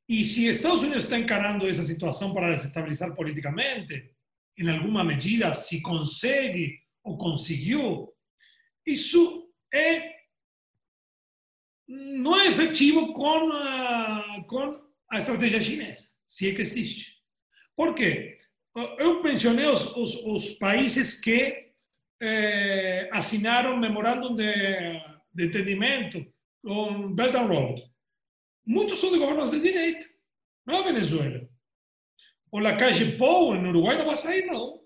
E 0.09 0.25
se 0.25 0.47
Estados 0.47 0.83
Unidos 0.83 1.05
está 1.05 1.19
encarando 1.19 1.67
essa 1.67 1.83
situação 1.83 2.33
para 2.33 2.55
desestabilizar 2.55 3.15
politicamente, 3.15 4.11
em 4.57 4.69
alguma 4.71 5.05
medida, 5.05 5.53
se 5.53 5.83
consegue 5.83 6.79
ou 7.05 7.19
conseguiu, 7.19 8.13
isso 8.87 9.51
é 9.73 10.17
não 11.89 12.39
é 12.39 12.49
efetivo 12.49 13.15
com 13.15 13.51
a, 13.51 14.45
com 14.47 14.79
a 15.11 15.19
estratégia 15.19 15.61
chinesa, 15.61 16.09
se 16.27 16.51
é 16.51 16.55
que 16.55 16.61
existe. 16.61 17.15
Por 17.75 17.95
quê? 17.95 18.39
Eu 18.99 19.23
mencionei 19.23 19.67
os, 19.67 20.51
países 20.59 21.19
que 21.21 21.73
eh, 22.21 23.09
assinaram 23.11 23.75
um 23.75 23.81
memorándum 23.81 24.35
de, 24.37 24.45
de 25.33 25.47
entendimento 25.47 26.25
com 26.63 27.15
Belt 27.15 27.35
and 27.35 27.47
Road. 27.47 27.83
Muitos 28.69 28.99
são 28.99 29.11
de 29.11 29.19
governos 29.19 29.51
de 29.51 29.61
direita, 29.61 30.07
não 30.67 30.81
a 30.81 30.83
Venezuela. 30.83 31.49
O 32.53 32.59
Lacage 32.59 33.17
Pou, 33.17 33.55
no 33.55 33.71
Uruguai, 33.71 33.97
não 33.97 34.05
vai 34.05 34.17
sair, 34.19 34.45
não. 34.45 34.79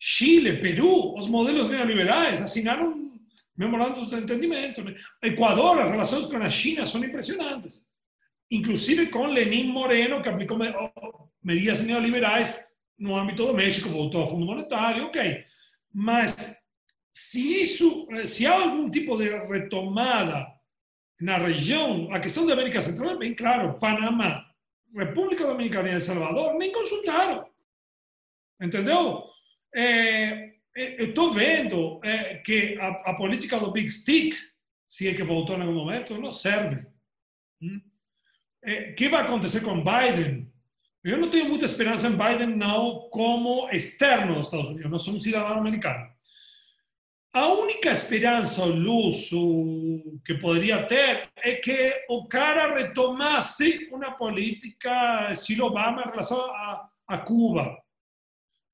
Chile, 0.00 0.58
Peru, 0.58 1.14
os 1.14 1.28
modelos 1.28 1.68
neoliberais 1.68 2.40
assinaram 2.40 3.12
memorandos 3.54 4.08
de 4.08 4.16
entendimento. 4.16 4.82
Equador, 5.22 5.80
as 5.80 5.90
relações 5.90 6.24
com 6.24 6.38
a 6.38 6.48
China 6.48 6.86
são 6.86 7.04
impressionantes. 7.04 7.86
Inclusive 8.50 9.08
com 9.08 9.26
Lenín 9.26 9.64
Moreno, 9.64 10.22
que 10.22 10.30
aplicou 10.30 10.58
medidas 11.42 11.82
neoliberais 11.82 12.58
no 12.98 13.14
âmbito 13.14 13.46
do 13.46 13.52
México, 13.52 13.90
voltou 13.90 14.22
ao 14.22 14.26
Fundo 14.26 14.46
Monetário, 14.46 15.04
ok. 15.04 15.44
Mas 15.92 16.64
se 17.12 17.60
isso, 17.60 18.08
eh, 18.12 18.24
se 18.24 18.46
há 18.46 18.54
algum 18.54 18.88
tipo 18.88 19.14
de 19.18 19.28
retomada 19.28 20.55
na 21.20 21.38
região, 21.38 22.12
a 22.12 22.20
questão 22.20 22.46
da 22.46 22.52
América 22.52 22.80
Central 22.80 23.10
é 23.10 23.16
bem 23.16 23.34
claro, 23.34 23.78
Panamá, 23.78 24.46
República 24.94 25.46
Dominicana 25.46 25.88
e 25.88 25.92
El 25.92 26.00
Salvador 26.00 26.54
nem 26.54 26.72
consultaram, 26.72 27.48
entendeu? 28.60 29.24
É, 29.74 30.52
é, 30.76 31.00
eu 31.00 31.08
estou 31.08 31.32
vendo 31.32 32.00
é, 32.04 32.36
que 32.36 32.78
a, 32.80 33.14
política 33.14 33.58
do 33.58 33.72
Big 33.72 33.90
Stick, 33.90 34.34
se 34.86 35.08
é 35.08 35.14
que 35.14 35.24
voltou 35.24 35.56
em 35.56 35.62
algum 35.62 35.74
momento, 35.74 36.20
não 36.20 36.30
serve. 36.30 36.86
O 37.60 37.66
hum? 37.66 37.80
é, 38.62 38.92
que 38.92 39.08
vai 39.08 39.22
acontecer 39.22 39.60
com 39.60 39.82
Biden? 39.82 40.52
Eu 41.02 41.18
não 41.18 41.30
tenho 41.30 41.48
muita 41.48 41.64
esperança 41.64 42.08
em 42.08 42.16
Biden 42.16 42.56
não 42.56 43.08
como 43.10 43.70
externo 43.70 44.34
dos 44.34 44.46
Estados 44.46 44.68
Unidos, 44.68 44.90
não 44.90 44.98
sou 44.98 45.14
um 45.14 45.20
cidadão 45.20 45.58
americano 45.58 46.15
a 47.36 47.48
única 47.48 47.90
esperança 47.90 48.64
ou 48.64 48.70
luz 48.70 49.28
que 50.24 50.32
poderia 50.36 50.86
ter 50.86 51.28
é 51.36 51.56
que 51.56 52.06
o 52.08 52.26
cara 52.26 52.74
retomasse 52.74 53.90
uma 53.92 54.12
política 54.12 55.30
estilo 55.30 55.66
Obama 55.66 56.00
em 56.00 56.08
relação 56.08 56.40
a, 57.06 57.18
Cuba. 57.18 57.76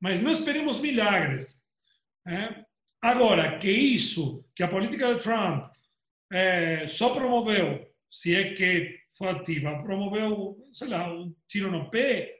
Mas 0.01 0.23
não 0.23 0.31
esperemos 0.31 0.79
milagres. 0.79 1.61
Né? 2.25 2.65
Agora, 3.03 3.59
que 3.59 3.69
isso, 3.69 4.49
que 4.55 4.63
a 4.63 4.69
política 4.69 5.13
de 5.13 5.21
Trump 5.21 5.73
é, 6.33 6.87
só 6.87 7.13
promoveu, 7.13 7.85
se 8.09 8.33
é 8.33 8.55
que 8.55 8.97
foi 9.19 9.31
ativa, 9.31 9.83
promoveu, 9.83 10.57
sei 10.73 10.87
lá, 10.87 11.13
um 11.13 11.35
tiro 11.49 11.69
no 11.69 11.91
pé, 11.91 12.39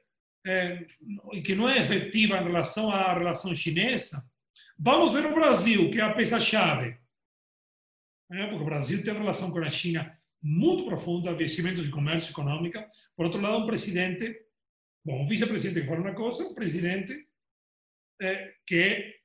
que 1.43 1.53
não 1.53 1.67
é 1.67 1.79
efetiva 1.79 2.37
em 2.37 2.43
relação 2.45 2.89
à 2.89 3.13
relação 3.13 3.53
chinesa, 3.53 4.23
vamos 4.83 5.13
ver 5.13 5.25
o 5.25 5.33
Brasil, 5.33 5.89
que 5.89 5.99
é 5.99 6.03
a 6.03 6.13
peça-chave. 6.13 6.97
É, 8.29 8.47
porque 8.47 8.63
o 8.63 8.65
Brasil 8.65 9.01
tem 9.01 9.13
relação 9.13 9.49
com 9.49 9.59
a 9.59 9.69
China 9.69 10.19
muito 10.41 10.85
profunda, 10.85 11.31
investimentos 11.31 11.85
de 11.85 11.91
comércio 11.91 12.31
econômica. 12.31 12.85
Por 13.15 13.25
outro 13.25 13.39
lado, 13.39 13.63
um 13.63 13.65
presidente, 13.65 14.45
bom, 15.05 15.23
um 15.23 15.25
vice-presidente 15.25 15.81
que 15.81 15.87
fala 15.87 16.01
uma 16.01 16.13
coisa, 16.13 16.43
um 16.43 16.53
presidente 16.53 17.27
é, 18.21 18.53
que 18.67 18.75
é 18.75 19.15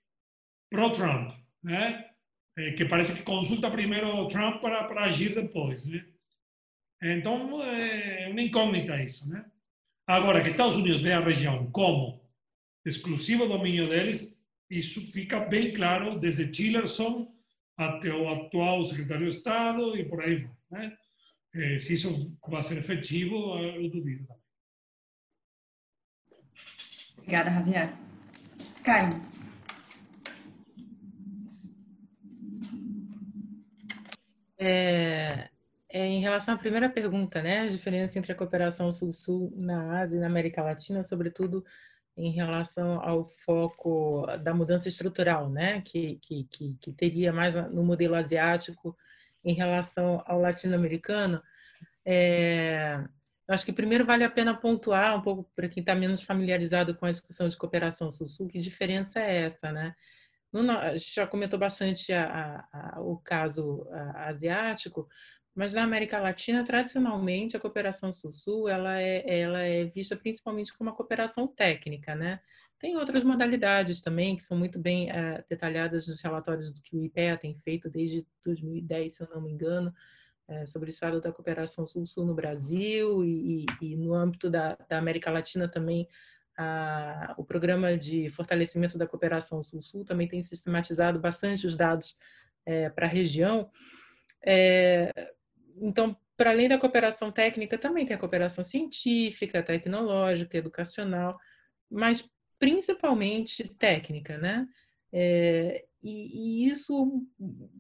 pró-Trump, 0.71 1.33
né? 1.63 2.09
É, 2.57 2.73
que 2.73 2.85
parece 2.85 3.15
que 3.15 3.23
consulta 3.23 3.71
primeiro 3.71 4.09
o 4.09 4.29
Trump 4.29 4.61
para, 4.61 4.85
para 4.85 5.05
agir 5.05 5.35
depois. 5.35 5.85
Né? 5.87 6.05
Então, 7.03 7.63
é 7.63 8.29
uma 8.29 8.43
incógnita 8.43 9.01
isso. 9.03 9.29
Né? 9.33 9.45
Agora, 10.07 10.43
que 10.43 10.49
Estados 10.49 10.77
Unidos 10.77 11.03
vê 11.03 11.13
a 11.13 11.21
região 11.21 11.71
como 11.71 12.21
exclusivo 12.85 13.47
domínio 13.47 13.89
deles, 13.89 14.38
isso 14.71 15.01
fica 15.13 15.41
bem 15.41 15.73
claro 15.73 16.19
desde 16.19 16.51
Tillerson 16.51 17.33
até 17.77 18.13
o 18.13 18.29
atual 18.29 18.85
secretário 18.85 19.31
de 19.31 19.37
Estado 19.37 19.97
e 19.97 20.05
por 20.07 20.21
aí 20.21 20.49
vai. 20.71 20.89
Né? 20.89 20.97
É, 21.55 21.79
se 21.79 21.95
isso 21.95 22.39
vai 22.47 22.63
ser 22.63 22.79
efetivo, 22.79 23.59
eu 23.59 23.89
duvido. 23.91 24.27
Obrigada, 27.19 27.51
Javier. 27.51 27.95
Caio. 28.85 29.21
É, 34.59 35.49
é, 35.89 36.07
em 36.07 36.21
relação 36.21 36.55
à 36.55 36.59
primeira 36.59 36.91
pergunta, 36.91 37.41
né, 37.41 37.61
a 37.61 37.67
diferença 37.67 38.19
entre 38.19 38.33
a 38.33 38.35
cooperação 38.35 38.91
Sul-Sul 38.91 39.57
na 39.61 40.01
Ásia 40.01 40.17
e 40.17 40.21
na 40.21 40.27
América 40.27 40.63
Latina, 40.63 41.03
sobretudo 41.03 41.65
em 42.19 42.33
relação 42.33 43.01
ao 43.01 43.25
foco 43.25 44.27
da 44.43 44.53
mudança 44.53 44.89
estrutural, 44.89 45.49
né, 45.49 45.81
que, 45.83 46.19
que, 46.21 46.45
que, 46.51 46.77
que 46.81 46.93
teria 46.93 47.33
mais 47.33 47.55
no 47.55 47.85
modelo 47.85 48.17
asiático 48.17 48.97
em 49.45 49.55
relação 49.55 50.23
ao 50.27 50.41
latino-americano, 50.41 51.41
é, 52.05 53.03
acho 53.49 53.65
que 53.65 53.73
primeiro 53.73 54.05
vale 54.05 54.25
a 54.25 54.31
pena 54.31 54.53
pontuar 54.53 55.17
um 55.17 55.23
pouco 55.23 55.49
para 55.55 55.69
quem 55.69 55.81
está 55.81 55.95
menos 55.95 56.21
familiarizado 56.21 56.95
com 56.97 57.07
a 57.07 57.11
discussão 57.11 57.49
de 57.49 57.57
cooperação 57.57 58.11
Sul-Sul, 58.11 58.49
que 58.49 58.59
diferença 58.59 59.21
é 59.21 59.43
essa, 59.43 59.71
né? 59.71 59.95
a 60.53 60.97
gente 60.97 61.15
já 61.15 61.27
comentou 61.27 61.59
bastante 61.59 62.13
a, 62.13 62.65
a, 62.73 62.97
a, 62.97 63.01
o 63.01 63.19
caso 63.19 63.87
asiático, 64.15 65.07
mas 65.59 65.75
na 65.75 65.83
América 65.83 66.21
Latina, 66.21 66.65
tradicionalmente, 66.65 67.57
a 67.57 67.61
cooperação 67.61 68.13
Sul-Sul 68.13 68.69
ela 68.69 69.01
é, 69.01 69.41
ela 69.41 69.59
é 69.59 69.87
vista 69.87 70.15
principalmente 70.15 70.73
como 70.73 70.89
uma 70.89 70.97
cooperação 70.97 71.49
técnica, 71.49 72.15
né? 72.15 72.39
Tem 72.79 72.97
outras 72.97 73.25
modalidades 73.25 74.01
também 74.01 74.37
que 74.37 74.45
são 74.45 74.57
muito 74.57 74.79
bem 74.79 75.11
é, 75.11 75.45
detalhadas 75.51 76.07
nos 76.07 76.21
relatórios 76.21 76.73
que 76.79 76.97
o 76.97 77.03
IPEA 77.03 77.37
tem 77.37 77.57
feito 77.57 77.91
desde 77.91 78.25
2010, 78.45 79.13
se 79.13 79.21
eu 79.25 79.29
não 79.35 79.41
me 79.41 79.51
engano, 79.51 79.93
é, 80.47 80.65
sobre 80.65 80.91
o 80.91 80.93
estado 80.93 81.21
da 81.21 81.33
cooperação 81.33 81.85
Sul-Sul 81.85 82.25
no 82.25 82.35
Brasil 82.35 83.25
e, 83.25 83.65
e, 83.65 83.67
e 83.83 83.97
no 83.97 84.15
âmbito 84.15 84.49
da, 84.49 84.79
da 84.89 84.97
América 84.97 85.29
Latina 85.29 85.67
também 85.67 86.07
o 87.37 87.45
programa 87.45 87.97
de 87.97 88.29
fortalecimento 88.31 88.99
da 88.99 89.07
cooperação 89.07 89.63
Sul-Sul 89.63 90.05
também 90.05 90.27
tem 90.27 90.43
sistematizado 90.43 91.21
bastante 91.21 91.65
os 91.65 91.77
dados 91.77 92.17
é, 92.67 92.89
para 92.91 93.07
a 93.07 93.09
região. 93.09 93.71
É, 94.45 95.33
então, 95.81 96.17
para 96.37 96.51
além 96.51 96.69
da 96.69 96.79
cooperação 96.79 97.33
técnica, 97.33 97.77
também 97.79 98.07
tem 98.07 98.15
a 98.17 98.19
cooperação 98.19 98.63
científica, 98.63 99.63
tecnológica, 99.63 100.57
educacional, 100.57 101.39
mas 101.91 102.29
principalmente 102.59 103.69
técnica, 103.79 104.39
né? 104.39 104.67
É, 105.13 105.85
e, 106.03 106.67
e, 106.67 106.69
isso 106.69 107.27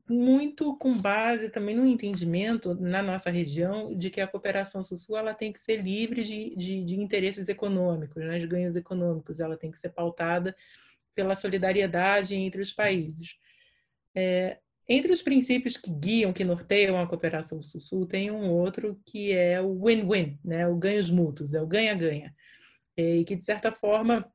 muito 0.09 0.77
com 0.77 0.97
base 0.97 1.51
também 1.51 1.77
no 1.77 1.87
entendimento 1.87 2.75
na 2.75 3.03
nossa 3.03 3.31
região 3.31 3.97
de 3.97 4.11
que 4.11 4.21
a 4.21 4.27
cooperação 4.27 4.83
sul-sul 4.83 5.17
ela 5.17 5.35
tem 5.35 5.53
que 5.53 5.61
ser 5.61 5.83
livre 5.83 6.25
de, 6.25 6.57
de, 6.57 6.85
de 6.85 6.97
interesses 6.97 7.49
econômicos, 7.49 8.25
né, 8.25 8.39
de 8.39 8.47
ganhos 8.47 8.75
econômicos, 8.77 9.41
ela 9.41 9.57
tem 9.57 9.71
que 9.71 9.79
ser 9.79 9.91
pautada 9.91 10.57
pela 11.15 11.35
solidariedade 11.35 12.35
entre 12.35 12.61
os 12.61 12.73
países. 12.73 13.37
É, 14.15 14.59
entre 14.89 15.13
os 15.13 15.21
princípios 15.21 15.77
que 15.77 15.91
guiam, 15.91 16.33
que 16.33 16.45
norteiam 16.45 16.99
a 16.99 17.07
cooperação 17.07 17.63
sul-sul, 17.63 18.07
tem 18.07 18.31
um 18.31 18.51
outro 18.51 18.99
que 19.05 19.33
é 19.33 19.61
o 19.61 19.85
win-win, 19.85 20.39
né, 20.43 20.67
o 20.67 20.77
ganhos 20.77 21.11
mútuos, 21.11 21.53
é 21.53 21.61
o 21.61 21.67
ganha-ganha, 21.67 22.35
e 22.97 23.25
que 23.25 23.37
de 23.37 23.45
certa 23.45 23.71
forma 23.71 24.27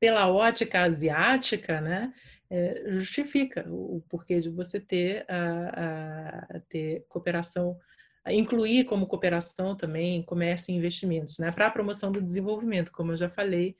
pela 0.00 0.30
ótica 0.30 0.82
asiática, 0.82 1.80
né, 1.80 2.12
é, 2.50 2.84
justifica 2.88 3.64
o 3.68 4.02
porquê 4.08 4.40
de 4.40 4.48
você 4.48 4.80
ter, 4.80 5.24
a, 5.28 6.56
a, 6.56 6.60
ter 6.68 7.04
cooperação, 7.08 7.78
incluir 8.28 8.84
como 8.84 9.06
cooperação 9.06 9.76
também 9.76 10.22
comércio 10.22 10.72
e 10.72 10.76
investimentos, 10.76 11.38
né, 11.38 11.52
para 11.52 11.66
a 11.66 11.70
promoção 11.70 12.10
do 12.10 12.22
desenvolvimento, 12.22 12.90
como 12.90 13.12
eu 13.12 13.16
já 13.16 13.28
falei, 13.28 13.76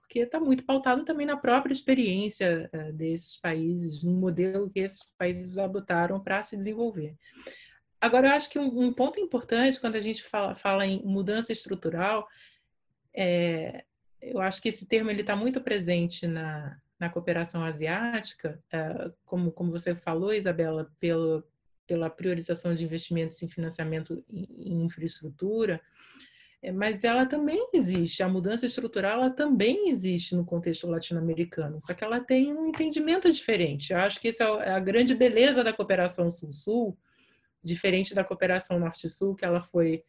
porque 0.00 0.20
está 0.20 0.38
muito 0.38 0.64
pautado 0.64 1.04
também 1.04 1.26
na 1.26 1.36
própria 1.36 1.72
experiência 1.72 2.70
uh, 2.72 2.92
desses 2.92 3.36
países, 3.36 4.02
no 4.04 4.12
modelo 4.12 4.70
que 4.70 4.80
esses 4.80 5.02
países 5.18 5.58
adotaram 5.58 6.20
para 6.20 6.42
se 6.42 6.56
desenvolver. 6.56 7.16
Agora, 8.00 8.28
eu 8.28 8.32
acho 8.32 8.48
que 8.48 8.58
um, 8.58 8.92
ponto 8.92 9.18
importante 9.18 9.80
quando 9.80 9.96
a 9.96 10.00
gente 10.00 10.22
fala, 10.22 10.54
fala 10.54 10.86
em 10.86 11.02
mudança 11.04 11.50
estrutural 11.50 12.28
é, 13.12 13.84
eu 14.20 14.40
acho 14.40 14.60
que 14.60 14.68
esse 14.68 14.86
termo 14.86 15.10
está 15.10 15.34
muito 15.34 15.60
presente 15.60 16.26
na, 16.26 16.78
na 16.98 17.08
cooperação 17.08 17.64
asiática, 17.64 18.62
uh, 18.72 19.12
como, 19.24 19.52
como 19.52 19.70
você 19.70 19.94
falou, 19.94 20.32
Isabela, 20.32 20.90
pelo, 20.98 21.44
pela 21.86 22.10
priorização 22.10 22.74
de 22.74 22.84
investimentos 22.84 23.42
em 23.42 23.48
financiamento 23.48 24.24
em, 24.28 24.84
infraestrutura, 24.84 25.80
é, 25.80 25.80
mas 26.74 27.04
ela 27.04 27.24
também 27.24 27.68
existe, 27.72 28.22
a 28.22 28.28
mudança 28.28 28.66
estrutural 28.66 29.20
ela 29.20 29.30
também 29.30 29.88
existe 29.88 30.34
no 30.34 30.44
contexto 30.44 30.88
latino-americano, 30.88 31.80
só 31.80 31.94
que 31.94 32.02
ela 32.02 32.20
tem 32.20 32.52
um 32.52 32.66
entendimento 32.66 33.30
diferente. 33.30 33.92
Eu 33.92 33.98
acho 33.98 34.20
que 34.20 34.28
essa 34.28 34.44
é, 34.44 34.68
é 34.68 34.70
a 34.72 34.80
grande 34.80 35.14
beleza 35.14 35.62
da 35.62 35.72
cooperação 35.72 36.30
sul-sul, 36.30 36.98
diferente 37.62 38.14
da 38.14 38.24
cooperação 38.24 38.78
norte-sul, 38.78 39.34
que 39.34 39.44
ela 39.44 39.60
foi 39.60 40.02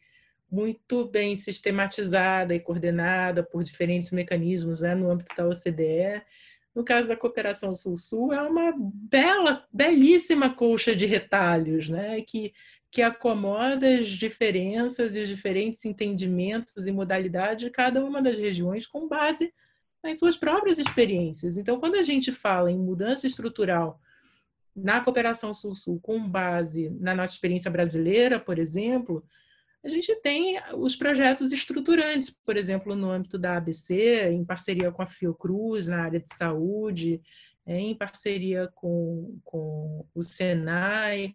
muito 0.50 1.06
bem 1.06 1.36
sistematizada 1.36 2.54
e 2.54 2.60
coordenada 2.60 3.42
por 3.42 3.62
diferentes 3.62 4.10
mecanismos 4.10 4.80
né, 4.80 4.94
no 4.94 5.10
âmbito 5.10 5.34
da 5.36 5.46
OCDE. 5.46 6.22
No 6.74 6.84
caso 6.84 7.08
da 7.08 7.16
cooperação 7.16 7.74
Sul-Sul, 7.74 8.32
é 8.32 8.40
uma 8.42 8.72
bela, 8.76 9.66
belíssima 9.72 10.54
colcha 10.54 10.94
de 10.94 11.04
retalhos, 11.04 11.88
né, 11.88 12.20
que, 12.22 12.52
que 12.90 13.02
acomoda 13.02 13.86
as 13.98 14.08
diferenças 14.08 15.14
e 15.14 15.20
os 15.20 15.28
diferentes 15.28 15.84
entendimentos 15.84 16.86
e 16.86 16.92
modalidades 16.92 17.64
de 17.64 17.70
cada 17.70 18.04
uma 18.04 18.20
das 18.20 18.38
regiões 18.38 18.86
com 18.86 19.06
base 19.06 19.52
nas 20.02 20.18
suas 20.18 20.36
próprias 20.36 20.78
experiências. 20.78 21.56
Então, 21.56 21.78
quando 21.78 21.94
a 21.94 22.02
gente 22.02 22.32
fala 22.32 22.70
em 22.70 22.78
mudança 22.78 23.26
estrutural 23.26 24.00
na 24.74 25.00
cooperação 25.00 25.52
Sul-Sul 25.52 26.00
com 26.00 26.28
base 26.28 26.90
na 26.98 27.14
nossa 27.14 27.34
experiência 27.34 27.70
brasileira, 27.70 28.40
por 28.40 28.58
exemplo, 28.58 29.24
a 29.84 29.88
gente 29.88 30.14
tem 30.16 30.60
os 30.74 30.96
projetos 30.96 31.52
estruturantes, 31.52 32.30
por 32.44 32.56
exemplo, 32.56 32.94
no 32.94 33.10
âmbito 33.10 33.38
da 33.38 33.56
ABC, 33.56 34.30
em 34.30 34.44
parceria 34.44 34.90
com 34.90 35.02
a 35.02 35.06
Fiocruz, 35.06 35.86
na 35.86 36.02
área 36.02 36.20
de 36.20 36.34
saúde, 36.34 37.20
em 37.66 37.94
parceria 37.94 38.68
com, 38.74 39.38
com 39.44 40.06
o 40.14 40.22
Senai, 40.22 41.34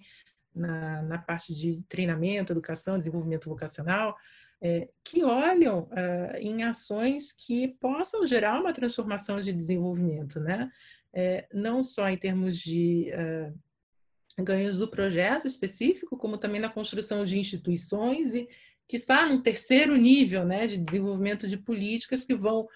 na, 0.56 1.02
na 1.02 1.18
parte 1.18 1.54
de 1.54 1.82
treinamento, 1.90 2.54
educação, 2.54 2.98
desenvolvimento 2.98 3.50
vocacional, 3.50 4.16
é, 4.62 4.88
que 5.04 5.24
olham 5.24 5.88
é, 5.92 6.40
em 6.40 6.64
ações 6.64 7.32
que 7.32 7.68
possam 7.80 8.26
gerar 8.26 8.60
uma 8.60 8.74
transformação 8.74 9.40
de 9.40 9.52
desenvolvimento, 9.52 10.40
né? 10.40 10.72
É, 11.14 11.48
não 11.54 11.84
só 11.84 12.10
em 12.10 12.18
termos 12.18 12.58
de 12.58 13.10
é, 13.12 13.52
ganhos 14.38 14.78
do 14.78 14.88
projeto 14.88 15.48
específico, 15.48 16.18
como 16.18 16.38
também 16.38 16.60
na 16.60 16.70
construção 16.70 17.24
de 17.24 17.40
instituições 17.40 18.34
e 18.34 18.50
que 18.88 18.98
está 18.98 19.26
no 19.26 19.42
terceiro 19.42 19.96
nível 19.96 20.46
né, 20.46 20.68
de 20.68 20.78
desenvolvimento 20.78 21.48
de 21.48 21.58
políticas 21.58 22.26
que 22.26 22.36
vão 22.36 22.68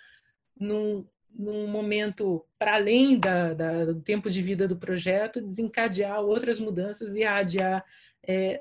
num 0.60 1.06
num 1.34 1.68
momento 1.68 2.46
para 2.58 2.76
além 2.76 3.20
da, 3.20 3.54
da, 3.54 3.86
do 3.86 4.02
tempo 4.02 4.30
de 4.30 4.42
vida 4.42 4.68
do 4.68 4.78
projeto, 4.78 5.42
desencadear 5.42 6.20
outras 6.20 6.60
mudanças 6.60 7.16
e 7.16 7.24
adiar 7.24 7.84
é, 8.28 8.60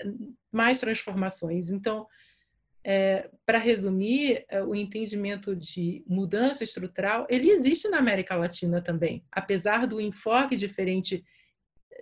mais 0.53 0.81
transformações. 0.81 1.71
Então, 1.71 2.07
é, 2.85 3.29
para 3.45 3.59
resumir, 3.59 4.45
é, 4.49 4.63
o 4.63 4.75
entendimento 4.75 5.55
de 5.55 6.05
mudança 6.07 6.65
estrutural, 6.65 7.27
ele 7.29 7.51
existe 7.51 7.89
na 7.89 7.99
América 7.99 8.37
Latina 8.37 8.81
também, 8.81 9.25
apesar 9.33 9.87
do 9.87 10.01
enfoque 10.01 10.57
diferente 10.57 11.25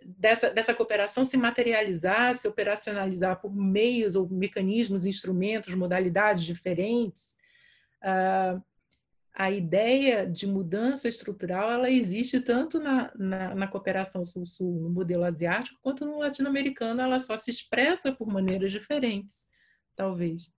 dessa, 0.04 0.50
dessa 0.50 0.74
cooperação 0.74 1.24
se 1.24 1.36
materializar, 1.36 2.34
se 2.34 2.46
operacionalizar 2.46 3.40
por 3.40 3.54
meios 3.54 4.14
ou 4.16 4.28
mecanismos, 4.28 5.06
instrumentos, 5.06 5.74
modalidades 5.74 6.44
diferentes, 6.44 7.36
uh, 8.02 8.62
a 9.38 9.50
ideia 9.50 10.26
de 10.26 10.46
mudança 10.46 11.06
estrutural 11.06 11.70
ela 11.70 11.90
existe 11.90 12.40
tanto 12.40 12.80
na, 12.80 13.12
na, 13.14 13.54
na 13.54 13.68
cooperação 13.68 14.24
sul-sul, 14.24 14.80
no 14.80 14.88
modelo 14.88 15.24
asiático, 15.24 15.78
quanto 15.82 16.06
no 16.06 16.18
latino-americano, 16.18 17.02
ela 17.02 17.18
só 17.18 17.36
se 17.36 17.50
expressa 17.50 18.10
por 18.10 18.26
maneiras 18.26 18.72
diferentes, 18.72 19.44
talvez. 19.94 20.50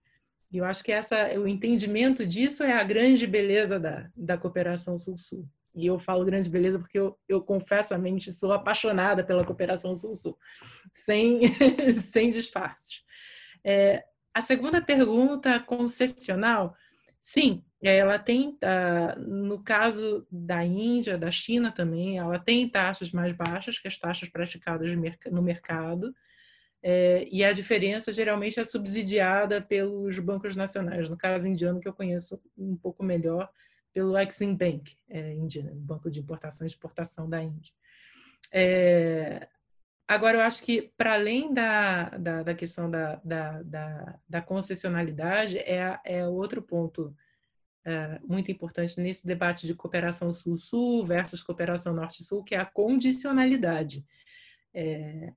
E 0.52 0.58
eu 0.58 0.64
acho 0.64 0.84
que 0.84 0.92
essa, 0.92 1.28
o 1.36 1.48
entendimento 1.48 2.24
disso 2.24 2.62
é 2.62 2.72
a 2.72 2.84
grande 2.84 3.26
beleza 3.26 3.80
da, 3.80 4.08
da 4.16 4.38
cooperação 4.38 4.96
sul-sul. 4.96 5.44
E 5.74 5.84
eu 5.84 5.98
falo 5.98 6.24
grande 6.24 6.48
beleza 6.48 6.78
porque 6.78 7.00
eu, 7.00 7.18
eu 7.28 7.42
confessamente 7.42 8.30
sou 8.30 8.52
apaixonada 8.52 9.24
pela 9.24 9.44
cooperação 9.44 9.96
sul-sul, 9.96 10.38
sem, 10.94 11.40
sem 12.00 12.30
disfarces. 12.30 13.02
É, 13.64 14.04
a 14.32 14.40
segunda 14.40 14.80
pergunta, 14.80 15.58
concessional, 15.58 16.76
sim, 17.20 17.64
ela 17.80 18.18
tem, 18.18 18.58
no 19.18 19.62
caso 19.62 20.26
da 20.30 20.64
Índia, 20.64 21.16
da 21.16 21.30
China 21.30 21.70
também, 21.70 22.18
ela 22.18 22.38
tem 22.38 22.68
taxas 22.68 23.12
mais 23.12 23.32
baixas 23.32 23.78
que 23.78 23.86
as 23.86 23.96
taxas 23.98 24.28
praticadas 24.28 24.90
no 25.30 25.42
mercado, 25.42 26.12
é, 26.82 27.26
e 27.30 27.44
a 27.44 27.52
diferença 27.52 28.12
geralmente 28.12 28.60
é 28.60 28.64
subsidiada 28.64 29.60
pelos 29.60 30.18
bancos 30.18 30.54
nacionais. 30.54 31.08
No 31.08 31.16
caso 31.16 31.48
indiano, 31.48 31.80
que 31.80 31.88
eu 31.88 31.92
conheço 31.92 32.40
um 32.56 32.76
pouco 32.76 33.02
melhor, 33.02 33.50
pelo 33.92 34.16
Exim 34.16 34.54
Bank, 34.54 34.96
é, 35.08 35.34
indiano, 35.34 35.74
Banco 35.74 36.10
de 36.10 36.20
Importação 36.20 36.64
e 36.66 36.68
Exportação 36.68 37.28
da 37.28 37.42
Índia. 37.42 37.72
É, 38.52 39.48
agora, 40.06 40.38
eu 40.38 40.42
acho 40.42 40.62
que, 40.62 40.92
para 40.96 41.14
além 41.14 41.52
da, 41.52 42.10
da, 42.10 42.42
da 42.44 42.54
questão 42.54 42.88
da, 42.90 43.20
da, 43.24 43.62
da, 44.28 44.42
concessionalidade, 44.42 45.58
é, 45.58 45.98
é 46.04 46.26
outro 46.26 46.62
ponto 46.62 47.14
é, 47.84 48.18
muito 48.24 48.50
importante 48.50 49.00
nesse 49.00 49.26
debate 49.26 49.66
de 49.66 49.74
cooperação 49.74 50.32
sul-sul 50.32 51.06
versus 51.06 51.42
cooperação 51.42 51.94
norte-sul, 51.94 52.44
que 52.44 52.54
é 52.54 52.58
a 52.58 52.66
condicionalidade. 52.66 54.04
É, 54.74 55.32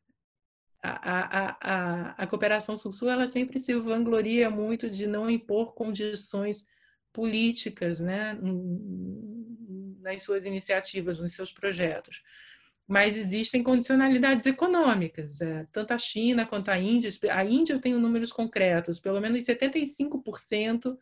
a, 0.83 0.89
a, 0.91 1.57
a, 1.61 2.23
a 2.23 2.27
cooperação 2.27 2.75
sul-sul 2.75 3.09
ela 3.09 3.27
sempre 3.27 3.59
se 3.59 3.73
vangloria 3.75 4.49
muito 4.49 4.89
de 4.89 5.05
não 5.05 5.29
impor 5.29 5.73
condições 5.73 6.65
políticas 7.13 7.99
né, 7.99 8.37
nas 9.99 10.23
suas 10.23 10.45
iniciativas, 10.45 11.19
nos 11.19 11.33
seus 11.33 11.51
projetos. 11.51 12.23
Mas 12.87 13.15
existem 13.15 13.63
condicionalidades 13.63 14.45
econômicas, 14.45 15.39
é, 15.39 15.65
tanto 15.71 15.93
a 15.93 15.97
China 15.97 16.45
quanto 16.45 16.69
a 16.69 16.77
Índia. 16.77 17.09
A 17.29 17.45
Índia 17.45 17.73
eu 17.73 17.79
tenho 17.79 17.99
números 17.99 18.33
concretos, 18.33 18.99
pelo 18.99 19.21
menos 19.21 19.45
75% 19.45 20.97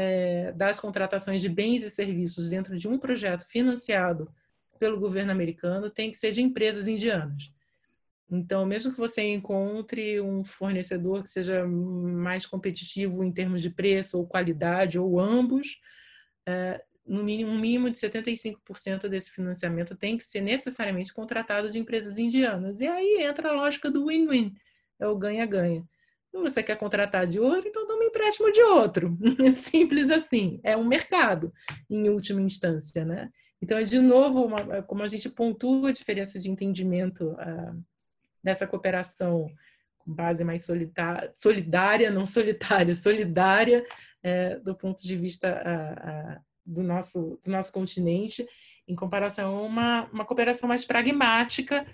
é, 0.00 0.52
das 0.52 0.78
contratações 0.78 1.42
de 1.42 1.48
bens 1.48 1.82
e 1.82 1.90
serviços 1.90 2.50
dentro 2.50 2.78
de 2.78 2.86
um 2.86 2.96
projeto 2.96 3.44
financiado 3.48 4.32
pelo 4.78 5.00
governo 5.00 5.32
americano 5.32 5.90
tem 5.90 6.08
que 6.08 6.16
ser 6.16 6.30
de 6.30 6.40
empresas 6.40 6.86
indianas. 6.86 7.52
Então, 8.30 8.64
mesmo 8.64 8.92
que 8.92 8.98
você 8.98 9.22
encontre 9.22 10.20
um 10.20 10.44
fornecedor 10.44 11.24
que 11.24 11.28
seja 11.28 11.66
mais 11.66 12.46
competitivo 12.46 13.24
em 13.24 13.32
termos 13.32 13.60
de 13.60 13.70
preço 13.70 14.18
ou 14.18 14.26
qualidade, 14.26 15.00
ou 15.00 15.18
ambos, 15.18 15.80
é, 16.46 16.80
no 17.04 17.24
mínimo, 17.24 17.50
um 17.50 17.58
mínimo 17.58 17.90
de 17.90 17.98
75% 17.98 19.08
desse 19.08 19.32
financiamento 19.32 19.96
tem 19.96 20.16
que 20.16 20.22
ser 20.22 20.42
necessariamente 20.42 21.12
contratado 21.12 21.72
de 21.72 21.78
empresas 21.80 22.18
indianas. 22.18 22.80
E 22.80 22.86
aí 22.86 23.24
entra 23.24 23.48
a 23.48 23.52
lógica 23.52 23.90
do 23.90 24.06
win-win, 24.06 24.54
é 25.00 25.08
o 25.08 25.18
ganha-ganha. 25.18 25.84
Você 26.32 26.62
quer 26.62 26.76
contratar 26.76 27.26
de 27.26 27.40
outro, 27.40 27.68
então 27.68 27.86
dá 27.86 27.94
um 27.94 28.02
empréstimo 28.02 28.52
de 28.52 28.60
outro. 28.62 29.16
Simples 29.54 30.10
assim. 30.10 30.60
É 30.62 30.76
um 30.76 30.84
mercado, 30.84 31.52
em 31.88 32.08
última 32.08 32.40
instância, 32.40 33.04
né? 33.04 33.30
Então, 33.60 33.76
é 33.76 33.82
de 33.82 33.98
novo, 33.98 34.44
uma, 34.44 34.82
como 34.82 35.02
a 35.02 35.08
gente 35.08 35.28
pontua 35.28 35.88
a 35.88 35.92
diferença 35.92 36.38
de 36.38 36.50
entendimento 36.50 37.32
uh, 37.32 37.84
dessa 38.42 38.66
cooperação 38.66 39.48
com 39.98 40.14
base 40.14 40.44
mais 40.44 40.64
solidária, 41.34 42.10
não 42.10 42.24
solitária, 42.24 42.94
solidária, 42.94 43.84
é, 44.22 44.56
do 44.56 44.74
ponto 44.74 45.02
de 45.02 45.16
vista 45.16 45.48
a, 45.48 45.92
a, 46.34 46.40
do, 46.64 46.82
nosso, 46.82 47.40
do 47.44 47.50
nosso 47.50 47.72
continente, 47.72 48.46
em 48.86 48.94
comparação 48.94 49.56
a 49.56 49.62
uma, 49.62 50.04
uma 50.12 50.24
cooperação 50.24 50.68
mais 50.68 50.84
pragmática 50.84 51.86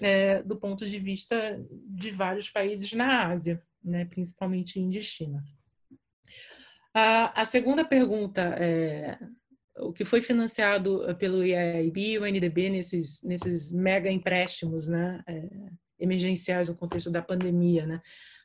é, 0.00 0.42
do 0.42 0.56
ponto 0.56 0.86
de 0.86 0.98
vista 0.98 1.60
de 1.70 2.10
vários 2.10 2.48
países 2.48 2.92
na 2.92 3.26
Ásia, 3.26 3.62
né, 3.82 4.04
principalmente 4.04 4.80
Índia 4.80 5.02
China. 5.02 5.42
A, 6.94 7.42
a 7.42 7.44
segunda 7.44 7.84
pergunta 7.84 8.42
é 8.58 9.18
o 9.78 9.92
que 9.92 10.04
foi 10.04 10.20
financiado 10.20 11.04
pelo 11.18 11.44
IAIB 11.44 12.12
e 12.12 12.18
o 12.18 12.26
NDB 12.26 12.70
nesses, 12.70 13.22
nesses 13.22 13.72
mega 13.72 14.10
empréstimos, 14.10 14.88
né? 14.88 15.22
É, 15.26 15.48
emergenciais 16.00 16.68
no 16.68 16.76
contexto 16.76 17.10
da 17.10 17.22
pandemia, 17.22 17.86
né? 17.86 18.00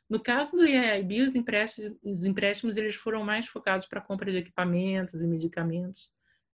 No 0.08 0.20
caso 0.20 0.52
do 0.52 0.66
IAIB, 0.66 1.22
os 1.22 1.34
empréstimos, 1.34 1.96
os 2.02 2.24
empréstimos 2.24 2.76
eles 2.76 2.94
foram 2.94 3.24
mais 3.24 3.46
focados 3.46 3.86
para 3.86 4.00
compra 4.00 4.30
de 4.30 4.38
equipamentos 4.38 5.22
e 5.22 5.26
medicamentos 5.26 6.13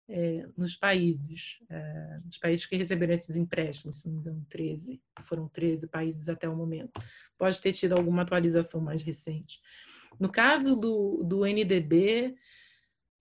é, 0.10 0.48
nos 0.58 0.76
países, 0.76 1.60
é, 1.70 2.20
nos 2.26 2.38
países 2.38 2.66
que 2.66 2.76
receberam 2.76 3.14
esses 3.14 3.38
empréstimos, 3.38 4.02
se 4.02 4.08
não 4.08 4.16
me 4.16 4.22
engano, 4.22 4.46
13, 4.50 5.00
foram 5.24 5.48
13 5.48 5.88
países 5.88 6.28
até 6.28 6.50
o 6.50 6.56
momento. 6.56 7.00
Pode 7.38 7.62
ter 7.62 7.72
tido 7.74 7.94
alguma 7.94 8.24
atualização 8.24 8.82
mais 8.82 9.04
recente. 9.04 9.62
No 10.20 10.30
caso 10.30 10.76
do, 10.76 11.24
do 11.24 11.46
NDB, 11.46 12.36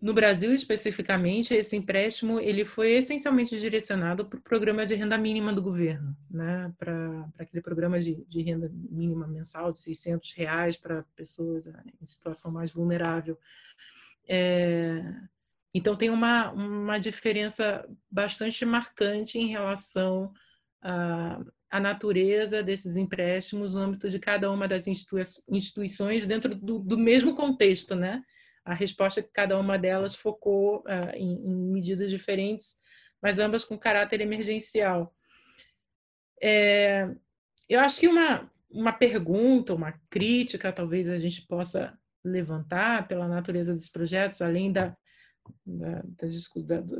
no 0.00 0.14
Brasil, 0.14 0.54
especificamente, 0.54 1.52
esse 1.52 1.76
empréstimo 1.76 2.40
ele 2.40 2.64
foi 2.64 2.92
essencialmente 2.92 3.58
direcionado 3.58 4.24
para 4.24 4.38
o 4.38 4.42
programa 4.42 4.86
de 4.86 4.94
renda 4.94 5.18
mínima 5.18 5.52
do 5.52 5.60
governo, 5.60 6.16
né? 6.30 6.72
para, 6.78 7.28
aquele 7.36 7.60
programa 7.60 8.00
de, 8.00 8.24
de, 8.26 8.42
renda 8.42 8.70
mínima 8.72 9.26
mensal 9.26 9.72
de 9.72 9.78
600 9.78 10.32
reais 10.32 10.76
para 10.76 11.04
pessoas 11.14 11.66
né, 11.66 11.82
em 12.00 12.06
situação 12.06 12.50
mais 12.50 12.70
vulnerável. 12.70 13.36
É, 14.28 15.02
então, 15.74 15.96
tem 15.96 16.10
uma, 16.10 16.50
uma 16.50 16.98
diferença 16.98 17.86
bastante 18.10 18.64
marcante 18.64 19.38
em 19.38 19.46
relação 19.46 20.32
à, 20.82 21.40
à 21.70 21.80
natureza 21.80 22.62
desses 22.62 22.96
empréstimos 22.96 23.74
no 23.74 23.80
âmbito 23.80 24.08
de 24.08 24.18
cada 24.18 24.50
uma 24.50 24.66
das 24.66 24.86
institui 24.86 25.22
instituições 25.50 26.26
dentro 26.26 26.54
do, 26.54 26.78
do 26.78 26.98
mesmo 26.98 27.34
contexto, 27.34 27.94
né? 27.94 28.22
a 28.68 28.74
resposta 28.74 29.22
que 29.22 29.30
cada 29.32 29.58
uma 29.58 29.78
delas 29.78 30.14
focou 30.14 30.80
uh, 30.80 31.14
em, 31.14 31.32
em, 31.32 31.72
medidas 31.72 32.10
diferentes, 32.10 32.76
mas 33.22 33.38
ambas 33.38 33.64
com 33.64 33.78
caráter 33.78 34.20
emergencial. 34.20 35.14
É, 36.40 37.08
eu 37.66 37.80
acho 37.80 37.98
que 37.98 38.06
uma, 38.06 38.50
uma 38.70 38.92
pergunta, 38.92 39.74
uma 39.74 39.98
crítica, 40.10 40.70
talvez 40.70 41.08
a 41.08 41.18
gente 41.18 41.46
possa 41.46 41.98
levantar 42.22 43.08
pela 43.08 43.26
natureza 43.26 43.72
dos 43.72 43.88
projetos, 43.88 44.42
além 44.42 44.70
da, 44.70 44.94
da, 45.64 46.02
das, 46.20 46.50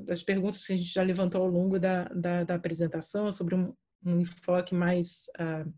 das, 0.05 0.23
perguntas 0.23 0.66
que 0.66 0.73
a 0.73 0.77
gente 0.77 0.93
já 0.93 1.03
levantou 1.03 1.43
ao 1.43 1.49
longo 1.49 1.79
da, 1.79 2.05
da, 2.05 2.45
da 2.45 2.55
apresentação 2.55 3.31
sobre 3.31 3.55
um, 3.55 3.73
um 4.05 4.20
enfoque 4.20 4.75
mais 4.75 5.27
uh, 5.39 5.70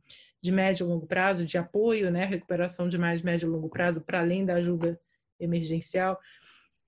de 0.42 0.50
médio 0.50 0.84
e 0.84 0.88
longo 0.88 1.06
prazo, 1.06 1.44
de 1.44 1.58
apoio, 1.58 2.10
né, 2.10 2.24
recuperação 2.24 2.88
de 2.88 2.98
mais 2.98 3.22
médio 3.22 3.46
e 3.46 3.50
longo 3.50 3.68
prazo, 3.68 4.00
para 4.00 4.20
além 4.20 4.44
da 4.44 4.54
ajuda 4.54 5.00
emergencial, 5.38 6.18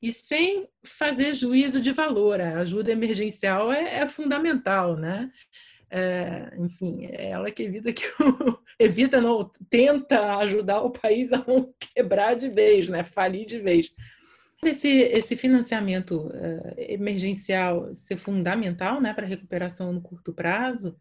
e 0.00 0.10
sem 0.10 0.68
fazer 0.84 1.34
juízo 1.34 1.80
de 1.80 1.92
valor. 1.92 2.40
A 2.40 2.58
ajuda 2.58 2.90
emergencial 2.90 3.72
é, 3.72 4.00
é 4.00 4.08
fundamental, 4.08 4.96
né? 4.96 5.30
É, 5.88 6.50
enfim, 6.58 7.04
é 7.04 7.30
ela 7.30 7.50
que 7.50 7.62
evita 7.62 7.92
que 7.92 8.04
o, 8.20 8.58
evita 8.80 9.20
não 9.20 9.50
tenta 9.68 10.38
ajudar 10.38 10.80
o 10.80 10.90
país 10.90 11.32
a 11.32 11.44
não 11.46 11.72
quebrar 11.78 12.34
de 12.34 12.48
vez, 12.48 12.88
né? 12.88 13.04
Falir 13.04 13.46
de 13.46 13.60
vez. 13.60 13.94
Esse, 14.64 14.88
esse 14.88 15.36
financiamento 15.36 16.28
uh, 16.28 16.74
emergencial 16.76 17.92
ser 17.94 18.16
fundamental, 18.16 19.00
né, 19.00 19.12
para 19.12 19.24
a 19.24 19.28
recuperação 19.28 19.92
no 19.92 20.00
curto 20.00 20.32
prazo. 20.32 20.96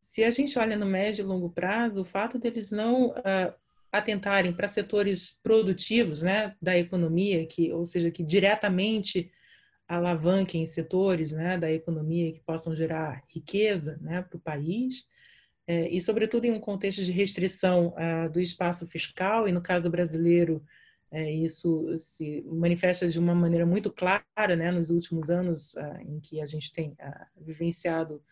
Se 0.00 0.24
a 0.24 0.30
gente 0.30 0.58
olha 0.58 0.76
no 0.76 0.86
médio 0.86 1.22
e 1.22 1.26
longo 1.26 1.50
prazo, 1.50 2.00
o 2.00 2.04
fato 2.04 2.38
deles 2.38 2.70
não 2.70 3.08
uh, 3.10 3.52
atentarem 3.92 4.52
para 4.52 4.66
setores 4.66 5.38
produtivos 5.42 6.22
né, 6.22 6.54
da 6.60 6.78
economia, 6.78 7.46
que, 7.46 7.70
ou 7.70 7.84
seja, 7.84 8.10
que 8.10 8.22
diretamente 8.22 9.30
alavanquem 9.86 10.64
setores 10.64 11.32
né, 11.32 11.58
da 11.58 11.70
economia 11.70 12.32
que 12.32 12.40
possam 12.40 12.74
gerar 12.74 13.22
riqueza 13.28 13.98
né, 14.00 14.22
para 14.22 14.36
o 14.36 14.40
país, 14.40 15.04
é, 15.68 15.88
e, 15.88 16.00
sobretudo, 16.00 16.44
em 16.44 16.52
um 16.52 16.60
contexto 16.60 17.02
de 17.02 17.10
restrição 17.10 17.88
uh, 17.88 18.30
do 18.30 18.40
espaço 18.40 18.86
fiscal, 18.86 19.48
e 19.48 19.52
no 19.52 19.60
caso 19.60 19.90
brasileiro, 19.90 20.64
é, 21.16 21.32
isso 21.32 21.96
se 21.96 22.42
manifesta 22.42 23.08
de 23.08 23.18
uma 23.18 23.34
maneira 23.34 23.64
muito 23.64 23.90
clara 23.90 24.54
né, 24.54 24.70
nos 24.70 24.90
últimos 24.90 25.30
anos 25.30 25.72
uh, 25.72 25.98
em 26.06 26.20
que 26.20 26.42
a 26.42 26.46
gente 26.46 26.70
tem 26.70 26.90
uh, 26.90 27.26
vivenciado 27.40 28.22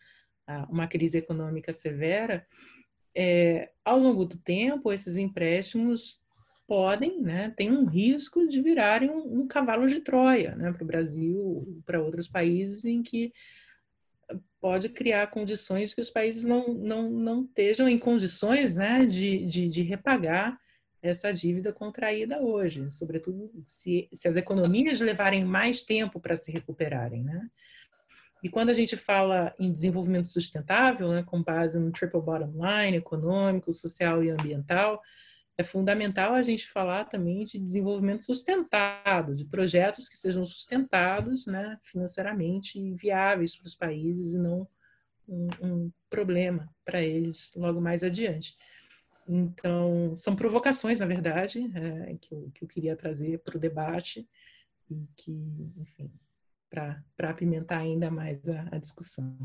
uma 0.69 0.87
crise 0.87 1.17
econômica 1.17 1.73
severa. 1.73 2.45
É, 3.17 3.71
ao 3.83 3.97
longo 3.97 4.23
do 4.23 4.37
tempo, 4.37 4.93
esses 4.93 5.17
empréstimos 5.17 6.21
podem, 6.67 7.19
né, 7.19 7.51
tem 7.57 7.71
um 7.71 7.85
risco 7.85 8.47
de 8.47 8.61
virarem 8.61 9.09
um, 9.09 9.39
um 9.41 9.47
cavalo 9.47 9.87
de 9.87 10.01
Troia 10.01 10.55
né, 10.55 10.71
para 10.71 10.83
o 10.83 10.85
Brasil, 10.85 11.81
para 11.83 11.99
outros 11.99 12.27
países 12.27 12.85
em 12.85 13.01
que 13.01 13.33
pode 14.61 14.89
criar 14.89 15.31
condições 15.31 15.91
que 15.91 16.01
os 16.01 16.11
países 16.11 16.43
não, 16.43 16.75
não, 16.75 17.09
não 17.09 17.41
estejam 17.45 17.89
em 17.89 17.97
condições 17.97 18.75
né, 18.75 19.07
de, 19.07 19.43
de, 19.47 19.67
de 19.67 19.81
repagar 19.81 20.59
essa 21.07 21.31
dívida 21.31 21.71
contraída 21.71 22.41
hoje, 22.41 22.89
sobretudo 22.89 23.51
se, 23.67 24.09
se 24.13 24.27
as 24.27 24.35
economias 24.35 24.99
levarem 24.99 25.45
mais 25.45 25.81
tempo 25.81 26.19
para 26.19 26.35
se 26.35 26.51
recuperarem. 26.51 27.23
Né? 27.23 27.49
E 28.43 28.49
quando 28.49 28.69
a 28.69 28.73
gente 28.73 28.95
fala 28.95 29.53
em 29.59 29.71
desenvolvimento 29.71 30.27
sustentável, 30.27 31.09
né, 31.09 31.23
com 31.23 31.41
base 31.41 31.79
no 31.79 31.91
triple 31.91 32.21
bottom 32.21 32.53
line, 32.53 32.97
econômico, 32.97 33.73
social 33.73 34.23
e 34.23 34.29
ambiental, 34.29 35.01
é 35.57 35.63
fundamental 35.63 36.33
a 36.33 36.43
gente 36.43 36.67
falar 36.67 37.05
também 37.05 37.45
de 37.45 37.57
desenvolvimento 37.57 38.23
sustentado, 38.23 39.35
de 39.35 39.45
projetos 39.45 40.09
que 40.09 40.17
sejam 40.17 40.45
sustentados 40.45 41.47
né, 41.47 41.77
financeiramente 41.83 42.77
e 42.77 42.93
viáveis 42.93 43.55
para 43.55 43.67
os 43.67 43.75
países 43.75 44.33
e 44.33 44.37
não 44.37 44.67
um, 45.27 45.47
um 45.61 45.91
problema 46.09 46.69
para 46.83 47.01
eles 47.01 47.51
logo 47.55 47.79
mais 47.79 48.03
adiante. 48.03 48.55
Então, 49.27 50.15
são 50.17 50.35
provocações, 50.35 50.99
na 50.99 51.05
verdade, 51.05 51.71
é, 51.75 52.15
que, 52.21 52.33
eu, 52.33 52.51
que 52.53 52.63
eu 52.63 52.67
queria 52.67 52.95
trazer 52.95 53.39
para 53.39 53.57
o 53.57 53.59
debate 53.59 54.27
e 54.89 55.07
que, 55.15 55.71
enfim, 55.77 56.11
para 56.69 57.29
apimentar 57.29 57.79
ainda 57.79 58.11
mais 58.11 58.47
a, 58.47 58.67
a 58.71 58.77
discussão. 58.77 59.35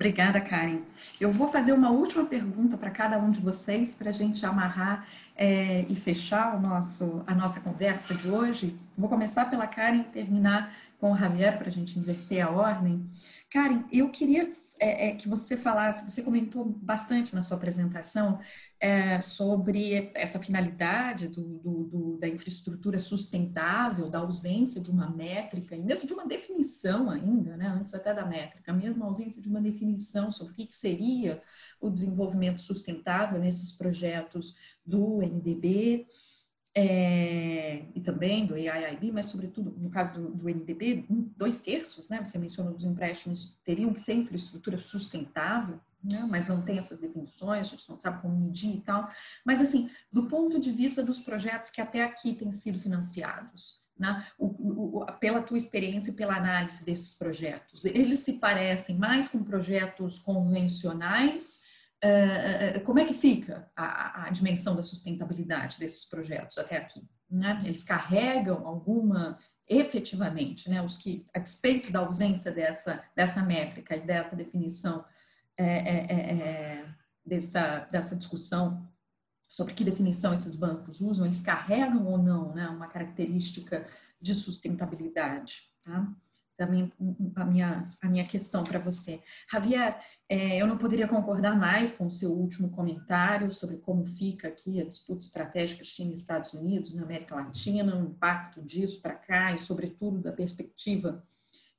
Obrigada, 0.00 0.40
Karen. 0.40 0.80
Eu 1.20 1.30
vou 1.30 1.46
fazer 1.48 1.74
uma 1.74 1.90
última 1.90 2.24
pergunta 2.24 2.78
para 2.78 2.90
cada 2.90 3.18
um 3.18 3.30
de 3.30 3.38
vocês 3.38 3.94
para 3.94 4.08
a 4.08 4.12
gente 4.12 4.46
amarrar 4.46 5.06
é, 5.36 5.82
e 5.90 5.94
fechar 5.94 6.56
o 6.56 6.60
nosso, 6.60 7.22
a 7.26 7.34
nossa 7.34 7.60
conversa 7.60 8.14
de 8.14 8.30
hoje. 8.30 8.74
Vou 8.96 9.10
começar 9.10 9.50
pela 9.50 9.66
Karen 9.66 10.00
e 10.00 10.04
terminar 10.04 10.74
com 11.00 11.12
o 11.12 11.16
Javier 11.16 11.56
para 11.58 11.68
a 11.68 11.72
gente 11.72 11.98
inverter 11.98 12.46
a 12.46 12.50
ordem. 12.50 13.10
Karen, 13.48 13.84
eu 13.90 14.10
queria 14.10 14.48
é, 14.78 15.08
é, 15.08 15.14
que 15.16 15.28
você 15.28 15.56
falasse, 15.56 16.08
você 16.08 16.22
comentou 16.22 16.64
bastante 16.64 17.34
na 17.34 17.42
sua 17.42 17.56
apresentação 17.56 18.38
é, 18.78 19.20
sobre 19.22 20.12
essa 20.14 20.38
finalidade 20.38 21.28
do, 21.28 21.42
do, 21.42 21.84
do, 21.84 22.18
da 22.18 22.28
infraestrutura 22.28 23.00
sustentável, 23.00 24.10
da 24.10 24.18
ausência 24.18 24.80
de 24.80 24.90
uma 24.90 25.08
métrica 25.08 25.74
e 25.74 25.82
mesmo 25.82 26.06
de 26.06 26.12
uma 26.12 26.26
definição 26.26 27.10
ainda, 27.10 27.56
né, 27.56 27.66
antes 27.66 27.94
até 27.94 28.12
da 28.12 28.26
métrica, 28.26 28.72
mesmo 28.72 29.02
a 29.02 29.06
ausência 29.06 29.40
de 29.40 29.48
uma 29.48 29.60
definição 29.60 30.30
sobre 30.30 30.52
o 30.52 30.56
que, 30.56 30.66
que 30.66 30.76
seria 30.76 31.42
o 31.80 31.88
desenvolvimento 31.88 32.60
sustentável 32.60 33.40
nesses 33.40 33.72
projetos 33.72 34.54
do 34.84 35.22
NDB 35.22 36.06
é, 36.74 37.84
e 37.94 38.00
também 38.00 38.46
do 38.46 38.54
AIIB, 38.54 39.10
mas 39.10 39.26
sobretudo 39.26 39.74
no 39.76 39.90
caso 39.90 40.14
do, 40.14 40.30
do 40.30 40.48
NDB, 40.48 41.04
dois 41.36 41.60
terços, 41.60 42.08
né, 42.08 42.24
você 42.24 42.38
mencionou 42.38 42.74
dos 42.74 42.84
empréstimos 42.84 43.56
teriam 43.64 43.92
que 43.92 44.00
ser 44.00 44.14
infraestrutura 44.14 44.78
sustentável, 44.78 45.80
né, 46.02 46.26
mas 46.30 46.46
não 46.46 46.62
tem 46.62 46.78
essas 46.78 46.98
definições, 46.98 47.66
a 47.66 47.70
gente 47.70 47.88
não 47.90 47.98
sabe 47.98 48.22
como 48.22 48.36
medir 48.36 48.76
e 48.76 48.80
tal. 48.80 49.10
Mas, 49.44 49.60
assim, 49.60 49.90
do 50.12 50.28
ponto 50.28 50.60
de 50.60 50.70
vista 50.70 51.02
dos 51.02 51.18
projetos 51.18 51.70
que 51.70 51.80
até 51.80 52.04
aqui 52.04 52.34
têm 52.34 52.52
sido 52.52 52.78
financiados, 52.78 53.80
né, 53.98 54.24
o, 54.38 55.00
o, 55.00 55.06
pela 55.18 55.42
tua 55.42 55.58
experiência 55.58 56.10
e 56.10 56.14
pela 56.14 56.36
análise 56.36 56.84
desses 56.84 57.12
projetos, 57.12 57.84
eles 57.84 58.20
se 58.20 58.34
parecem 58.34 58.96
mais 58.96 59.28
com 59.28 59.42
projetos 59.42 60.20
convencionais 60.20 61.60
como 62.84 62.98
é 62.98 63.04
que 63.04 63.14
fica 63.14 63.70
a, 63.76 64.24
a, 64.24 64.30
dimensão 64.30 64.74
da 64.74 64.82
sustentabilidade 64.82 65.78
desses 65.78 66.04
projetos 66.04 66.56
até 66.56 66.76
aqui? 66.76 67.06
Né? 67.30 67.60
Eles 67.64 67.82
carregam 67.82 68.66
alguma, 68.66 69.38
efetivamente, 69.68 70.70
né, 70.70 70.82
os 70.82 70.96
que, 70.96 71.26
a 71.34 71.38
despeito 71.38 71.92
da 71.92 72.00
ausência 72.00 72.50
dessa, 72.50 73.02
dessa 73.14 73.42
métrica 73.42 73.96
e 73.96 74.00
dessa 74.00 74.34
definição, 74.34 75.04
é, 75.56 75.64
é, 75.64 76.14
é, 76.14 76.94
dessa, 77.24 77.80
dessa 77.90 78.16
discussão 78.16 78.88
sobre 79.46 79.74
que 79.74 79.84
definição 79.84 80.32
esses 80.32 80.54
bancos 80.54 81.00
usam, 81.00 81.26
eles 81.26 81.40
carregam 81.40 82.06
ou 82.06 82.16
não 82.16 82.54
né, 82.54 82.68
uma 82.68 82.86
característica 82.86 83.86
de 84.20 84.34
sustentabilidade. 84.34 85.62
Tá? 85.84 86.08
A 86.64 86.66
minha, 86.66 86.92
a 87.36 87.44
minha, 87.44 87.90
a 88.00 88.08
minha 88.08 88.24
questão 88.24 88.64
para 88.64 88.78
você. 88.78 89.20
Javier, 89.50 89.98
é, 90.28 90.60
eu 90.60 90.66
não 90.66 90.78
poderia 90.78 91.08
concordar 91.08 91.56
mais 91.58 91.92
com 91.92 92.06
o 92.06 92.10
seu 92.10 92.30
último 92.32 92.70
comentário 92.70 93.52
sobre 93.52 93.78
como 93.78 94.04
fica 94.04 94.48
aqui 94.48 94.80
a 94.80 94.84
disputa 94.84 95.24
estratégica 95.24 95.82
China 95.82 96.10
e 96.10 96.14
Estados 96.14 96.52
Unidos 96.52 96.94
na 96.94 97.02
América 97.02 97.34
Latina, 97.34 97.96
o 97.96 98.04
impacto 98.04 98.62
disso 98.62 99.00
para 99.00 99.14
cá 99.14 99.52
e, 99.52 99.58
sobretudo, 99.58 100.20
da 100.20 100.32
perspectiva 100.32 101.22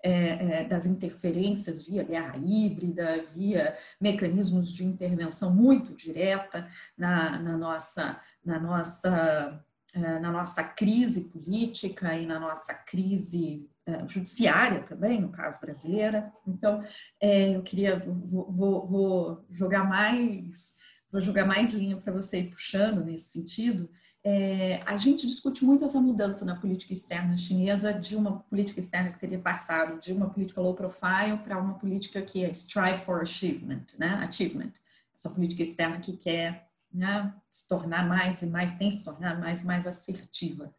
é, 0.03 0.12
é, 0.12 0.64
das 0.64 0.86
interferências 0.86 1.86
via 1.86 2.03
guerra 2.03 2.36
híbrida, 2.38 3.24
via 3.34 3.78
mecanismos 3.99 4.74
de 4.74 4.84
intervenção 4.84 5.53
muito 5.53 5.95
direta 5.95 6.68
na, 6.98 7.38
na 7.40 7.56
nossa, 7.56 8.20
na 8.44 8.60
nossa 8.60 9.64
é, 9.94 10.20
na 10.20 10.32
nossa 10.32 10.64
crise 10.64 11.26
política 11.26 12.16
e 12.16 12.26
na 12.26 12.40
nossa 12.40 12.74
crise 12.74 13.70
judiciária 14.08 14.84
também, 14.84 15.22
no 15.22 15.30
caso 15.30 15.60
brasileira. 15.60 16.32
Então, 16.48 16.84
é, 17.20 17.56
eu 17.56 17.64
queria, 17.64 17.99
vou, 17.99 18.52
vou, 18.52 18.86
vou, 18.86 19.45
jogar 19.49 19.84
mais, 19.84 20.76
vou 21.12 21.22
jogar 21.22 21.45
mais 21.45 21.74
linha 21.74 21.98
para 21.98 22.14
você 22.14 22.41
ir 22.41 22.52
puxando 22.52 23.03
nesse 23.03 23.32
sentido. 23.32 23.90
É, 24.24 24.82
a 24.86 24.98
gente 24.98 25.26
discute 25.26 25.66
muito 25.66 25.84
essa 25.84 25.99
mudança 25.99 26.45
na 26.45 26.56
política 26.56 26.94
externa 26.94 27.36
chinesa 27.36 27.91
de 27.91 28.16
uma 28.16 28.40
política 28.41 28.80
externa 28.80 29.12
que 29.12 29.20
teria 29.20 29.40
passado 29.40 29.99
de 29.99 30.14
uma 30.14 30.30
política 30.30 30.62
low 30.62 30.76
profile 30.76 31.38
para 31.44 31.58
uma 31.58 31.74
política 31.74 32.22
que 32.22 32.45
é 32.45 32.52
strive 32.52 32.99
for 32.99 33.22
achievement, 33.22 33.86
né? 33.98 34.14
Achievement. 34.28 34.74
Essa 35.16 35.30
política 35.30 35.64
externa 35.64 35.99
que 35.99 36.16
quer 36.18 36.70
né, 36.94 37.34
se 37.49 37.68
tornar 37.68 38.08
mais 38.08 38.41
e 38.41 38.45
mais, 38.45 38.76
tem 38.76 38.91
se 38.91 39.03
tornado 39.03 39.40
mais 39.40 39.62
e 39.62 39.66
mais 39.66 39.88
assertiva. 39.88 40.74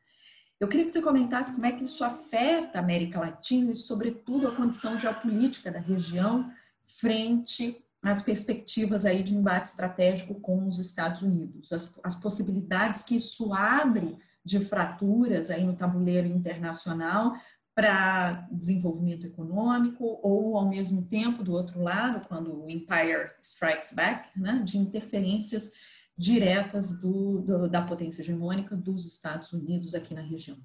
Eu 0.63 0.69
queria 0.69 0.87
que 0.87 0.93
você 0.93 1.03
comentasse 1.03 1.53
como 1.53 1.67
é 1.67 1.73
que 1.73 1.85
isso 1.85 2.05
afeta 2.05 2.79
a 2.79 2.83
América 2.83 3.19
Latina 3.19 3.73
e, 3.73 3.75
sobretudo, 3.75 4.47
a 4.47 4.55
condição 4.55 4.97
geopolítica 4.97 5.73
da 5.73 5.81
região 5.81 6.49
frente 6.85 7.85
às 8.01 8.23
perspectivas 8.23 9.05
aí 9.05 9.25
de 9.25 9.35
embate 9.35 9.67
estratégico 9.67 10.37
com 10.37 10.69
os 10.69 10.79
Estados 10.79 11.21
Unidos, 11.21 11.73
as, 11.73 11.93
as 12.05 12.15
possibilidades 12.15 13.03
que 13.03 13.17
isso 13.17 13.53
abre 13.53 14.17
de 14.45 14.61
fraturas 14.61 15.51
aí 15.51 15.65
no 15.65 15.75
tabuleiro 15.75 16.29
internacional 16.29 17.33
para 17.75 18.47
desenvolvimento 18.53 19.27
econômico 19.27 20.21
ou, 20.23 20.57
ao 20.57 20.69
mesmo 20.69 21.03
tempo, 21.03 21.43
do 21.43 21.55
outro 21.55 21.83
lado, 21.83 22.25
quando 22.29 22.63
o 22.63 22.71
Empire 22.71 23.33
strikes 23.43 23.93
back, 23.93 24.29
né, 24.39 24.63
de 24.65 24.79
interferências 24.79 25.73
diretas 26.17 27.01
do, 27.01 27.41
do, 27.41 27.69
da 27.69 27.83
potência 27.83 28.23
hegemônica 28.23 28.77
dos 28.77 29.07
Estados 29.07 29.53
Unidos 29.53 29.95
aqui 29.95 30.15
na 30.15 30.21
região. 30.21 30.59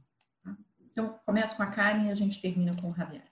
Tá? 0.43 0.55
Então, 0.91 1.19
começa 1.25 1.55
com 1.55 1.63
a 1.63 1.67
Karen 1.67 2.07
e 2.07 2.11
a 2.11 2.15
gente 2.15 2.41
termina 2.41 2.75
com 2.75 2.91
o 2.91 2.95
Javier. 2.95 3.25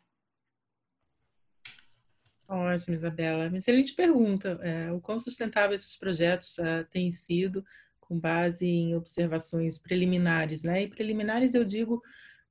Ótimo, 2.47 2.95
Isabela. 2.95 3.47
Excelente 3.55 3.93
pergunta. 3.93 4.59
É, 4.61 4.91
o 4.91 5.01
quão 5.01 5.19
sustentável 5.19 5.75
esses 5.75 5.97
projetos 5.97 6.59
é, 6.59 6.83
têm 6.83 7.09
sido 7.09 7.65
com 7.99 8.19
base 8.19 8.67
em 8.67 8.95
observações 8.95 9.79
preliminares, 9.79 10.63
né? 10.63 10.83
E 10.83 10.87
preliminares 10.87 11.55
eu 11.55 11.65
digo 11.65 12.03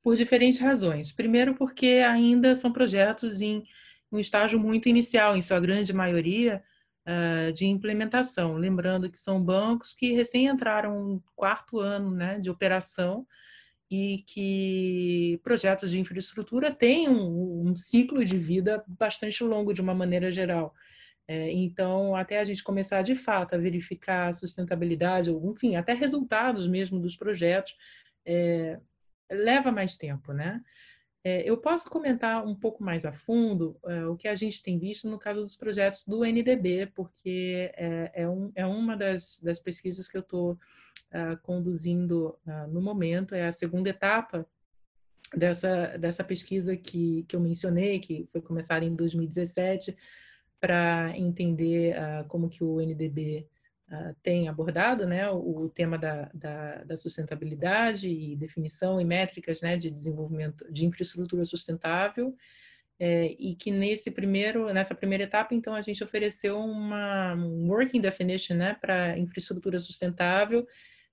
por 0.03 0.17
diferentes 0.17 0.61
razões. 0.61 1.13
Primeiro, 1.13 1.55
porque 1.55 2.03
ainda 2.07 2.57
são 2.57 2.73
projetos 2.73 3.41
em 3.41 3.65
um 4.11 4.19
estágio 4.19 4.59
muito 4.59 4.89
inicial, 4.89 5.37
em 5.37 5.43
sua 5.43 5.61
grande 5.61 5.93
maioria, 5.93 6.63
uh, 7.07 7.53
de 7.53 7.67
implementação. 7.67 8.55
Lembrando 8.57 9.11
que 9.11 9.19
são 9.19 9.43
bancos 9.43 9.93
que 9.93 10.13
recém 10.13 10.47
entraram 10.47 11.05
no 11.05 11.25
quarto 11.35 11.79
ano 11.79 12.11
né, 12.11 12.39
de 12.39 12.51
operação 12.51 13.27
e 13.91 14.25
que 14.27 15.39
projetos 15.43 15.91
de 15.91 16.01
infraestrutura 16.01 16.73
têm 16.73 17.09
um, 17.09 17.69
um 17.69 17.75
ciclo 17.75 18.25
de 18.25 18.37
vida 18.37 18.83
bastante 18.87 19.45
longo 19.45 19.73
de 19.73 19.81
uma 19.81 19.95
maneira 19.95 20.31
geral. 20.31 20.75
É, 21.27 21.51
então, 21.53 22.15
até 22.15 22.41
a 22.41 22.45
gente 22.45 22.63
começar 22.63 23.03
de 23.03 23.15
fato 23.15 23.55
a 23.55 23.59
verificar 23.59 24.29
a 24.29 24.33
sustentabilidade, 24.33 25.31
ou, 25.31 25.53
enfim, 25.53 25.75
até 25.77 25.95
resultados 25.95 26.67
mesmo 26.67 27.01
dos 27.01 27.17
projetos, 27.17 27.75
é, 28.27 28.79
leva 29.31 29.73
mais 29.73 29.97
tempo, 29.97 30.33
né? 30.33 30.61
É, 31.27 31.43
eu 31.49 31.57
posso 31.57 31.89
comentar 31.89 32.47
um 32.47 32.55
pouco 32.55 32.85
mais 32.85 33.07
a 33.07 33.13
fundo 33.13 33.79
é, 33.87 34.05
o 34.05 34.15
que 34.15 34.29
a 34.29 34.35
gente 34.35 34.63
tem 34.63 34.79
visto 34.79 35.09
no 35.09 35.19
caso 35.19 35.41
dos 35.41 35.57
projetos 35.57 36.05
do 36.05 36.23
NDB, 36.23 36.93
porque 36.95 37.73
é, 37.77 38.11
é, 38.15 38.29
um, 38.29 38.53
é 38.55 38.67
uma 38.67 38.95
das, 38.95 39.41
das, 39.41 39.59
pesquisas 39.59 40.07
que 40.07 40.19
eu 40.19 40.21
estou 40.21 40.53
uh, 40.53 41.37
conduzindo 41.43 42.39
uh, 42.47 42.71
no 42.71 42.83
momento, 42.83 43.35
é 43.35 43.47
a 43.47 43.53
segunda 43.53 43.89
etapa 43.89 44.47
dessa, 45.35 45.97
dessa 45.97 46.23
pesquisa 46.23 46.77
que, 46.77 47.25
que 47.27 47.35
eu 47.35 47.41
mencionei, 47.41 47.99
que 48.01 48.29
foi 48.31 48.43
começada 48.43 48.85
em 48.85 48.95
2017, 48.95 49.97
para 50.61 51.17
entender 51.17 51.95
como 52.29 52.49
que 52.49 52.65
o 52.65 52.81
NDB 52.81 53.47
uh, 53.91 54.15
tem 54.23 54.49
abordado 54.49 55.07
né, 55.07 55.31
o, 55.31 55.65
o 55.65 55.69
tema 55.69 55.99
da, 55.99 56.31
da, 56.35 56.85
da, 56.85 56.97
sustentabilidade 56.97 58.09
e 58.09 58.37
definição 58.37 59.01
e 59.01 59.05
métricas 59.05 59.61
né, 59.61 59.77
de 59.77 59.91
desenvolvimento 59.91 60.71
de 60.73 60.87
infraestrutura 60.87 61.45
sustentável, 61.45 62.37
é, 62.99 63.35
e 63.39 63.57
que 63.57 63.71
nesse 63.71 64.11
primeiro, 64.11 64.73
nessa 64.73 64.95
primeira 64.95 65.25
etapa, 65.25 65.55
então, 65.55 65.75
a 65.75 65.83
gente 65.83 66.05
ofereceu 66.05 66.59
uma 66.59 67.35
um 67.35 67.69
working 67.69 68.01
definition 68.01 68.57
né, 68.57 68.75
para 68.81 69.19
infraestrutura 69.19 69.81
sustentável 69.81 70.67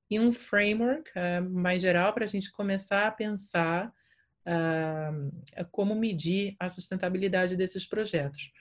e 0.09 0.19
um 0.19 0.31
framework 0.31 1.09
uh, 1.11 1.49
mais 1.49 1.81
geral 1.81 2.13
para 2.13 2.25
a 2.25 2.27
gente 2.27 2.51
começar 2.51 3.07
a 3.07 3.11
pensar 3.11 3.91
uh, 4.45 5.65
como 5.71 5.95
medir 5.95 6.55
a 6.59 6.69
sustentabilidade 6.69 7.55
desses 7.55 7.85
projetos. 7.85 8.51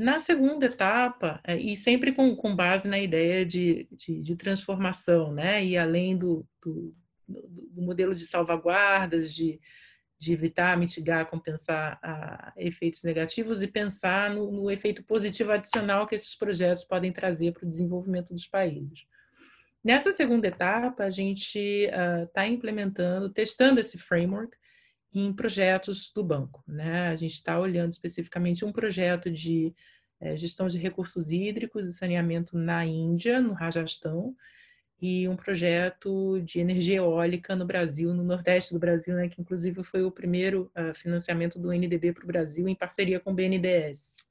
Na 0.00 0.18
segunda 0.18 0.64
etapa, 0.64 1.38
é, 1.44 1.58
e 1.58 1.76
sempre 1.76 2.10
com, 2.10 2.34
com 2.34 2.56
base 2.56 2.88
na 2.88 2.98
ideia 2.98 3.44
de, 3.44 3.86
de, 3.92 4.22
de, 4.22 4.34
transformação, 4.34 5.30
né? 5.30 5.62
e 5.62 5.76
além 5.76 6.16
do, 6.16 6.42
do, 6.64 6.96
do 7.28 7.82
modelo 7.82 8.14
de 8.14 8.24
salvaguardas, 8.24 9.34
de, 9.34 9.60
de 10.18 10.32
evitar, 10.32 10.74
mitigar, 10.78 11.28
compensar 11.28 11.98
a, 12.02 12.50
efeitos 12.56 13.02
negativos 13.02 13.60
e 13.60 13.66
pensar 13.66 14.30
no, 14.30 14.50
no, 14.50 14.70
efeito 14.70 15.04
positivo 15.04 15.52
adicional 15.52 16.06
que 16.06 16.14
esses 16.14 16.34
projetos 16.34 16.82
podem 16.82 17.12
trazer 17.12 17.52
para 17.52 17.66
o 17.66 17.68
desenvolvimento 17.68 18.32
dos 18.32 18.48
países. 18.48 19.00
Nessa 19.84 20.12
segunda 20.12 20.48
etapa, 20.48 21.04
a 21.04 21.10
gente 21.10 21.58
está 21.58 22.44
uh, 22.44 22.46
implementando, 22.46 23.28
testando 23.28 23.78
esse 23.78 23.98
framework 23.98 24.56
em 25.12 25.32
projetos 25.32 26.12
do 26.12 26.22
banco. 26.22 26.62
Né? 26.66 27.08
A 27.08 27.16
gente 27.16 27.34
está 27.34 27.58
olhando 27.58 27.92
especificamente 27.92 28.64
um 28.64 28.72
projeto 28.72 29.30
de 29.30 29.74
é, 30.20 30.36
gestão 30.36 30.68
de 30.68 30.78
recursos 30.78 31.30
hídricos 31.30 31.86
e 31.86 31.92
saneamento 31.92 32.56
na 32.56 32.84
Índia, 32.84 33.40
no 33.40 33.52
Rajastão, 33.52 34.36
e 35.00 35.26
um 35.26 35.34
projeto 35.34 36.40
de 36.42 36.60
energia 36.60 36.98
eólica 36.98 37.56
no 37.56 37.64
Brasil, 37.64 38.12
no 38.12 38.22
Nordeste 38.22 38.74
do 38.74 38.78
Brasil, 38.78 39.14
né, 39.14 39.28
que 39.28 39.40
inclusive 39.40 39.82
foi 39.82 40.02
o 40.02 40.10
primeiro 40.10 40.70
uh, 40.76 40.94
financiamento 40.94 41.58
do 41.58 41.72
NDB 41.72 42.12
para 42.12 42.24
o 42.24 42.26
Brasil 42.26 42.68
em 42.68 42.74
parceria 42.74 43.18
com 43.18 43.30
o 43.30 43.34
BNDES. 43.34 44.28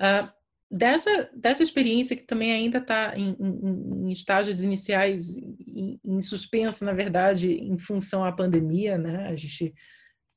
Uh, 0.00 0.43
dessa, 0.74 1.30
dessa 1.32 1.62
experiência 1.62 2.16
que 2.16 2.24
também 2.24 2.52
ainda 2.52 2.78
está 2.78 3.16
em, 3.16 3.36
em, 3.38 4.08
em, 4.08 4.12
estágios 4.12 4.60
iniciais, 4.60 5.36
em, 5.38 6.00
em 6.04 6.20
suspenso, 6.20 6.84
na 6.84 6.92
verdade, 6.92 7.52
em 7.52 7.78
função 7.78 8.24
à 8.24 8.32
pandemia, 8.32 8.98
né? 8.98 9.28
A 9.28 9.36
gente 9.36 9.72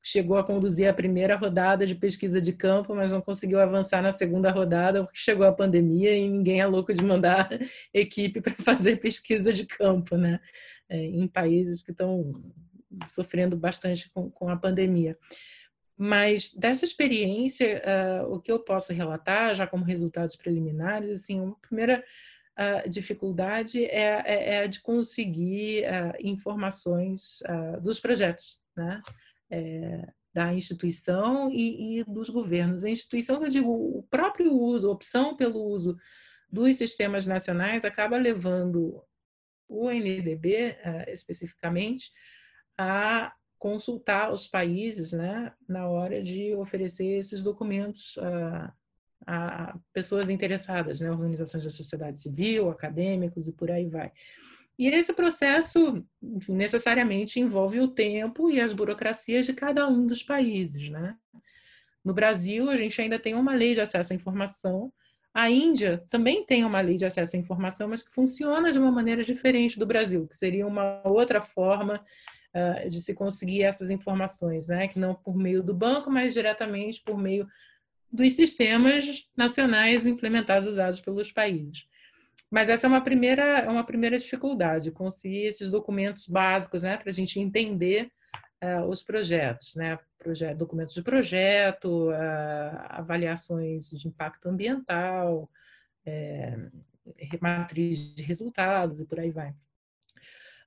chegou 0.00 0.36
a 0.38 0.44
conduzir 0.44 0.88
a 0.88 0.94
primeira 0.94 1.34
rodada 1.34 1.84
de 1.84 1.96
pesquisa 1.96 2.40
de 2.40 2.52
campo, 2.52 2.94
mas 2.94 3.10
não 3.10 3.20
conseguiu 3.20 3.58
avançar 3.58 4.00
na 4.00 4.12
segunda 4.12 4.48
rodada 4.52 5.02
porque 5.02 5.18
chegou 5.18 5.44
a 5.44 5.52
pandemia 5.52 6.16
e 6.16 6.28
ninguém 6.28 6.60
é 6.60 6.66
louco 6.66 6.94
de 6.94 7.02
mandar 7.02 7.50
equipe 7.92 8.40
para 8.40 8.54
fazer 8.54 9.00
pesquisa 9.00 9.52
de 9.52 9.66
campo, 9.66 10.16
né? 10.16 10.38
É, 10.88 11.02
em 11.02 11.26
países 11.26 11.82
que 11.82 11.90
estão 11.90 12.32
sofrendo 13.08 13.56
bastante 13.56 14.08
com, 14.10 14.30
com 14.30 14.48
a 14.48 14.56
pandemia. 14.56 15.18
Mas 16.00 16.54
dessa 16.54 16.84
experiência, 16.84 17.82
uh, 18.22 18.32
o 18.32 18.40
que 18.40 18.52
eu 18.52 18.60
posso 18.60 18.92
relatar, 18.92 19.56
já 19.56 19.66
como 19.66 19.84
resultados 19.84 20.36
preliminares, 20.36 21.10
assim, 21.10 21.40
uma 21.40 21.56
primeira 21.56 22.04
uh, 22.56 22.88
dificuldade 22.88 23.84
é, 23.84 24.22
é, 24.24 24.54
é, 24.54 24.58
a 24.60 24.66
de 24.68 24.80
conseguir 24.80 25.82
uh, 25.82 26.14
informações 26.20 27.38
dos 27.82 27.98
projetos, 27.98 28.62
né? 28.76 29.02
É, 29.50 30.06
da 30.32 30.54
instituição 30.54 31.50
e, 31.50 31.98
e, 31.98 32.04
dos 32.04 32.28
governos. 32.28 32.84
A 32.84 32.90
instituição, 32.90 33.42
eu 33.42 33.50
digo, 33.50 33.72
o 33.72 34.04
próprio 34.04 34.52
uso, 34.52 34.88
a 34.88 34.92
opção 34.92 35.34
pelo 35.34 35.58
uso 35.58 35.96
dos 36.48 36.76
sistemas 36.76 37.26
nacionais 37.26 37.84
acaba 37.84 38.16
levando 38.16 39.02
o 39.66 39.90
NDB, 39.90 40.76
especificamente, 41.08 42.12
a 42.76 43.32
consultar 43.58 44.32
os 44.32 44.46
países 44.46 45.12
né, 45.12 45.52
na 45.68 45.88
hora 45.88 46.22
de 46.22 46.54
oferecer 46.54 47.18
esses 47.18 47.42
documentos 47.42 48.16
a, 48.18 48.72
a 49.26 49.78
pessoas 49.92 50.30
interessadas, 50.30 51.00
né, 51.00 51.10
organizações 51.10 51.64
da 51.64 51.70
sociedade 51.70 52.18
civil, 52.18 52.70
acadêmicos 52.70 53.48
e 53.48 53.52
por 53.52 53.70
aí 53.70 53.86
vai. 53.86 54.12
E 54.78 54.86
esse 54.86 55.12
processo 55.12 56.04
enfim, 56.22 56.54
necessariamente 56.54 57.40
envolve 57.40 57.80
o 57.80 57.88
tempo 57.88 58.48
e 58.48 58.60
as 58.60 58.72
burocracias 58.72 59.44
de 59.44 59.52
cada 59.52 59.88
um 59.88 60.06
dos 60.06 60.22
países. 60.22 60.88
Né? 60.88 61.16
No 62.04 62.14
Brasil, 62.14 62.70
a 62.70 62.76
gente 62.76 63.00
ainda 63.00 63.18
tem 63.18 63.34
uma 63.34 63.54
lei 63.54 63.74
de 63.74 63.80
acesso 63.80 64.12
à 64.12 64.16
informação. 64.16 64.92
A 65.34 65.50
Índia 65.50 66.04
também 66.08 66.46
tem 66.46 66.64
uma 66.64 66.80
lei 66.80 66.94
de 66.94 67.04
acesso 67.04 67.34
à 67.34 67.38
informação, 67.38 67.88
mas 67.88 68.04
que 68.04 68.12
funciona 68.12 68.72
de 68.72 68.78
uma 68.78 68.92
maneira 68.92 69.24
diferente 69.24 69.78
do 69.78 69.86
Brasil, 69.86 70.28
que 70.28 70.36
seria 70.36 70.66
uma 70.66 71.02
outra 71.04 71.42
forma 71.42 72.04
uh, 72.54 72.88
de 72.88 73.00
se 73.00 73.14
conseguir 73.14 73.62
essas 73.62 73.90
informações, 73.90 74.68
né? 74.68 74.88
que 74.88 74.98
não 74.98 75.14
por 75.14 75.36
meio 75.36 75.62
do 75.62 75.74
banco, 75.74 76.10
mas 76.10 76.32
diretamente 76.32 77.02
por 77.02 77.18
meio 77.18 77.46
dos 78.10 78.32
sistemas 78.34 79.24
nacionais 79.36 80.06
implementados 80.06 80.68
usados 80.68 81.00
pelos 81.00 81.30
países. 81.30 81.86
Mas 82.50 82.70
essa 82.70 82.86
é 82.86 82.88
uma 82.88 83.02
primeira, 83.02 83.60
é 83.60 83.68
uma 83.68 83.84
primeira 83.84 84.18
dificuldade, 84.18 84.90
conseguir 84.90 85.44
esses 85.44 85.70
documentos 85.70 86.26
básicos 86.26 86.82
né, 86.82 86.96
para 86.96 87.10
a 87.10 87.12
gente 87.12 87.38
entender 87.38 88.10
uh, 88.64 88.86
os 88.88 89.02
projetos, 89.02 89.74
né? 89.74 89.98
Projeto, 90.18 90.56
documentos 90.56 90.94
de 90.94 91.02
projeto, 91.02 92.08
uh, 92.08 92.14
avaliações 92.88 93.90
de 93.90 94.08
impacto 94.08 94.48
ambiental, 94.48 95.48
é, 96.04 96.56
matriz 97.40 98.14
de 98.14 98.22
resultados 98.22 99.00
e 99.00 99.04
por 99.04 99.20
aí 99.20 99.30
vai. 99.30 99.54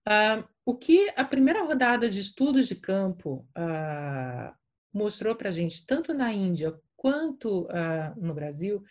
Uh, 0.07 0.43
o 0.65 0.75
que 0.75 1.11
a 1.15 1.23
primeira 1.23 1.63
rodada 1.63 2.09
de 2.09 2.19
estudos 2.19 2.67
de 2.67 2.75
campo 2.75 3.47
uh, 3.57 4.53
mostrou 4.93 5.35
para 5.35 5.49
a 5.49 5.51
gente, 5.51 5.85
tanto 5.85 6.13
na 6.13 6.33
Índia 6.33 6.73
quanto 6.95 7.63
uh, 7.65 8.19
no 8.19 8.33
Brasil, 8.33 8.83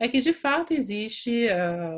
é 0.00 0.08
que 0.08 0.20
de 0.20 0.32
fato 0.32 0.72
existe 0.72 1.48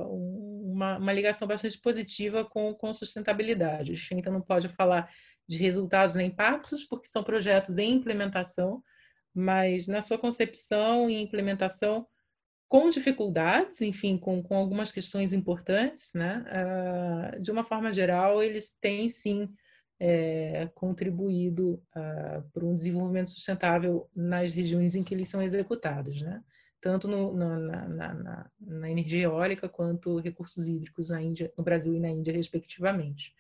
uma, 0.09 0.97
uma, 0.97 1.13
ligação 1.13 1.47
bastante 1.47 1.79
positiva 1.79 2.43
com, 2.47 2.73
com 2.73 2.95
sustentabilidade. 2.95 3.93
A 3.93 3.95
gente 3.95 4.15
ainda 4.15 4.31
não 4.31 4.41
pode 4.41 4.71
falar 4.71 5.13
de 5.47 5.59
resultados 5.59 6.15
nem 6.15 6.29
impactos, 6.29 6.83
porque 6.85 7.09
são 7.09 7.23
projetos 7.23 7.77
em 7.77 7.91
implementação, 7.91 8.83
mas 9.35 9.87
na 9.87 10.01
sua 10.01 10.17
concepção 10.17 11.11
e 11.11 11.21
implementação, 11.21 12.07
com 12.71 12.89
dificuldades, 12.89 13.81
enfim, 13.81 14.17
com, 14.17 14.41
com 14.41 14.55
algumas 14.55 14.93
questões 14.93 15.33
importantes, 15.33 16.13
né? 16.15 16.45
Uh, 17.35 17.41
de 17.43 17.51
uma 17.51 17.65
forma 17.65 17.93
geral, 17.93 18.41
eles 18.41 18.79
têm 18.81 19.09
sim 19.09 19.53
é, 19.99 20.71
contribuído 20.73 21.83
uh, 21.97 22.49
para 22.53 22.65
um 22.65 22.73
desenvolvimento 22.73 23.31
sustentável 23.31 24.09
nas 24.15 24.53
regiões 24.53 24.95
em 24.95 25.03
que 25.03 25.13
eles 25.13 25.27
são 25.27 25.43
executados, 25.43 26.23
né? 26.23 26.41
Tanto 26.81 27.09
no, 27.09 27.35
na, 27.35 27.59
na, 27.59 28.15
na, 28.15 28.51
na, 28.61 28.91
energia 28.91 29.25
eólica 29.25 29.69
quanto 29.69 30.21
recursos 30.21 30.69
hídricos 30.69 31.11
na 31.11 31.21
Índia, 31.21 31.53
no 31.59 31.65
Brasil 31.65 31.93
e 31.93 31.99
na 31.99 32.09
Índia, 32.09 32.33
respectivamente. 32.33 33.35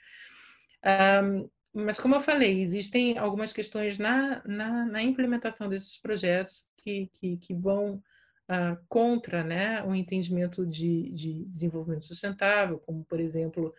Um, 0.84 1.44
ah, 1.44 1.48
mas, 1.72 2.00
como 2.00 2.16
eu 2.16 2.20
falei, 2.20 2.60
existem 2.60 3.16
algumas 3.16 3.52
questões 3.52 3.96
na, 3.96 4.42
na, 4.44 5.00
implementação 5.00 5.68
desses 5.68 5.96
projetos 5.96 6.68
que, 6.78 7.08
que, 7.12 7.36
que 7.36 7.54
vão 7.54 8.02
uh, 8.50 8.76
contra 8.88 9.44
né, 9.44 9.82
o 9.84 9.94
entendimento 9.94 10.66
de, 10.66 11.10
de, 11.12 11.44
desenvolvimento 11.44 12.04
sustentável, 12.04 12.78
como, 12.80 13.04
por 13.04 13.20
exemplo, 13.20 13.72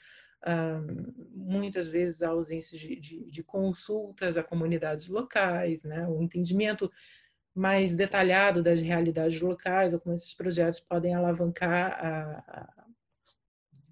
uh, 0.44 1.14
muitas 1.36 1.88
vezes 1.88 2.22
a 2.22 2.30
ausência 2.30 2.80
de, 2.80 2.96
de, 2.96 3.30
de, 3.30 3.44
consultas 3.44 4.38
a 4.38 4.44
comunidades 4.44 5.10
locais, 5.10 5.84
né, 5.84 6.08
o 6.08 6.22
entendimento 6.22 6.90
mais 7.54 7.96
detalhado 7.98 8.64
das 8.64 8.80
realidades 8.80 9.42
locais, 9.42 9.94
como 9.96 10.16
esses 10.16 10.34
projetos 10.34 10.80
podem 10.80 11.14
alavancar 11.14 11.92
a, 12.00 12.84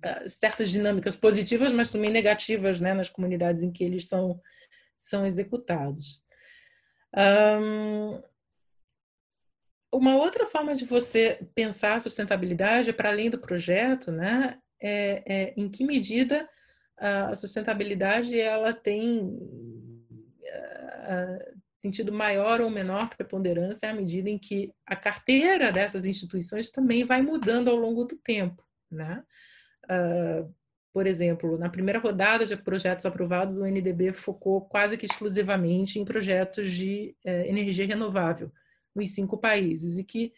a 0.02 0.30
certas 0.30 0.70
dinâmicas 0.70 1.14
positivas, 1.18 1.74
mas 1.74 1.92
também 1.92 2.10
negativas 2.10 2.80
né, 2.80 2.94
nas 2.94 3.10
comunidades 3.10 3.64
em 3.64 3.72
que 3.72 3.84
eles 3.84 4.08
são, 4.08 4.42
são 4.98 5.26
executados. 5.26 6.24
Um, 7.14 8.22
uma 9.92 10.16
outra 10.16 10.46
forma 10.46 10.76
de 10.76 10.86
você 10.86 11.40
pensar 11.56 11.96
a 11.96 12.00
sustentabilidade, 12.00 12.94
para 12.94 13.10
além 13.10 13.30
do 13.30 13.40
projeto, 13.40 14.12
né, 14.12 14.58
é, 14.82 15.24
é, 15.26 15.54
em 15.58 15.70
que 15.70 15.84
medida 15.84 16.48
a 16.98 17.34
sustentabilidade 17.34 18.38
ela 18.38 18.74
tem 18.74 19.22
uh, 19.22 19.80
tem 21.82 21.92
tido 21.92 22.12
maior 22.12 22.60
ou 22.60 22.70
menor 22.70 23.10
preponderância 23.16 23.90
à 23.90 23.94
medida 23.94 24.30
em 24.30 24.38
que 24.38 24.74
a 24.86 24.98
carteira 24.98 25.72
dessas 25.72 26.06
instituições 26.06 26.70
também 26.70 27.06
vai 27.06 27.22
mudando 27.22 27.70
ao 27.70 27.78
longo 27.78 28.04
do 28.04 28.18
tempo. 28.18 28.62
Né? 28.92 29.24
Uh, 29.86 30.54
por 30.92 31.08
exemplo, 31.08 31.58
na 31.58 31.70
primeira 31.70 32.00
rodada 32.00 32.46
de 32.46 32.58
projetos 32.58 33.06
aprovados, 33.06 33.58
o 33.58 33.66
NDB 33.66 34.12
focou 34.12 34.60
quase 34.62 34.98
que 34.98 35.06
exclusivamente 35.06 36.00
em 36.00 36.04
projetos 36.04 36.70
de 36.72 37.16
eh, 37.24 37.48
energia 37.48 37.86
renovável 37.86 38.52
nos 38.96 39.14
cinco 39.14 39.38
países 39.38 39.98
e 39.98 40.04
que, 40.04 40.32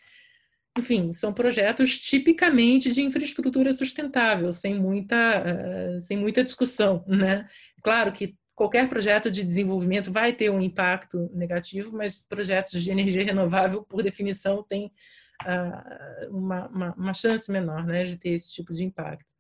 enfim, 0.78 1.14
são 1.14 1.34
projetos 1.34 1.98
tipicamente 2.00 2.92
de 2.92 3.02
infraestrutura 3.02 3.74
sustentável, 3.74 4.52
sem 4.52 4.80
muita, 4.80 5.44
uh, 5.44 6.02
sem 6.02 6.18
muita 6.18 6.44
discussão, 6.44 7.04
né? 7.08 7.48
Claro 7.82 8.12
que 8.12 8.36
qualquer 8.56 8.88
projeto 8.88 9.32
de 9.32 9.44
desenvolvimento 9.44 10.12
vai 10.12 10.34
ter 10.34 10.52
um 10.52 10.62
impacto 10.62 11.30
negativo, 11.34 11.96
mas 11.96 12.22
projetos 12.22 12.84
de 12.84 12.92
energia 12.92 13.24
renovável, 13.24 13.84
por 13.84 14.04
definição, 14.04 14.64
têm 14.64 14.92
uh, 15.44 16.38
uma, 16.38 16.68
uma, 16.68 16.94
uma, 16.94 17.14
chance 17.14 17.52
menor 17.52 17.86
né, 17.86 18.04
de 18.04 18.18
ter 18.18 18.30
esse 18.30 18.52
tipo 18.54 18.72
de 18.74 18.84
impacto. 18.84 19.31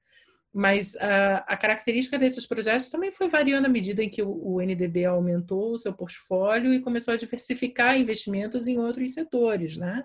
Mas 0.54 0.96
uh, 0.96 1.44
a 1.48 1.56
característica 1.56 2.20
desses 2.20 2.46
projetos 2.46 2.90
também 2.90 3.12
foi 3.12 3.30
variando 3.30 3.68
à 3.68 3.70
medida 3.70 4.04
em 4.04 4.10
que 4.10 4.22
o, 4.22 4.30
o 4.30 4.62
NDB 4.62 5.06
aumentou 5.06 5.72
o 5.72 5.78
seu 5.78 5.94
portfólio 5.94 6.74
e 6.74 6.82
começou 6.82 7.14
a 7.14 7.18
diversificar 7.18 7.98
investimentos 7.98 8.68
em 8.68 8.78
outros 8.78 9.14
setores. 9.14 9.78
Né? 9.78 10.04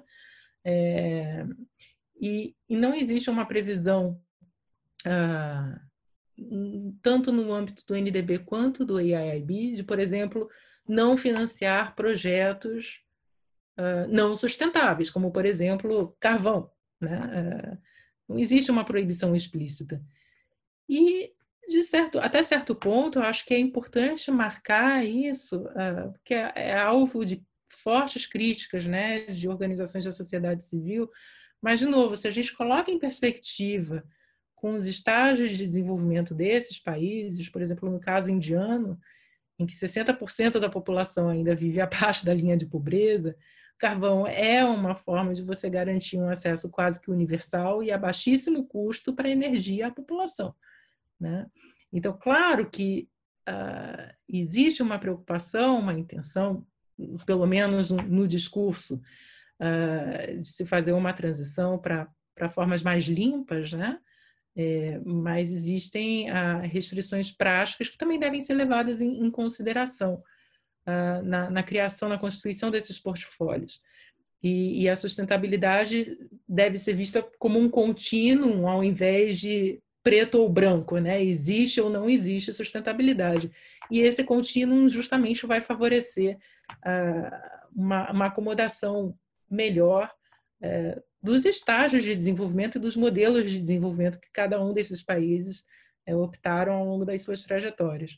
É, 0.64 1.44
e, 2.20 2.54
e, 2.68 2.76
não 2.76 2.94
existe 2.94 3.28
uma 3.28 3.44
previsão 3.44 4.20
uh, 5.04 5.80
tanto 7.02 7.32
no 7.32 7.52
âmbito 7.52 7.84
do 7.86 7.96
NDB 7.96 8.40
quanto 8.40 8.84
do 8.84 8.98
AIIB, 8.98 9.76
de, 9.76 9.82
por 9.82 9.98
exemplo, 9.98 10.48
não 10.88 11.16
financiar 11.16 11.94
projetos 11.94 13.02
uh, 13.78 14.08
não 14.08 14.36
sustentáveis, 14.36 15.10
como, 15.10 15.32
por 15.32 15.44
exemplo, 15.44 16.16
carvão. 16.20 16.70
Né? 17.00 17.18
Uh, 17.18 17.78
não 18.28 18.38
existe 18.38 18.70
uma 18.70 18.84
proibição 18.84 19.34
explícita. 19.34 20.02
E, 20.88 21.32
de 21.68 21.82
certo, 21.82 22.18
até 22.18 22.42
certo 22.42 22.74
ponto, 22.74 23.18
eu 23.18 23.22
acho 23.22 23.44
que 23.44 23.54
é 23.54 23.58
importante 23.58 24.30
marcar 24.30 25.04
isso, 25.04 25.62
uh, 25.62 26.12
porque 26.12 26.34
é, 26.34 26.52
é 26.54 26.78
alvo 26.78 27.24
de 27.24 27.44
fortes 27.68 28.26
críticas 28.26 28.86
né, 28.86 29.26
de 29.26 29.48
organizações 29.48 30.04
da 30.04 30.12
sociedade 30.12 30.64
civil, 30.64 31.10
mas, 31.60 31.78
de 31.78 31.86
novo, 31.86 32.16
se 32.16 32.28
a 32.28 32.30
gente 32.30 32.54
coloca 32.54 32.90
em 32.90 32.98
perspectiva 32.98 34.04
com 34.54 34.74
os 34.74 34.86
estágios 34.86 35.50
de 35.50 35.56
desenvolvimento 35.56 36.34
desses 36.34 36.78
países, 36.78 37.48
por 37.48 37.60
exemplo, 37.60 37.90
no 37.90 38.00
caso 38.00 38.30
indiano, 38.30 38.98
em 39.58 39.66
que 39.66 39.74
60% 39.74 40.58
da 40.58 40.68
população 40.68 41.28
ainda 41.28 41.54
vive 41.54 41.80
abaixo 41.82 42.24
da 42.24 42.34
linha 42.34 42.56
de 42.56 42.66
pobreza, 42.66 43.36
carvão 43.78 44.26
é 44.26 44.64
uma 44.64 44.94
forma 44.94 45.34
de 45.34 45.42
você 45.42 45.68
garantir 45.68 46.18
um 46.18 46.28
acesso 46.28 46.68
quase 46.70 47.00
que 47.00 47.10
universal 47.10 47.82
e 47.82 47.92
a 47.92 47.98
baixíssimo 47.98 48.66
custo 48.66 49.14
para 49.14 49.28
energia 49.28 49.88
à 49.88 49.90
população. 49.90 50.54
Né? 51.20 51.46
Então, 51.92 52.16
claro 52.16 52.68
que 52.70 53.08
uh, 53.48 54.14
existe 54.28 54.82
uma 54.82 54.98
preocupação, 54.98 55.78
uma 55.78 55.94
intenção, 55.94 56.66
pelo 57.24 57.46
menos 57.46 57.90
no 57.90 58.26
discurso, 58.26 59.00
uh, 59.60 60.40
de 60.40 60.46
se 60.46 60.66
fazer 60.66 60.92
uma 60.92 61.12
transição 61.12 61.78
para 61.78 62.50
formas 62.50 62.82
mais 62.82 63.04
limpas, 63.04 63.72
né? 63.72 63.98
É, 64.58 64.98
mas 65.04 65.52
existem 65.52 66.30
ah, 66.30 66.60
restrições 66.60 67.30
práticas 67.30 67.90
que 67.90 67.98
também 67.98 68.18
devem 68.18 68.40
ser 68.40 68.54
levadas 68.54 69.02
em, 69.02 69.22
em 69.22 69.30
consideração 69.30 70.22
na, 71.22 71.50
na, 71.50 71.62
criação, 71.62 72.08
na 72.08 72.16
constituição 72.16 72.70
desses 72.70 72.98
portfólios. 72.98 73.82
E, 74.42 74.82
e, 74.82 74.88
a 74.88 74.96
sustentabilidade 74.96 76.16
deve 76.48 76.78
ser 76.78 76.94
vista 76.94 77.22
como 77.38 77.58
um 77.58 77.68
contínuo, 77.68 78.66
ao 78.68 78.84
invés 78.84 79.38
de 79.38 79.82
preto 80.06 80.40
ou 80.40 80.48
branco, 80.48 80.98
né? 80.98 81.20
Existe 81.20 81.80
ou 81.80 81.90
não 81.90 82.08
existe 82.08 82.52
sustentabilidade. 82.52 83.50
E 83.90 83.98
esse 83.98 84.22
contínuo 84.22 84.88
justamente 84.88 85.44
vai 85.44 85.60
favorecer 85.60 86.38
ah, 86.84 87.66
uma, 87.74 88.12
uma 88.12 88.26
acomodação 88.26 89.18
melhor 89.50 90.08
eh, 90.62 91.02
dos 91.20 91.44
estágios 91.44 92.04
de 92.04 92.14
desenvolvimento 92.14 92.78
e 92.78 92.80
dos 92.80 92.96
modelos 92.96 93.50
de 93.50 93.60
desenvolvimento 93.60 94.20
que 94.20 94.30
cada 94.32 94.64
um 94.64 94.72
desses 94.72 95.02
países 95.02 95.64
é, 96.06 96.14
optaram 96.14 96.74
ao 96.74 96.84
longo 96.84 97.04
das 97.04 97.22
suas 97.22 97.42
trajetórias. 97.42 98.16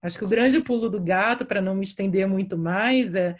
Acho 0.00 0.16
que 0.16 0.24
o 0.24 0.28
grande 0.28 0.62
pulo 0.62 0.88
do 0.88 1.02
gato, 1.02 1.44
para 1.44 1.60
não 1.60 1.74
me 1.74 1.84
estender 1.84 2.26
muito 2.26 2.56
mais, 2.56 3.14
é 3.14 3.36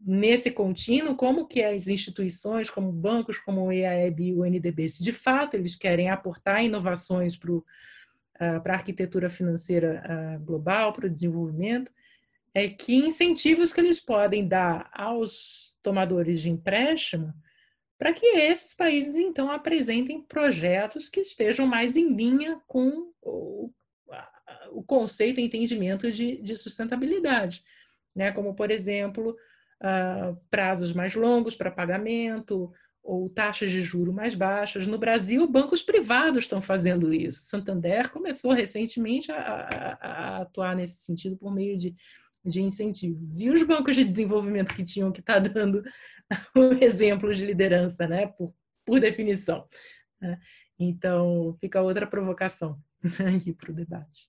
nesse 0.00 0.50
contínuo, 0.50 1.14
como 1.14 1.46
que 1.46 1.62
as 1.62 1.86
instituições, 1.86 2.70
como 2.70 2.90
bancos 2.90 3.38
como 3.38 3.66
o 3.66 3.72
EAEB 3.72 4.28
e 4.28 4.34
o 4.34 4.44
NDB, 4.44 4.88
se 4.88 5.02
de 5.02 5.12
fato 5.12 5.54
eles 5.54 5.76
querem 5.76 6.08
aportar 6.08 6.64
inovações 6.64 7.36
para 7.36 7.52
uh, 7.52 7.64
a 8.40 8.72
arquitetura 8.72 9.28
financeira 9.28 10.02
uh, 10.06 10.44
global, 10.44 10.92
para 10.92 11.06
o 11.06 11.10
desenvolvimento, 11.10 11.92
é 12.54 12.68
que 12.68 12.94
incentivos 12.94 13.72
que 13.72 13.80
eles 13.80 14.00
podem 14.00 14.48
dar 14.48 14.90
aos 14.92 15.76
tomadores 15.82 16.40
de 16.40 16.50
empréstimo 16.50 17.32
para 18.00 18.14
que 18.14 18.24
esses 18.24 18.72
países, 18.72 19.14
então, 19.16 19.50
apresentem 19.50 20.22
projetos 20.22 21.10
que 21.10 21.20
estejam 21.20 21.66
mais 21.66 21.96
em 21.96 22.14
linha 22.14 22.58
com 22.66 23.12
o, 23.20 23.70
o 24.70 24.82
conceito 24.82 25.38
e 25.38 25.44
entendimento 25.44 26.10
de, 26.10 26.40
de, 26.40 26.56
sustentabilidade, 26.56 27.62
né? 28.16 28.32
como, 28.32 28.54
por 28.54 28.70
exemplo, 28.70 29.36
uh, 29.82 30.36
prazos 30.50 30.92
mais 30.92 31.14
longos 31.14 31.54
para 31.54 31.70
pagamento 31.70 32.72
ou 33.02 33.28
taxas 33.30 33.70
de 33.70 33.82
juro 33.82 34.12
mais 34.12 34.34
baixas. 34.34 34.86
No 34.86 34.98
Brasil, 34.98 35.46
bancos 35.48 35.82
privados 35.82 36.44
estão 36.44 36.60
fazendo 36.60 37.12
isso. 37.12 37.40
Santander 37.40 38.10
começou 38.10 38.52
recentemente 38.52 39.32
a, 39.32 39.36
a, 39.38 39.92
a 39.92 40.42
atuar 40.42 40.76
nesse 40.76 41.02
sentido 41.02 41.36
por 41.36 41.52
meio 41.52 41.76
de, 41.76 41.94
de 42.44 42.62
incentivos. 42.62 43.40
E 43.40 43.50
os 43.50 43.62
bancos 43.62 43.94
de 43.94 44.04
desenvolvimento 44.04 44.74
que 44.74 44.84
tinham 44.84 45.10
que 45.10 45.20
estar 45.20 45.40
tá 45.40 45.48
dando 45.48 45.82
um 46.54 46.72
exemplo 46.82 47.32
de 47.34 47.44
liderança, 47.44 48.06
né? 48.06 48.26
Por, 48.26 48.54
por 48.84 49.00
definição. 49.00 49.66
Né? 50.20 50.38
Então, 50.78 51.56
fica 51.60 51.80
outra 51.80 52.06
provocação 52.06 52.78
aqui 53.34 53.52
para 53.52 53.70
o 53.70 53.74
debate. 53.74 54.28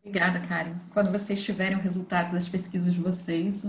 Obrigada, 0.00 0.40
Karen. 0.40 0.74
Quando 0.92 1.12
vocês 1.12 1.42
tiverem 1.42 1.76
o 1.76 1.80
resultado 1.80 2.32
das 2.32 2.48
pesquisas 2.48 2.94
de 2.94 3.00
vocês 3.00 3.64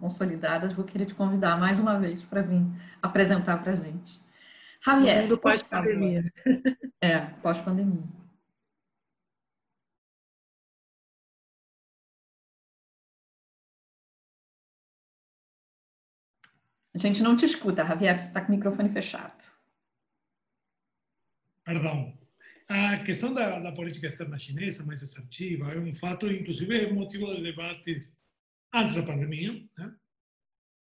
consolidadas, 0.00 0.72
vou 0.72 0.84
querer 0.84 1.06
te 1.06 1.14
convidar 1.14 1.56
mais 1.58 1.78
uma 1.78 1.98
vez 1.98 2.22
para 2.22 2.42
vir 2.42 2.62
apresentar 3.00 3.62
para 3.62 3.72
a 3.72 3.76
gente. 3.76 4.20
Javier. 4.84 5.28
Pós-pandemia. 5.38 6.32
É, 7.00 7.20
pós-pandemia. 7.40 8.02
A 16.92 16.98
gente 16.98 17.22
não 17.22 17.36
te 17.36 17.44
escuta, 17.44 17.86
Javier, 17.86 18.20
você 18.20 18.26
está 18.26 18.40
com 18.40 18.48
o 18.48 18.56
microfone 18.56 18.88
fechado. 18.88 19.44
Perdão. 21.64 22.17
A 22.68 22.98
questão 22.98 23.32
da, 23.32 23.58
da, 23.58 23.72
política 23.72 24.06
externa 24.06 24.38
chinesa 24.38 24.84
mais 24.84 25.02
assertiva 25.02 25.72
é 25.72 25.78
um 25.78 25.92
fato, 25.94 26.30
inclusive, 26.30 26.76
é 26.76 26.92
motivo 26.92 27.34
de 27.34 27.42
debates 27.42 28.14
antes 28.74 28.94
da 28.94 29.02
pandemia, 29.02 29.64
né? 29.78 29.94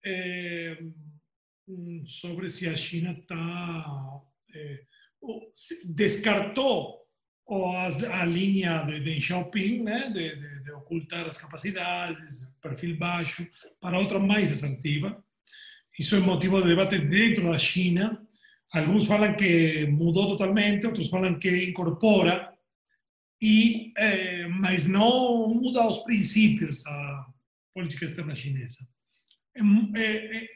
é, 0.04 0.78
sobre 2.04 2.48
se 2.48 2.68
a 2.68 2.76
China 2.76 3.12
está 3.12 4.22
é, 4.54 4.84
descartou 5.84 7.02
a 7.46 8.24
linha 8.24 8.82
de 8.84 9.00
Deng 9.00 9.20
Xiaoping, 9.20 9.82
né, 9.82 10.10
de, 10.10 10.36
de, 10.36 10.64
de 10.64 10.70
ocultar 10.72 11.26
as 11.26 11.36
capacidades, 11.36 12.48
perfil 12.62 12.96
baixo, 12.96 13.46
para 13.80 13.98
outra 13.98 14.18
mais 14.18 14.50
assertiva, 14.50 15.22
isso 15.98 16.16
é 16.16 16.20
motivo 16.20 16.60
de 16.60 16.68
debate 16.68 16.98
dentro 16.98 17.50
da 17.50 17.58
China. 17.58 18.20
Alguns 18.74 19.06
falam 19.06 19.36
que 19.36 19.86
mudou 19.86 20.26
totalmente, 20.26 20.86
outros 20.86 21.08
falam 21.08 21.38
que 21.38 21.68
incorpora, 21.68 22.52
e, 23.40 23.92
eh, 23.96 24.48
mas 24.48 24.86
não 24.86 25.48
muda 25.48 25.86
os 25.86 25.98
princípios 25.98 26.82
da 26.82 27.26
política 27.72 28.06
externa 28.06 28.34
chinesa. 28.34 28.86
Eh, 29.56 30.48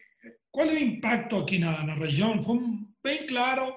qual 0.50 0.68
é 0.68 0.74
o 0.74 0.78
impacto 0.78 1.36
aqui 1.36 1.58
na, 1.58 1.84
na 1.84 1.94
região? 1.94 2.42
Foi 2.42 2.58
bem 3.04 3.26
claro, 3.26 3.72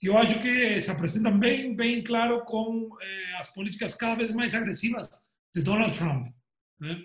eu 0.00 0.16
acho 0.16 0.40
que 0.40 0.80
se 0.80 0.90
apresenta 0.90 1.30
bem, 1.30 1.74
bem 1.74 2.02
claro 2.04 2.44
com 2.44 2.88
eh, 3.00 3.36
as 3.38 3.52
políticas 3.52 3.94
cada 3.94 4.14
vez 4.14 4.32
mais 4.32 4.54
agressivas 4.54 5.08
de 5.54 5.62
Donald 5.62 5.92
Trump. 5.98 6.26
Né? 6.80 7.04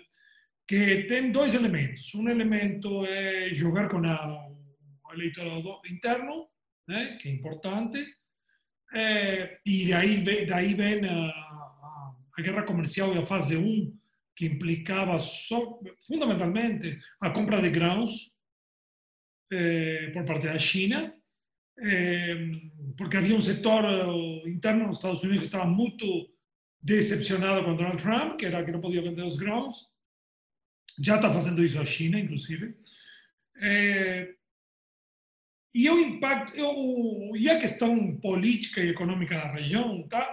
que 0.68 1.04
tem 1.04 1.32
dois 1.32 1.54
elementos. 1.54 2.14
Um 2.14 2.28
elemento 2.28 3.06
é 3.06 3.52
jogar 3.54 3.88
com 3.88 4.04
a, 4.06 4.48
o 4.50 5.12
eleitorado 5.14 5.80
interno, 5.90 6.46
né, 6.88 7.16
que 7.20 7.28
é 7.28 7.32
importante, 7.32 8.04
é, 8.92 9.60
e 9.66 9.88
daí, 9.88 10.46
daí 10.46 10.74
vem 10.74 11.04
a, 11.04 11.12
a, 11.12 12.14
a, 12.38 12.42
guerra 12.42 12.62
comercial 12.62 13.14
e 13.14 13.18
a 13.18 13.22
fase 13.22 13.56
1, 13.56 13.94
que 14.34 14.46
implicava 14.46 15.18
só, 15.18 15.78
fundamentalmente 16.06 16.98
a 17.20 17.30
compra 17.30 17.60
de 17.60 17.70
grãos 17.70 18.32
eh, 19.50 20.10
por 20.12 20.24
parte 20.24 20.46
da 20.46 20.58
China, 20.58 21.12
eh, 21.80 22.50
porque 22.96 23.16
havia 23.16 23.34
um 23.34 23.40
setor 23.40 23.84
interno 24.46 24.86
nos 24.86 24.98
Estados 24.98 25.24
Unidos 25.24 25.42
que 25.42 25.48
estava 25.48 25.66
muito 25.66 26.06
decepcionado 26.80 27.64
com 27.64 27.74
Donald 27.74 28.00
Trump, 28.02 28.36
que 28.36 28.46
era 28.46 28.64
que 28.64 28.70
não 28.70 28.80
podia 28.80 29.02
vender 29.02 29.24
os 29.24 29.36
grãos. 29.36 29.88
Já 31.00 31.16
está 31.16 31.28
fazendo 31.30 31.64
isso 31.64 31.80
a 31.80 31.84
China, 31.84 32.18
inclusive. 32.18 32.76
É, 33.60 34.34
e 35.74 35.88
o 35.90 35.98
impacto, 35.98 36.56
eu, 36.56 37.36
e 37.36 37.48
a 37.48 37.58
questão 37.58 38.16
política 38.16 38.80
e 38.80 38.90
econômica 38.90 39.36
na 39.36 39.52
região, 39.52 40.06
tá? 40.08 40.26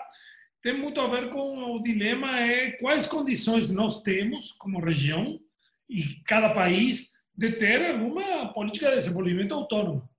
tem 0.65 0.75
muito 0.75 0.99
a 0.99 1.07
ver 1.07 1.29
com 1.29 1.75
o 1.75 1.79
dilema 1.79 2.39
é 2.39 2.71
quais 2.71 3.05
condições 3.05 3.69
nós 3.69 4.01
temos 4.01 4.51
como 4.53 4.83
região 4.83 5.39
e 5.87 6.23
cada 6.25 6.49
país 6.49 7.13
de 7.37 7.51
ter 7.51 7.91
alguma 7.91 8.51
política 8.51 8.89
de 8.89 8.95
desenvolvimento 8.95 9.53
autônomo. 9.53 10.09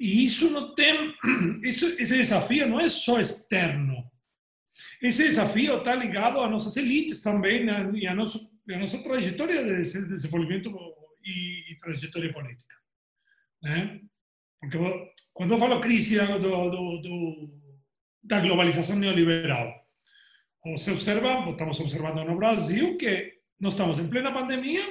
E 0.00 0.24
isso 0.24 0.48
não 0.48 0.74
tem, 0.74 1.14
isso, 1.62 1.84
esse 2.00 2.16
desafio 2.16 2.66
não 2.66 2.80
é 2.80 2.88
só 2.88 3.20
externo. 3.20 4.02
Esse 5.02 5.24
desafio 5.24 5.76
está 5.76 5.94
ligado 5.94 6.40
a 6.40 6.48
nossas 6.48 6.74
elites 6.78 7.20
também 7.20 7.66
né, 7.66 7.90
e 7.94 8.06
a 8.06 8.14
nossa, 8.14 8.38
a 8.70 8.78
nossa 8.78 8.96
trajetória 9.02 9.62
de 9.62 10.08
desenvolvimento 10.08 10.74
e, 11.22 11.70
e 11.70 11.76
trajetória 11.76 12.32
política. 12.32 12.74
Né? 13.62 14.00
Porque 14.62 14.78
quando 15.34 15.54
eu 15.54 15.58
falo 15.58 15.80
crise 15.80 16.24
do, 16.24 16.38
do, 16.38 16.98
do, 17.00 17.50
da 18.22 18.38
globalização 18.38 18.94
neoliberal, 18.94 19.74
se 20.76 20.92
observa, 20.92 21.50
estamos 21.50 21.80
observando 21.80 22.24
no 22.24 22.36
Brasil, 22.36 22.96
que 22.96 23.40
nós 23.58 23.72
estamos 23.72 23.98
em 23.98 24.08
plena 24.08 24.32
pandemia 24.32 24.84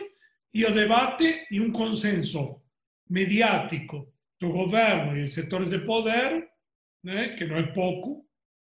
e 0.53 0.65
o 0.65 0.73
debate 0.73 1.48
e 1.49 1.61
um 1.61 1.72
consenso 1.72 2.61
mediático 3.10 4.14
do 4.41 4.49
governo 4.49 5.18
e 5.18 5.30
setores 5.30 5.69
de 5.69 5.80
poder, 5.80 6.49
né, 7.02 7.30
que 7.35 7.45
não 7.45 7.56
é 7.56 7.72
pouco, 7.72 8.26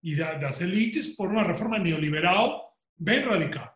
e 0.03 0.16
das 0.16 0.61
elites, 0.61 1.07
por 1.15 1.31
uma 1.31 1.45
reforma 1.45 1.79
neoliberal 1.79 2.77
bem 2.99 3.20
radical. 3.20 3.73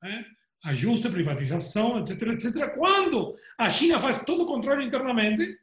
Né? 0.00 0.24
Ajuste, 0.64 1.10
privatização, 1.10 1.98
etc, 1.98 2.22
etc. 2.28 2.74
Quando 2.76 3.34
a 3.58 3.68
China 3.68 3.98
faz 3.98 4.24
todo 4.24 4.44
o 4.44 4.46
contrário 4.46 4.82
internamente, 4.84 5.58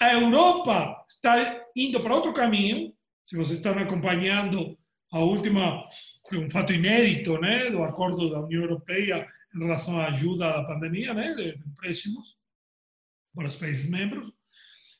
a 0.00 0.14
Europa 0.14 1.04
está 1.06 1.62
indo 1.76 2.00
para 2.00 2.14
outro 2.14 2.32
caminho. 2.32 2.92
Se 3.22 3.36
vocês 3.36 3.58
estão 3.58 3.78
acompanhando 3.78 4.78
a 5.12 5.18
última, 5.18 5.84
um 6.32 6.48
fato 6.48 6.72
inédito, 6.72 7.38
né, 7.38 7.70
do 7.70 7.82
acordo 7.82 8.30
da 8.30 8.40
União 8.40 8.62
Europeia 8.62 9.28
em 9.54 9.58
relação 9.58 10.00
à 10.00 10.06
ajuda 10.06 10.48
à 10.48 10.64
pandemia, 10.64 11.12
né, 11.12 11.34
de 11.34 11.50
empréstimos 11.68 12.38
para 13.34 13.48
os 13.48 13.56
países 13.56 13.90
membros. 13.90 14.32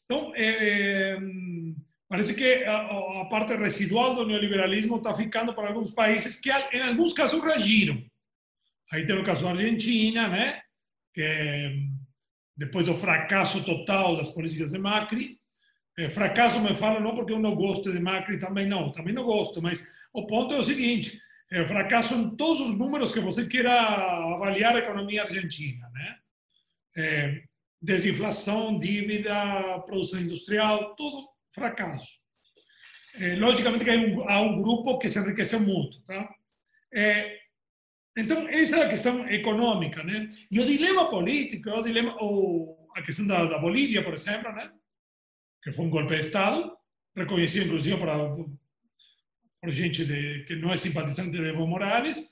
Então, 0.05 0.33
é, 0.37 1.19
parece 2.09 2.35
que 2.35 2.65
a, 2.65 3.25
parte 3.31 3.55
residual 3.55 4.15
do 4.15 4.27
neoliberalismo 4.27 4.97
está 4.97 5.15
ficando 5.15 5.55
para 5.55 5.69
alguns 5.69 5.93
países 5.93 6.39
que, 6.39 6.51
em 6.51 6.83
alguns 6.83 7.13
casos, 7.15 7.43
reagiram. 7.43 8.05
Aí 8.93 9.05
tem 9.05 9.17
o 9.17 9.25
caso 9.25 9.49
Argentina, 9.49 10.29
né, 10.29 10.61
que 11.15 11.89
depois 12.61 12.87
do 12.87 12.95
fracasso 12.95 13.65
total 13.65 14.19
das 14.19 14.29
políticas 14.29 14.73
de 14.73 14.79
Macri, 14.79 15.41
é, 15.99 16.11
fracasso 16.11 16.61
me 16.61 16.77
falo 16.77 17.01
não 17.01 17.15
porque 17.15 17.33
eu 17.33 17.39
não 17.39 17.55
gosto 17.55 17.91
de 17.91 17.99
Macri, 17.99 18.39
também 18.39 18.69
não, 18.69 18.93
também 18.93 19.15
não 19.15 19.25
gosto, 19.25 19.63
mas 19.63 19.83
o 20.13 20.27
ponto 20.27 20.55
é 20.55 20.59
o 20.59 20.63
seguinte: 20.63 21.19
é, 21.51 21.67
fracasso 21.67 22.15
em 22.15 22.37
todos 22.37 22.61
os 22.61 22.77
números 22.77 23.13
que 23.13 23.21
você 23.21 23.47
queira 23.47 23.73
avaliar 24.35 24.77
a 24.77 24.81
economia 24.81 25.23
argentina, 25.23 25.89
né? 25.89 26.17
É, 26.99 27.43
desinflação, 27.81 28.79
dívida, 28.79 29.79
produção 29.87 30.21
industrial, 30.21 30.95
tudo 30.97 31.31
fracasso. 31.51 32.19
É, 33.15 33.37
logicamente 33.37 33.87
que 33.87 33.91
há 33.91 33.95
um, 33.95 34.29
há 34.29 34.41
um, 34.43 34.61
grupo 34.61 34.99
que 34.99 35.09
se 35.09 35.19
enriqueceu 35.19 35.61
muito, 35.61 35.99
tá? 36.03 36.29
É, 36.93 37.40
então, 38.17 38.49
essa 38.49 38.79
é 38.79 38.87
a 38.87 38.89
questão 38.89 39.29
econômica, 39.29 40.03
né? 40.03 40.29
E 40.51 40.61
o 40.61 40.67
dilema 40.67 41.09
político, 41.09 41.71
o 41.71 41.83
dilema, 41.83 42.17
ou 42.21 42.89
a 42.97 43.03
questão 43.03 43.27
da, 43.27 43.45
da 43.45 43.59
Bolívia, 43.59 44.03
por 44.03 44.15
exemplo, 44.15 44.53
né? 44.53 44.71
Que 45.63 45.73
foi 45.73 45.87
um 45.87 45.91
golpe 45.91 46.15
de 46.15 46.21
Estado, 46.21 46.77
reconhecido 47.17 47.67
inclusive 47.67 47.97
para 47.99 48.19
por 49.61 49.71
gente 49.71 50.07
de, 50.07 50.45
que 50.45 50.57
não 50.57 50.73
é 50.73 50.77
simpatizante 50.77 51.33
de 51.33 51.45
Evo 51.45 51.67
Morales, 51.67 52.27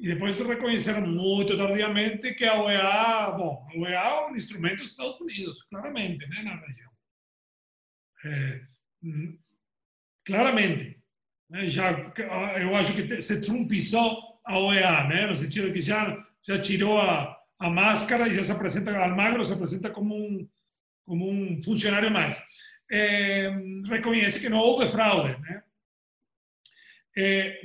e 0.00 0.08
depois 0.08 0.38
reconheceram 0.40 1.06
muito 1.06 1.56
tardiamente 1.56 2.34
que 2.34 2.44
a 2.44 2.60
OEA, 2.60 3.30
bom, 3.30 3.68
a 3.70 3.78
OEA 3.78 4.00
é 4.00 4.30
um 4.30 4.36
instrumento 4.36 4.78
dos 4.78 4.90
Estados 4.90 5.20
Unidos, 5.20 5.62
claramente, 5.62 6.26
né, 6.26 6.42
na 6.42 6.56
região. 6.56 6.90
É, 8.24 8.60
claramente. 10.24 11.00
Né, 11.48 11.68
já, 11.68 11.92
eu 12.60 12.74
acho 12.74 12.94
que 12.94 13.22
se 13.22 13.40
trumpizou 13.40 14.31
a 14.44 14.58
OEA, 14.58 15.26
no 15.28 15.34
sentido 15.34 15.72
que 15.72 15.80
já, 15.80 16.16
já 16.42 16.58
tirou 16.60 17.00
a, 17.00 17.36
a 17.58 17.70
máscara 17.70 18.28
e 18.28 18.34
já 18.34 18.42
se 18.42 18.52
apresenta, 18.52 18.96
Almagro 18.96 19.44
se 19.44 19.52
apresenta 19.52 19.90
como 19.90 20.14
um, 20.14 20.48
como 21.04 21.30
um 21.30 21.62
funcionário 21.62 22.10
mais. 22.10 22.42
É, 22.90 23.50
reconhece 23.88 24.40
que 24.40 24.48
não 24.48 24.58
houve 24.58 24.88
fraude, 24.88 25.40
né? 25.40 25.62
é, 27.16 27.60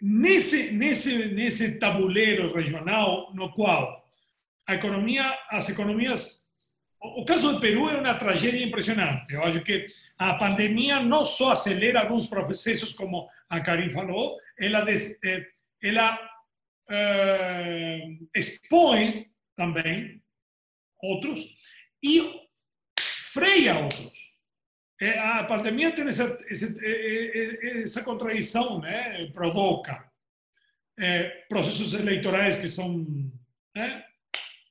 nesse, 0.00 0.72
nesse, 0.72 1.26
nesse 1.28 1.78
tabuleiro 1.78 2.52
regional 2.52 3.32
no 3.34 3.52
qual 3.52 4.04
a 4.66 4.74
economia, 4.74 5.38
as 5.50 5.68
economias 5.68 6.44
o 6.98 7.24
caso 7.24 7.52
do 7.52 7.60
Peru 7.60 7.88
é 7.88 8.00
uma 8.00 8.14
tragédia 8.14 8.64
impressionante. 8.64 9.32
Eu 9.32 9.62
que 9.62 9.86
a 10.18 10.34
pandemia 10.34 10.98
não 10.98 11.24
só 11.24 11.52
acelera 11.52 12.00
alguns 12.00 12.26
processos, 12.26 12.94
como 12.94 13.28
a 13.48 13.60
Karim 13.60 13.90
falou, 13.90 14.36
ela, 14.58 14.84
ela 15.82 16.30
uh, 16.90 18.28
expõe 18.34 19.30
também 19.56 20.22
outros 21.02 21.40
e 22.02 22.20
freia 23.22 23.78
outros. 23.78 24.36
É, 25.00 25.18
a 25.18 25.44
pandemia 25.44 25.92
tem 25.94 26.08
essa, 26.08 26.38
essa 27.82 28.02
contradição, 28.02 28.80
né? 28.80 29.26
provoca 29.26 30.10
é, 30.98 31.44
processos 31.48 31.92
eleitorais 31.92 32.56
que 32.56 32.70
são 32.70 33.04
né? 33.74 34.04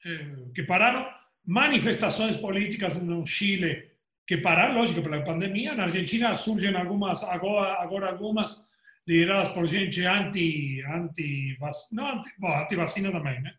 é, 0.04 0.36
que 0.56 0.64
pararam, 0.64 1.08
manifestações 1.46 2.36
políticas 2.38 3.00
no 3.00 3.24
Chile 3.24 3.92
que 4.28 4.38
pararam, 4.38 4.76
lógico, 4.76 5.04
pela 5.04 5.24
pandemia. 5.24 5.76
Na 5.76 5.84
Argentina 5.84 6.36
surgem 6.36 6.76
algumas, 6.76 7.24
agora, 7.24 7.80
agora 7.80 8.10
algumas 8.10 8.68
lideradas 9.08 9.50
por 9.50 9.68
gente 9.68 10.06
anti, 10.06 10.82
anti, 10.84 11.58
não, 11.92 12.08
anti, 12.10 12.30
bom, 12.40 12.54
anti 12.58 12.76
vacina 12.76 13.12
também, 13.12 13.42
né? 13.42 13.54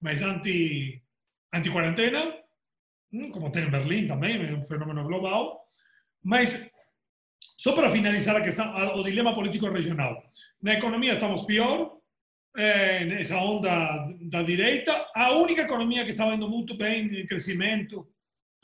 mas 0.00 0.22
anti, 0.22 1.02
anti 1.52 1.70
quarentena, 1.70 2.34
como 3.32 3.50
tem 3.50 3.64
em 3.64 3.70
Berlim 3.70 4.06
também, 4.06 4.36
é 4.36 4.54
um 4.54 4.62
fenômeno 4.62 5.04
global. 5.04 5.64
Mas, 6.22 6.70
só 7.56 7.74
para 7.74 7.90
finalizar 7.90 8.36
a 8.36 8.42
questão, 8.42 8.74
o 8.98 9.02
dilema 9.02 9.32
político 9.32 9.68
regional. 9.70 10.22
Na 10.62 10.74
economia 10.74 11.14
estamos 11.14 11.42
pior, 11.42 11.98
é, 12.56 13.04
nessa 13.04 13.38
onda 13.38 14.08
da 14.22 14.42
direita. 14.42 15.06
A 15.14 15.32
única 15.32 15.62
economia 15.62 16.04
que 16.04 16.10
estava 16.10 16.34
indo 16.34 16.48
muito 16.48 16.76
bem 16.76 17.06
em 17.20 17.26
crescimento 17.26 18.06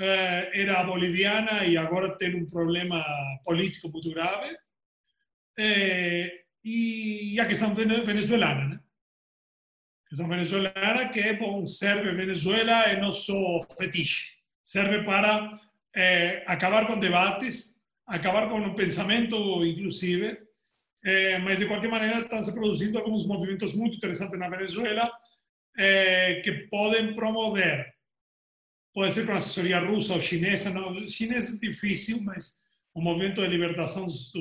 é, 0.00 0.62
era 0.62 0.84
boliviana 0.84 1.64
e 1.64 1.76
agora 1.76 2.16
tem 2.16 2.34
um 2.34 2.46
problema 2.46 3.04
político 3.44 3.88
muito 3.88 4.10
grave. 4.10 4.54
É, 5.58 6.44
e 6.64 7.38
a 7.38 7.46
questão 7.46 7.74
venezuelana, 7.74 8.68
né? 8.68 8.80
A 10.06 10.08
questão 10.08 10.28
venezuelana 10.28 11.08
que, 11.10 11.32
bom, 11.34 11.66
serve 11.66 12.12
Venezuela 12.12 12.84
é 12.84 12.98
nosso 12.98 13.60
fetiche. 13.76 14.38
Serve 14.62 15.04
para 15.04 15.50
eh, 15.92 16.42
acabar 16.46 16.86
con 16.86 17.00
debates, 17.00 17.82
acabar 18.06 18.48
con 18.48 18.62
un 18.62 18.74
pensamento 18.74 19.64
inclusive, 19.64 20.48
eh, 21.02 21.38
mas 21.38 21.58
de 21.58 21.66
qualquer 21.66 21.90
maneira 21.90 22.20
estão 22.20 22.42
se 22.42 22.52
produzindo 22.52 22.98
alguns 22.98 23.26
movimentos 23.26 23.74
muito 23.74 23.96
interessantes 23.96 24.38
na 24.38 24.48
Venezuela 24.48 25.12
eh, 25.76 26.40
que 26.42 26.52
podem 26.70 27.14
promover, 27.14 27.92
pode 28.94 29.12
ser 29.12 29.26
com 29.26 29.32
assessoria 29.32 29.80
russa 29.80 30.14
ou 30.14 30.20
chinesa, 30.20 30.70
não, 30.70 31.06
chinês 31.06 31.52
é 31.52 31.58
difícil, 31.58 32.22
mas 32.22 32.62
o 32.94 33.02
movimento 33.02 33.42
de 33.42 33.48
libertação 33.48 34.06
dos, 34.06 34.32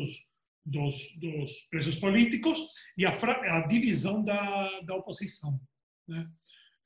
dos, 0.65 1.18
dos 1.19 1.68
presos 1.69 1.98
políticos 1.98 2.60
e 2.98 3.06
a, 3.06 3.11
a 3.11 3.68
divisão 3.68 4.23
da, 4.23 4.81
da 4.81 4.95
oposição. 4.95 5.60
Né? 6.07 6.27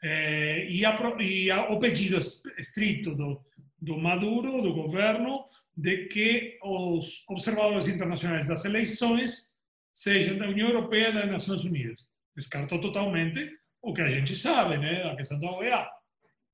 É, 0.03 0.69
e, 0.69 0.85
a, 0.85 0.95
e 1.19 1.51
a, 1.51 1.69
o 1.71 1.79
pedido 1.79 2.17
estrito 2.57 3.15
do, 3.15 3.43
do 3.79 3.97
Maduro, 3.97 4.61
do 4.61 4.73
governo, 4.73 5.43
de 5.75 6.07
que 6.07 6.57
os 6.63 7.23
observadores 7.29 7.87
internacionais 7.87 8.47
das 8.47 8.65
eleições 8.65 9.55
sejam 9.93 10.37
da 10.37 10.47
União 10.47 10.69
Europeia 10.69 11.09
e 11.09 11.13
das 11.13 11.29
Nações 11.29 11.63
Unidas. 11.63 12.09
descartou 12.35 12.79
totalmente 12.79 13.51
o 13.81 13.93
que 13.93 14.01
a 14.01 14.09
gente 14.09 14.35
sabe, 14.35 14.77
né? 14.77 15.03
A 15.03 15.15
questão 15.15 15.39
da 15.39 15.51
OEA 15.51 15.87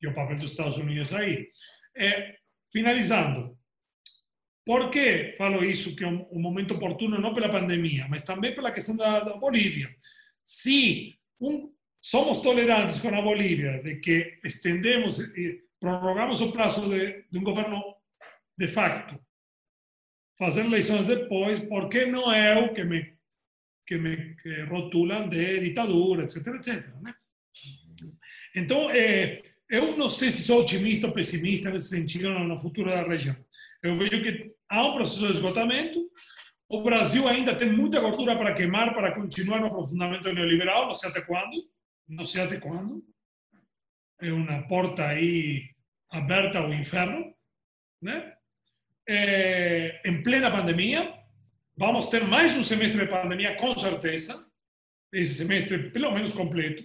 e 0.02 0.08
o 0.08 0.14
papel 0.14 0.38
dos 0.38 0.52
Estados 0.52 0.78
Unidos 0.78 1.14
aí. 1.14 1.48
É, 1.96 2.36
finalizando, 2.72 3.58
que 4.92 5.36
falo 5.38 5.64
isso, 5.64 5.96
é 6.02 6.08
um, 6.08 6.26
um, 6.32 6.40
momento 6.40 6.76
oportuno, 6.76 7.20
não 7.20 7.34
pela 7.34 7.50
pandemia, 7.50 8.08
mas 8.10 8.24
também 8.24 8.56
pela 8.56 8.72
questão 8.72 8.96
da, 8.96 9.20
da 9.20 9.36
Bolívia? 9.36 9.94
Se 10.44 11.18
somos 12.02 12.42
tolerantes 12.42 13.00
com 13.00 13.10
a 13.10 13.22
Bolívia, 13.22 13.82
de 13.84 13.98
que 13.98 14.40
estendemos 14.44 15.20
e 15.20 15.64
prorrogamos 15.80 16.40
o 16.42 16.52
prazo 16.52 16.90
de, 16.90 17.26
de 17.30 17.38
um 17.38 17.44
governo 17.44 17.82
de 18.58 18.68
facto, 18.68 19.20
fazer 20.38 20.66
eleições 20.66 21.08
depois, 21.08 21.60
por 21.60 21.90
que 21.90 22.06
não 22.06 22.32
é 22.32 22.58
o 22.58 22.74
que 22.74 22.84
me, 22.84 23.14
que 23.86 23.98
me 23.98 24.36
que 24.36 24.62
rotulam 24.64 25.30
de 25.30 25.60
ditadura, 25.60 26.24
etc, 26.24 26.48
etc. 26.56 26.88
Né? 27.02 27.14
Então, 28.56 28.90
é, 28.90 29.42
eu 29.70 29.98
não 29.98 30.08
sei 30.08 30.32
se 30.32 30.44
sou 30.44 30.62
otimista 30.62 31.08
ou 31.08 31.14
pessimista 31.14 31.70
nesse 31.70 31.90
sentido 31.90 32.30
no 32.30 32.58
futuro 32.58 32.90
da 32.90 33.04
região. 33.04 33.36
Eu 33.84 33.98
vejo 33.98 34.24
que 34.24 34.48
há 34.70 34.88
um 34.88 34.94
processo 34.94 35.28
de 35.28 35.34
esgotamento. 35.34 36.00
O 36.70 36.82
Brasil 36.82 37.28
ainda 37.28 37.54
tem 37.54 37.70
muita 37.70 38.00
gordura 38.00 38.38
para 38.38 38.54
queimar 38.54 38.94
para 38.94 39.14
continuar 39.14 39.60
no 39.60 39.68
aprofundamento 39.68 40.32
neoliberal, 40.32 40.86
não 40.86 40.94
sei 40.94 41.10
até 41.10 41.22
quando. 41.22 41.70
Não 42.08 42.26
sei 42.26 42.44
até 42.44 42.58
quando. 42.58 43.04
É 44.22 44.32
uma 44.32 44.66
porta 44.68 45.06
aí 45.06 45.70
aberta 46.10 46.60
ao 46.60 46.74
inferno, 46.74 47.34
né? 48.02 48.34
É, 49.08 50.02
em 50.06 50.24
plena 50.24 50.50
pandemia, 50.50 51.14
vamos 51.76 52.08
ter 52.08 52.26
mais 52.26 52.56
um 52.56 52.64
semestre 52.64 53.02
de 53.02 53.12
pandemia 53.12 53.58
com 53.58 53.78
certeza, 53.78 54.48
esse 55.12 55.36
semestre 55.36 55.90
pelo 55.92 56.12
menos 56.12 56.34
completo. 56.34 56.84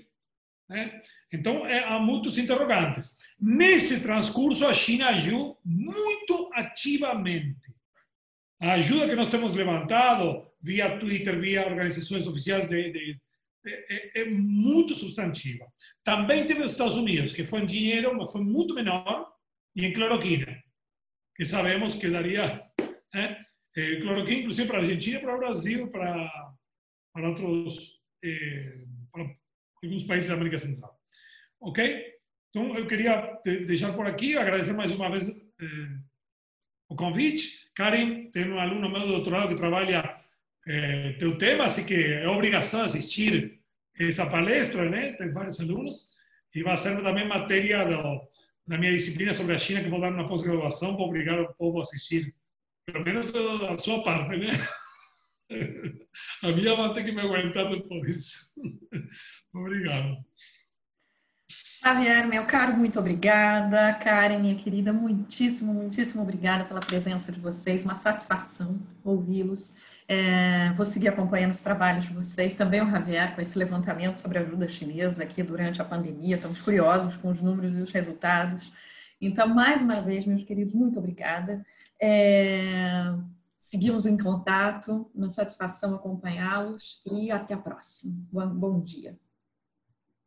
Né? 0.69 1.01
Então, 1.33 1.67
é, 1.67 1.85
há 1.85 1.99
muitos 1.99 2.37
interrogantes. 2.39 3.17
Nesse 3.41 4.03
transcurso, 4.03 4.67
a 4.67 4.75
China 4.75 5.09
agiu 5.09 5.57
muito 5.65 6.51
ativamente. 6.53 7.75
A 8.61 8.73
ajuda 8.73 9.09
que 9.09 9.15
nós 9.15 9.29
temos 9.29 9.55
levantado 9.55 10.47
via 10.61 10.99
Twitter, 10.99 11.41
via 11.41 11.67
organizações 11.67 12.27
oficiais, 12.27 12.69
de, 12.69 12.93
de, 12.93 13.21
é, 13.67 14.21
é, 14.21 14.25
muito 14.25 14.95
substantiva. 14.95 15.67
Também 16.03 16.47
teve 16.47 16.63
os 16.63 16.73
Estados 16.73 16.97
Unidos, 16.97 17.33
que 17.33 17.45
foi 17.45 17.61
em 17.61 17.67
dinheiro, 17.67 18.17
mas 18.17 18.33
foi 18.33 18.43
muito 18.43 18.75
menor, 18.75 19.33
e 19.75 19.87
em 19.87 19.93
cloroquina, 19.93 20.61
que 21.37 21.47
sabemos 21.47 21.95
que 21.95 22.11
daria 22.11 22.65
é, 23.15 23.37
cloroquina, 24.01 24.41
inclusive 24.41 24.67
para 24.67 24.79
a 24.79 24.81
Argentina, 24.81 25.21
para 25.21 25.37
o 25.37 25.39
Brasil, 25.39 25.89
para, 25.89 26.53
para 27.13 27.29
outros. 27.29 28.03
Eh, 28.25 28.85
para 29.13 29.37
alguns 29.83 30.05
países 30.05 30.29
da 30.29 30.35
América 30.35 30.59
Central. 30.59 30.97
Ok? 31.61 32.19
Então, 32.51 32.77
eu 32.77 32.87
queria 32.87 33.39
deixar 33.67 33.93
por 33.93 34.07
aqui, 34.07 34.37
agradecer 34.37 34.73
mais 34.73 34.91
uma 34.91 35.11
vez 35.11 35.29
eh, 35.29 35.99
o 36.89 36.97
convite. 36.97 37.71
Karim, 37.75 38.31
tem 38.31 38.51
um 38.51 38.59
aluno 38.59 38.91
meu 38.91 39.01
do 39.01 39.09
doutorado 39.09 39.49
que 39.49 39.55
trabalha 39.55 40.19
eh, 40.67 41.13
teu 41.19 41.37
tema, 41.37 41.65
assim 41.65 41.85
que 41.85 41.95
é 41.95 42.29
obrigação 42.29 42.83
assistir 42.83 43.61
essa 43.99 44.27
palestra, 44.27 44.89
né? 44.89 45.13
Tem 45.13 45.33
vários 45.33 45.61
alunos. 45.61 46.09
E 46.55 46.63
vai 46.63 46.77
ser 46.77 47.03
também 47.03 47.29
matéria 47.29 47.85
do, 47.85 48.21
da 48.67 48.79
minha 48.79 48.93
disciplina 48.93 49.35
sobre 49.35 49.55
a 49.55 49.59
China, 49.59 49.83
que 49.83 49.91
vou 49.91 50.01
dar 50.01 50.11
na 50.11 50.27
pós-graduação, 50.27 50.95
para 50.95 51.05
obrigar 51.05 51.41
o 51.41 51.55
povo 51.55 51.79
a 51.79 51.83
assistir, 51.83 52.35
pelo 52.87 53.05
menos 53.05 53.33
a 53.35 53.79
sua 53.79 54.03
parte, 54.03 54.37
né? 54.37 54.51
A 56.43 56.53
minha 56.53 56.75
vai 56.75 56.93
ter 56.93 57.05
que 57.05 57.13
me 57.13 57.23
aguentar 57.23 57.71
depois. 57.71 58.53
Obrigado. 59.59 60.25
Javier, 61.83 62.27
meu 62.27 62.45
caro, 62.45 62.77
muito 62.77 62.99
obrigada. 62.99 63.95
Karen, 63.95 64.39
minha 64.39 64.55
querida, 64.57 64.93
muitíssimo, 64.93 65.73
muitíssimo 65.73 66.23
obrigada 66.23 66.65
pela 66.65 66.81
presença 66.81 67.31
de 67.31 67.39
vocês. 67.39 67.85
Uma 67.85 67.95
satisfação 67.95 68.81
ouvi-los. 69.05 69.77
É, 70.09 70.73
vou 70.73 70.85
seguir 70.85 71.09
acompanhando 71.09 71.53
os 71.53 71.61
trabalhos 71.61 72.05
de 72.05 72.13
vocês. 72.13 72.55
Também 72.55 72.83
o 72.83 72.91
Javier, 72.91 73.35
com 73.35 73.41
esse 73.41 73.57
levantamento 73.57 74.17
sobre 74.17 74.39
a 74.39 74.41
ajuda 74.43 74.67
chinesa 74.67 75.23
aqui 75.23 75.43
durante 75.43 75.81
a 75.81 75.85
pandemia. 75.85 76.37
Estamos 76.37 76.61
curiosos 76.61 77.17
com 77.17 77.31
os 77.31 77.41
números 77.41 77.75
e 77.75 77.81
os 77.81 77.93
resultados. 77.93 78.73
Então, 79.21 79.49
mais 79.49 79.81
uma 79.81 80.01
vez, 80.01 80.27
meus 80.27 80.45
queridos, 80.45 80.75
muito 80.75 80.99
obrigada. 80.99 81.65
É, 82.01 83.15
seguimos 83.59 84.05
em 84.05 84.17
contato. 84.19 85.09
Uma 85.15 85.31
satisfação 85.31 85.95
acompanhá-los 85.95 86.99
e 87.11 87.31
até 87.31 87.55
a 87.55 87.59
próxima. 87.59 88.17
Bom, 88.33 88.49
bom 88.49 88.81
dia. 88.81 89.17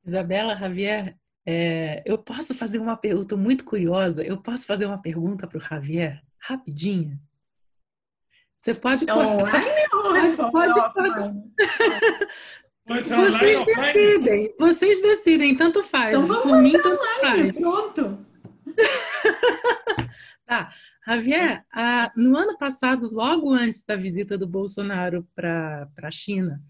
Isabela, 0.05 0.55
Javier, 0.55 1.15
é, 1.45 2.03
eu 2.05 2.17
posso 2.17 2.53
fazer 2.53 2.79
uma 2.79 2.97
pergunta 2.97 3.35
muito 3.35 3.63
curiosa? 3.63 4.23
Eu 4.23 4.41
posso 4.41 4.65
fazer 4.65 4.85
uma 4.85 5.01
pergunta 5.01 5.47
para 5.47 5.57
o 5.57 5.61
Javier? 5.61 6.21
Rapidinho. 6.39 7.19
Você 8.57 8.73
pode 8.73 9.05
cortar. 9.05 9.63
Online 9.93 10.35
ou 10.37 10.51
pode, 10.51 10.93
pode, 10.93 11.41
Vocês 12.85 13.65
decidem. 13.65 14.55
Vocês 14.57 15.01
decidem, 15.01 15.55
tanto 15.55 15.83
faz. 15.83 16.15
Então 16.15 16.27
vamos 16.27 16.43
Por 16.43 16.61
mim, 16.61 16.71
tanto 16.73 17.03
faz. 17.19 17.57
Pronto. 17.57 18.25
tá. 20.45 20.71
Javier, 21.07 21.65
a, 21.73 22.11
no 22.15 22.37
ano 22.37 22.57
passado, 22.57 23.09
logo 23.11 23.51
antes 23.51 23.83
da 23.83 23.95
visita 23.95 24.37
do 24.37 24.47
Bolsonaro 24.47 25.27
para 25.35 25.89
a 26.03 26.11
China, 26.11 26.61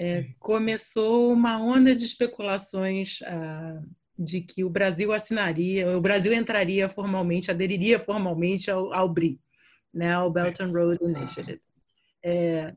é, 0.00 0.24
começou 0.38 1.30
uma 1.30 1.62
onda 1.62 1.94
de 1.94 2.06
especulações 2.06 3.18
ah, 3.22 3.82
de 4.18 4.40
que 4.40 4.64
o 4.64 4.70
Brasil 4.70 5.12
assinaria, 5.12 5.94
o 5.94 6.00
Brasil 6.00 6.32
entraria 6.32 6.88
formalmente, 6.88 7.50
aderiria 7.50 8.00
formalmente 8.00 8.70
ao, 8.70 8.94
ao 8.94 9.06
BRI, 9.10 9.38
né, 9.92 10.14
ao 10.14 10.30
Belt 10.30 10.58
and 10.58 10.72
Road 10.72 10.98
Initiative. 11.04 11.60
É, 12.24 12.74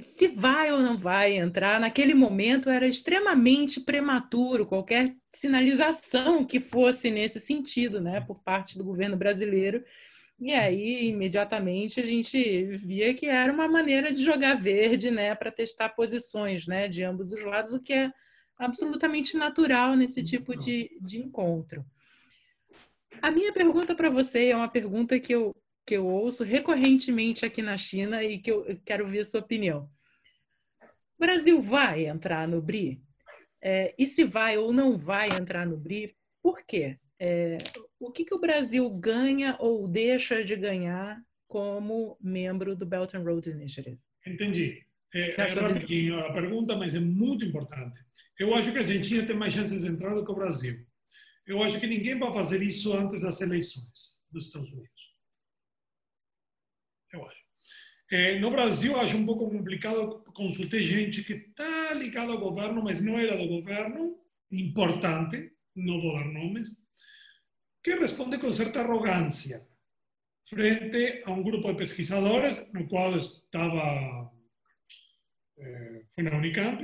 se 0.00 0.26
vai 0.26 0.72
ou 0.72 0.80
não 0.80 0.98
vai 0.98 1.36
entrar, 1.36 1.78
naquele 1.78 2.12
momento 2.12 2.68
era 2.68 2.88
extremamente 2.88 3.80
prematuro 3.80 4.66
qualquer 4.66 5.14
sinalização 5.30 6.44
que 6.44 6.58
fosse 6.58 7.12
nesse 7.12 7.38
sentido, 7.38 8.00
né, 8.00 8.20
por 8.22 8.42
parte 8.42 8.76
do 8.76 8.82
governo 8.82 9.16
brasileiro 9.16 9.84
e 10.38 10.52
aí, 10.52 11.06
imediatamente, 11.06 12.00
a 12.00 12.02
gente 12.02 12.64
via 12.76 13.14
que 13.14 13.26
era 13.26 13.52
uma 13.52 13.68
maneira 13.68 14.12
de 14.12 14.22
jogar 14.22 14.54
verde, 14.54 15.10
né, 15.10 15.34
para 15.34 15.50
testar 15.50 15.90
posições, 15.90 16.66
né, 16.66 16.88
de 16.88 17.02
ambos 17.02 17.30
os 17.30 17.42
lados, 17.44 17.72
o 17.72 17.80
que 17.80 17.92
é 17.92 18.12
absolutamente 18.58 19.36
natural 19.36 19.96
nesse 19.96 20.22
tipo 20.22 20.56
de, 20.56 20.90
de 21.00 21.18
encontro. 21.18 21.84
A 23.22 23.30
minha 23.30 23.52
pergunta 23.52 23.94
para 23.94 24.10
você 24.10 24.48
é 24.48 24.56
uma 24.56 24.68
pergunta 24.68 25.18
que 25.18 25.34
eu, 25.34 25.54
que 25.86 25.94
eu 25.94 26.06
ouço 26.06 26.44
recorrentemente 26.44 27.46
aqui 27.46 27.62
na 27.62 27.76
China 27.76 28.22
e 28.22 28.38
que 28.38 28.50
eu, 28.50 28.64
eu 28.66 28.78
quero 28.84 29.06
ver 29.08 29.20
a 29.20 29.24
sua 29.24 29.40
opinião. 29.40 29.88
O 31.16 31.20
Brasil 31.20 31.60
vai 31.60 32.06
entrar 32.06 32.46
no 32.48 32.60
BRI? 32.60 33.00
É, 33.62 33.94
e 33.96 34.04
se 34.04 34.24
vai 34.24 34.58
ou 34.58 34.72
não 34.72 34.96
vai 34.96 35.28
entrar 35.28 35.66
no 35.66 35.76
BRI, 35.76 36.14
por 36.42 36.62
quê? 36.66 36.98
É, 37.26 37.56
o 37.98 38.12
que, 38.12 38.22
que 38.22 38.34
o 38.34 38.38
Brasil 38.38 38.90
ganha 38.90 39.56
ou 39.58 39.88
deixa 39.88 40.44
de 40.44 40.54
ganhar 40.54 41.18
como 41.48 42.18
membro 42.20 42.76
do 42.76 42.84
Belt 42.84 43.14
and 43.14 43.22
Road 43.22 43.48
Initiative? 43.48 43.98
Entendi. 44.26 44.84
É, 45.14 45.40
é 45.40 45.44
rapidinho 45.46 46.20
a 46.20 46.34
pergunta, 46.34 46.76
mas 46.76 46.94
é 46.94 47.00
muito 47.00 47.42
importante. 47.42 47.98
Eu 48.38 48.54
acho 48.54 48.70
que 48.70 48.78
a 48.78 48.82
Argentina 48.82 49.24
tem 49.24 49.34
mais 49.34 49.54
chances 49.54 49.80
de 49.80 49.88
entrar 49.88 50.14
do 50.14 50.22
que 50.22 50.30
o 50.30 50.34
Brasil. 50.34 50.86
Eu 51.46 51.62
acho 51.62 51.80
que 51.80 51.86
ninguém 51.86 52.18
vai 52.18 52.30
fazer 52.30 52.62
isso 52.62 52.92
antes 52.92 53.22
das 53.22 53.40
eleições 53.40 54.20
dos 54.30 54.46
Estados 54.46 54.70
Unidos. 54.70 55.14
Eu 57.10 57.24
acho. 57.24 57.44
É, 58.10 58.38
no 58.38 58.50
Brasil, 58.50 59.00
acho 59.00 59.16
um 59.16 59.24
pouco 59.24 59.48
complicado. 59.48 60.22
Consultei 60.34 60.82
gente 60.82 61.24
que 61.24 61.32
está 61.32 61.94
ligada 61.94 62.32
ao 62.32 62.40
governo, 62.40 62.82
mas 62.82 63.00
não 63.00 63.18
era 63.18 63.34
do 63.34 63.48
governo. 63.48 64.18
Importante, 64.50 65.52
não 65.74 66.02
vou 66.02 66.12
dar 66.12 66.26
nomes 66.26 66.83
que 67.84 67.94
responde 67.96 68.38
con 68.38 68.54
cierta 68.54 68.80
arrogancia 68.80 69.60
frente 70.42 71.22
a 71.24 71.30
un 71.30 71.42
grupo 71.42 71.68
de 71.68 71.74
pesquisadores, 71.74 72.72
no 72.72 72.88
cual 72.88 73.18
estaba, 73.18 74.32
eh, 75.56 76.06
foi 76.10 76.24
na 76.24 76.36
Unicamp. 76.36 76.82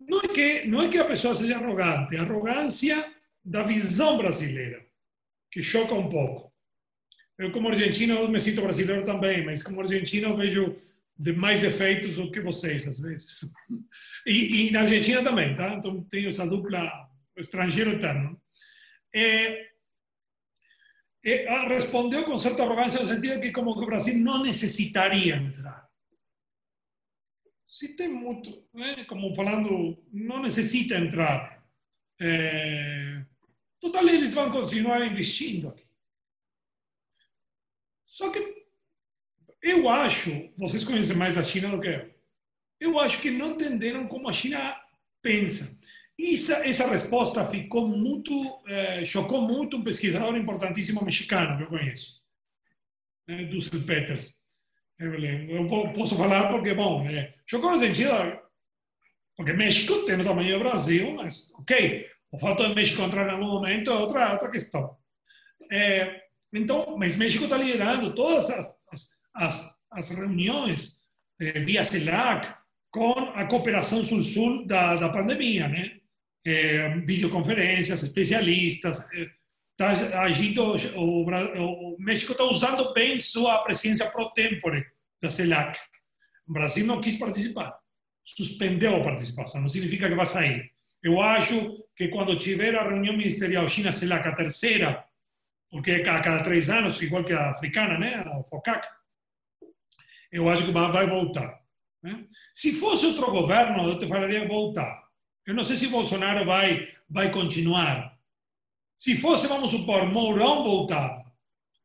Não 0.00 0.20
é, 0.20 0.28
que, 0.28 0.64
não 0.66 0.82
é 0.82 0.88
que 0.88 0.98
a 0.98 1.04
pessoa 1.04 1.34
seja 1.34 1.56
arrogante, 1.56 2.16
a 2.16 2.22
arrogância 2.22 3.14
da 3.44 3.62
visão 3.62 4.16
brasileira, 4.16 4.84
que 5.50 5.62
choca 5.62 5.94
um 5.94 6.08
pouco. 6.08 6.52
Eu, 7.38 7.52
como 7.52 7.68
argentino, 7.68 8.14
eu 8.14 8.28
me 8.28 8.40
sinto 8.40 8.62
brasileiro 8.62 9.04
também, 9.04 9.44
mas 9.44 9.62
como 9.62 9.80
argentino, 9.80 10.30
eu 10.30 10.36
vejo 10.36 10.76
de 11.16 11.32
mais 11.32 11.60
defeitos 11.60 12.16
do 12.16 12.30
que 12.30 12.40
vocês, 12.40 12.86
às 12.88 12.98
vezes. 12.98 13.50
E, 14.24 14.68
e 14.68 14.70
na 14.70 14.82
Argentina 14.82 15.20
também, 15.20 15.56
tá? 15.56 15.74
Então, 15.74 16.04
tenho 16.04 16.28
essa 16.28 16.46
dupla 16.46 16.88
estrangeiro 17.36 17.90
eterno. 17.90 18.40
É, 19.12 19.71
eh, 21.22 21.46
ah, 21.48 21.64
respondió 21.68 22.24
con 22.24 22.38
cierta 22.38 22.64
arrogancia 22.64 23.00
en 23.00 23.06
el 23.06 23.14
sentido 23.14 23.34
de 23.34 23.40
que 23.40 23.52
como 23.52 23.78
que 23.78 23.86
Brasil 23.86 24.22
no 24.22 24.42
necesitaría 24.42 25.36
entrar. 25.36 25.82
se 27.72 27.96
tem 27.96 28.06
muito, 28.06 28.68
né, 28.74 29.02
como 29.06 29.34
falando, 29.34 29.96
não 30.12 30.42
necessita 30.42 30.94
entrar. 30.94 31.66
É, 32.20 33.24
total, 33.80 34.06
eles 34.08 34.34
vão 34.34 34.50
continuar 34.50 35.06
investindo 35.06 35.68
aqui. 35.68 35.86
Só 38.06 38.30
que 38.30 38.66
eu 39.62 39.88
acho, 39.88 40.52
vocês 40.58 40.84
conhecem 40.84 41.16
mais 41.16 41.38
a 41.38 41.42
China 41.42 41.70
do 41.70 41.80
que 41.80 41.88
eu, 41.88 42.14
eu 42.78 43.00
acho 43.00 43.22
que 43.22 43.30
não 43.30 43.52
entenderam 43.52 44.06
como 44.06 44.28
a 44.28 44.32
China 44.34 44.78
pensa. 45.22 45.74
Essa, 46.22 46.66
essa 46.66 46.88
resposta 46.88 47.44
ficou 47.46 47.88
muito, 47.88 48.32
eh, 48.68 49.04
chocou 49.04 49.40
muito 49.42 49.76
um 49.76 49.82
pesquisador 49.82 50.36
importantíssimo 50.36 51.04
mexicano 51.04 51.56
que 51.56 51.64
eu 51.64 51.68
conheço, 51.68 52.22
né, 53.26 53.44
Dussel 53.46 53.82
Peters. 53.84 54.40
Eu 54.98 55.66
vou, 55.66 55.92
posso 55.92 56.16
falar 56.16 56.48
porque, 56.48 56.72
bom, 56.74 57.04
é, 57.08 57.34
chocou 57.44 57.72
no 57.72 57.78
sentido, 57.78 58.12
porque 59.36 59.52
México 59.52 60.04
tem 60.04 60.20
o 60.20 60.24
tamanho 60.24 60.56
do 60.56 60.60
Brasil, 60.60 61.12
mas, 61.14 61.50
ok, 61.54 62.06
o 62.30 62.38
fato 62.38 62.68
de 62.68 62.74
México 62.74 63.02
entrar 63.02 63.26
em 63.26 63.32
algum 63.32 63.46
momento 63.46 63.90
é 63.90 63.94
outra, 63.94 64.32
outra 64.32 64.48
questão. 64.48 64.96
É, 65.70 66.22
então, 66.52 66.96
mas 66.96 67.16
México 67.16 67.44
está 67.44 67.56
liderando 67.56 68.14
todas 68.14 68.48
as, 68.48 68.78
as, 69.34 69.78
as 69.90 70.10
reuniões 70.10 71.02
eh, 71.40 71.60
via 71.60 71.84
CELAC 71.84 72.54
com 72.90 73.12
a 73.34 73.46
cooperação 73.46 74.04
sul-sul 74.04 74.66
da, 74.66 74.96
da 74.96 75.08
pandemia, 75.08 75.66
né? 75.66 76.01
É, 76.44 76.98
videoconferências, 77.00 78.02
especialistas, 78.02 79.06
está 79.72 79.92
é, 79.92 80.16
agindo, 80.18 80.74
o, 80.96 81.24
o 81.24 81.96
México 82.00 82.32
está 82.32 82.44
usando 82.44 82.92
bem 82.92 83.18
sua 83.20 83.58
presença 83.58 84.10
pro 84.10 84.32
tempore 84.32 84.84
da 85.20 85.30
CELAC. 85.30 85.78
O 86.46 86.52
Brasil 86.52 86.84
não 86.84 87.00
quis 87.00 87.16
participar, 87.16 87.78
suspendeu 88.24 88.96
a 88.96 89.04
participação, 89.04 89.60
não 89.60 89.68
significa 89.68 90.08
que 90.08 90.14
vai 90.14 90.26
sair. 90.26 90.72
Eu 91.02 91.20
acho 91.20 91.84
que 91.96 92.08
quando 92.08 92.38
tiver 92.38 92.74
a 92.76 92.84
reunião 92.84 93.16
ministerial 93.16 93.68
China-CELAC, 93.68 94.28
a 94.28 94.34
terceira, 94.34 95.04
porque 95.70 95.90
é 95.90 96.08
a 96.08 96.20
cada 96.20 96.42
três 96.42 96.68
anos, 96.68 97.00
igual 97.00 97.24
que 97.24 97.32
a 97.32 97.50
africana, 97.50 97.98
né, 97.98 98.16
a 98.16 98.44
FOCAC, 98.44 98.86
eu 100.30 100.48
acho 100.48 100.64
que 100.64 100.72
vai 100.72 101.06
voltar. 101.06 101.60
Né? 102.02 102.26
Se 102.54 102.72
fosse 102.72 103.06
outro 103.06 103.30
governo, 103.30 103.88
eu 103.88 103.98
te 103.98 104.06
falaria 104.06 104.46
voltar. 104.46 105.01
Eu 105.46 105.54
não 105.54 105.64
sei 105.64 105.76
se 105.76 105.88
Bolsonaro 105.88 106.44
vai, 106.44 106.88
vai 107.08 107.30
continuar. 107.30 108.16
Se 108.96 109.16
fosse, 109.16 109.48
vamos 109.48 109.70
supor, 109.70 110.06
Mourão 110.06 110.62
voltar, 110.62 111.22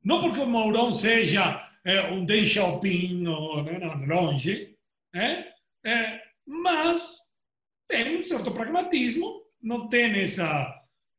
não 0.03 0.19
porque 0.19 0.39
o 0.39 0.47
Mourão 0.47 0.91
seja 0.91 1.67
é, 1.83 2.11
um 2.11 2.23
Deng 2.25 2.45
Xiaoping 2.45 3.25
ou, 3.27 3.63
não, 3.63 3.97
não, 3.97 4.05
longe, 4.05 4.77
é, 5.15 5.51
é, 5.85 6.21
mas 6.45 7.17
tem 7.87 8.17
um 8.17 8.23
certo 8.23 8.51
pragmatismo, 8.51 9.41
não 9.61 9.87
tem 9.87 10.21
essa, 10.21 10.73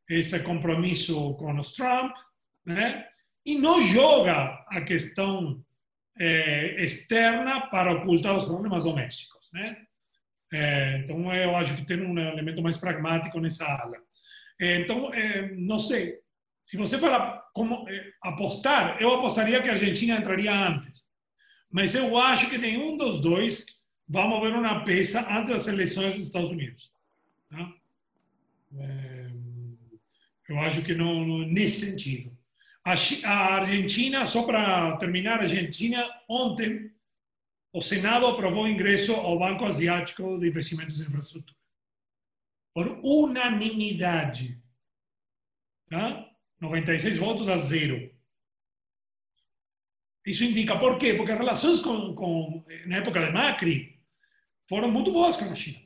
esse 0.08 0.42
compromisso 0.44 1.34
com 1.34 1.58
os 1.58 1.72
Trump, 1.72 2.14
né? 2.64 3.08
e 3.44 3.56
não 3.56 3.80
joga 3.80 4.64
a 4.68 4.82
questão 4.82 5.64
é, 6.18 6.84
externa 6.84 7.62
para 7.68 7.94
ocultar 7.94 8.36
os 8.36 8.44
problemas 8.44 8.84
domésticos. 8.84 9.50
Né? 9.52 9.84
É, 10.52 10.98
então, 10.98 11.32
eu 11.34 11.56
acho 11.56 11.76
que 11.76 11.84
tem 11.84 12.00
um 12.00 12.18
elemento 12.18 12.62
mais 12.62 12.76
pragmático 12.76 13.38
nessa 13.40 13.64
ala. 13.64 13.96
É, 14.60 14.80
então, 14.80 15.12
é, 15.12 15.54
não 15.54 15.78
sei. 15.78 16.18
Se 16.64 16.76
você 16.76 16.98
fala 16.98 17.42
como 17.54 17.88
é, 17.88 18.12
apostar, 18.22 19.00
eu 19.00 19.14
apostaria 19.14 19.60
que 19.62 19.68
a 19.68 19.72
Argentina 19.72 20.16
entraria 20.16 20.52
antes. 20.52 21.06
Mas 21.70 21.94
eu 21.94 22.16
acho 22.16 22.48
que 22.48 22.58
nenhum 22.58 22.96
dos 22.96 23.20
dois 23.20 23.66
vai 24.08 24.26
mover 24.26 24.54
uma 24.54 24.84
peça 24.84 25.20
antes 25.30 25.50
das 25.50 25.66
eleições 25.66 26.14
dos 26.14 26.26
Estados 26.26 26.50
Unidos. 26.50 26.90
Tá? 27.50 27.72
É, 28.78 29.30
eu 30.48 30.58
acho 30.60 30.82
que 30.82 30.94
não, 30.94 31.40
nesse 31.46 31.86
sentido. 31.86 32.36
A 32.84 33.56
Argentina, 33.56 34.26
só 34.26 34.44
para 34.44 34.96
terminar, 34.96 35.40
a 35.40 35.42
Argentina, 35.42 36.08
ontem, 36.26 36.90
o 37.78 37.80
Senado 37.80 38.26
aprovou 38.26 38.64
o 38.64 38.68
ingresso 38.68 39.14
ao 39.14 39.38
Banco 39.38 39.64
Asiático 39.64 40.36
de 40.36 40.48
Investimentos 40.48 41.00
em 41.00 41.04
Infraestrutura. 41.04 41.56
Por 42.74 43.00
unanimidade. 43.04 44.60
Tá? 45.88 46.28
96 46.60 47.18
votos 47.18 47.48
a 47.48 47.56
zero. 47.56 48.12
Isso 50.26 50.42
indica 50.42 50.76
por 50.76 50.98
quê? 50.98 51.14
Porque 51.14 51.30
as 51.30 51.38
relações 51.38 51.78
com, 51.78 52.14
com, 52.16 52.64
na 52.86 52.96
época 52.96 53.24
de 53.24 53.32
Macri 53.32 54.02
foram 54.68 54.90
muito 54.90 55.12
boas 55.12 55.36
com 55.36 55.44
a 55.44 55.54
China. 55.54 55.80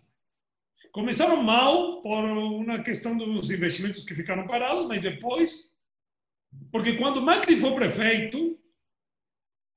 Começaram 0.93 1.43
mal 1.43 2.01
por 2.01 2.25
uma 2.25 2.83
questão 2.83 3.17
dos 3.17 3.51
investimentos 3.51 4.03
que 4.03 4.15
ficaram 4.15 4.47
parados, 4.47 4.89
mas 4.89 5.03
depois 5.03 5.77
porque 6.71 6.97
quando 6.97 7.23
Macri 7.23 7.61
foi 7.61 7.75
prefeito 7.75 8.59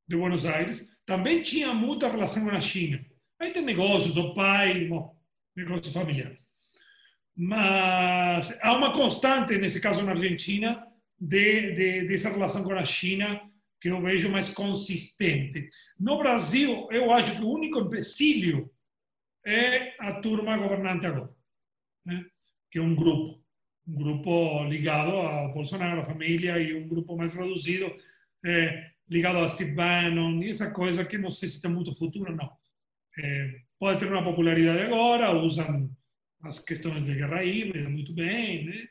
de 0.07 0.15
Buenos 0.15 0.45
Aires, 0.45 0.89
também 1.05 1.41
tinha 1.41 1.73
muita 1.73 2.09
relação 2.09 2.43
com 2.43 2.51
a 2.51 2.61
China. 2.61 3.03
Aí 3.39 3.51
tem 3.51 3.63
negócios, 3.63 4.17
o 4.17 4.33
pai, 4.33 4.85
bom, 4.85 5.15
negócios 5.55 5.93
familiares. 5.93 6.47
Mas 7.35 8.57
há 8.61 8.73
uma 8.73 8.93
constante, 8.93 9.57
nesse 9.57 9.81
caso 9.81 10.03
na 10.03 10.11
Argentina, 10.11 10.87
de, 11.19 11.71
de, 11.73 12.07
dessa 12.07 12.29
relação 12.29 12.63
com 12.63 12.73
a 12.73 12.85
China 12.85 13.41
que 13.79 13.89
eu 13.89 14.01
vejo 14.01 14.29
mais 14.29 14.49
consistente. 14.49 15.69
No 15.99 16.17
Brasil, 16.17 16.87
eu 16.91 17.11
acho 17.11 17.35
que 17.35 17.43
o 17.43 17.49
único 17.49 17.79
empecilho 17.79 18.71
é 19.45 19.93
a 19.99 20.19
turma 20.21 20.57
governante 20.57 21.05
agora, 21.05 21.29
né? 22.05 22.25
que 22.71 22.79
é 22.79 22.81
um 22.81 22.95
grupo 22.95 23.45
um 23.87 23.95
grupo 23.95 24.63
ligado 24.63 25.15
a 25.15 25.47
Bolsonaro, 25.49 26.01
a 26.01 26.05
família, 26.05 26.59
e 26.59 26.73
um 26.73 26.87
grupo 26.87 27.15
mais 27.15 27.33
reduzido 27.33 27.95
é, 28.43 28.91
ligado 29.09 29.39
a 29.39 29.47
Steve 29.47 29.71
Bannon, 29.71 30.41
e 30.41 30.49
essa 30.49 30.71
coisa 30.71 31.05
que 31.05 31.17
não 31.17 31.29
sei 31.29 31.49
se 31.49 31.61
tem 31.61 31.71
muito 31.71 31.95
futuro, 31.95 32.35
não. 32.35 32.49
É, 33.17 33.61
pode 33.79 33.99
ter 33.99 34.11
uma 34.11 34.23
popularidade 34.23 34.81
agora, 34.81 35.31
usam 35.31 35.89
as 36.43 36.59
questões 36.59 37.05
de 37.05 37.15
guerra 37.15 37.43
híbrida 37.43 37.89
muito 37.89 38.13
bem, 38.13 38.65
né? 38.65 38.87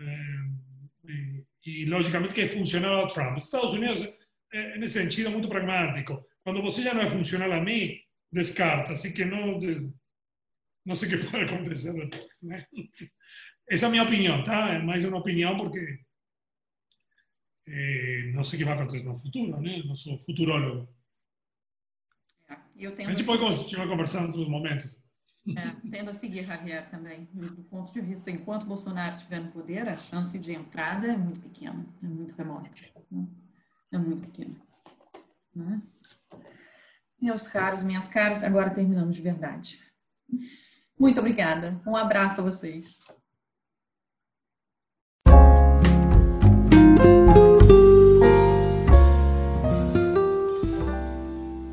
É, 0.00 1.10
e, 1.10 1.44
e, 1.66 1.84
logicamente 1.86 2.34
que 2.34 2.42
é 2.42 2.48
funcional 2.48 3.00
ao 3.00 3.08
Trump. 3.08 3.36
Estados 3.38 3.72
Unidos, 3.72 4.08
é, 4.52 4.78
nesse 4.78 4.94
sentido, 4.94 5.28
é 5.28 5.32
muito 5.32 5.48
pragmático. 5.48 6.24
Quando 6.44 6.62
você 6.62 6.82
já 6.82 6.94
não 6.94 7.02
é 7.02 7.08
funcional 7.08 7.52
a 7.52 7.60
mim, 7.60 7.98
descarta, 8.32 8.92
assim 8.92 9.12
que 9.12 9.24
não, 9.24 9.58
não 10.84 10.94
sei 10.94 11.08
o 11.08 11.18
que 11.18 11.26
pode 11.30 11.44
acontecer 11.44 11.92
depois, 11.92 12.42
né? 12.42 12.66
Essa 13.68 13.86
é 13.86 13.88
a 13.88 13.90
minha 13.90 14.02
opinião, 14.02 14.42
tá? 14.44 14.74
É 14.74 15.56
porque 15.56 16.00
é, 17.70 18.32
não 18.32 18.42
sei 18.42 18.56
o 18.56 18.60
que 18.60 18.64
vai 18.64 18.74
acontecer 18.74 19.04
no 19.04 19.16
futuro, 19.16 19.60
né? 19.60 19.82
Não 19.84 19.94
sou 19.94 20.18
futurólogo. 20.18 20.88
É, 22.48 22.56
a 23.04 23.10
gente 23.10 23.24
pode 23.24 23.40
continuar 23.40 23.88
conversando 23.88 24.24
em 24.24 24.26
outros 24.28 24.48
momentos. 24.48 24.96
É, 25.56 25.88
tendo 25.90 26.10
a 26.10 26.12
seguir, 26.12 26.44
Javier, 26.44 26.88
também. 26.90 27.28
Do 27.32 27.62
ponto 27.64 27.92
de 27.92 28.00
vista, 28.00 28.30
enquanto 28.30 28.66
Bolsonaro 28.66 29.16
estiver 29.16 29.40
no 29.40 29.50
poder, 29.50 29.88
a 29.88 29.96
chance 29.96 30.38
de 30.38 30.52
entrada 30.52 31.06
é 31.06 31.16
muito 31.16 31.40
pequena, 31.40 31.86
é 32.02 32.06
muito 32.06 32.34
remota. 32.34 32.70
Né? 33.10 33.26
É 33.92 33.98
muito 33.98 34.28
pequena. 34.28 34.54
Mas, 35.54 36.02
meus 37.20 37.48
caros, 37.48 37.82
minhas 37.82 38.08
caras, 38.08 38.44
agora 38.44 38.70
terminamos 38.70 39.16
de 39.16 39.22
verdade. 39.22 39.82
Muito 40.98 41.18
obrigada. 41.20 41.80
Um 41.86 41.96
abraço 41.96 42.40
a 42.40 42.44
vocês. 42.44 42.98